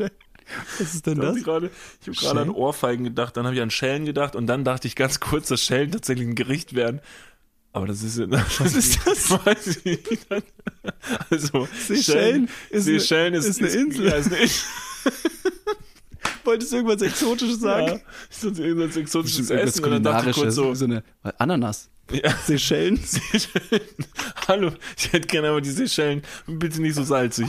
Was 0.78 0.94
ist 0.94 1.06
denn 1.06 1.20
Da 1.20 1.28
hab 1.28 1.36
ich 1.36 1.42
ich 1.42 1.46
habe 1.46 1.70
gerade 1.70 1.70
an 2.06 2.12
Schellen? 2.14 2.50
Ohrfeigen 2.50 3.04
gedacht, 3.04 3.36
dann 3.36 3.46
habe 3.46 3.56
ich 3.56 3.62
an 3.62 3.70
Schellen 3.70 4.04
gedacht 4.04 4.36
und 4.36 4.46
dann 4.46 4.64
dachte 4.64 4.86
ich 4.88 4.94
ganz 4.96 5.20
kurz, 5.20 5.48
dass 5.48 5.62
Schellen 5.62 5.90
tatsächlich 5.92 6.26
ein 6.28 6.34
Gericht 6.34 6.74
werden. 6.74 7.00
Aber 7.72 7.86
das 7.86 8.02
ist 8.02 8.18
ja. 8.18 8.26
Was 8.30 8.74
ist 8.74 9.00
das? 9.06 9.30
Weiß 9.30 9.66
ich 9.66 9.84
nicht. 9.84 10.26
Also, 11.30 11.68
Seychellen 11.86 12.48
ist 12.70 12.86
eine- 12.88 13.00
Seychellen 13.00 13.34
ist, 13.34 13.44
ist 13.46 13.58
eine 13.60 13.68
Insel. 13.70 14.06
Ja, 14.06 14.14
ist 14.14 14.26
eine 14.28 14.36
Insel. 14.38 14.62
Wolltest 16.44 16.72
du 16.72 16.76
irgendwas 16.76 17.02
Exotisches 17.02 17.60
sagen? 17.60 17.86
Ja, 17.88 17.98
das 18.30 18.58
irgendwas 18.58 18.96
exotisches 18.96 19.48
Bestimmt 19.48 19.60
Essen? 19.60 19.84
Und 19.84 19.90
dann 19.90 20.02
dachte 20.04 20.30
ich 20.30 20.36
kurz 20.36 20.54
so, 20.54 20.74
so 20.74 20.84
eine 20.84 21.02
Ananas. 21.38 21.90
ja, 22.12 22.32
Seychellen? 22.46 22.96
Seychellen. 23.04 23.82
Hallo, 24.46 24.70
ich 24.96 25.12
hätte 25.12 25.26
gerne 25.26 25.48
aber 25.48 25.60
die 25.60 25.70
Seychellen. 25.70 26.22
Bitte 26.46 26.80
nicht 26.80 26.94
so 26.94 27.02
salzig. 27.02 27.48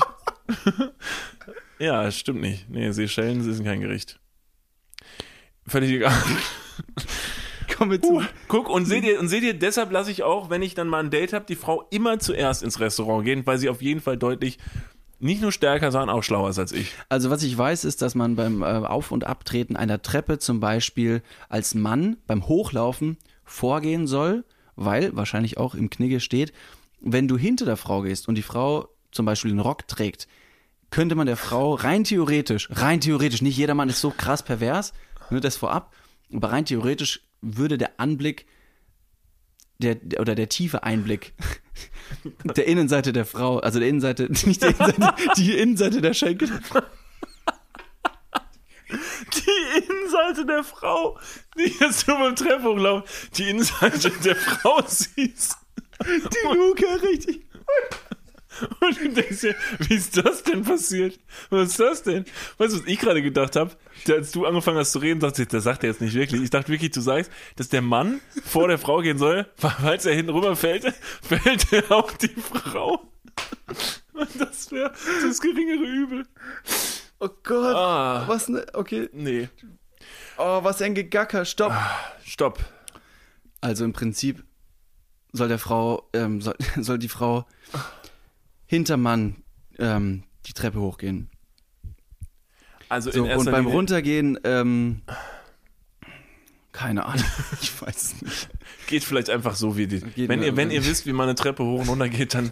Ja, 1.80 2.10
stimmt 2.12 2.42
nicht. 2.42 2.70
Nee, 2.70 2.92
Seychellen 2.92 3.42
sind 3.42 3.66
kein 3.66 3.82
Gericht. 3.82 4.20
Völlig 5.66 5.92
egal. 5.92 6.14
Komm 7.78 7.90
mit 7.90 8.06
zu. 8.06 8.24
Guck, 8.48 8.70
und 8.70 8.86
seht 8.86 9.04
ihr, 9.04 9.20
und 9.20 9.28
seht 9.28 9.44
ihr, 9.44 9.54
deshalb 9.54 9.92
lasse 9.92 10.10
ich 10.10 10.24
auch, 10.24 10.50
wenn 10.50 10.62
ich 10.62 10.74
dann 10.74 10.88
mal 10.88 11.04
ein 11.04 11.12
Date 11.12 11.34
habe, 11.34 11.46
die 11.46 11.56
Frau 11.56 11.86
immer 11.92 12.20
zuerst 12.20 12.64
ins 12.64 12.80
Restaurant 12.80 13.26
gehen, 13.26 13.46
weil 13.46 13.58
sie 13.58 13.70
auf 13.70 13.82
jeden 13.82 14.02
Fall 14.02 14.18
deutlich 14.18 14.58
nicht 15.20 15.42
nur 15.42 15.52
stärker, 15.52 15.92
sondern 15.92 16.10
auch 16.10 16.24
schlauer 16.24 16.50
ist 16.50 16.60
als 16.60 16.72
ich. 16.72 16.94
Also 17.10 17.30
was 17.30 17.44
ich 17.44 17.58
weiß, 17.58 17.86
ist, 17.86 18.02
dass 18.02 18.16
man 18.16 18.36
beim 18.36 18.62
äh, 18.62 18.66
Auf- 18.66 19.12
und 19.12 19.26
Abtreten 19.26 19.76
einer 19.76 20.02
Treppe 20.02 20.40
zum 20.40 20.60
Beispiel 20.60 21.22
als 21.50 21.74
Mann 21.76 22.18
beim 22.28 22.48
Hochlaufen 22.48 23.18
vorgehen 23.44 24.08
soll, 24.08 24.46
weil 24.76 25.16
wahrscheinlich 25.16 25.58
auch 25.58 25.76
im 25.76 25.90
Knigge 25.90 26.20
steht, 26.20 26.54
wenn 27.00 27.28
du 27.28 27.38
hinter 27.38 27.66
der 27.66 27.78
Frau 27.78 28.02
gehst 28.02 28.28
und 28.28 28.36
die 28.36 28.44
Frau 28.44 28.90
zum 29.12 29.26
Beispiel 29.26 29.52
einen 29.52 29.60
Rock 29.60 29.88
trägt, 29.88 30.28
könnte 30.90 31.16
man 31.16 31.28
der 31.28 31.38
Frau 31.38 31.74
rein 31.76 32.04
theoretisch, 32.04 32.70
rein 32.72 33.02
theoretisch, 33.02 33.42
nicht 33.42 33.58
jeder 33.58 33.76
Mann 33.76 33.90
ist 33.90 34.02
so 34.02 34.12
krass 34.12 34.44
pervers, 34.44 34.94
nur 35.30 35.42
das 35.42 35.58
vorab, 35.58 35.94
aber 36.34 36.52
rein 36.52 36.66
theoretisch 36.66 37.22
würde 37.42 37.78
der 37.78 38.00
Anblick 38.00 38.46
der, 39.80 39.96
der- 39.96 40.22
oder 40.22 40.34
der 40.36 40.50
tiefe 40.50 40.84
Einblick 40.84 41.34
der 42.44 42.68
Innenseite 42.68 43.14
der 43.14 43.26
Frau, 43.26 43.60
also 43.60 43.80
der 43.80 43.90
Innenseite, 43.90 44.24
nicht 44.48 44.62
die 44.64 44.68
Innenseite, 44.68 45.14
die 45.38 45.58
Innenseite 45.58 46.02
der 46.02 46.14
Schenkel 46.14 46.50
Die 48.90 49.80
Innenseite 49.86 50.46
der 50.46 50.64
Frau. 50.64 51.20
Nicht, 51.58 51.82
dass 51.82 52.06
du 52.06 52.14
beim 52.18 52.36
Treppe 52.36 52.64
hochlaufst, 52.64 53.38
die 53.38 53.50
Innenseite 53.50 54.10
der 54.24 54.36
Frau 54.38 54.82
siehst. 54.88 55.58
Die 56.02 56.56
Luke, 56.56 56.86
richtig. 57.04 57.46
Und 58.80 59.00
du 59.00 59.10
denkst 59.10 59.42
dir, 59.42 59.56
wie 59.80 59.96
ist 59.96 60.18
das 60.18 60.44
denn 60.44 60.64
passiert? 60.64 61.20
Was 61.50 61.70
ist 61.70 61.80
das 61.80 62.04
denn? 62.04 62.26
Weißt 62.58 62.74
du, 62.74 62.80
was 62.80 62.88
ich 62.88 63.00
gerade 63.00 63.22
gedacht 63.22 63.56
habe? 63.56 63.72
Als 64.08 64.32
du 64.32 64.46
angefangen 64.46 64.78
hast 64.78 64.92
zu 64.92 65.00
reden, 65.00 65.20
dachte 65.20 65.44
ich, 65.44 65.48
das 65.48 65.64
sagt 65.64 65.84
er 65.84 65.90
jetzt 65.90 66.02
nicht 66.02 66.14
wirklich. 66.14 66.42
Ich 66.42 66.50
dachte 66.50 66.72
wirklich, 66.72 66.92
du 66.92 67.02
sagst, 67.02 67.32
dass 67.56 67.70
der 67.70 67.82
Mann 67.82 68.22
vor 68.46 68.68
der 68.68 68.78
Frau 68.78 69.02
gehen 69.02 69.18
soll, 69.18 69.48
falls 69.58 70.06
er 70.06 70.16
hinten 70.16 70.32
rüberfällt, 70.32 70.94
fällt 71.22 71.72
er 71.74 71.92
auf 71.92 72.18
die 72.18 72.30
Frau. 72.30 73.02
Und 74.14 74.30
das 74.40 74.72
wäre 74.72 74.92
das 75.24 75.40
geringere 75.42 75.86
Übel. 75.86 76.26
Oh 77.20 77.30
Gott. 77.44 77.76
Ah. 77.76 78.24
Was 78.28 78.48
ne, 78.48 78.66
okay. 78.74 79.10
Nee. 79.12 79.50
Oh, 80.38 80.64
was 80.64 80.82
ein 80.82 80.96
Gegacker. 80.96 81.46
Stopp. 81.46 81.74
Stopp. 82.24 82.60
Also 83.62 83.86
im 83.86 83.94
Prinzip 83.94 84.44
soll 85.34 85.48
der 85.48 85.60
Frau, 85.60 86.08
ähm, 86.14 86.42
soll, 86.42 86.56
soll 86.80 86.98
die 86.98 87.10
Frau 87.10 87.46
hinter 87.72 87.97
Mann 88.98 89.44
ähm, 89.80 90.24
die 90.46 90.54
Treppe 90.54 90.80
hochgehen. 90.80 91.30
Also 92.90 93.12
So, 93.12 93.20
in 93.20 93.26
erster 93.26 93.40
und 93.40 93.52
beim 93.52 93.64
Linie, 93.66 93.76
Runtergehen, 93.76 94.40
ähm, 94.44 95.02
keine 96.72 97.06
Ahnung, 97.06 97.26
ich 97.62 97.82
weiß 97.82 97.96
es 97.96 98.22
nicht. 98.22 98.50
geht 98.88 99.04
vielleicht 99.04 99.30
einfach 99.30 99.56
so 99.56 99.78
wie 99.78 99.88
die. 99.88 100.00
Geht 100.00 100.30
wenn 100.30 100.42
ihr, 100.44 100.56
wenn 100.56 100.72
ihr 100.72 100.86
wisst, 100.86 101.06
wie 101.06 101.14
man 101.14 101.28
eine 101.28 101.36
Treppe 101.36 101.64
hoch 101.64 101.82
und 101.82 101.90
runter 101.90 102.10
geht, 102.10 102.34
dann 102.34 102.52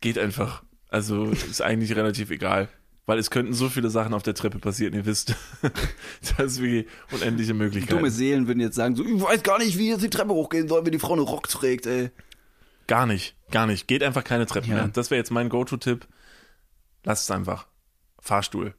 geht 0.00 0.18
einfach. 0.18 0.62
Also 0.88 1.26
ist 1.26 1.62
eigentlich 1.62 1.94
relativ 1.94 2.30
egal. 2.30 2.68
Weil 3.06 3.18
es 3.18 3.30
könnten 3.30 3.54
so 3.54 3.68
viele 3.68 3.90
Sachen 3.90 4.14
auf 4.14 4.22
der 4.22 4.34
Treppe 4.34 4.60
passieren, 4.60 4.94
ihr 4.94 5.04
wisst. 5.04 5.34
das 6.36 6.52
ist 6.52 6.62
wie 6.62 6.86
unendliche 7.10 7.54
Möglichkeiten. 7.54 7.96
Dumme 7.96 8.10
Seelen 8.10 8.46
würden 8.46 8.60
jetzt 8.60 8.76
sagen, 8.76 8.94
so, 8.94 9.04
ich 9.04 9.20
weiß 9.20 9.42
gar 9.42 9.58
nicht, 9.58 9.76
wie 9.78 9.88
jetzt 9.88 10.04
die 10.04 10.10
Treppe 10.10 10.32
hochgehen 10.32 10.68
soll, 10.68 10.84
wenn 10.84 10.92
die 10.92 10.98
Frau 10.98 11.14
einen 11.14 11.22
Rock 11.22 11.48
trägt, 11.48 11.86
ey. 11.86 12.10
Gar 12.90 13.06
nicht, 13.06 13.36
gar 13.52 13.66
nicht. 13.66 13.86
Geht 13.86 14.02
einfach 14.02 14.24
keine 14.24 14.46
Treppen 14.46 14.70
Ja. 14.70 14.76
mehr. 14.78 14.88
Das 14.88 15.10
wäre 15.12 15.18
jetzt 15.18 15.30
mein 15.30 15.48
Go-To-Tipp. 15.48 16.08
Lasst 17.04 17.22
es 17.24 17.30
einfach. 17.30 17.68
Fahrstuhl. 18.18 18.74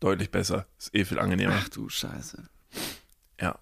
Deutlich 0.00 0.30
besser. 0.30 0.66
Ist 0.78 0.94
eh 0.94 1.04
viel 1.04 1.18
angenehmer. 1.18 1.54
Ach 1.58 1.68
du 1.68 1.88
Scheiße. 1.90 2.42
Ja. 3.38 3.56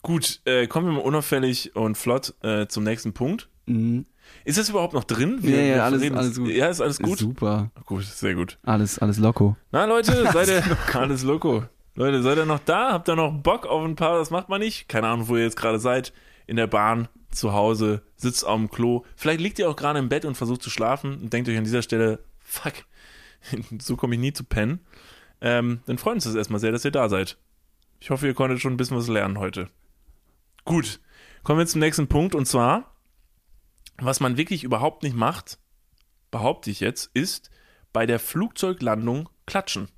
Gut, 0.00 0.40
äh, 0.46 0.66
kommen 0.66 0.86
wir 0.86 0.94
mal 0.94 1.00
unauffällig 1.02 1.76
und 1.76 1.96
flott 1.98 2.32
äh, 2.42 2.66
zum 2.66 2.82
nächsten 2.84 3.12
Punkt. 3.12 3.48
Mhm. 3.66 4.06
Ist 4.46 4.56
das 4.56 4.70
überhaupt 4.70 4.94
noch 4.94 5.04
drin? 5.04 5.38
Ja, 5.42 5.56
ja, 5.58 5.84
alles- 5.84 6.00
reden- 6.02 6.16
alles 6.16 6.38
gut. 6.38 6.48
Ja, 6.48 6.68
ist 6.68 6.80
alles 6.80 6.98
gut? 6.98 7.18
Super. 7.18 7.70
Gut, 7.84 8.04
sehr 8.04 8.34
gut. 8.34 8.58
Alles, 8.64 8.98
alles 8.98 9.18
loco. 9.18 9.56
Na 9.70 9.84
Leute, 9.84 10.28
seid 10.32 10.48
ihr 10.48 10.64
alles 10.94 11.22
loco. 11.24 11.64
Leute, 11.94 12.22
seid 12.22 12.38
ihr 12.38 12.46
noch 12.46 12.60
da? 12.60 12.92
Habt 12.92 13.08
ihr 13.08 13.16
noch 13.16 13.32
Bock 13.34 13.66
auf 13.66 13.84
ein 13.84 13.96
paar? 13.96 14.16
Das 14.18 14.30
macht 14.30 14.48
man 14.48 14.60
nicht. 14.60 14.88
Keine 14.88 15.08
Ahnung, 15.08 15.28
wo 15.28 15.36
ihr 15.36 15.42
jetzt 15.44 15.56
gerade 15.56 15.78
seid. 15.78 16.12
In 16.46 16.56
der 16.56 16.66
Bahn, 16.68 17.08
zu 17.30 17.52
Hause, 17.52 18.02
sitzt 18.16 18.44
auf 18.44 18.56
dem 18.56 18.70
Klo. 18.70 19.04
Vielleicht 19.16 19.40
liegt 19.40 19.58
ihr 19.58 19.68
auch 19.68 19.76
gerade 19.76 19.98
im 19.98 20.08
Bett 20.08 20.24
und 20.24 20.36
versucht 20.36 20.62
zu 20.62 20.70
schlafen 20.70 21.20
und 21.20 21.32
denkt 21.32 21.48
euch 21.48 21.58
an 21.58 21.64
dieser 21.64 21.82
Stelle, 21.82 22.20
fuck, 22.40 22.74
so 23.78 23.96
komme 23.96 24.14
ich 24.14 24.20
nie 24.20 24.32
zu 24.32 24.44
pennen. 24.44 24.80
Ähm, 25.40 25.80
dann 25.86 25.98
freuen 25.98 26.16
uns 26.16 26.24
das 26.24 26.34
erstmal 26.34 26.60
sehr, 26.60 26.72
dass 26.72 26.84
ihr 26.84 26.90
da 26.90 27.08
seid. 27.08 27.38
Ich 28.00 28.10
hoffe, 28.10 28.26
ihr 28.26 28.34
konntet 28.34 28.60
schon 28.60 28.72
ein 28.72 28.76
bisschen 28.76 28.96
was 28.96 29.08
lernen 29.08 29.38
heute. 29.38 29.68
Gut, 30.64 31.00
kommen 31.42 31.58
wir 31.58 31.66
zum 31.66 31.80
nächsten 31.80 32.08
Punkt 32.08 32.34
und 32.34 32.46
zwar, 32.46 32.94
was 33.98 34.20
man 34.20 34.36
wirklich 34.36 34.64
überhaupt 34.64 35.02
nicht 35.02 35.16
macht, 35.16 35.58
behaupte 36.30 36.70
ich 36.70 36.80
jetzt, 36.80 37.10
ist 37.14 37.50
bei 37.92 38.06
der 38.06 38.18
Flugzeuglandung 38.18 39.28
klatschen. 39.46 39.88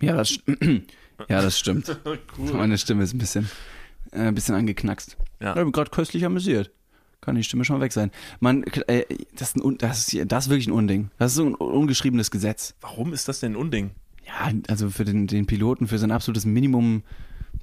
Ja, 0.00 0.16
das, 0.16 0.38
ja, 1.28 1.42
das 1.42 1.58
stimmt. 1.58 1.98
Cool. 2.38 2.52
Meine 2.52 2.78
Stimme 2.78 3.04
ist 3.04 3.14
ein 3.14 3.18
bisschen, 3.18 3.50
äh, 4.10 4.20
ein 4.20 4.34
bisschen 4.34 4.54
angeknackst. 4.54 5.16
Ja. 5.42 5.50
Ich 5.50 5.62
bin 5.62 5.72
gerade 5.72 5.90
köstlich 5.90 6.24
amüsiert. 6.24 6.70
Kann 7.20 7.36
die 7.36 7.44
Stimme 7.44 7.64
schon 7.64 7.80
weg 7.80 7.92
sein. 7.92 8.10
Man, 8.40 8.64
äh, 8.64 9.04
das, 9.36 9.50
ist 9.54 9.56
ein, 9.56 9.78
das, 9.78 10.08
ist, 10.12 10.32
das 10.32 10.44
ist 10.44 10.50
wirklich 10.50 10.66
ein 10.66 10.72
Unding. 10.72 11.10
Das 11.18 11.32
ist 11.32 11.36
so 11.36 11.44
ein 11.46 11.54
ungeschriebenes 11.54 12.30
Gesetz. 12.30 12.74
Warum 12.80 13.12
ist 13.12 13.28
das 13.28 13.40
denn 13.40 13.52
ein 13.52 13.56
Unding? 13.56 13.90
Ja, 14.26 14.50
also 14.68 14.90
für 14.90 15.04
den, 15.04 15.26
den 15.26 15.46
Piloten, 15.46 15.86
für 15.88 15.98
sein 15.98 16.10
absolutes 16.10 16.44
Minimum 16.44 17.02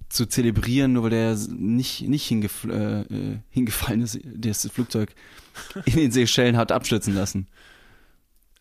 zu 0.08 0.26
zelebrieren, 0.26 0.94
nur 0.94 1.04
weil 1.04 1.10
der 1.12 1.36
nicht, 1.50 2.02
nicht 2.08 2.26
hingef 2.28 2.64
äh, 2.66 3.02
äh, 3.02 3.38
hingefallen 3.50 4.02
ist, 4.02 4.20
das 4.24 4.68
Flugzeug 4.72 5.14
in 5.86 5.96
den 5.98 6.12
Seychellen 6.12 6.58
hat 6.58 6.72
abstürzen 6.72 7.14
lassen. 7.14 7.48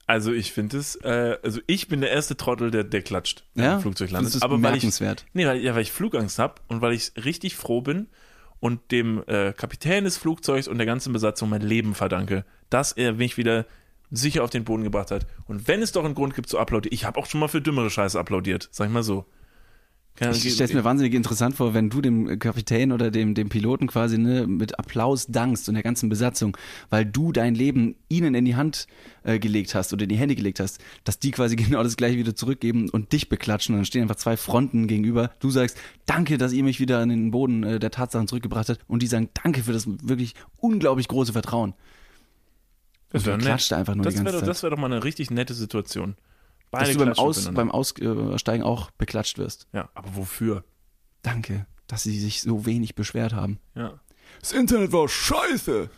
Also 0.06 0.32
ich 0.32 0.52
finde 0.52 0.78
es, 0.78 0.96
äh, 0.96 1.36
also 1.42 1.60
ich 1.66 1.88
bin 1.88 2.00
der 2.00 2.10
erste 2.10 2.36
Trottel, 2.36 2.70
der, 2.70 2.82
der 2.82 3.02
klatscht, 3.02 3.44
wenn 3.54 3.64
Ja, 3.64 3.74
ein 3.76 3.82
Flugzeug 3.82 4.10
landet. 4.10 4.28
das 4.30 4.36
ist 4.36 4.42
Aber 4.42 4.54
weil 4.54 4.74
ich, 4.74 4.80
bemerkenswert. 4.80 5.26
nee, 5.34 5.46
weil, 5.46 5.60
ja, 5.60 5.74
weil 5.74 5.82
ich 5.82 5.92
Flugangst 5.92 6.38
habe 6.38 6.54
und 6.68 6.80
weil 6.80 6.94
ich 6.94 7.12
richtig 7.22 7.56
froh 7.56 7.82
bin 7.82 8.08
und 8.60 8.90
dem 8.90 9.22
äh, 9.26 9.52
Kapitän 9.52 10.04
des 10.04 10.16
Flugzeugs 10.16 10.68
und 10.68 10.78
der 10.78 10.86
ganzen 10.86 11.12
Besatzung 11.12 11.48
mein 11.48 11.62
Leben 11.62 11.94
verdanke, 11.94 12.44
dass 12.70 12.92
er 12.92 13.14
mich 13.14 13.36
wieder 13.36 13.66
sicher 14.10 14.42
auf 14.42 14.50
den 14.50 14.64
Boden 14.64 14.84
gebracht 14.84 15.10
hat. 15.10 15.26
Und 15.46 15.68
wenn 15.68 15.82
es 15.82 15.92
doch 15.92 16.04
einen 16.04 16.14
Grund 16.14 16.34
gibt 16.34 16.48
zu 16.48 16.58
applaudieren, 16.58 16.94
ich 16.94 17.04
habe 17.04 17.18
auch 17.18 17.26
schon 17.26 17.40
mal 17.40 17.48
für 17.48 17.60
dümmere 17.60 17.90
Scheiße 17.90 18.18
applaudiert, 18.18 18.68
sag 18.72 18.86
ich 18.86 18.92
mal 18.92 19.02
so. 19.02 19.26
Keine 20.18 20.34
Ich 20.34 20.52
stelle 20.52 20.68
es 20.68 20.74
mir 20.74 20.82
wahnsinnig 20.82 21.14
interessant 21.14 21.54
vor, 21.54 21.74
wenn 21.74 21.90
du 21.90 22.00
dem 22.00 22.40
Kapitän 22.40 22.90
oder 22.90 23.12
dem, 23.12 23.34
dem 23.34 23.48
Piloten 23.48 23.86
quasi 23.86 24.18
ne, 24.18 24.48
mit 24.48 24.76
Applaus 24.76 25.28
dankst 25.28 25.68
und 25.68 25.74
der 25.74 25.84
ganzen 25.84 26.08
Besatzung, 26.08 26.56
weil 26.90 27.06
du 27.06 27.30
dein 27.30 27.54
Leben 27.54 27.94
ihnen 28.08 28.34
in 28.34 28.44
die 28.44 28.56
Hand 28.56 28.88
äh, 29.22 29.38
gelegt 29.38 29.76
hast 29.76 29.92
oder 29.92 30.02
in 30.02 30.08
die 30.08 30.16
Hände 30.16 30.34
gelegt 30.34 30.58
hast, 30.58 30.80
dass 31.04 31.20
die 31.20 31.30
quasi 31.30 31.54
genau 31.56 31.84
das 31.84 31.96
gleiche 31.96 32.16
wieder 32.18 32.34
zurückgeben 32.34 32.88
und 32.90 33.12
dich 33.12 33.28
beklatschen 33.28 33.76
und 33.76 33.78
dann 33.78 33.84
stehen 33.84 34.02
einfach 34.02 34.16
zwei 34.16 34.36
Fronten 34.36 34.88
gegenüber. 34.88 35.30
Du 35.38 35.50
sagst, 35.50 35.78
danke, 36.04 36.36
dass 36.36 36.52
ihr 36.52 36.64
mich 36.64 36.80
wieder 36.80 36.98
an 36.98 37.10
den 37.10 37.30
Boden 37.30 37.62
äh, 37.62 37.78
der 37.78 37.92
Tatsachen 37.92 38.26
zurückgebracht 38.26 38.70
habt 38.70 38.80
und 38.88 39.02
die 39.02 39.06
sagen, 39.06 39.28
danke 39.40 39.62
für 39.62 39.72
das 39.72 39.86
wirklich 39.86 40.34
unglaublich 40.56 41.06
große 41.06 41.32
Vertrauen. 41.32 41.74
das 43.10 43.24
wäre 43.24 43.38
klatscht 43.38 43.72
einfach 43.72 43.94
nur 43.94 44.04
das 44.04 44.14
die 44.14 44.18
ganze 44.18 44.32
wäre 44.32 44.40
doch, 44.40 44.40
Zeit. 44.40 44.48
das 44.48 44.62
wär 44.64 44.70
doch 44.70 44.78
mal 44.78 44.90
eine 44.90 45.04
richtig 45.04 45.30
nette 45.30 45.54
Situation. 45.54 46.16
Dass 46.70 46.82
Beide 46.82 46.92
du 46.92 47.04
beim, 47.04 47.12
Aus, 47.14 47.50
beim 47.52 47.70
Aussteigen 47.70 48.62
auch 48.62 48.90
beklatscht 48.92 49.38
wirst. 49.38 49.68
Ja, 49.72 49.88
aber 49.94 50.16
wofür? 50.16 50.64
Danke, 51.22 51.66
dass 51.86 52.02
sie 52.02 52.18
sich 52.18 52.42
so 52.42 52.66
wenig 52.66 52.94
beschwert 52.94 53.32
haben. 53.32 53.58
Ja. 53.74 54.00
Das 54.40 54.52
Internet 54.52 54.92
war 54.92 55.08
scheiße. 55.08 55.88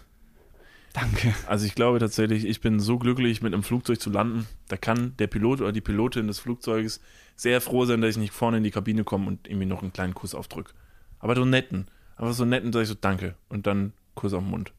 Danke. 0.92 1.34
Also 1.46 1.66
ich 1.66 1.74
glaube 1.74 1.98
tatsächlich, 1.98 2.44
ich 2.44 2.60
bin 2.60 2.80
so 2.80 2.98
glücklich, 2.98 3.42
mit 3.42 3.52
einem 3.52 3.62
Flugzeug 3.62 4.00
zu 4.00 4.10
landen. 4.10 4.46
Da 4.68 4.76
kann 4.76 5.16
der 5.18 5.26
Pilot 5.26 5.60
oder 5.60 5.72
die 5.72 5.80
Pilotin 5.80 6.26
des 6.26 6.40
Flugzeuges 6.40 7.00
sehr 7.36 7.60
froh 7.60 7.84
sein, 7.84 8.00
dass 8.00 8.10
ich 8.10 8.16
nicht 8.16 8.32
vorne 8.32 8.58
in 8.58 8.64
die 8.64 8.70
Kabine 8.70 9.04
komme 9.04 9.26
und 9.26 9.46
irgendwie 9.46 9.66
noch 9.66 9.82
einen 9.82 9.92
kleinen 9.92 10.14
Kuss 10.14 10.34
aufdrücke. 10.34 10.72
Aber 11.18 11.36
so 11.36 11.44
netten. 11.44 11.86
Aber 12.16 12.32
so 12.32 12.44
netten 12.44 12.72
sage 12.72 12.84
ich 12.84 12.88
so 12.88 12.94
Danke 12.94 13.36
und 13.48 13.66
dann 13.66 13.92
Kuss 14.14 14.32
auf 14.34 14.42
den 14.42 14.50
Mund. 14.50 14.72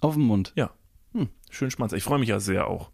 Auf 0.00 0.14
den 0.14 0.24
Mund. 0.24 0.52
Ja. 0.54 0.70
Schön 1.50 1.70
Schmanz. 1.70 1.92
Ich 1.92 2.04
freue 2.04 2.18
mich 2.18 2.28
ja 2.28 2.40
sehr 2.40 2.66
auch. 2.66 2.90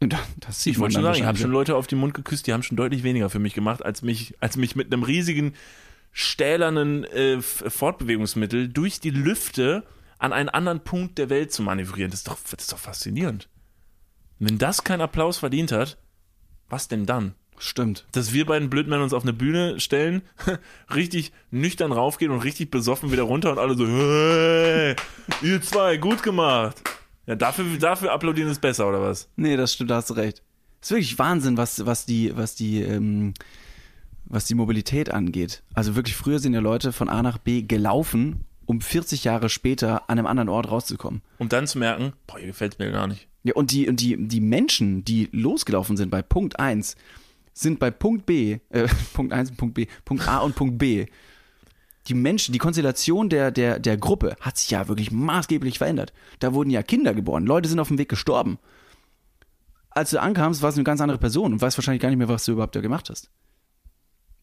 Das 0.40 0.62
sieht 0.62 0.74
Ich 0.74 0.78
wollte 0.78 0.94
schon 0.94 1.02
sagen, 1.02 1.18
ich 1.18 1.24
habe 1.24 1.38
schon 1.38 1.50
Leute 1.50 1.76
auf 1.76 1.86
den 1.86 1.98
Mund 1.98 2.14
geküsst, 2.14 2.46
die 2.46 2.52
haben 2.52 2.62
schon 2.62 2.76
deutlich 2.76 3.02
weniger 3.02 3.30
für 3.30 3.38
mich 3.38 3.54
gemacht, 3.54 3.84
als 3.84 4.02
mich, 4.02 4.34
als 4.40 4.56
mich 4.56 4.76
mit 4.76 4.92
einem 4.92 5.02
riesigen 5.02 5.54
stählernen 6.12 7.04
äh, 7.04 7.40
Fortbewegungsmittel 7.40 8.68
durch 8.68 9.00
die 9.00 9.10
Lüfte 9.10 9.84
an 10.18 10.32
einen 10.32 10.48
anderen 10.48 10.80
Punkt 10.80 11.18
der 11.18 11.30
Welt 11.30 11.52
zu 11.52 11.62
manövrieren. 11.62 12.10
Das 12.10 12.20
ist 12.20 12.28
doch, 12.28 12.38
das 12.42 12.64
ist 12.64 12.72
doch 12.72 12.78
faszinierend. 12.78 13.48
Und 14.40 14.50
wenn 14.50 14.58
das 14.58 14.84
keinen 14.84 15.00
Applaus 15.00 15.38
verdient 15.38 15.72
hat, 15.72 15.98
was 16.68 16.88
denn 16.88 17.06
dann? 17.06 17.34
Stimmt. 17.58 18.06
Dass 18.12 18.32
wir 18.32 18.46
beiden 18.46 18.70
Blödmänner 18.70 19.02
uns 19.02 19.12
auf 19.12 19.24
eine 19.24 19.32
Bühne 19.32 19.80
stellen, 19.80 20.22
richtig 20.94 21.32
nüchtern 21.50 21.92
raufgehen 21.92 22.30
und 22.30 22.40
richtig 22.40 22.70
besoffen 22.70 23.10
wieder 23.10 23.24
runter 23.24 23.50
und 23.50 23.58
alle 23.58 23.74
so, 23.76 23.86
hey, 23.86 24.94
ihr 25.42 25.60
zwei, 25.60 25.96
gut 25.96 26.22
gemacht. 26.22 26.82
Ja, 27.28 27.36
dafür, 27.36 27.66
dafür 27.78 28.10
applaudieren 28.10 28.50
ist 28.50 28.62
besser, 28.62 28.88
oder 28.88 29.02
was? 29.02 29.28
Nee, 29.36 29.58
das 29.58 29.74
stimmt, 29.74 29.90
da 29.90 29.96
hast 29.96 30.08
du 30.08 30.14
recht. 30.14 30.42
ist 30.80 30.90
wirklich 30.90 31.18
Wahnsinn, 31.18 31.58
was, 31.58 31.84
was 31.84 32.06
die, 32.06 32.34
was 32.34 32.54
die, 32.54 32.80
ähm, 32.80 33.34
was 34.24 34.46
die 34.46 34.54
Mobilität 34.54 35.10
angeht. 35.10 35.62
Also 35.74 35.94
wirklich, 35.94 36.16
früher 36.16 36.38
sind 36.38 36.54
ja 36.54 36.60
Leute 36.60 36.90
von 36.90 37.10
A 37.10 37.22
nach 37.22 37.36
B 37.36 37.60
gelaufen, 37.60 38.46
um 38.64 38.80
40 38.80 39.24
Jahre 39.24 39.50
später 39.50 40.08
an 40.08 40.18
einem 40.18 40.26
anderen 40.26 40.48
Ort 40.48 40.70
rauszukommen. 40.70 41.20
Um 41.36 41.50
dann 41.50 41.66
zu 41.66 41.78
merken, 41.78 42.14
boah, 42.26 42.38
hier 42.38 42.46
gefällt 42.46 42.78
mir 42.78 42.90
gar 42.90 43.06
nicht. 43.06 43.28
Ja, 43.42 43.54
und 43.54 43.72
die, 43.72 43.88
und 43.90 44.00
die, 44.00 44.16
die 44.16 44.40
Menschen, 44.40 45.04
die 45.04 45.28
losgelaufen 45.30 45.98
sind 45.98 46.08
bei 46.08 46.22
Punkt 46.22 46.58
1, 46.58 46.96
sind 47.52 47.78
bei 47.78 47.90
Punkt 47.90 48.24
B, 48.24 48.58
äh, 48.70 48.88
Punkt 49.12 49.34
1 49.34 49.50
und 49.50 49.56
Punkt 49.58 49.74
B, 49.74 49.86
Punkt 50.06 50.26
A 50.26 50.38
und 50.38 50.54
Punkt 50.54 50.78
B. 50.78 51.04
Die 52.08 52.14
Menschen, 52.14 52.52
die 52.52 52.58
Konstellation 52.58 53.28
der, 53.28 53.50
der, 53.50 53.78
der 53.78 53.96
Gruppe 53.96 54.36
hat 54.40 54.56
sich 54.56 54.70
ja 54.70 54.88
wirklich 54.88 55.10
maßgeblich 55.10 55.78
verändert. 55.78 56.12
Da 56.38 56.54
wurden 56.54 56.70
ja 56.70 56.82
Kinder 56.82 57.14
geboren, 57.14 57.44
Leute 57.44 57.68
sind 57.68 57.80
auf 57.80 57.88
dem 57.88 57.98
Weg 57.98 58.08
gestorben. 58.08 58.58
Als 59.90 60.10
du 60.10 60.20
ankamst, 60.20 60.62
warst 60.62 60.76
du 60.76 60.80
eine 60.80 60.84
ganz 60.84 61.00
andere 61.00 61.18
Person 61.18 61.52
und 61.52 61.60
weißt 61.60 61.76
wahrscheinlich 61.76 62.00
gar 62.00 62.08
nicht 62.08 62.18
mehr, 62.18 62.28
was 62.28 62.44
du 62.44 62.52
überhaupt 62.52 62.76
da 62.76 62.80
gemacht 62.80 63.10
hast. 63.10 63.30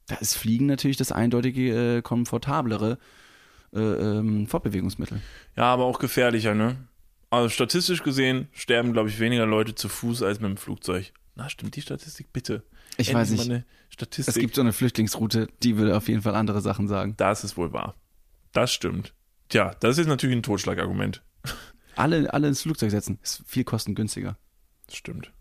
Da 0.07 0.16
ist 0.16 0.36
Fliegen 0.36 0.68
natürlich 0.68 0.97
das 0.97 1.11
eindeutige, 1.11 1.97
äh, 1.97 2.01
komfortablere 2.01 2.99
äh, 3.74 3.80
ähm, 3.80 4.47
Fortbewegungsmittel. 4.47 5.22
Ja, 5.55 5.63
aber 5.63 5.86
auch 5.86 5.97
gefährlicher, 5.97 6.53
ne? 6.53 6.78
Also 7.32 7.49
statistisch 7.49 8.03
gesehen 8.03 8.47
sterben, 8.51 8.93
glaube 8.93 9.09
ich, 9.09 9.20
weniger 9.20 9.45
Leute 9.45 9.74
zu 9.74 9.89
Fuß 9.89 10.22
als 10.22 10.39
mit 10.39 10.49
dem 10.49 10.57
Flugzeug. 10.57 11.11
Na, 11.36 11.49
stimmt 11.49 11.76
die 11.76 11.82
Statistik? 11.82 12.32
Bitte. 12.32 12.63
Ich 12.97 13.09
Endlich 13.09 13.16
weiß 13.16 13.32
nicht. 13.32 13.49
eine 13.49 13.66
Statistik. 13.95 14.35
Es 14.35 14.39
gibt 14.39 14.55
so 14.55 14.61
eine 14.61 14.73
Flüchtlingsroute, 14.73 15.47
die 15.63 15.77
würde 15.77 15.95
auf 15.95 16.09
jeden 16.09 16.21
Fall 16.21 16.35
andere 16.35 16.59
Sachen 16.61 16.89
sagen. 16.89 17.15
das 17.15 17.45
ist 17.45 17.55
wohl 17.55 17.71
wahr. 17.71 17.95
Das 18.51 18.73
stimmt. 18.73 19.13
Tja, 19.47 19.73
das 19.79 19.97
ist 19.97 20.07
natürlich 20.07 20.35
ein 20.35 20.43
Totschlagargument. 20.43 21.23
Alle, 21.97 22.33
alle 22.33 22.49
ins 22.49 22.61
Flugzeug 22.61 22.91
setzen, 22.91 23.19
ist 23.23 23.41
viel 23.47 23.63
kostengünstiger. 23.63 24.37
Das 24.85 24.97
stimmt. 24.97 25.31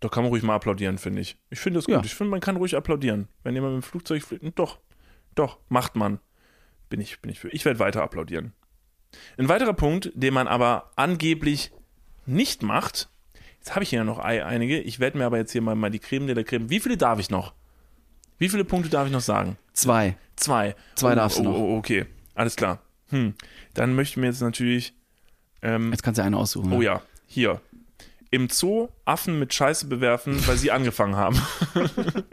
Doch 0.00 0.10
kann 0.10 0.24
man 0.24 0.30
ruhig 0.30 0.42
mal 0.42 0.56
applaudieren, 0.56 0.98
finde 0.98 1.20
ich. 1.20 1.38
Ich 1.50 1.60
finde 1.60 1.78
das 1.78 1.84
gut. 1.84 1.94
Ja. 1.94 2.02
Ich 2.04 2.16
finde, 2.16 2.32
man 2.32 2.40
kann 2.40 2.56
ruhig 2.56 2.76
applaudieren. 2.76 3.28
Wenn 3.44 3.54
jemand 3.54 3.76
mit 3.76 3.84
dem 3.84 3.88
Flugzeug 3.88 4.24
fliegt, 4.24 4.58
doch, 4.58 4.80
doch, 5.36 5.60
macht 5.68 5.94
man. 5.94 6.18
Bin 6.88 7.00
ich, 7.00 7.20
bin 7.20 7.30
ich 7.30 7.38
für. 7.38 7.48
Ich 7.50 7.64
werde 7.64 7.78
weiter 7.78 8.02
applaudieren. 8.02 8.54
Ein 9.38 9.48
weiterer 9.48 9.72
Punkt, 9.72 10.10
den 10.16 10.34
man 10.34 10.48
aber 10.48 10.90
angeblich 10.96 11.70
nicht 12.26 12.64
macht, 12.64 13.08
jetzt 13.64 13.74
habe 13.74 13.82
ich 13.82 13.88
hier 13.90 14.00
ja 14.00 14.04
noch 14.04 14.18
ei- 14.22 14.44
einige, 14.44 14.78
ich 14.78 15.00
werde 15.00 15.16
mir 15.16 15.24
aber 15.24 15.38
jetzt 15.38 15.52
hier 15.52 15.62
mal, 15.62 15.74
mal 15.74 15.90
die 15.90 15.98
Creme 15.98 16.26
de 16.26 16.36
la 16.36 16.42
Creme. 16.42 16.68
Wie 16.68 16.80
viele 16.80 16.98
darf 16.98 17.18
ich 17.18 17.30
noch? 17.30 17.54
Wie 18.36 18.50
viele 18.50 18.64
Punkte 18.64 18.90
darf 18.90 19.06
ich 19.06 19.12
noch 19.12 19.22
sagen? 19.22 19.56
Zwei. 19.72 20.18
Zwei. 20.36 20.76
Zwei 20.96 21.12
oh, 21.12 21.14
darfst 21.14 21.38
du 21.38 21.42
oh, 21.42 21.44
noch. 21.44 21.54
Oh, 21.58 21.76
okay, 21.78 22.04
alles 22.34 22.56
klar. 22.56 22.80
Hm. 23.08 23.34
Dann 23.72 23.94
möchten 23.94 24.20
wir 24.20 24.28
jetzt 24.28 24.42
natürlich. 24.42 24.92
Ähm, 25.62 25.92
Jetzt 25.92 26.02
kannst 26.02 26.18
du 26.18 26.22
eine 26.24 26.36
aussuchen. 26.36 26.70
Oh 26.74 26.78
ne? 26.78 26.84
ja, 26.84 27.00
hier. 27.26 27.62
Im 28.30 28.50
Zoo 28.50 28.88
Affen 29.06 29.38
mit 29.38 29.54
Scheiße 29.54 29.86
bewerfen, 29.86 30.46
weil 30.46 30.58
sie 30.58 30.70
angefangen 30.70 31.16
haben. 31.16 31.40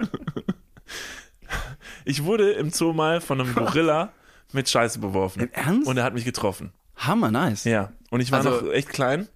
ich 2.04 2.26
wurde 2.26 2.52
im 2.52 2.72
Zoo 2.72 2.92
mal 2.92 3.22
von 3.22 3.40
einem 3.40 3.56
Gorilla 3.56 4.12
mit 4.52 4.68
Scheiße 4.70 5.00
beworfen. 5.00 5.44
Im 5.44 5.50
Ernst? 5.54 5.88
Und 5.88 5.98
er 5.98 6.04
hat 6.04 6.14
mich 6.14 6.26
getroffen. 6.26 6.74
Hammer, 6.98 7.32
nice. 7.32 7.64
Ja. 7.64 7.94
Und 8.10 8.20
ich 8.20 8.32
war 8.34 8.40
Also- 8.40 8.66
noch 8.66 8.74
echt 8.74 8.90
klein. 8.90 9.30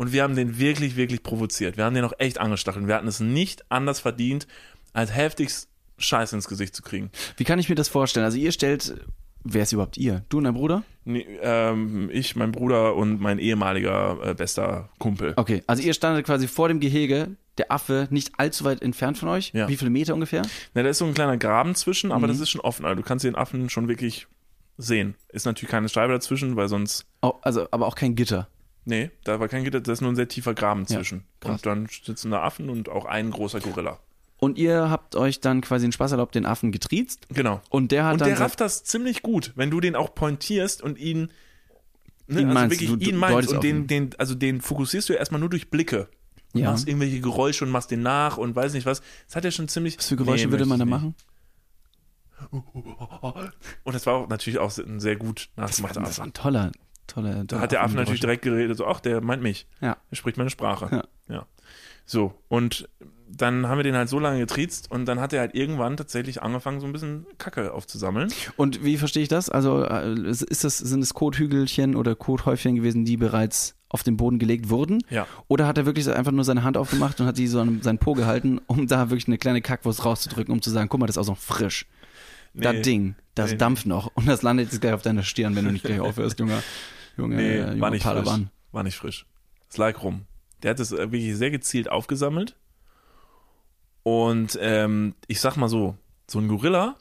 Und 0.00 0.14
wir 0.14 0.22
haben 0.22 0.34
den 0.34 0.58
wirklich, 0.58 0.96
wirklich 0.96 1.22
provoziert. 1.22 1.76
Wir 1.76 1.84
haben 1.84 1.94
den 1.94 2.06
auch 2.06 2.14
echt 2.18 2.38
angestachelt. 2.40 2.86
Wir 2.86 2.94
hatten 2.94 3.06
es 3.06 3.20
nicht 3.20 3.70
anders 3.70 4.00
verdient, 4.00 4.46
als 4.94 5.14
heftigst 5.14 5.68
Scheiße 5.98 6.34
ins 6.34 6.48
Gesicht 6.48 6.74
zu 6.74 6.82
kriegen. 6.82 7.10
Wie 7.36 7.44
kann 7.44 7.58
ich 7.58 7.68
mir 7.68 7.74
das 7.74 7.90
vorstellen? 7.90 8.24
Also 8.24 8.38
ihr 8.38 8.50
stellt, 8.50 8.94
wer 9.44 9.62
ist 9.64 9.74
überhaupt 9.74 9.98
ihr? 9.98 10.24
Du 10.30 10.38
und 10.38 10.44
dein 10.44 10.54
Bruder? 10.54 10.84
Nee, 11.04 11.26
ähm, 11.42 12.08
ich, 12.14 12.34
mein 12.34 12.50
Bruder 12.50 12.96
und 12.96 13.20
mein 13.20 13.38
ehemaliger 13.38 14.16
äh, 14.24 14.34
bester 14.34 14.88
Kumpel. 14.98 15.34
Okay, 15.36 15.62
also 15.66 15.82
ihr 15.82 15.92
standet 15.92 16.24
quasi 16.24 16.48
vor 16.48 16.68
dem 16.68 16.80
Gehege, 16.80 17.36
der 17.58 17.70
Affe 17.70 18.08
nicht 18.10 18.30
allzu 18.38 18.64
weit 18.64 18.80
entfernt 18.80 19.18
von 19.18 19.28
euch. 19.28 19.50
Ja. 19.52 19.68
Wie 19.68 19.76
viele 19.76 19.90
Meter 19.90 20.14
ungefähr? 20.14 20.40
Na, 20.72 20.82
da 20.82 20.88
ist 20.88 20.96
so 20.96 21.04
ein 21.04 21.12
kleiner 21.12 21.36
Graben 21.36 21.74
zwischen, 21.74 22.10
aber 22.10 22.26
Mhm. 22.26 22.30
das 22.30 22.40
ist 22.40 22.48
schon 22.48 22.62
offen. 22.62 22.86
Also 22.86 22.96
du 22.96 23.06
kannst 23.06 23.26
den 23.26 23.36
Affen 23.36 23.68
schon 23.68 23.86
wirklich 23.86 24.28
sehen. 24.78 25.14
Ist 25.28 25.44
natürlich 25.44 25.70
keine 25.70 25.90
Scheibe 25.90 26.14
dazwischen, 26.14 26.56
weil 26.56 26.68
sonst. 26.68 27.04
Oh, 27.20 27.34
also, 27.42 27.68
aber 27.70 27.86
auch 27.86 27.96
kein 27.96 28.14
Gitter. 28.14 28.48
Nee, 28.90 29.10
da 29.24 29.40
war 29.40 29.48
kein 29.48 29.64
Gitter, 29.64 29.80
da 29.80 29.92
ist 29.92 30.00
nur 30.02 30.10
ein 30.12 30.16
sehr 30.16 30.28
tiefer 30.28 30.52
Graben 30.54 30.82
Ja, 30.88 30.96
zwischen. 30.96 31.24
krass. 31.40 31.52
und 31.52 31.66
dann 31.66 31.86
sitzen 32.04 32.30
da 32.30 32.42
Affen 32.42 32.68
und 32.68 32.88
auch 32.88 33.06
ein 33.06 33.30
großer 33.30 33.60
Gorilla. 33.60 33.98
Und 34.38 34.56
ihr 34.58 34.88
habt 34.90 35.16
euch 35.16 35.40
dann 35.40 35.60
quasi 35.60 35.86
den 35.86 35.92
Spaß 35.92 36.12
erlaubt, 36.12 36.34
den 36.34 36.46
Affen 36.46 36.72
getriezt. 36.72 37.26
Genau. 37.30 37.60
Und 37.68 37.92
der 37.92 38.04
hat 38.06 38.12
Und 38.14 38.20
dann. 38.22 38.28
der 38.28 38.40
rafft 38.40 38.60
das 38.60 38.84
ziemlich 38.84 39.22
gut, 39.22 39.52
wenn 39.54 39.70
du 39.70 39.80
den 39.80 39.94
auch 39.96 40.14
pointierst 40.14 40.82
und 40.82 40.98
ihn. 40.98 41.30
Ne, 42.26 42.40
Ihn 42.42 42.48
also 42.48 42.54
meinst, 42.54 42.70
wirklich 42.76 42.90
du- 42.90 42.96
du 42.96 43.10
ihn 43.10 43.16
meinst 43.16 43.52
und 43.52 43.62
den, 43.64 43.86
den, 43.86 44.10
also 44.18 44.34
den 44.34 44.60
fokussierst 44.60 45.08
du 45.08 45.12
erstmal 45.14 45.40
nur 45.40 45.50
durch 45.50 45.68
Blicke. 45.70 46.08
Ja. 46.54 46.70
machst 46.72 46.88
irgendwelche 46.88 47.20
Geräusche 47.20 47.64
und 47.64 47.70
machst 47.70 47.90
den 47.90 48.02
nach 48.02 48.36
und 48.38 48.56
weiß 48.56 48.72
nicht 48.72 48.86
was. 48.86 49.02
Das 49.26 49.36
hat 49.36 49.44
er 49.44 49.50
schon 49.52 49.68
ziemlich. 49.68 49.98
was 49.98 50.06
für 50.08 50.16
Geräusche 50.16 50.46
Nee, 50.46 50.52
würde 50.52 50.66
man 50.66 50.78
da 50.80 50.84
machen? 50.84 51.14
Und 53.84 53.94
das 53.94 54.06
war 54.06 54.14
auch 54.14 54.28
natürlich 54.28 54.58
auch 54.58 54.76
ein 54.78 55.00
sehr 55.00 55.16
gut 55.16 55.48
nachgemachter 55.56 56.00
das 56.00 56.18
war 56.18 56.26
ein 56.26 56.32
toller, 56.32 56.72
toller. 57.06 57.44
Da 57.44 57.60
hat 57.60 57.72
der 57.72 57.82
Affe 57.82 57.96
natürlich 57.96 58.20
direkt 58.20 58.42
geredet, 58.42 58.76
so, 58.76 58.86
ach, 58.86 59.00
der 59.00 59.20
meint 59.20 59.42
mich. 59.42 59.66
Ja. 59.80 59.96
Er 60.10 60.16
spricht 60.16 60.36
meine 60.36 60.50
Sprache. 60.50 60.88
Ja. 61.28 61.34
ja. 61.34 61.46
So, 62.06 62.34
und 62.48 62.88
dann 63.28 63.68
haben 63.68 63.78
wir 63.78 63.84
den 63.84 63.94
halt 63.94 64.08
so 64.08 64.18
lange 64.18 64.40
getriezt 64.40 64.90
und 64.90 65.06
dann 65.06 65.20
hat 65.20 65.32
er 65.32 65.40
halt 65.40 65.54
irgendwann 65.54 65.96
tatsächlich 65.96 66.42
angefangen, 66.42 66.80
so 66.80 66.86
ein 66.86 66.92
bisschen 66.92 67.26
Kacke 67.38 67.72
aufzusammeln. 67.72 68.32
Und 68.56 68.84
wie 68.84 68.96
verstehe 68.96 69.22
ich 69.22 69.28
das? 69.28 69.48
Also 69.48 69.84
äh, 69.84 70.14
ist 70.28 70.64
das, 70.64 70.78
sind 70.78 71.02
es 71.02 71.14
Kothügelchen 71.14 71.94
oder 71.94 72.16
Kothäufchen 72.16 72.74
gewesen, 72.74 73.04
die 73.04 73.16
bereits 73.16 73.76
auf 73.88 74.02
den 74.02 74.16
Boden 74.16 74.38
gelegt 74.38 74.70
wurden? 74.70 75.02
Ja. 75.10 75.26
Oder 75.48 75.66
hat 75.66 75.78
er 75.78 75.86
wirklich 75.86 76.04
so 76.04 76.12
einfach 76.12 76.32
nur 76.32 76.44
seine 76.44 76.64
Hand 76.64 76.76
aufgemacht 76.76 77.20
und 77.20 77.26
hat 77.26 77.38
die 77.38 77.46
so 77.46 77.60
an 77.60 77.82
seinen 77.82 77.98
Po 77.98 78.14
gehalten, 78.14 78.60
um 78.66 78.86
da 78.86 79.10
wirklich 79.10 79.28
eine 79.28 79.38
kleine 79.38 79.62
Kackwurst 79.62 80.04
rauszudrücken, 80.04 80.52
um 80.52 80.62
zu 80.62 80.70
sagen, 80.70 80.88
guck 80.88 81.00
mal, 81.00 81.06
das 81.06 81.16
ist 81.16 81.22
auch 81.22 81.34
noch 81.34 81.38
frisch. 81.38 81.86
Das 82.54 82.72
Nee. 82.74 82.82
Ding, 82.82 83.14
das 83.34 83.52
Nee, 83.52 83.56
dampft 83.58 83.86
noch. 83.86 84.10
Und 84.14 84.26
das 84.26 84.42
landet 84.42 84.70
jetzt 84.70 84.80
gleich 84.80 84.92
auf 84.94 85.02
deiner 85.02 85.22
Stirn, 85.22 85.54
wenn 85.56 85.64
du 85.64 85.72
nicht 85.72 85.84
gleich 85.84 86.00
aufhörst, 86.00 86.38
Junge. 86.40 86.62
Junge, 87.16 87.36
Nee, 87.36 87.56
äh, 87.58 87.68
junger 87.70 87.80
war 87.80 87.90
nicht 87.90 88.02
Padawan. 88.02 88.40
frisch. 88.42 88.50
War 88.72 88.82
nicht 88.82 88.96
frisch. 88.96 89.26
Es 89.68 89.76
lag 89.76 90.02
rum. 90.02 90.26
Der 90.62 90.70
hat 90.70 90.80
es 90.80 90.92
äh, 90.92 90.98
wirklich 91.12 91.36
sehr 91.36 91.50
gezielt 91.50 91.90
aufgesammelt. 91.90 92.56
Und 94.02 94.58
ähm, 94.60 95.14
ich 95.28 95.40
sag 95.40 95.56
mal 95.56 95.68
so, 95.68 95.96
so 96.26 96.38
ein 96.38 96.48
Gorilla, 96.48 96.96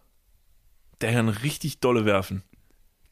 der 1.01 1.13
kann 1.13 1.29
richtig 1.29 1.79
dolle 1.79 2.05
werfen. 2.05 2.43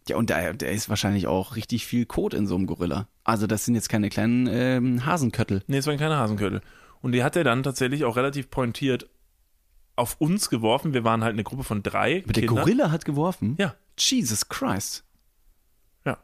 Ja, 0.07 0.17
und 0.17 0.29
der, 0.29 0.53
der 0.53 0.71
ist 0.71 0.89
wahrscheinlich 0.89 1.27
auch 1.27 1.55
richtig 1.55 1.85
viel 1.85 2.05
Kot 2.05 2.33
in 2.33 2.47
so 2.47 2.55
einem 2.55 2.65
Gorilla. 2.65 3.07
Also 3.23 3.45
das 3.47 3.65
sind 3.65 3.75
jetzt 3.75 3.89
keine 3.89 4.09
kleinen 4.09 4.47
ähm, 4.49 5.05
Hasenköttel. 5.05 5.63
Nee, 5.67 5.77
es 5.77 5.87
waren 5.87 5.97
keine 5.97 6.17
Hasenköttel. 6.17 6.61
Und 7.01 7.11
die 7.11 7.23
hat 7.23 7.35
er 7.35 7.43
dann 7.43 7.63
tatsächlich 7.63 8.05
auch 8.05 8.15
relativ 8.15 8.49
pointiert 8.49 9.09
auf 9.97 10.15
uns 10.19 10.49
geworfen. 10.49 10.93
Wir 10.93 11.03
waren 11.03 11.23
halt 11.23 11.33
eine 11.33 11.43
Gruppe 11.43 11.63
von 11.63 11.83
drei. 11.83 12.23
Aber 12.23 12.33
der 12.33 12.43
Kindern. 12.43 12.63
Gorilla 12.63 12.91
hat 12.91 13.05
geworfen? 13.05 13.55
Ja. 13.59 13.75
Jesus 13.97 14.47
Christ. 14.47 15.03
Ja. 16.05 16.17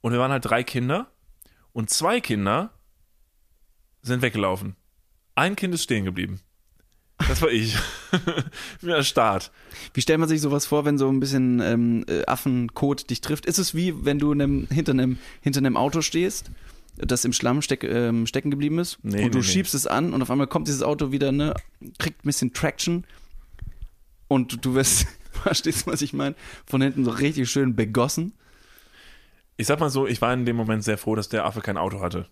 Und 0.00 0.12
wir 0.12 0.18
waren 0.18 0.32
halt 0.32 0.44
drei 0.44 0.64
Kinder 0.64 1.10
und 1.72 1.90
zwei 1.90 2.20
Kinder 2.20 2.72
sind 4.02 4.22
weggelaufen. 4.22 4.76
Ein 5.34 5.56
Kind 5.56 5.74
ist 5.74 5.82
stehen 5.82 6.04
geblieben. 6.04 6.40
Das 7.18 7.42
war 7.42 7.50
ich. 7.50 7.76
Wie 8.80 8.86
der 8.86 9.02
Start. 9.02 9.52
Wie 9.92 10.00
stellt 10.00 10.18
man 10.18 10.28
sich 10.28 10.40
sowas 10.40 10.66
vor, 10.66 10.84
wenn 10.84 10.98
so 10.98 11.08
ein 11.08 11.20
bisschen 11.20 11.60
ähm, 11.60 12.04
äh, 12.08 12.24
Affenkot 12.26 13.08
dich 13.10 13.20
trifft? 13.20 13.46
Ist 13.46 13.58
es 13.58 13.74
wie, 13.74 14.04
wenn 14.04 14.18
du 14.18 14.32
einem, 14.32 14.66
hinter, 14.70 14.92
einem, 14.92 15.18
hinter 15.40 15.58
einem 15.58 15.76
Auto 15.76 16.00
stehst, 16.00 16.50
das 16.96 17.24
im 17.24 17.32
Schlamm 17.32 17.62
steck, 17.62 17.84
ähm, 17.84 18.26
stecken 18.26 18.50
geblieben 18.50 18.78
ist 18.78 18.98
Nee, 19.02 19.24
und 19.24 19.34
du 19.34 19.38
nee, 19.38 19.44
nee. 19.44 19.50
schiebst 19.50 19.74
es 19.74 19.86
an 19.86 20.12
und 20.12 20.22
auf 20.22 20.30
einmal 20.30 20.46
kommt 20.46 20.68
dieses 20.68 20.82
Auto 20.82 21.12
wieder, 21.12 21.32
ne, 21.32 21.54
kriegt 21.98 22.24
ein 22.24 22.28
bisschen 22.28 22.52
Traction 22.52 23.06
und 24.28 24.64
du, 24.64 24.74
wirst, 24.74 25.06
verstehst 25.32 25.86
du, 25.86 25.92
was 25.92 26.02
ich 26.02 26.12
meine? 26.12 26.34
Von 26.66 26.82
hinten 26.82 27.04
so 27.04 27.10
richtig 27.10 27.50
schön 27.50 27.74
begossen. 27.76 28.32
Ich 29.56 29.66
sag 29.66 29.80
mal 29.80 29.90
so, 29.90 30.06
ich 30.06 30.20
war 30.20 30.32
in 30.34 30.44
dem 30.46 30.56
Moment 30.56 30.82
sehr 30.82 30.98
froh, 30.98 31.14
dass 31.14 31.28
der 31.28 31.44
Affe 31.44 31.60
kein 31.60 31.76
Auto 31.76 32.00
hatte. 32.00 32.26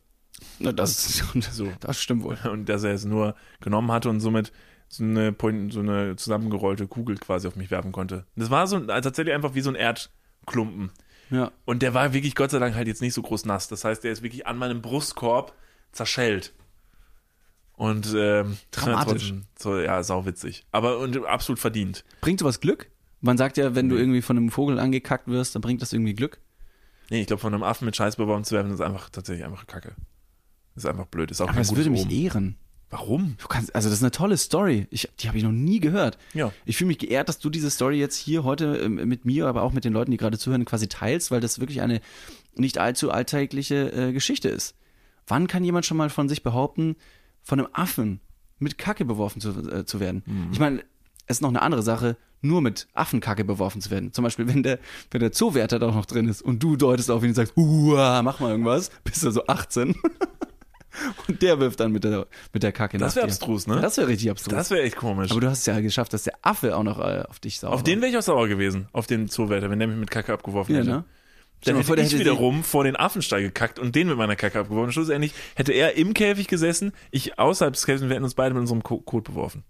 Na, 0.58 0.72
das, 0.72 1.22
So. 1.50 1.70
das 1.80 2.00
stimmt 2.00 2.24
wohl. 2.24 2.38
Und 2.50 2.68
dass 2.68 2.82
er 2.82 2.92
es 2.92 3.04
nur 3.04 3.34
genommen 3.60 3.92
hatte 3.92 4.08
und 4.08 4.20
somit 4.20 4.52
so 4.88 5.04
eine, 5.04 5.34
so 5.70 5.80
eine 5.80 6.16
zusammengerollte 6.16 6.86
Kugel 6.86 7.16
quasi 7.16 7.48
auf 7.48 7.56
mich 7.56 7.70
werfen 7.70 7.92
konnte. 7.92 8.26
Das 8.36 8.50
war 8.50 8.66
so 8.66 8.80
tatsächlich 8.80 9.34
einfach 9.34 9.54
wie 9.54 9.60
so 9.60 9.70
ein 9.70 9.76
Erdklumpen. 9.76 10.90
Ja. 11.32 11.50
Und 11.64 11.82
der 11.82 11.94
war 11.94 12.12
wirklich 12.12 12.34
Gott 12.34 12.50
sei 12.50 12.58
Dank 12.58 12.74
halt 12.74 12.86
jetzt 12.86 13.00
nicht 13.00 13.14
so 13.14 13.22
groß 13.22 13.46
nass. 13.46 13.66
Das 13.66 13.84
heißt, 13.84 14.04
der 14.04 14.12
ist 14.12 14.22
wirklich 14.22 14.46
an 14.46 14.58
meinem 14.58 14.82
Brustkorb 14.82 15.54
zerschellt. 15.90 16.52
Und 17.72 18.14
ähm, 18.14 18.58
Dramatisch. 18.70 19.34
So, 19.58 19.80
ja, 19.80 20.02
sauwitzig. 20.02 20.66
Aber 20.70 20.98
und 20.98 21.24
absolut 21.24 21.58
verdient. 21.58 22.04
Bringt 22.20 22.38
sowas 22.38 22.60
Glück? 22.60 22.90
Man 23.20 23.38
sagt 23.38 23.56
ja, 23.56 23.74
wenn 23.74 23.88
du 23.88 23.96
irgendwie 23.96 24.22
von 24.22 24.36
einem 24.36 24.50
Vogel 24.50 24.78
angekackt 24.78 25.26
wirst, 25.26 25.54
dann 25.54 25.62
bringt 25.62 25.80
das 25.80 25.92
irgendwie 25.92 26.14
Glück. 26.14 26.38
Nee, 27.08 27.22
ich 27.22 27.26
glaube, 27.26 27.40
von 27.40 27.54
einem 27.54 27.62
Affen 27.62 27.86
mit 27.86 27.96
Scheiß 27.96 28.16
beworfen 28.16 28.44
zu 28.44 28.54
werden, 28.54 28.72
ist 28.72 28.80
einfach 28.80 29.10
tatsächlich 29.10 29.44
einfach 29.44 29.66
Kacke. 29.66 29.94
Ist 30.74 30.86
einfach 30.86 31.06
blöd. 31.06 31.30
Ist 31.30 31.40
auch 31.40 31.48
Aber 31.48 31.60
es 31.60 31.74
würde 31.74 31.90
mich 31.90 32.02
Omen. 32.02 32.10
ehren. 32.10 32.56
Warum? 32.92 33.36
Du 33.40 33.48
kannst, 33.48 33.74
also 33.74 33.88
das 33.88 33.98
ist 33.98 34.02
eine 34.02 34.10
tolle 34.10 34.36
Story. 34.36 34.86
Ich, 34.90 35.08
die 35.18 35.28
habe 35.28 35.38
ich 35.38 35.44
noch 35.44 35.50
nie 35.50 35.80
gehört. 35.80 36.18
Ja. 36.34 36.52
Ich 36.66 36.76
fühle 36.76 36.88
mich 36.88 36.98
geehrt, 36.98 37.26
dass 37.26 37.38
du 37.38 37.48
diese 37.48 37.70
Story 37.70 37.98
jetzt 37.98 38.16
hier 38.16 38.44
heute 38.44 38.76
ähm, 38.76 38.96
mit 39.08 39.24
mir, 39.24 39.46
aber 39.46 39.62
auch 39.62 39.72
mit 39.72 39.86
den 39.86 39.94
Leuten, 39.94 40.10
die 40.10 40.18
gerade 40.18 40.36
zuhören, 40.36 40.66
quasi 40.66 40.88
teilst, 40.88 41.30
weil 41.30 41.40
das 41.40 41.58
wirklich 41.58 41.80
eine 41.80 42.02
nicht 42.54 42.76
allzu 42.76 43.10
alltägliche 43.10 43.90
äh, 43.92 44.12
Geschichte 44.12 44.50
ist. 44.50 44.74
Wann 45.26 45.46
kann 45.46 45.64
jemand 45.64 45.86
schon 45.86 45.96
mal 45.96 46.10
von 46.10 46.28
sich 46.28 46.42
behaupten, 46.42 46.96
von 47.42 47.60
einem 47.60 47.68
Affen 47.72 48.20
mit 48.58 48.76
Kacke 48.76 49.06
beworfen 49.06 49.40
zu, 49.40 49.50
äh, 49.70 49.86
zu 49.86 49.98
werden? 49.98 50.22
Ich 50.52 50.58
meine, 50.58 50.80
es 51.26 51.38
ist 51.38 51.40
noch 51.40 51.48
eine 51.48 51.62
andere 51.62 51.82
Sache, 51.82 52.18
nur 52.42 52.60
mit 52.60 52.88
Affenkacke 52.92 53.44
beworfen 53.44 53.80
zu 53.80 53.90
werden. 53.90 54.12
Zum 54.12 54.22
Beispiel, 54.22 54.48
wenn 54.48 54.62
der, 54.62 54.78
wenn 55.10 55.20
der 55.20 55.32
Zoowärter 55.32 55.78
da 55.78 55.88
auch 55.88 55.94
noch 55.94 56.06
drin 56.06 56.28
ist 56.28 56.42
und 56.42 56.62
du 56.62 56.76
deutest 56.76 57.10
auf 57.10 57.22
ihn 57.22 57.30
und 57.30 57.36
sagst, 57.36 57.56
Uah, 57.56 58.20
mach 58.22 58.38
mal 58.40 58.50
irgendwas, 58.50 58.90
bist 59.02 59.22
du 59.22 59.30
so 59.30 59.46
18. 59.46 59.94
und 61.28 61.42
der 61.42 61.58
wirft 61.60 61.80
dann 61.80 61.92
mit 61.92 62.04
der, 62.04 62.26
mit 62.52 62.62
der 62.62 62.72
Kacke 62.72 62.98
Das 62.98 63.10
nach 63.12 63.16
wäre 63.16 63.26
dir. 63.26 63.32
abstrus, 63.32 63.66
ne? 63.66 63.80
Das 63.80 63.96
wäre 63.96 64.08
richtig 64.08 64.30
abstrus. 64.30 64.52
Das 64.54 64.70
wäre 64.70 64.82
echt 64.82 64.96
komisch. 64.96 65.30
Aber 65.30 65.40
du 65.40 65.48
hast 65.48 65.60
es 65.60 65.66
ja 65.66 65.80
geschafft, 65.80 66.12
dass 66.12 66.22
der 66.24 66.34
Affe 66.42 66.76
auch 66.76 66.82
noch 66.82 66.98
äh, 66.98 67.22
auf 67.28 67.40
dich 67.40 67.58
sauer 67.60 67.72
Auf 67.72 67.82
den 67.82 68.00
wäre 68.00 68.10
ich 68.10 68.16
auch 68.18 68.22
sauer 68.22 68.48
gewesen, 68.48 68.88
auf 68.92 69.06
den 69.06 69.28
Zoowärter, 69.28 69.70
wenn 69.70 69.78
der 69.78 69.88
mich 69.88 69.96
mit 69.98 70.10
Kacke 70.10 70.32
abgeworfen 70.32 70.74
Ja, 70.74 70.80
hätte. 70.80 70.90
ne? 70.90 71.04
Dann 71.64 71.76
hätte 71.76 71.86
vor, 71.86 71.96
ich 71.98 72.18
wiederum 72.18 72.64
vor 72.64 72.82
den 72.82 72.96
Affenstall 72.96 73.40
gekackt 73.40 73.78
und 73.78 73.94
den 73.94 74.08
mit 74.08 74.16
meiner 74.16 74.34
Kacke 74.34 74.58
abgeworfen. 74.58 74.90
Schlussendlich 74.92 75.32
hätte 75.54 75.72
er 75.72 75.94
im 75.96 76.12
Käfig 76.12 76.48
gesessen, 76.48 76.92
ich 77.12 77.38
außerhalb 77.38 77.72
des 77.72 77.86
Käfigs 77.86 78.02
und 78.02 78.08
wir 78.08 78.14
hätten 78.16 78.24
uns 78.24 78.34
beide 78.34 78.52
mit 78.54 78.62
unserem 78.62 78.82
Ko- 78.82 78.98
Kot 79.00 79.24
beworfen. 79.24 79.62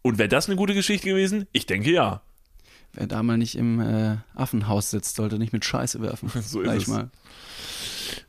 Und 0.00 0.16
wäre 0.16 0.30
das 0.30 0.46
eine 0.46 0.56
gute 0.56 0.72
Geschichte 0.72 1.06
gewesen? 1.06 1.46
Ich 1.52 1.66
denke 1.66 1.90
ja. 1.92 2.22
Wer 2.94 3.06
da 3.06 3.22
mal 3.22 3.36
nicht 3.36 3.56
im 3.58 3.78
äh, 3.80 4.16
Affenhaus 4.34 4.88
sitzt, 4.90 5.16
sollte 5.16 5.38
nicht 5.38 5.52
mit 5.52 5.66
Scheiße 5.66 6.00
werfen. 6.00 6.30
So 6.42 6.62
ist 6.62 6.72
es. 6.82 6.86
Mal. 6.88 7.10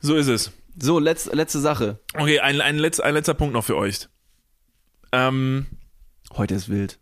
So 0.00 0.14
ist 0.16 0.26
es. 0.26 0.50
So, 0.78 0.98
letz, 0.98 1.26
letzte 1.26 1.60
Sache. 1.60 2.00
Okay, 2.14 2.40
ein, 2.40 2.60
ein, 2.60 2.78
letz, 2.78 3.00
ein 3.00 3.14
letzter 3.14 3.34
Punkt 3.34 3.54
noch 3.54 3.64
für 3.64 3.76
euch. 3.76 4.08
Ähm, 5.12 5.66
Heute 6.36 6.54
ist 6.54 6.68
wild. 6.68 6.98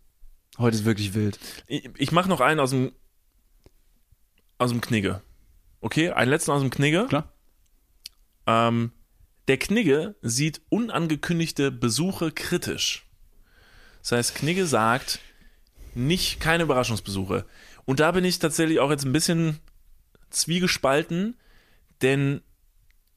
Heute 0.57 0.75
ist 0.75 0.85
wirklich 0.85 1.13
wild. 1.13 1.39
Ich, 1.67 1.89
ich 1.97 2.11
mache 2.11 2.29
noch 2.29 2.41
einen 2.41 2.59
aus 2.59 2.71
dem 2.71 2.91
aus 4.57 4.71
dem 4.71 4.81
Knigge. 4.81 5.21
Okay, 5.79 6.09
einen 6.09 6.31
letzten 6.31 6.51
aus 6.51 6.61
dem 6.61 6.69
Knigge. 6.69 7.05
Klar. 7.07 7.31
Ähm, 8.45 8.91
der 9.47 9.57
Knigge 9.57 10.15
sieht 10.21 10.61
unangekündigte 10.69 11.71
Besuche 11.71 12.31
kritisch. 12.31 13.07
Das 14.01 14.11
heißt, 14.11 14.35
Knigge 14.35 14.65
sagt, 14.65 15.19
nicht 15.95 16.39
keine 16.39 16.63
Überraschungsbesuche. 16.63 17.45
Und 17.85 17.99
da 17.99 18.11
bin 18.11 18.25
ich 18.25 18.39
tatsächlich 18.39 18.79
auch 18.79 18.89
jetzt 18.89 19.05
ein 19.05 19.13
bisschen 19.13 19.59
zwiegespalten, 20.29 21.37
denn 22.01 22.41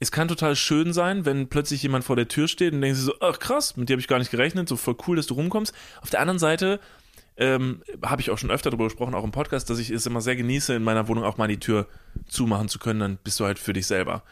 es 0.02 0.10
kann 0.10 0.26
total 0.26 0.56
schön 0.56 0.92
sein, 0.92 1.24
wenn 1.24 1.48
plötzlich 1.48 1.82
jemand 1.82 2.04
vor 2.04 2.16
der 2.16 2.26
Tür 2.26 2.48
steht 2.48 2.72
und 2.72 2.80
denkt 2.80 2.96
sich 2.96 3.06
so, 3.06 3.14
ach 3.20 3.38
krass, 3.38 3.76
mit 3.76 3.88
dir 3.88 3.94
habe 3.94 4.00
ich 4.00 4.08
gar 4.08 4.18
nicht 4.18 4.32
gerechnet, 4.32 4.68
so 4.68 4.76
voll 4.76 4.96
cool, 5.06 5.14
dass 5.14 5.26
du 5.26 5.34
rumkommst. 5.34 5.72
Auf 6.00 6.10
der 6.10 6.20
anderen 6.20 6.40
Seite 6.40 6.80
ähm, 7.36 7.82
habe 8.02 8.20
ich 8.20 8.30
auch 8.30 8.38
schon 8.38 8.50
öfter 8.50 8.70
darüber 8.70 8.86
gesprochen, 8.86 9.14
auch 9.14 9.22
im 9.22 9.30
Podcast, 9.30 9.70
dass 9.70 9.78
ich 9.78 9.90
es 9.90 10.04
immer 10.04 10.20
sehr 10.20 10.34
genieße, 10.34 10.74
in 10.74 10.82
meiner 10.82 11.06
Wohnung 11.06 11.22
auch 11.22 11.36
mal 11.36 11.46
die 11.46 11.60
Tür 11.60 11.86
zumachen 12.26 12.68
zu 12.68 12.80
können, 12.80 12.98
dann 12.98 13.18
bist 13.22 13.38
du 13.38 13.44
halt 13.44 13.60
für 13.60 13.72
dich 13.72 13.86
selber. 13.86 14.24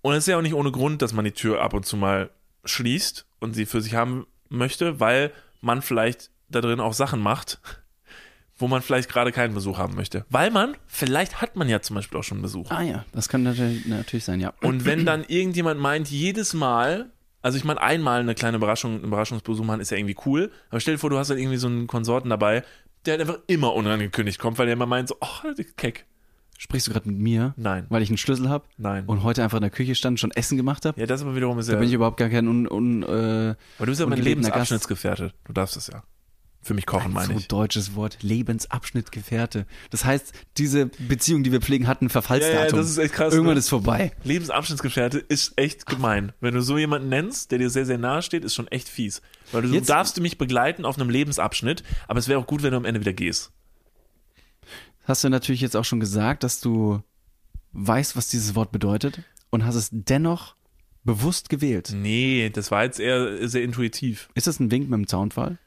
Und 0.00 0.14
es 0.14 0.24
ist 0.24 0.26
ja 0.26 0.36
auch 0.36 0.42
nicht 0.42 0.54
ohne 0.54 0.72
Grund, 0.72 1.02
dass 1.02 1.12
man 1.12 1.24
die 1.24 1.30
Tür 1.30 1.62
ab 1.62 1.72
und 1.72 1.86
zu 1.86 1.96
mal 1.96 2.30
schließt 2.64 3.26
und 3.38 3.54
sie 3.54 3.66
für 3.66 3.80
sich 3.80 3.94
haben 3.94 4.26
möchte, 4.48 4.98
weil 4.98 5.30
man 5.60 5.82
vielleicht 5.82 6.30
da 6.48 6.60
drin 6.60 6.80
auch 6.80 6.94
Sachen 6.94 7.20
macht, 7.20 7.60
wo 8.64 8.68
man 8.68 8.80
vielleicht 8.80 9.10
gerade 9.10 9.30
keinen 9.30 9.52
Besuch 9.52 9.76
haben 9.76 9.94
möchte. 9.94 10.24
Weil 10.30 10.50
man, 10.50 10.74
vielleicht 10.86 11.42
hat 11.42 11.54
man 11.54 11.68
ja 11.68 11.82
zum 11.82 11.96
Beispiel 11.96 12.18
auch 12.18 12.24
schon 12.24 12.40
Besuch. 12.40 12.70
Ah 12.70 12.80
ja, 12.80 13.04
das 13.12 13.28
kann 13.28 13.42
natürlich, 13.42 13.84
natürlich 13.84 14.24
sein, 14.24 14.40
ja. 14.40 14.54
Und 14.62 14.86
wenn 14.86 15.04
dann 15.04 15.22
irgendjemand 15.28 15.78
meint, 15.78 16.08
jedes 16.08 16.54
Mal, 16.54 17.10
also 17.42 17.58
ich 17.58 17.64
meine, 17.64 17.82
einmal 17.82 18.20
eine 18.20 18.34
kleine 18.34 18.56
Überraschung, 18.56 18.94
einen 18.94 19.04
Überraschungsbesuch 19.04 19.66
machen, 19.66 19.80
ist 19.80 19.90
ja 19.90 19.98
irgendwie 19.98 20.16
cool. 20.24 20.50
Aber 20.70 20.80
stell 20.80 20.94
dir 20.94 20.98
vor, 20.98 21.10
du 21.10 21.18
hast 21.18 21.28
dann 21.28 21.36
irgendwie 21.36 21.58
so 21.58 21.66
einen 21.66 21.88
Konsorten 21.88 22.30
dabei, 22.30 22.64
der 23.04 23.18
halt 23.18 23.20
einfach 23.20 23.38
immer 23.48 23.74
unangekündigt 23.74 24.38
kommt, 24.38 24.56
weil 24.56 24.64
der 24.64 24.72
immer 24.72 24.86
meint 24.86 25.10
so, 25.10 25.16
ach, 25.20 25.44
keck. 25.76 26.06
Sprichst 26.56 26.86
du 26.86 26.92
gerade 26.92 27.06
mit 27.06 27.18
mir? 27.18 27.52
Nein. 27.58 27.84
Weil 27.90 28.00
ich 28.00 28.08
einen 28.08 28.16
Schlüssel 28.16 28.48
habe 28.48 28.64
Nein. 28.78 29.04
und 29.04 29.24
heute 29.24 29.42
einfach 29.42 29.58
in 29.58 29.62
der 29.62 29.70
Küche 29.70 29.94
stand 29.94 30.14
und 30.14 30.20
schon 30.20 30.30
Essen 30.30 30.56
gemacht 30.56 30.86
habe? 30.86 30.98
ja, 30.98 31.04
das 31.04 31.20
aber 31.20 31.36
wiederum 31.36 31.58
ist 31.58 31.68
Da 31.68 31.74
ja. 31.74 31.78
bin 31.80 31.88
ich 31.88 31.94
überhaupt 31.94 32.16
gar 32.16 32.30
kein 32.30 32.48
un, 32.48 32.66
un, 32.66 33.02
äh, 33.02 33.06
aber 33.06 33.56
du 33.80 33.86
bist 33.86 34.00
ja 34.00 34.06
mein. 34.06 34.22
Lebensabschnittsgefährte. 34.22 35.34
Du 35.44 35.52
darfst 35.52 35.76
es 35.76 35.88
ja. 35.88 36.02
Für 36.64 36.74
mich 36.74 36.86
kochen, 36.86 37.12
meine 37.12 37.34
so 37.34 37.38
ich. 37.38 37.48
deutsches 37.48 37.94
Wort, 37.94 38.18
Lebensabschnittgefährte. 38.22 39.66
Das 39.90 40.04
heißt, 40.04 40.32
diese 40.56 40.86
Beziehung, 40.86 41.44
die 41.44 41.52
wir 41.52 41.60
pflegen, 41.60 41.86
hat 41.86 42.00
ein 42.02 42.08
Verfallsdatum. 42.08 42.58
Ja, 42.58 42.64
ja, 42.66 42.72
das 42.76 42.88
ist 42.90 42.98
echt 42.98 43.12
krass, 43.14 43.32
Irgendwann 43.34 43.54
ne? 43.54 43.58
ist 43.60 43.68
vorbei. 43.68 44.12
Lebensabschnittsgefährte 44.24 45.18
ist 45.18 45.52
echt 45.56 45.86
gemein. 45.86 46.32
Wenn 46.40 46.54
du 46.54 46.62
so 46.62 46.78
jemanden 46.78 47.08
nennst, 47.10 47.50
der 47.50 47.58
dir 47.58 47.68
sehr, 47.70 47.84
sehr 47.86 47.98
nahe 47.98 48.22
steht, 48.22 48.44
ist 48.44 48.54
schon 48.54 48.66
echt 48.68 48.88
fies. 48.88 49.20
Weil 49.52 49.62
du 49.62 49.68
Jetzt- 49.68 49.90
darfst 49.90 50.16
du 50.16 50.22
mich 50.22 50.38
begleiten 50.38 50.84
auf 50.84 50.96
einem 50.98 51.10
Lebensabschnitt, 51.10 51.82
aber 52.08 52.18
es 52.18 52.28
wäre 52.28 52.40
auch 52.40 52.46
gut, 52.46 52.62
wenn 52.62 52.70
du 52.70 52.78
am 52.78 52.84
Ende 52.86 53.00
wieder 53.00 53.12
gehst. 53.12 53.52
Hast 55.04 55.22
du 55.22 55.28
natürlich 55.28 55.60
jetzt 55.60 55.76
auch 55.76 55.84
schon 55.84 56.00
gesagt, 56.00 56.42
dass 56.44 56.60
du 56.60 57.02
weißt, 57.72 58.16
was 58.16 58.28
dieses 58.28 58.54
Wort 58.54 58.72
bedeutet 58.72 59.22
und 59.50 59.64
hast 59.66 59.74
es 59.74 59.90
dennoch 59.92 60.56
bewusst 61.04 61.50
gewählt. 61.50 61.92
Nee, 61.94 62.48
das 62.48 62.70
war 62.70 62.84
jetzt 62.84 62.98
eher 62.98 63.46
sehr 63.46 63.62
intuitiv. 63.62 64.30
Ist 64.34 64.46
das 64.46 64.58
ein 64.60 64.70
Wink 64.70 64.88
mit 64.88 64.96
dem 64.98 65.06
Zaunfall? 65.06 65.58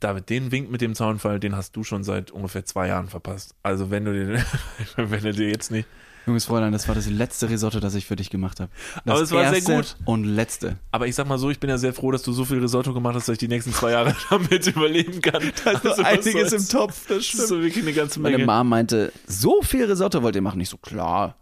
David, 0.00 0.30
den 0.30 0.50
Wink 0.50 0.70
mit 0.70 0.80
dem 0.80 0.94
Zaunfall, 0.94 1.38
den 1.40 1.54
hast 1.54 1.76
du 1.76 1.84
schon 1.84 2.04
seit 2.04 2.30
ungefähr 2.30 2.64
zwei 2.64 2.88
Jahren 2.88 3.08
verpasst. 3.08 3.54
Also 3.62 3.90
wenn 3.90 4.04
du 4.04 4.12
den, 4.12 4.42
wenn 4.96 5.22
du 5.22 5.32
dir 5.32 5.48
jetzt 5.48 5.70
nicht. 5.70 5.86
Junges 6.26 6.44
Fräulein, 6.44 6.72
das 6.72 6.86
war 6.86 6.94
das 6.94 7.08
letzte 7.08 7.48
Risotto, 7.48 7.80
das 7.80 7.94
ich 7.94 8.04
für 8.04 8.14
dich 8.14 8.28
gemacht 8.28 8.60
habe. 8.60 8.70
Das 9.04 9.14
Aber 9.14 9.22
es 9.22 9.32
war 9.32 9.54
sehr 9.54 9.76
gut. 9.76 9.96
Und 10.04 10.24
letzte. 10.24 10.76
Aber 10.90 11.06
ich 11.06 11.14
sag 11.14 11.26
mal 11.26 11.38
so, 11.38 11.50
ich 11.50 11.58
bin 11.58 11.70
ja 11.70 11.78
sehr 11.78 11.94
froh, 11.94 12.10
dass 12.10 12.22
du 12.22 12.32
so 12.32 12.44
viel 12.44 12.58
Risotto 12.58 12.92
gemacht 12.92 13.14
hast, 13.14 13.28
dass 13.28 13.34
ich 13.34 13.38
die 13.38 13.48
nächsten 13.48 13.72
zwei 13.72 13.92
Jahre 13.92 14.14
damit 14.30 14.66
überleben 14.66 15.20
kann. 15.22 15.42
Da 15.64 15.72
ist 15.72 15.84
noch 15.84 15.98
einiges 16.04 16.52
im 16.52 16.68
Topf, 16.68 17.06
das 17.08 17.30
Das 17.30 17.34
ist 17.34 17.48
so 17.48 17.62
wirklich 17.62 17.82
eine 17.82 17.94
ganze 17.94 18.20
Meine 18.20 18.36
Menge. 18.36 18.46
Mom 18.46 18.68
meinte, 18.68 19.12
so 19.26 19.62
viel 19.62 19.84
Risotto 19.84 20.22
wollt 20.22 20.36
ihr 20.36 20.42
machen? 20.42 20.58
Nicht 20.58 20.68
so 20.68 20.76
klar. 20.76 21.36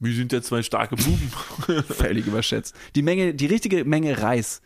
Wir 0.00 0.14
sind 0.14 0.32
ja 0.32 0.40
zwei 0.40 0.62
starke 0.62 0.94
Buben. 0.94 1.32
Völlig 1.88 2.26
überschätzt. 2.26 2.74
Die 2.94 3.02
Menge, 3.02 3.34
die 3.34 3.46
richtige 3.46 3.84
Menge 3.84 4.22
Reis 4.22 4.62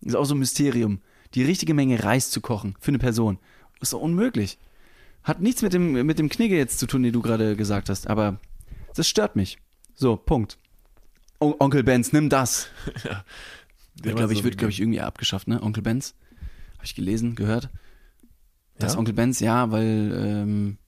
ist 0.00 0.16
auch 0.16 0.24
so 0.24 0.34
ein 0.34 0.38
Mysterium. 0.38 1.00
Die 1.34 1.44
richtige 1.44 1.74
Menge 1.74 2.02
Reis 2.02 2.30
zu 2.30 2.40
kochen 2.40 2.76
für 2.80 2.90
eine 2.90 2.98
Person 2.98 3.38
ist 3.80 3.92
doch 3.92 4.00
unmöglich. 4.00 4.58
Hat 5.22 5.40
nichts 5.40 5.62
mit 5.62 5.72
dem, 5.72 5.92
mit 6.06 6.18
dem 6.18 6.28
Knigge 6.28 6.56
jetzt 6.56 6.78
zu 6.78 6.86
tun, 6.86 7.02
den 7.02 7.12
du 7.12 7.22
gerade 7.22 7.56
gesagt 7.56 7.88
hast, 7.88 8.06
aber 8.08 8.40
das 8.94 9.08
stört 9.08 9.36
mich. 9.36 9.58
So, 9.94 10.16
Punkt. 10.16 10.58
O 11.38 11.54
Onkel 11.58 11.82
Benz, 11.82 12.12
nimm 12.12 12.28
das. 12.28 12.68
Der 13.94 14.12
Ich 14.12 14.16
glaube, 14.16 14.32
ich 14.32 14.38
so 14.38 14.44
wird, 14.44 14.56
glaube 14.56 14.70
ich, 14.70 14.80
irgendwie 14.80 15.00
abgeschafft, 15.00 15.46
ne? 15.46 15.62
Onkel 15.62 15.82
Benz. 15.82 16.14
Habe 16.76 16.84
ich 16.84 16.94
gelesen, 16.94 17.34
gehört. 17.34 17.68
Das 18.78 18.94
Ja? 18.94 18.98
Onkel 18.98 19.12
Benz, 19.12 19.40
ja, 19.40 19.70
weil 19.70 20.12
ähm, 20.14 20.78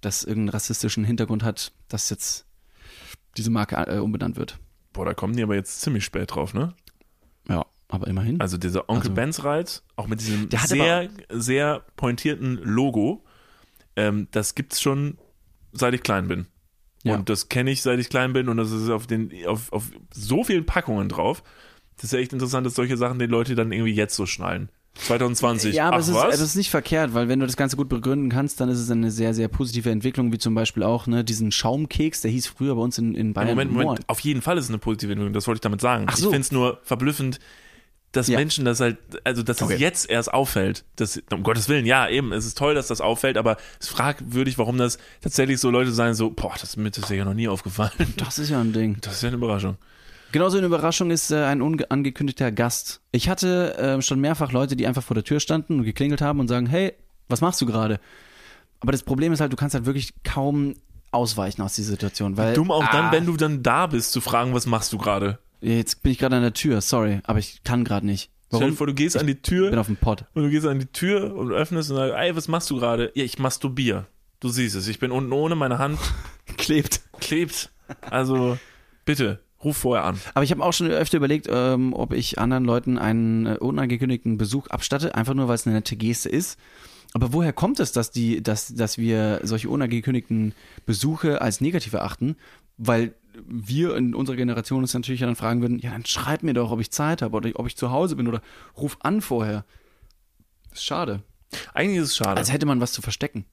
das 0.00 0.24
irgendeinen 0.24 0.48
rassistischen 0.48 1.04
Hintergrund 1.04 1.44
hat, 1.44 1.72
dass 1.88 2.10
jetzt 2.10 2.46
diese 3.36 3.50
Marke 3.50 3.76
äh, 3.76 3.98
umbenannt 3.98 4.36
wird. 4.36 4.58
Boah, 4.92 5.04
da 5.04 5.14
kommen 5.14 5.36
die 5.36 5.42
aber 5.42 5.54
jetzt 5.54 5.80
ziemlich 5.80 6.04
spät 6.04 6.34
drauf, 6.34 6.52
ne? 6.52 6.74
Ja, 7.48 7.64
aber 7.94 8.06
immerhin. 8.08 8.40
Also 8.40 8.56
dieser 8.58 8.88
Onkel 8.88 9.02
Also- 9.10 9.14
Benz 9.14 9.44
Reiz, 9.44 9.82
auch 9.96 10.06
mit 10.06 10.20
diesem 10.20 10.48
sehr, 10.66 11.08
sehr 11.30 11.82
pointierten 11.96 12.56
Logo, 12.62 13.24
ähm, 13.96 14.28
das 14.30 14.54
gibt's 14.54 14.80
schon 14.80 15.18
seit 15.72 15.94
ich 15.94 16.02
klein 16.02 16.28
bin. 16.28 16.46
Ja. 17.04 17.14
Und 17.16 17.28
das 17.28 17.48
kenne 17.48 17.70
ich, 17.70 17.82
seit 17.82 17.98
ich 17.98 18.08
klein 18.08 18.32
bin 18.32 18.48
und 18.48 18.56
das 18.58 18.70
ist 18.70 18.88
auf 18.88 19.06
den, 19.06 19.30
auf, 19.46 19.72
auf 19.72 19.90
so 20.12 20.44
vielen 20.44 20.66
Packungen 20.66 21.08
drauf. 21.08 21.42
Das 21.96 22.04
ist 22.04 22.12
ja 22.12 22.18
echt 22.20 22.32
interessant, 22.32 22.64
dass 22.66 22.74
solche 22.74 22.96
Sachen 22.96 23.18
die 23.18 23.26
Leute 23.26 23.54
dann 23.54 23.72
irgendwie 23.72 23.92
jetzt 23.92 24.14
so 24.14 24.26
schnallen. 24.26 24.68
2020. 24.94 25.74
Ja, 25.74 25.88
aber 25.88 25.96
Ach, 25.96 26.00
es 26.00 26.08
ist, 26.08 26.14
was? 26.14 26.34
es 26.34 26.40
ist 26.40 26.54
nicht 26.56 26.70
verkehrt, 26.70 27.14
weil 27.14 27.28
wenn 27.28 27.40
du 27.40 27.46
das 27.46 27.56
Ganze 27.56 27.76
gut 27.76 27.88
begründen 27.88 28.28
kannst, 28.28 28.60
dann 28.60 28.68
ist 28.68 28.78
es 28.78 28.90
eine 28.90 29.10
sehr, 29.10 29.32
sehr 29.34 29.48
positive 29.48 29.90
Entwicklung, 29.90 30.32
wie 30.32 30.38
zum 30.38 30.54
Beispiel 30.54 30.82
auch 30.82 31.06
ne, 31.06 31.24
diesen 31.24 31.50
Schaumkeks, 31.50 32.20
der 32.20 32.30
hieß 32.30 32.46
früher 32.48 32.74
bei 32.74 32.82
uns 32.82 32.98
in, 32.98 33.14
in 33.14 33.28
Ja, 33.28 33.32
Bayern. 33.32 33.48
Moment, 33.50 33.72
Moment. 33.72 33.88
Moor. 33.88 33.98
Auf 34.06 34.20
jeden 34.20 34.42
Fall 34.42 34.58
ist 34.58 34.64
es 34.64 34.70
eine 34.70 34.78
positive 34.78 35.12
Entwicklung, 35.12 35.32
das 35.32 35.46
wollte 35.46 35.56
ich 35.58 35.62
damit 35.62 35.80
sagen. 35.80 36.06
So. 36.14 36.14
Ich 36.14 36.22
finde 36.24 36.40
es 36.40 36.52
nur 36.52 36.78
verblüffend, 36.82 37.38
dass 38.12 38.28
Ja. 38.28 38.38
Menschen 38.38 38.64
das 38.64 38.80
halt, 38.80 38.98
also 39.24 39.42
dass 39.42 39.60
Okay. 39.62 39.74
es 39.74 39.80
jetzt 39.80 40.10
erst 40.10 40.32
auffällt. 40.32 40.84
Das, 40.96 41.20
um 41.32 41.42
Gottes 41.42 41.68
Willen, 41.68 41.86
ja, 41.86 42.08
eben, 42.08 42.32
es 42.32 42.44
ist 42.44 42.56
toll, 42.58 42.74
dass 42.74 42.86
das 42.86 43.00
auffällt, 43.00 43.36
aber 43.36 43.56
es 43.80 43.86
ist 43.86 43.92
fragwürdig, 43.92 44.58
warum 44.58 44.76
das 44.78 44.98
tatsächlich 45.22 45.58
so 45.60 45.70
Leute 45.70 45.92
sagen, 45.92 46.14
so, 46.14 46.30
boah, 46.30 46.52
das 46.52 46.64
ist 46.64 46.76
mir 46.76 46.90
das 46.90 47.04
ist 47.04 47.10
ja 47.10 47.24
noch 47.24 47.34
nie 47.34 47.48
aufgefallen. 47.48 47.92
Das 48.16 48.38
ist 48.38 48.50
ja 48.50 48.60
ein 48.60 48.72
Ding. 48.72 48.98
Das 49.00 49.14
ist 49.14 49.22
ja 49.22 49.28
eine 49.28 49.36
Überraschung. 49.36 49.76
Genauso 50.30 50.56
eine 50.56 50.66
Überraschung 50.66 51.10
ist 51.10 51.30
äh, 51.30 51.44
ein 51.44 51.60
unangekündigter 51.60 52.52
Gast. 52.52 53.00
Ich 53.12 53.28
hatte 53.28 53.76
äh, 53.76 54.02
schon 54.02 54.20
mehrfach 54.20 54.52
Leute, 54.52 54.76
die 54.76 54.86
einfach 54.86 55.02
vor 55.02 55.14
der 55.14 55.24
Tür 55.24 55.40
standen 55.40 55.78
und 55.80 55.84
geklingelt 55.84 56.22
haben 56.22 56.40
und 56.40 56.48
sagen, 56.48 56.66
hey, 56.66 56.94
was 57.28 57.40
machst 57.42 57.60
du 57.60 57.66
gerade? 57.66 58.00
Aber 58.80 58.92
das 58.92 59.02
Problem 59.02 59.32
ist 59.32 59.40
halt, 59.40 59.52
du 59.52 59.56
kannst 59.56 59.74
halt 59.74 59.84
wirklich 59.86 60.14
kaum 60.24 60.74
ausweichen 61.10 61.60
aus 61.62 61.74
dieser 61.74 61.90
Situation, 61.90 62.36
weil 62.38 62.54
Dumm 62.54 62.70
auch 62.70 62.82
ah, 62.82 62.88
dann, 62.92 63.12
wenn 63.12 63.26
du 63.26 63.36
dann 63.36 63.62
da 63.62 63.86
bist, 63.86 64.12
zu 64.12 64.20
fragen, 64.22 64.54
was 64.54 64.66
machst 64.66 64.92
du 64.92 64.98
gerade? 64.98 65.38
Jetzt 65.62 66.02
bin 66.02 66.12
ich 66.12 66.18
gerade 66.18 66.36
an 66.36 66.42
der 66.42 66.52
Tür, 66.52 66.80
sorry, 66.80 67.20
aber 67.24 67.38
ich 67.38 67.62
kann 67.64 67.84
gerade 67.84 68.04
nicht. 68.06 68.30
Stell 68.48 68.58
dir 68.60 68.64
Warum? 68.66 68.76
vor, 68.76 68.86
du 68.86 68.94
gehst 68.94 69.16
an 69.16 69.26
die 69.26 69.32
Ich 69.32 69.42
Tür 69.42 69.70
bin 69.70 69.78
auf 69.78 69.86
dem 69.86 69.96
Pott. 69.96 70.26
und 70.34 70.42
du 70.42 70.50
gehst 70.50 70.66
an 70.66 70.78
die 70.78 70.86
Tür 70.86 71.34
und 71.34 71.50
öffnest 71.52 71.90
und 71.90 71.96
sagst, 71.96 72.14
ey, 72.14 72.36
was 72.36 72.48
machst 72.48 72.68
du 72.70 72.76
gerade? 72.76 73.10
Ja, 73.14 73.24
ich 73.24 73.38
masturbier. 73.38 74.06
Du 74.40 74.48
siehst 74.50 74.74
es, 74.76 74.88
ich 74.88 74.98
bin 74.98 75.10
unten 75.10 75.32
ohne, 75.32 75.54
meine 75.54 75.78
Hand 75.78 75.98
Klebt. 76.58 77.00
klebt. 77.20 77.70
Also, 78.10 78.58
bitte, 79.06 79.40
ruf 79.64 79.78
vorher 79.78 80.04
an. 80.04 80.20
Aber 80.34 80.44
ich 80.44 80.50
habe 80.50 80.62
auch 80.62 80.72
schon 80.72 80.88
öfter 80.90 81.16
überlegt, 81.16 81.46
ähm, 81.50 81.94
ob 81.94 82.12
ich 82.12 82.38
anderen 82.38 82.64
Leuten 82.64 82.98
einen 82.98 83.46
äh, 83.46 83.56
unangekündigten 83.58 84.36
Besuch 84.36 84.66
abstatte, 84.66 85.14
einfach 85.14 85.34
nur, 85.34 85.48
weil 85.48 85.54
es 85.54 85.66
eine 85.66 85.76
nette 85.76 85.96
Geste 85.96 86.28
ist. 86.28 86.58
Aber 87.14 87.32
woher 87.32 87.52
kommt 87.52 87.78
es, 87.80 87.92
dass, 87.92 88.10
die, 88.10 88.42
dass, 88.42 88.74
dass 88.74 88.98
wir 88.98 89.40
solche 89.44 89.68
unangekündigten 89.68 90.54
Besuche 90.86 91.40
als 91.42 91.60
negativ 91.60 91.92
erachten? 91.92 92.36
Weil 92.78 93.14
wir 93.34 93.96
in 93.96 94.14
unserer 94.14 94.36
Generation 94.36 94.82
uns 94.82 94.94
natürlich 94.94 95.20
dann 95.20 95.36
fragen 95.36 95.60
würden, 95.60 95.78
ja, 95.78 95.90
dann 95.90 96.04
schreib 96.04 96.42
mir 96.42 96.54
doch, 96.54 96.70
ob 96.70 96.80
ich 96.80 96.90
Zeit 96.90 97.22
habe 97.22 97.36
oder 97.36 97.50
ob 97.54 97.66
ich 97.66 97.76
zu 97.76 97.90
Hause 97.90 98.16
bin 98.16 98.28
oder 98.28 98.42
ruf 98.76 98.96
an 99.00 99.20
vorher. 99.20 99.64
Das 100.70 100.80
ist 100.80 100.84
schade. 100.84 101.22
Eigentlich 101.74 101.98
ist 101.98 102.08
es 102.08 102.16
schade. 102.16 102.38
Als 102.38 102.52
hätte 102.52 102.66
man 102.66 102.80
was 102.80 102.92
zu 102.92 103.02
verstecken. 103.02 103.44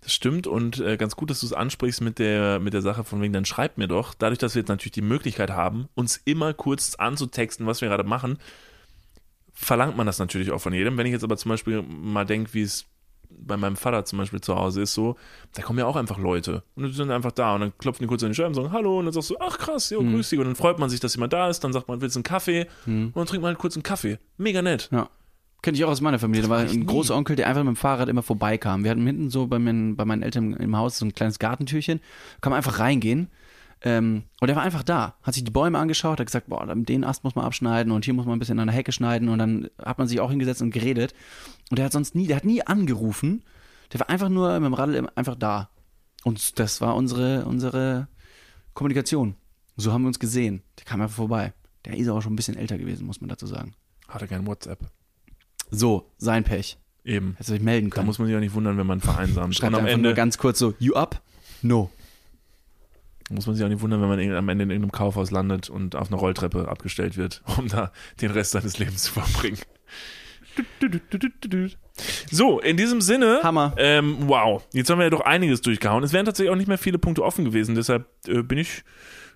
Das 0.00 0.12
stimmt 0.12 0.48
und 0.48 0.80
äh, 0.80 0.96
ganz 0.96 1.14
gut, 1.14 1.30
dass 1.30 1.40
du 1.40 1.46
es 1.46 1.52
ansprichst 1.52 2.00
mit 2.00 2.18
der, 2.18 2.58
mit 2.58 2.74
der 2.74 2.82
Sache 2.82 3.04
von 3.04 3.20
wegen, 3.22 3.32
dann 3.32 3.44
schreib 3.44 3.78
mir 3.78 3.86
doch. 3.86 4.14
Dadurch, 4.14 4.38
dass 4.38 4.54
wir 4.54 4.60
jetzt 4.60 4.68
natürlich 4.68 4.92
die 4.92 5.02
Möglichkeit 5.02 5.50
haben, 5.50 5.88
uns 5.94 6.20
immer 6.24 6.52
kurz 6.52 6.96
anzutexten, 6.96 7.66
was 7.66 7.80
wir 7.80 7.88
gerade 7.88 8.02
machen, 8.02 8.38
verlangt 9.52 9.96
man 9.96 10.06
das 10.06 10.18
natürlich 10.18 10.50
auch 10.50 10.60
von 10.60 10.72
jedem. 10.72 10.98
Wenn 10.98 11.06
ich 11.06 11.12
jetzt 11.12 11.22
aber 11.22 11.36
zum 11.36 11.50
Beispiel 11.50 11.82
mal 11.82 12.24
denke, 12.24 12.54
wie 12.54 12.62
es 12.62 12.86
bei 13.38 13.56
meinem 13.56 13.76
Vater 13.76 14.04
zum 14.04 14.18
Beispiel 14.18 14.40
zu 14.40 14.54
Hause 14.56 14.82
ist, 14.82 14.94
so, 14.94 15.16
da 15.54 15.62
kommen 15.62 15.78
ja 15.78 15.86
auch 15.86 15.96
einfach 15.96 16.18
Leute 16.18 16.62
und 16.76 16.84
die 16.84 16.92
sind 16.92 17.10
einfach 17.10 17.32
da 17.32 17.54
und 17.54 17.60
dann 17.60 17.78
klopfen 17.78 18.04
die 18.04 18.08
kurz 18.08 18.22
an 18.22 18.30
die 18.30 18.34
Scheibe 18.34 18.48
und 18.48 18.54
sagen 18.54 18.72
Hallo 18.72 18.98
und 18.98 19.06
dann 19.06 19.14
sagst 19.14 19.30
du, 19.30 19.36
ach 19.40 19.58
krass, 19.58 19.90
jo, 19.90 20.00
grüß 20.00 20.28
dich 20.28 20.38
und 20.38 20.46
dann 20.46 20.56
freut 20.56 20.78
man 20.78 20.90
sich, 20.90 21.00
dass 21.00 21.14
jemand 21.14 21.32
da 21.32 21.48
ist, 21.48 21.64
dann 21.64 21.72
sagt 21.72 21.88
man, 21.88 22.00
willst 22.00 22.16
du 22.16 22.18
einen 22.18 22.24
Kaffee 22.24 22.66
und 22.86 23.12
dann 23.14 23.26
trinkt 23.26 23.42
man 23.42 23.48
halt 23.48 23.58
kurz 23.58 23.76
einen 23.76 23.82
Kaffee. 23.82 24.18
Mega 24.36 24.62
nett. 24.62 24.88
Ja. 24.92 25.08
Kenn 25.62 25.76
ich 25.76 25.84
auch 25.84 25.90
aus 25.90 26.00
meiner 26.00 26.18
Familie. 26.18 26.42
Da 26.42 26.48
war 26.48 26.58
ein 26.58 26.66
nie. 26.66 26.84
Großonkel, 26.84 27.36
der 27.36 27.46
einfach 27.46 27.62
mit 27.62 27.68
dem 27.68 27.76
Fahrrad 27.76 28.08
immer 28.08 28.24
vorbeikam. 28.24 28.82
Wir 28.82 28.90
hatten 28.90 29.06
hinten 29.06 29.30
so 29.30 29.46
bei 29.46 29.60
meinen, 29.60 29.94
bei 29.94 30.04
meinen 30.04 30.22
Eltern 30.22 30.54
im 30.54 30.76
Haus 30.76 30.98
so 30.98 31.06
ein 31.06 31.14
kleines 31.14 31.38
Gartentürchen. 31.38 32.00
Kann 32.40 32.50
man 32.50 32.56
einfach 32.56 32.80
reingehen. 32.80 33.30
Ähm, 33.84 34.24
und 34.40 34.48
er 34.48 34.54
war 34.56 34.62
einfach 34.62 34.84
da, 34.84 35.16
hat 35.22 35.34
sich 35.34 35.42
die 35.44 35.50
Bäume 35.50 35.78
angeschaut, 35.78 36.20
hat 36.20 36.26
gesagt, 36.26 36.46
boah, 36.48 36.64
den 36.74 37.02
Ast 37.04 37.24
muss 37.24 37.34
man 37.34 37.44
abschneiden 37.44 37.92
und 37.92 38.04
hier 38.04 38.14
muss 38.14 38.26
man 38.26 38.36
ein 38.36 38.38
bisschen 38.38 38.60
an 38.60 38.68
der 38.68 38.76
Hecke 38.76 38.92
schneiden 38.92 39.28
und 39.28 39.38
dann 39.38 39.68
hat 39.82 39.98
man 39.98 40.06
sich 40.06 40.20
auch 40.20 40.30
hingesetzt 40.30 40.62
und 40.62 40.70
geredet. 40.70 41.14
Und 41.70 41.78
der 41.78 41.86
hat 41.86 41.92
sonst 41.92 42.14
nie, 42.14 42.26
der 42.28 42.36
hat 42.36 42.44
nie 42.44 42.62
angerufen. 42.64 43.42
Der 43.92 44.00
war 44.00 44.08
einfach 44.08 44.28
nur 44.28 44.52
mit 44.60 44.66
dem 44.66 44.74
Radl 44.74 45.08
einfach 45.16 45.34
da. 45.34 45.68
Und 46.24 46.58
das 46.60 46.80
war 46.80 46.94
unsere, 46.94 47.44
unsere 47.44 48.06
Kommunikation. 48.74 49.34
So 49.76 49.92
haben 49.92 50.02
wir 50.02 50.08
uns 50.08 50.20
gesehen. 50.20 50.62
Der 50.78 50.84
kam 50.84 51.00
einfach 51.00 51.16
vorbei. 51.16 51.52
Der 51.84 51.96
ist 51.96 52.08
auch 52.08 52.20
schon 52.22 52.34
ein 52.34 52.36
bisschen 52.36 52.56
älter 52.56 52.78
gewesen, 52.78 53.06
muss 53.06 53.20
man 53.20 53.28
dazu 53.28 53.46
sagen. 53.46 53.74
Hatte 54.08 54.28
kein 54.28 54.46
WhatsApp. 54.46 54.78
So, 55.70 56.10
sein 56.18 56.44
Pech. 56.44 56.78
Eben. 57.04 57.34
Hätte 57.36 57.50
sich 57.50 57.60
melden 57.60 57.90
Da 57.90 57.96
können. 57.96 58.06
muss 58.06 58.18
man 58.18 58.28
sich 58.28 58.36
auch 58.36 58.40
nicht 58.40 58.54
wundern, 58.54 58.78
wenn 58.78 58.86
man 58.86 59.00
vereinsamt. 59.00 59.56
Schreibt 59.56 59.72
und 59.72 59.80
am 59.80 59.86
einfach 59.86 59.98
nur 59.98 60.10
Ende 60.10 60.14
ganz 60.14 60.38
kurz 60.38 60.58
so, 60.58 60.74
you 60.78 60.94
up? 60.94 61.20
No. 61.62 61.90
Muss 63.32 63.46
man 63.46 63.56
sich 63.56 63.64
auch 63.64 63.68
nicht 63.68 63.80
wundern, 63.80 64.00
wenn 64.00 64.08
man 64.08 64.36
am 64.36 64.48
Ende 64.48 64.64
in 64.64 64.70
irgendeinem 64.70 64.92
Kaufhaus 64.92 65.30
landet 65.30 65.70
und 65.70 65.96
auf 65.96 66.10
einer 66.10 66.18
Rolltreppe 66.18 66.68
abgestellt 66.68 67.16
wird, 67.16 67.42
um 67.58 67.68
da 67.68 67.92
den 68.20 68.30
Rest 68.30 68.52
seines 68.52 68.78
Lebens 68.78 69.04
zu 69.04 69.12
verbringen. 69.12 69.58
So, 72.30 72.60
in 72.60 72.76
diesem 72.76 73.00
Sinne. 73.00 73.40
Hammer. 73.42 73.74
Ähm, 73.78 74.16
wow, 74.26 74.62
jetzt 74.72 74.90
haben 74.90 74.98
wir 74.98 75.04
ja 75.04 75.10
doch 75.10 75.22
einiges 75.22 75.62
durchgehauen. 75.62 76.04
Es 76.04 76.12
wären 76.12 76.26
tatsächlich 76.26 76.50
auch 76.50 76.56
nicht 76.56 76.68
mehr 76.68 76.78
viele 76.78 76.98
Punkte 76.98 77.24
offen 77.24 77.44
gewesen, 77.44 77.74
deshalb 77.74 78.06
äh, 78.26 78.42
bin 78.42 78.58
ich 78.58 78.84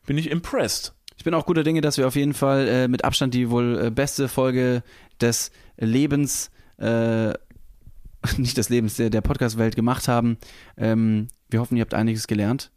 bin 0.07 0.17
ich 0.19 0.31
impressed. 0.31 0.95
Ich 1.17 1.25
bin 1.25 1.35
auch 1.35 1.47
guter 1.47 1.65
Dinge, 1.65 1.81
dass 1.81 1.99
wir 1.99 2.07
auf 2.07 2.17
jeden 2.17 2.35
Fall 2.35 2.69
äh, 2.69 2.89
mit 2.89 3.05
Abstand 3.05 3.35
die 3.35 3.51
wohl 3.51 3.87
äh, 3.87 3.91
beste 3.91 4.29
Folge 4.29 4.83
des 5.21 5.51
Lebens, 5.77 6.51
äh, 6.79 7.29
nicht 8.37 8.57
des 8.57 8.69
Lebens, 8.69 8.97
der, 8.97 9.11
der 9.11 9.21
Podcast-Welt 9.21 9.77
gemacht 9.77 10.09
haben. 10.09 10.39
Ähm, 10.77 11.29
wir 11.49 11.61
hoffen, 11.61 11.77
ihr 11.77 11.83
habt 11.83 11.95
einiges 11.95 12.27
gelernt. 12.27 12.71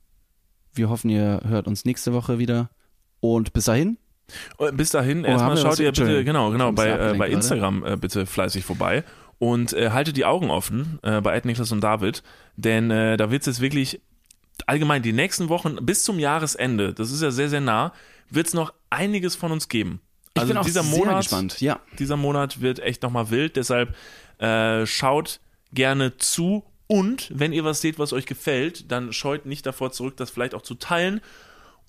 Wir 0.74 0.90
hoffen, 0.90 1.10
ihr 1.10 1.42
hört 1.48 1.68
uns 1.68 1.86
nächste 1.86 2.14
Woche 2.14 2.40
wieder. 2.40 2.70
Und 3.20 3.52
bis 3.54 3.66
dahin, 3.66 3.98
Äh, 4.60 4.72
Bis 4.72 4.92
dahin, 4.92 5.24
Oh, 5.26 5.28
erstmal 5.28 5.58
schaut 5.58 5.80
ihr 5.80 5.92
bitte, 5.92 6.24
genau, 6.24 6.52
genau, 6.52 6.70
Ich 6.70 6.76
bei, 6.76 6.90
äh, 6.90 7.14
bei. 7.18 7.30
Instagram 7.30 7.84
äh, 7.84 7.98
bitte 7.98 8.26
fleißig 8.26 8.64
vorbei 8.64 9.04
und 9.40 9.74
äh, 9.74 9.90
haltet 9.90 10.16
die 10.18 10.26
Augen 10.26 10.52
offen 10.52 11.00
äh, 11.02 11.20
bei 11.22 11.36
Ed 11.36 11.46
Niklas 11.46 11.72
und 11.72 11.82
David, 11.82 12.22
denn 12.56 12.92
äh, 12.92 13.18
da 13.18 13.32
wird 13.32 13.42
es 13.42 13.48
jetzt 13.48 13.62
wirklich 13.62 14.02
allgemein 14.68 15.02
die 15.02 15.14
nächsten 15.14 15.50
Wochen 15.50 15.78
bis 15.86 16.04
zum 16.04 16.20
Jahresende, 16.20 16.94
das 16.94 17.12
ist 17.12 17.22
ja 17.24 17.32
sehr, 17.32 17.50
sehr 17.50 17.62
nah, 17.62 17.92
wird 18.30 18.48
es 18.48 18.54
noch 18.54 18.74
einiges 18.90 19.36
von 19.36 19.52
uns 19.52 19.68
geben. 19.70 20.02
ich 20.36 20.42
Also 20.42 20.54
bin 20.54 20.58
auch 20.58 20.66
dieser 20.66 20.84
sehr 20.84 20.98
Monat, 20.98 21.18
gespannt. 21.24 21.60
Ja, 21.62 21.80
dieser 21.98 22.16
Monat 22.18 22.62
wird 22.62 22.80
echt 22.80 23.02
nochmal 23.02 23.30
wild, 23.32 23.56
deshalb 23.56 23.96
schaut 24.86 25.40
gerne 25.74 26.16
zu 26.18 26.64
und 26.92 27.32
wenn 27.34 27.54
ihr 27.54 27.64
was 27.64 27.82
seht, 27.82 28.00
was 28.00 28.14
euch 28.14 28.26
gefällt, 28.26 28.92
dann 28.92 29.14
scheut 29.14 29.46
nicht 29.46 29.64
davor 29.66 29.92
zurück, 29.92 30.18
das 30.18 30.32
vielleicht 30.32 30.56
auch 30.56 30.64
zu 30.64 30.74
teilen 30.76 31.22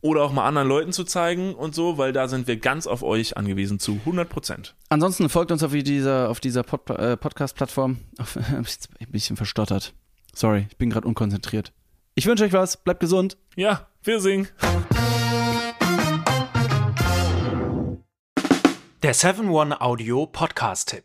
oder 0.02 0.22
auch 0.22 0.32
mal 0.32 0.46
anderen 0.46 0.68
Leuten 0.68 0.92
zu 0.92 1.04
zeigen 1.04 1.54
und 1.54 1.74
so, 1.74 1.96
weil 1.98 2.12
da 2.12 2.28
sind 2.28 2.46
wir 2.46 2.58
ganz 2.58 2.86
auf 2.86 3.02
euch 3.02 3.36
angewiesen 3.38 3.78
zu 3.78 3.92
100 3.94 4.28
Prozent. 4.28 4.74
ansonsten 4.90 5.28
folgt 5.30 5.52
uns 5.52 5.62
auf 5.62 5.72
dieser, 5.72 6.28
auf 6.30 6.40
dieser 6.40 6.62
Pod, 6.64 6.88
äh, 6.90 7.16
Podcast-Plattform. 7.16 7.98
Auf- 8.18 8.36
Ich 8.36 8.46
bin 8.52 9.06
ein 9.08 9.12
bisschen 9.12 9.36
verstottert. 9.36 9.94
Sorry, 10.34 10.66
ich 10.70 10.76
bin 10.76 10.90
gerade 10.90 11.08
unkonzentriert. 11.08 11.72
Ich 12.14 12.26
wünsche 12.26 12.44
euch 12.44 12.52
was, 12.52 12.76
bleibt 12.76 13.00
gesund. 13.00 13.36
Ja, 13.56 13.88
wir 14.02 14.20
singen. 14.20 14.48
Der 19.02 19.14
7-One-Audio-Podcast-Tipp. 19.14 21.04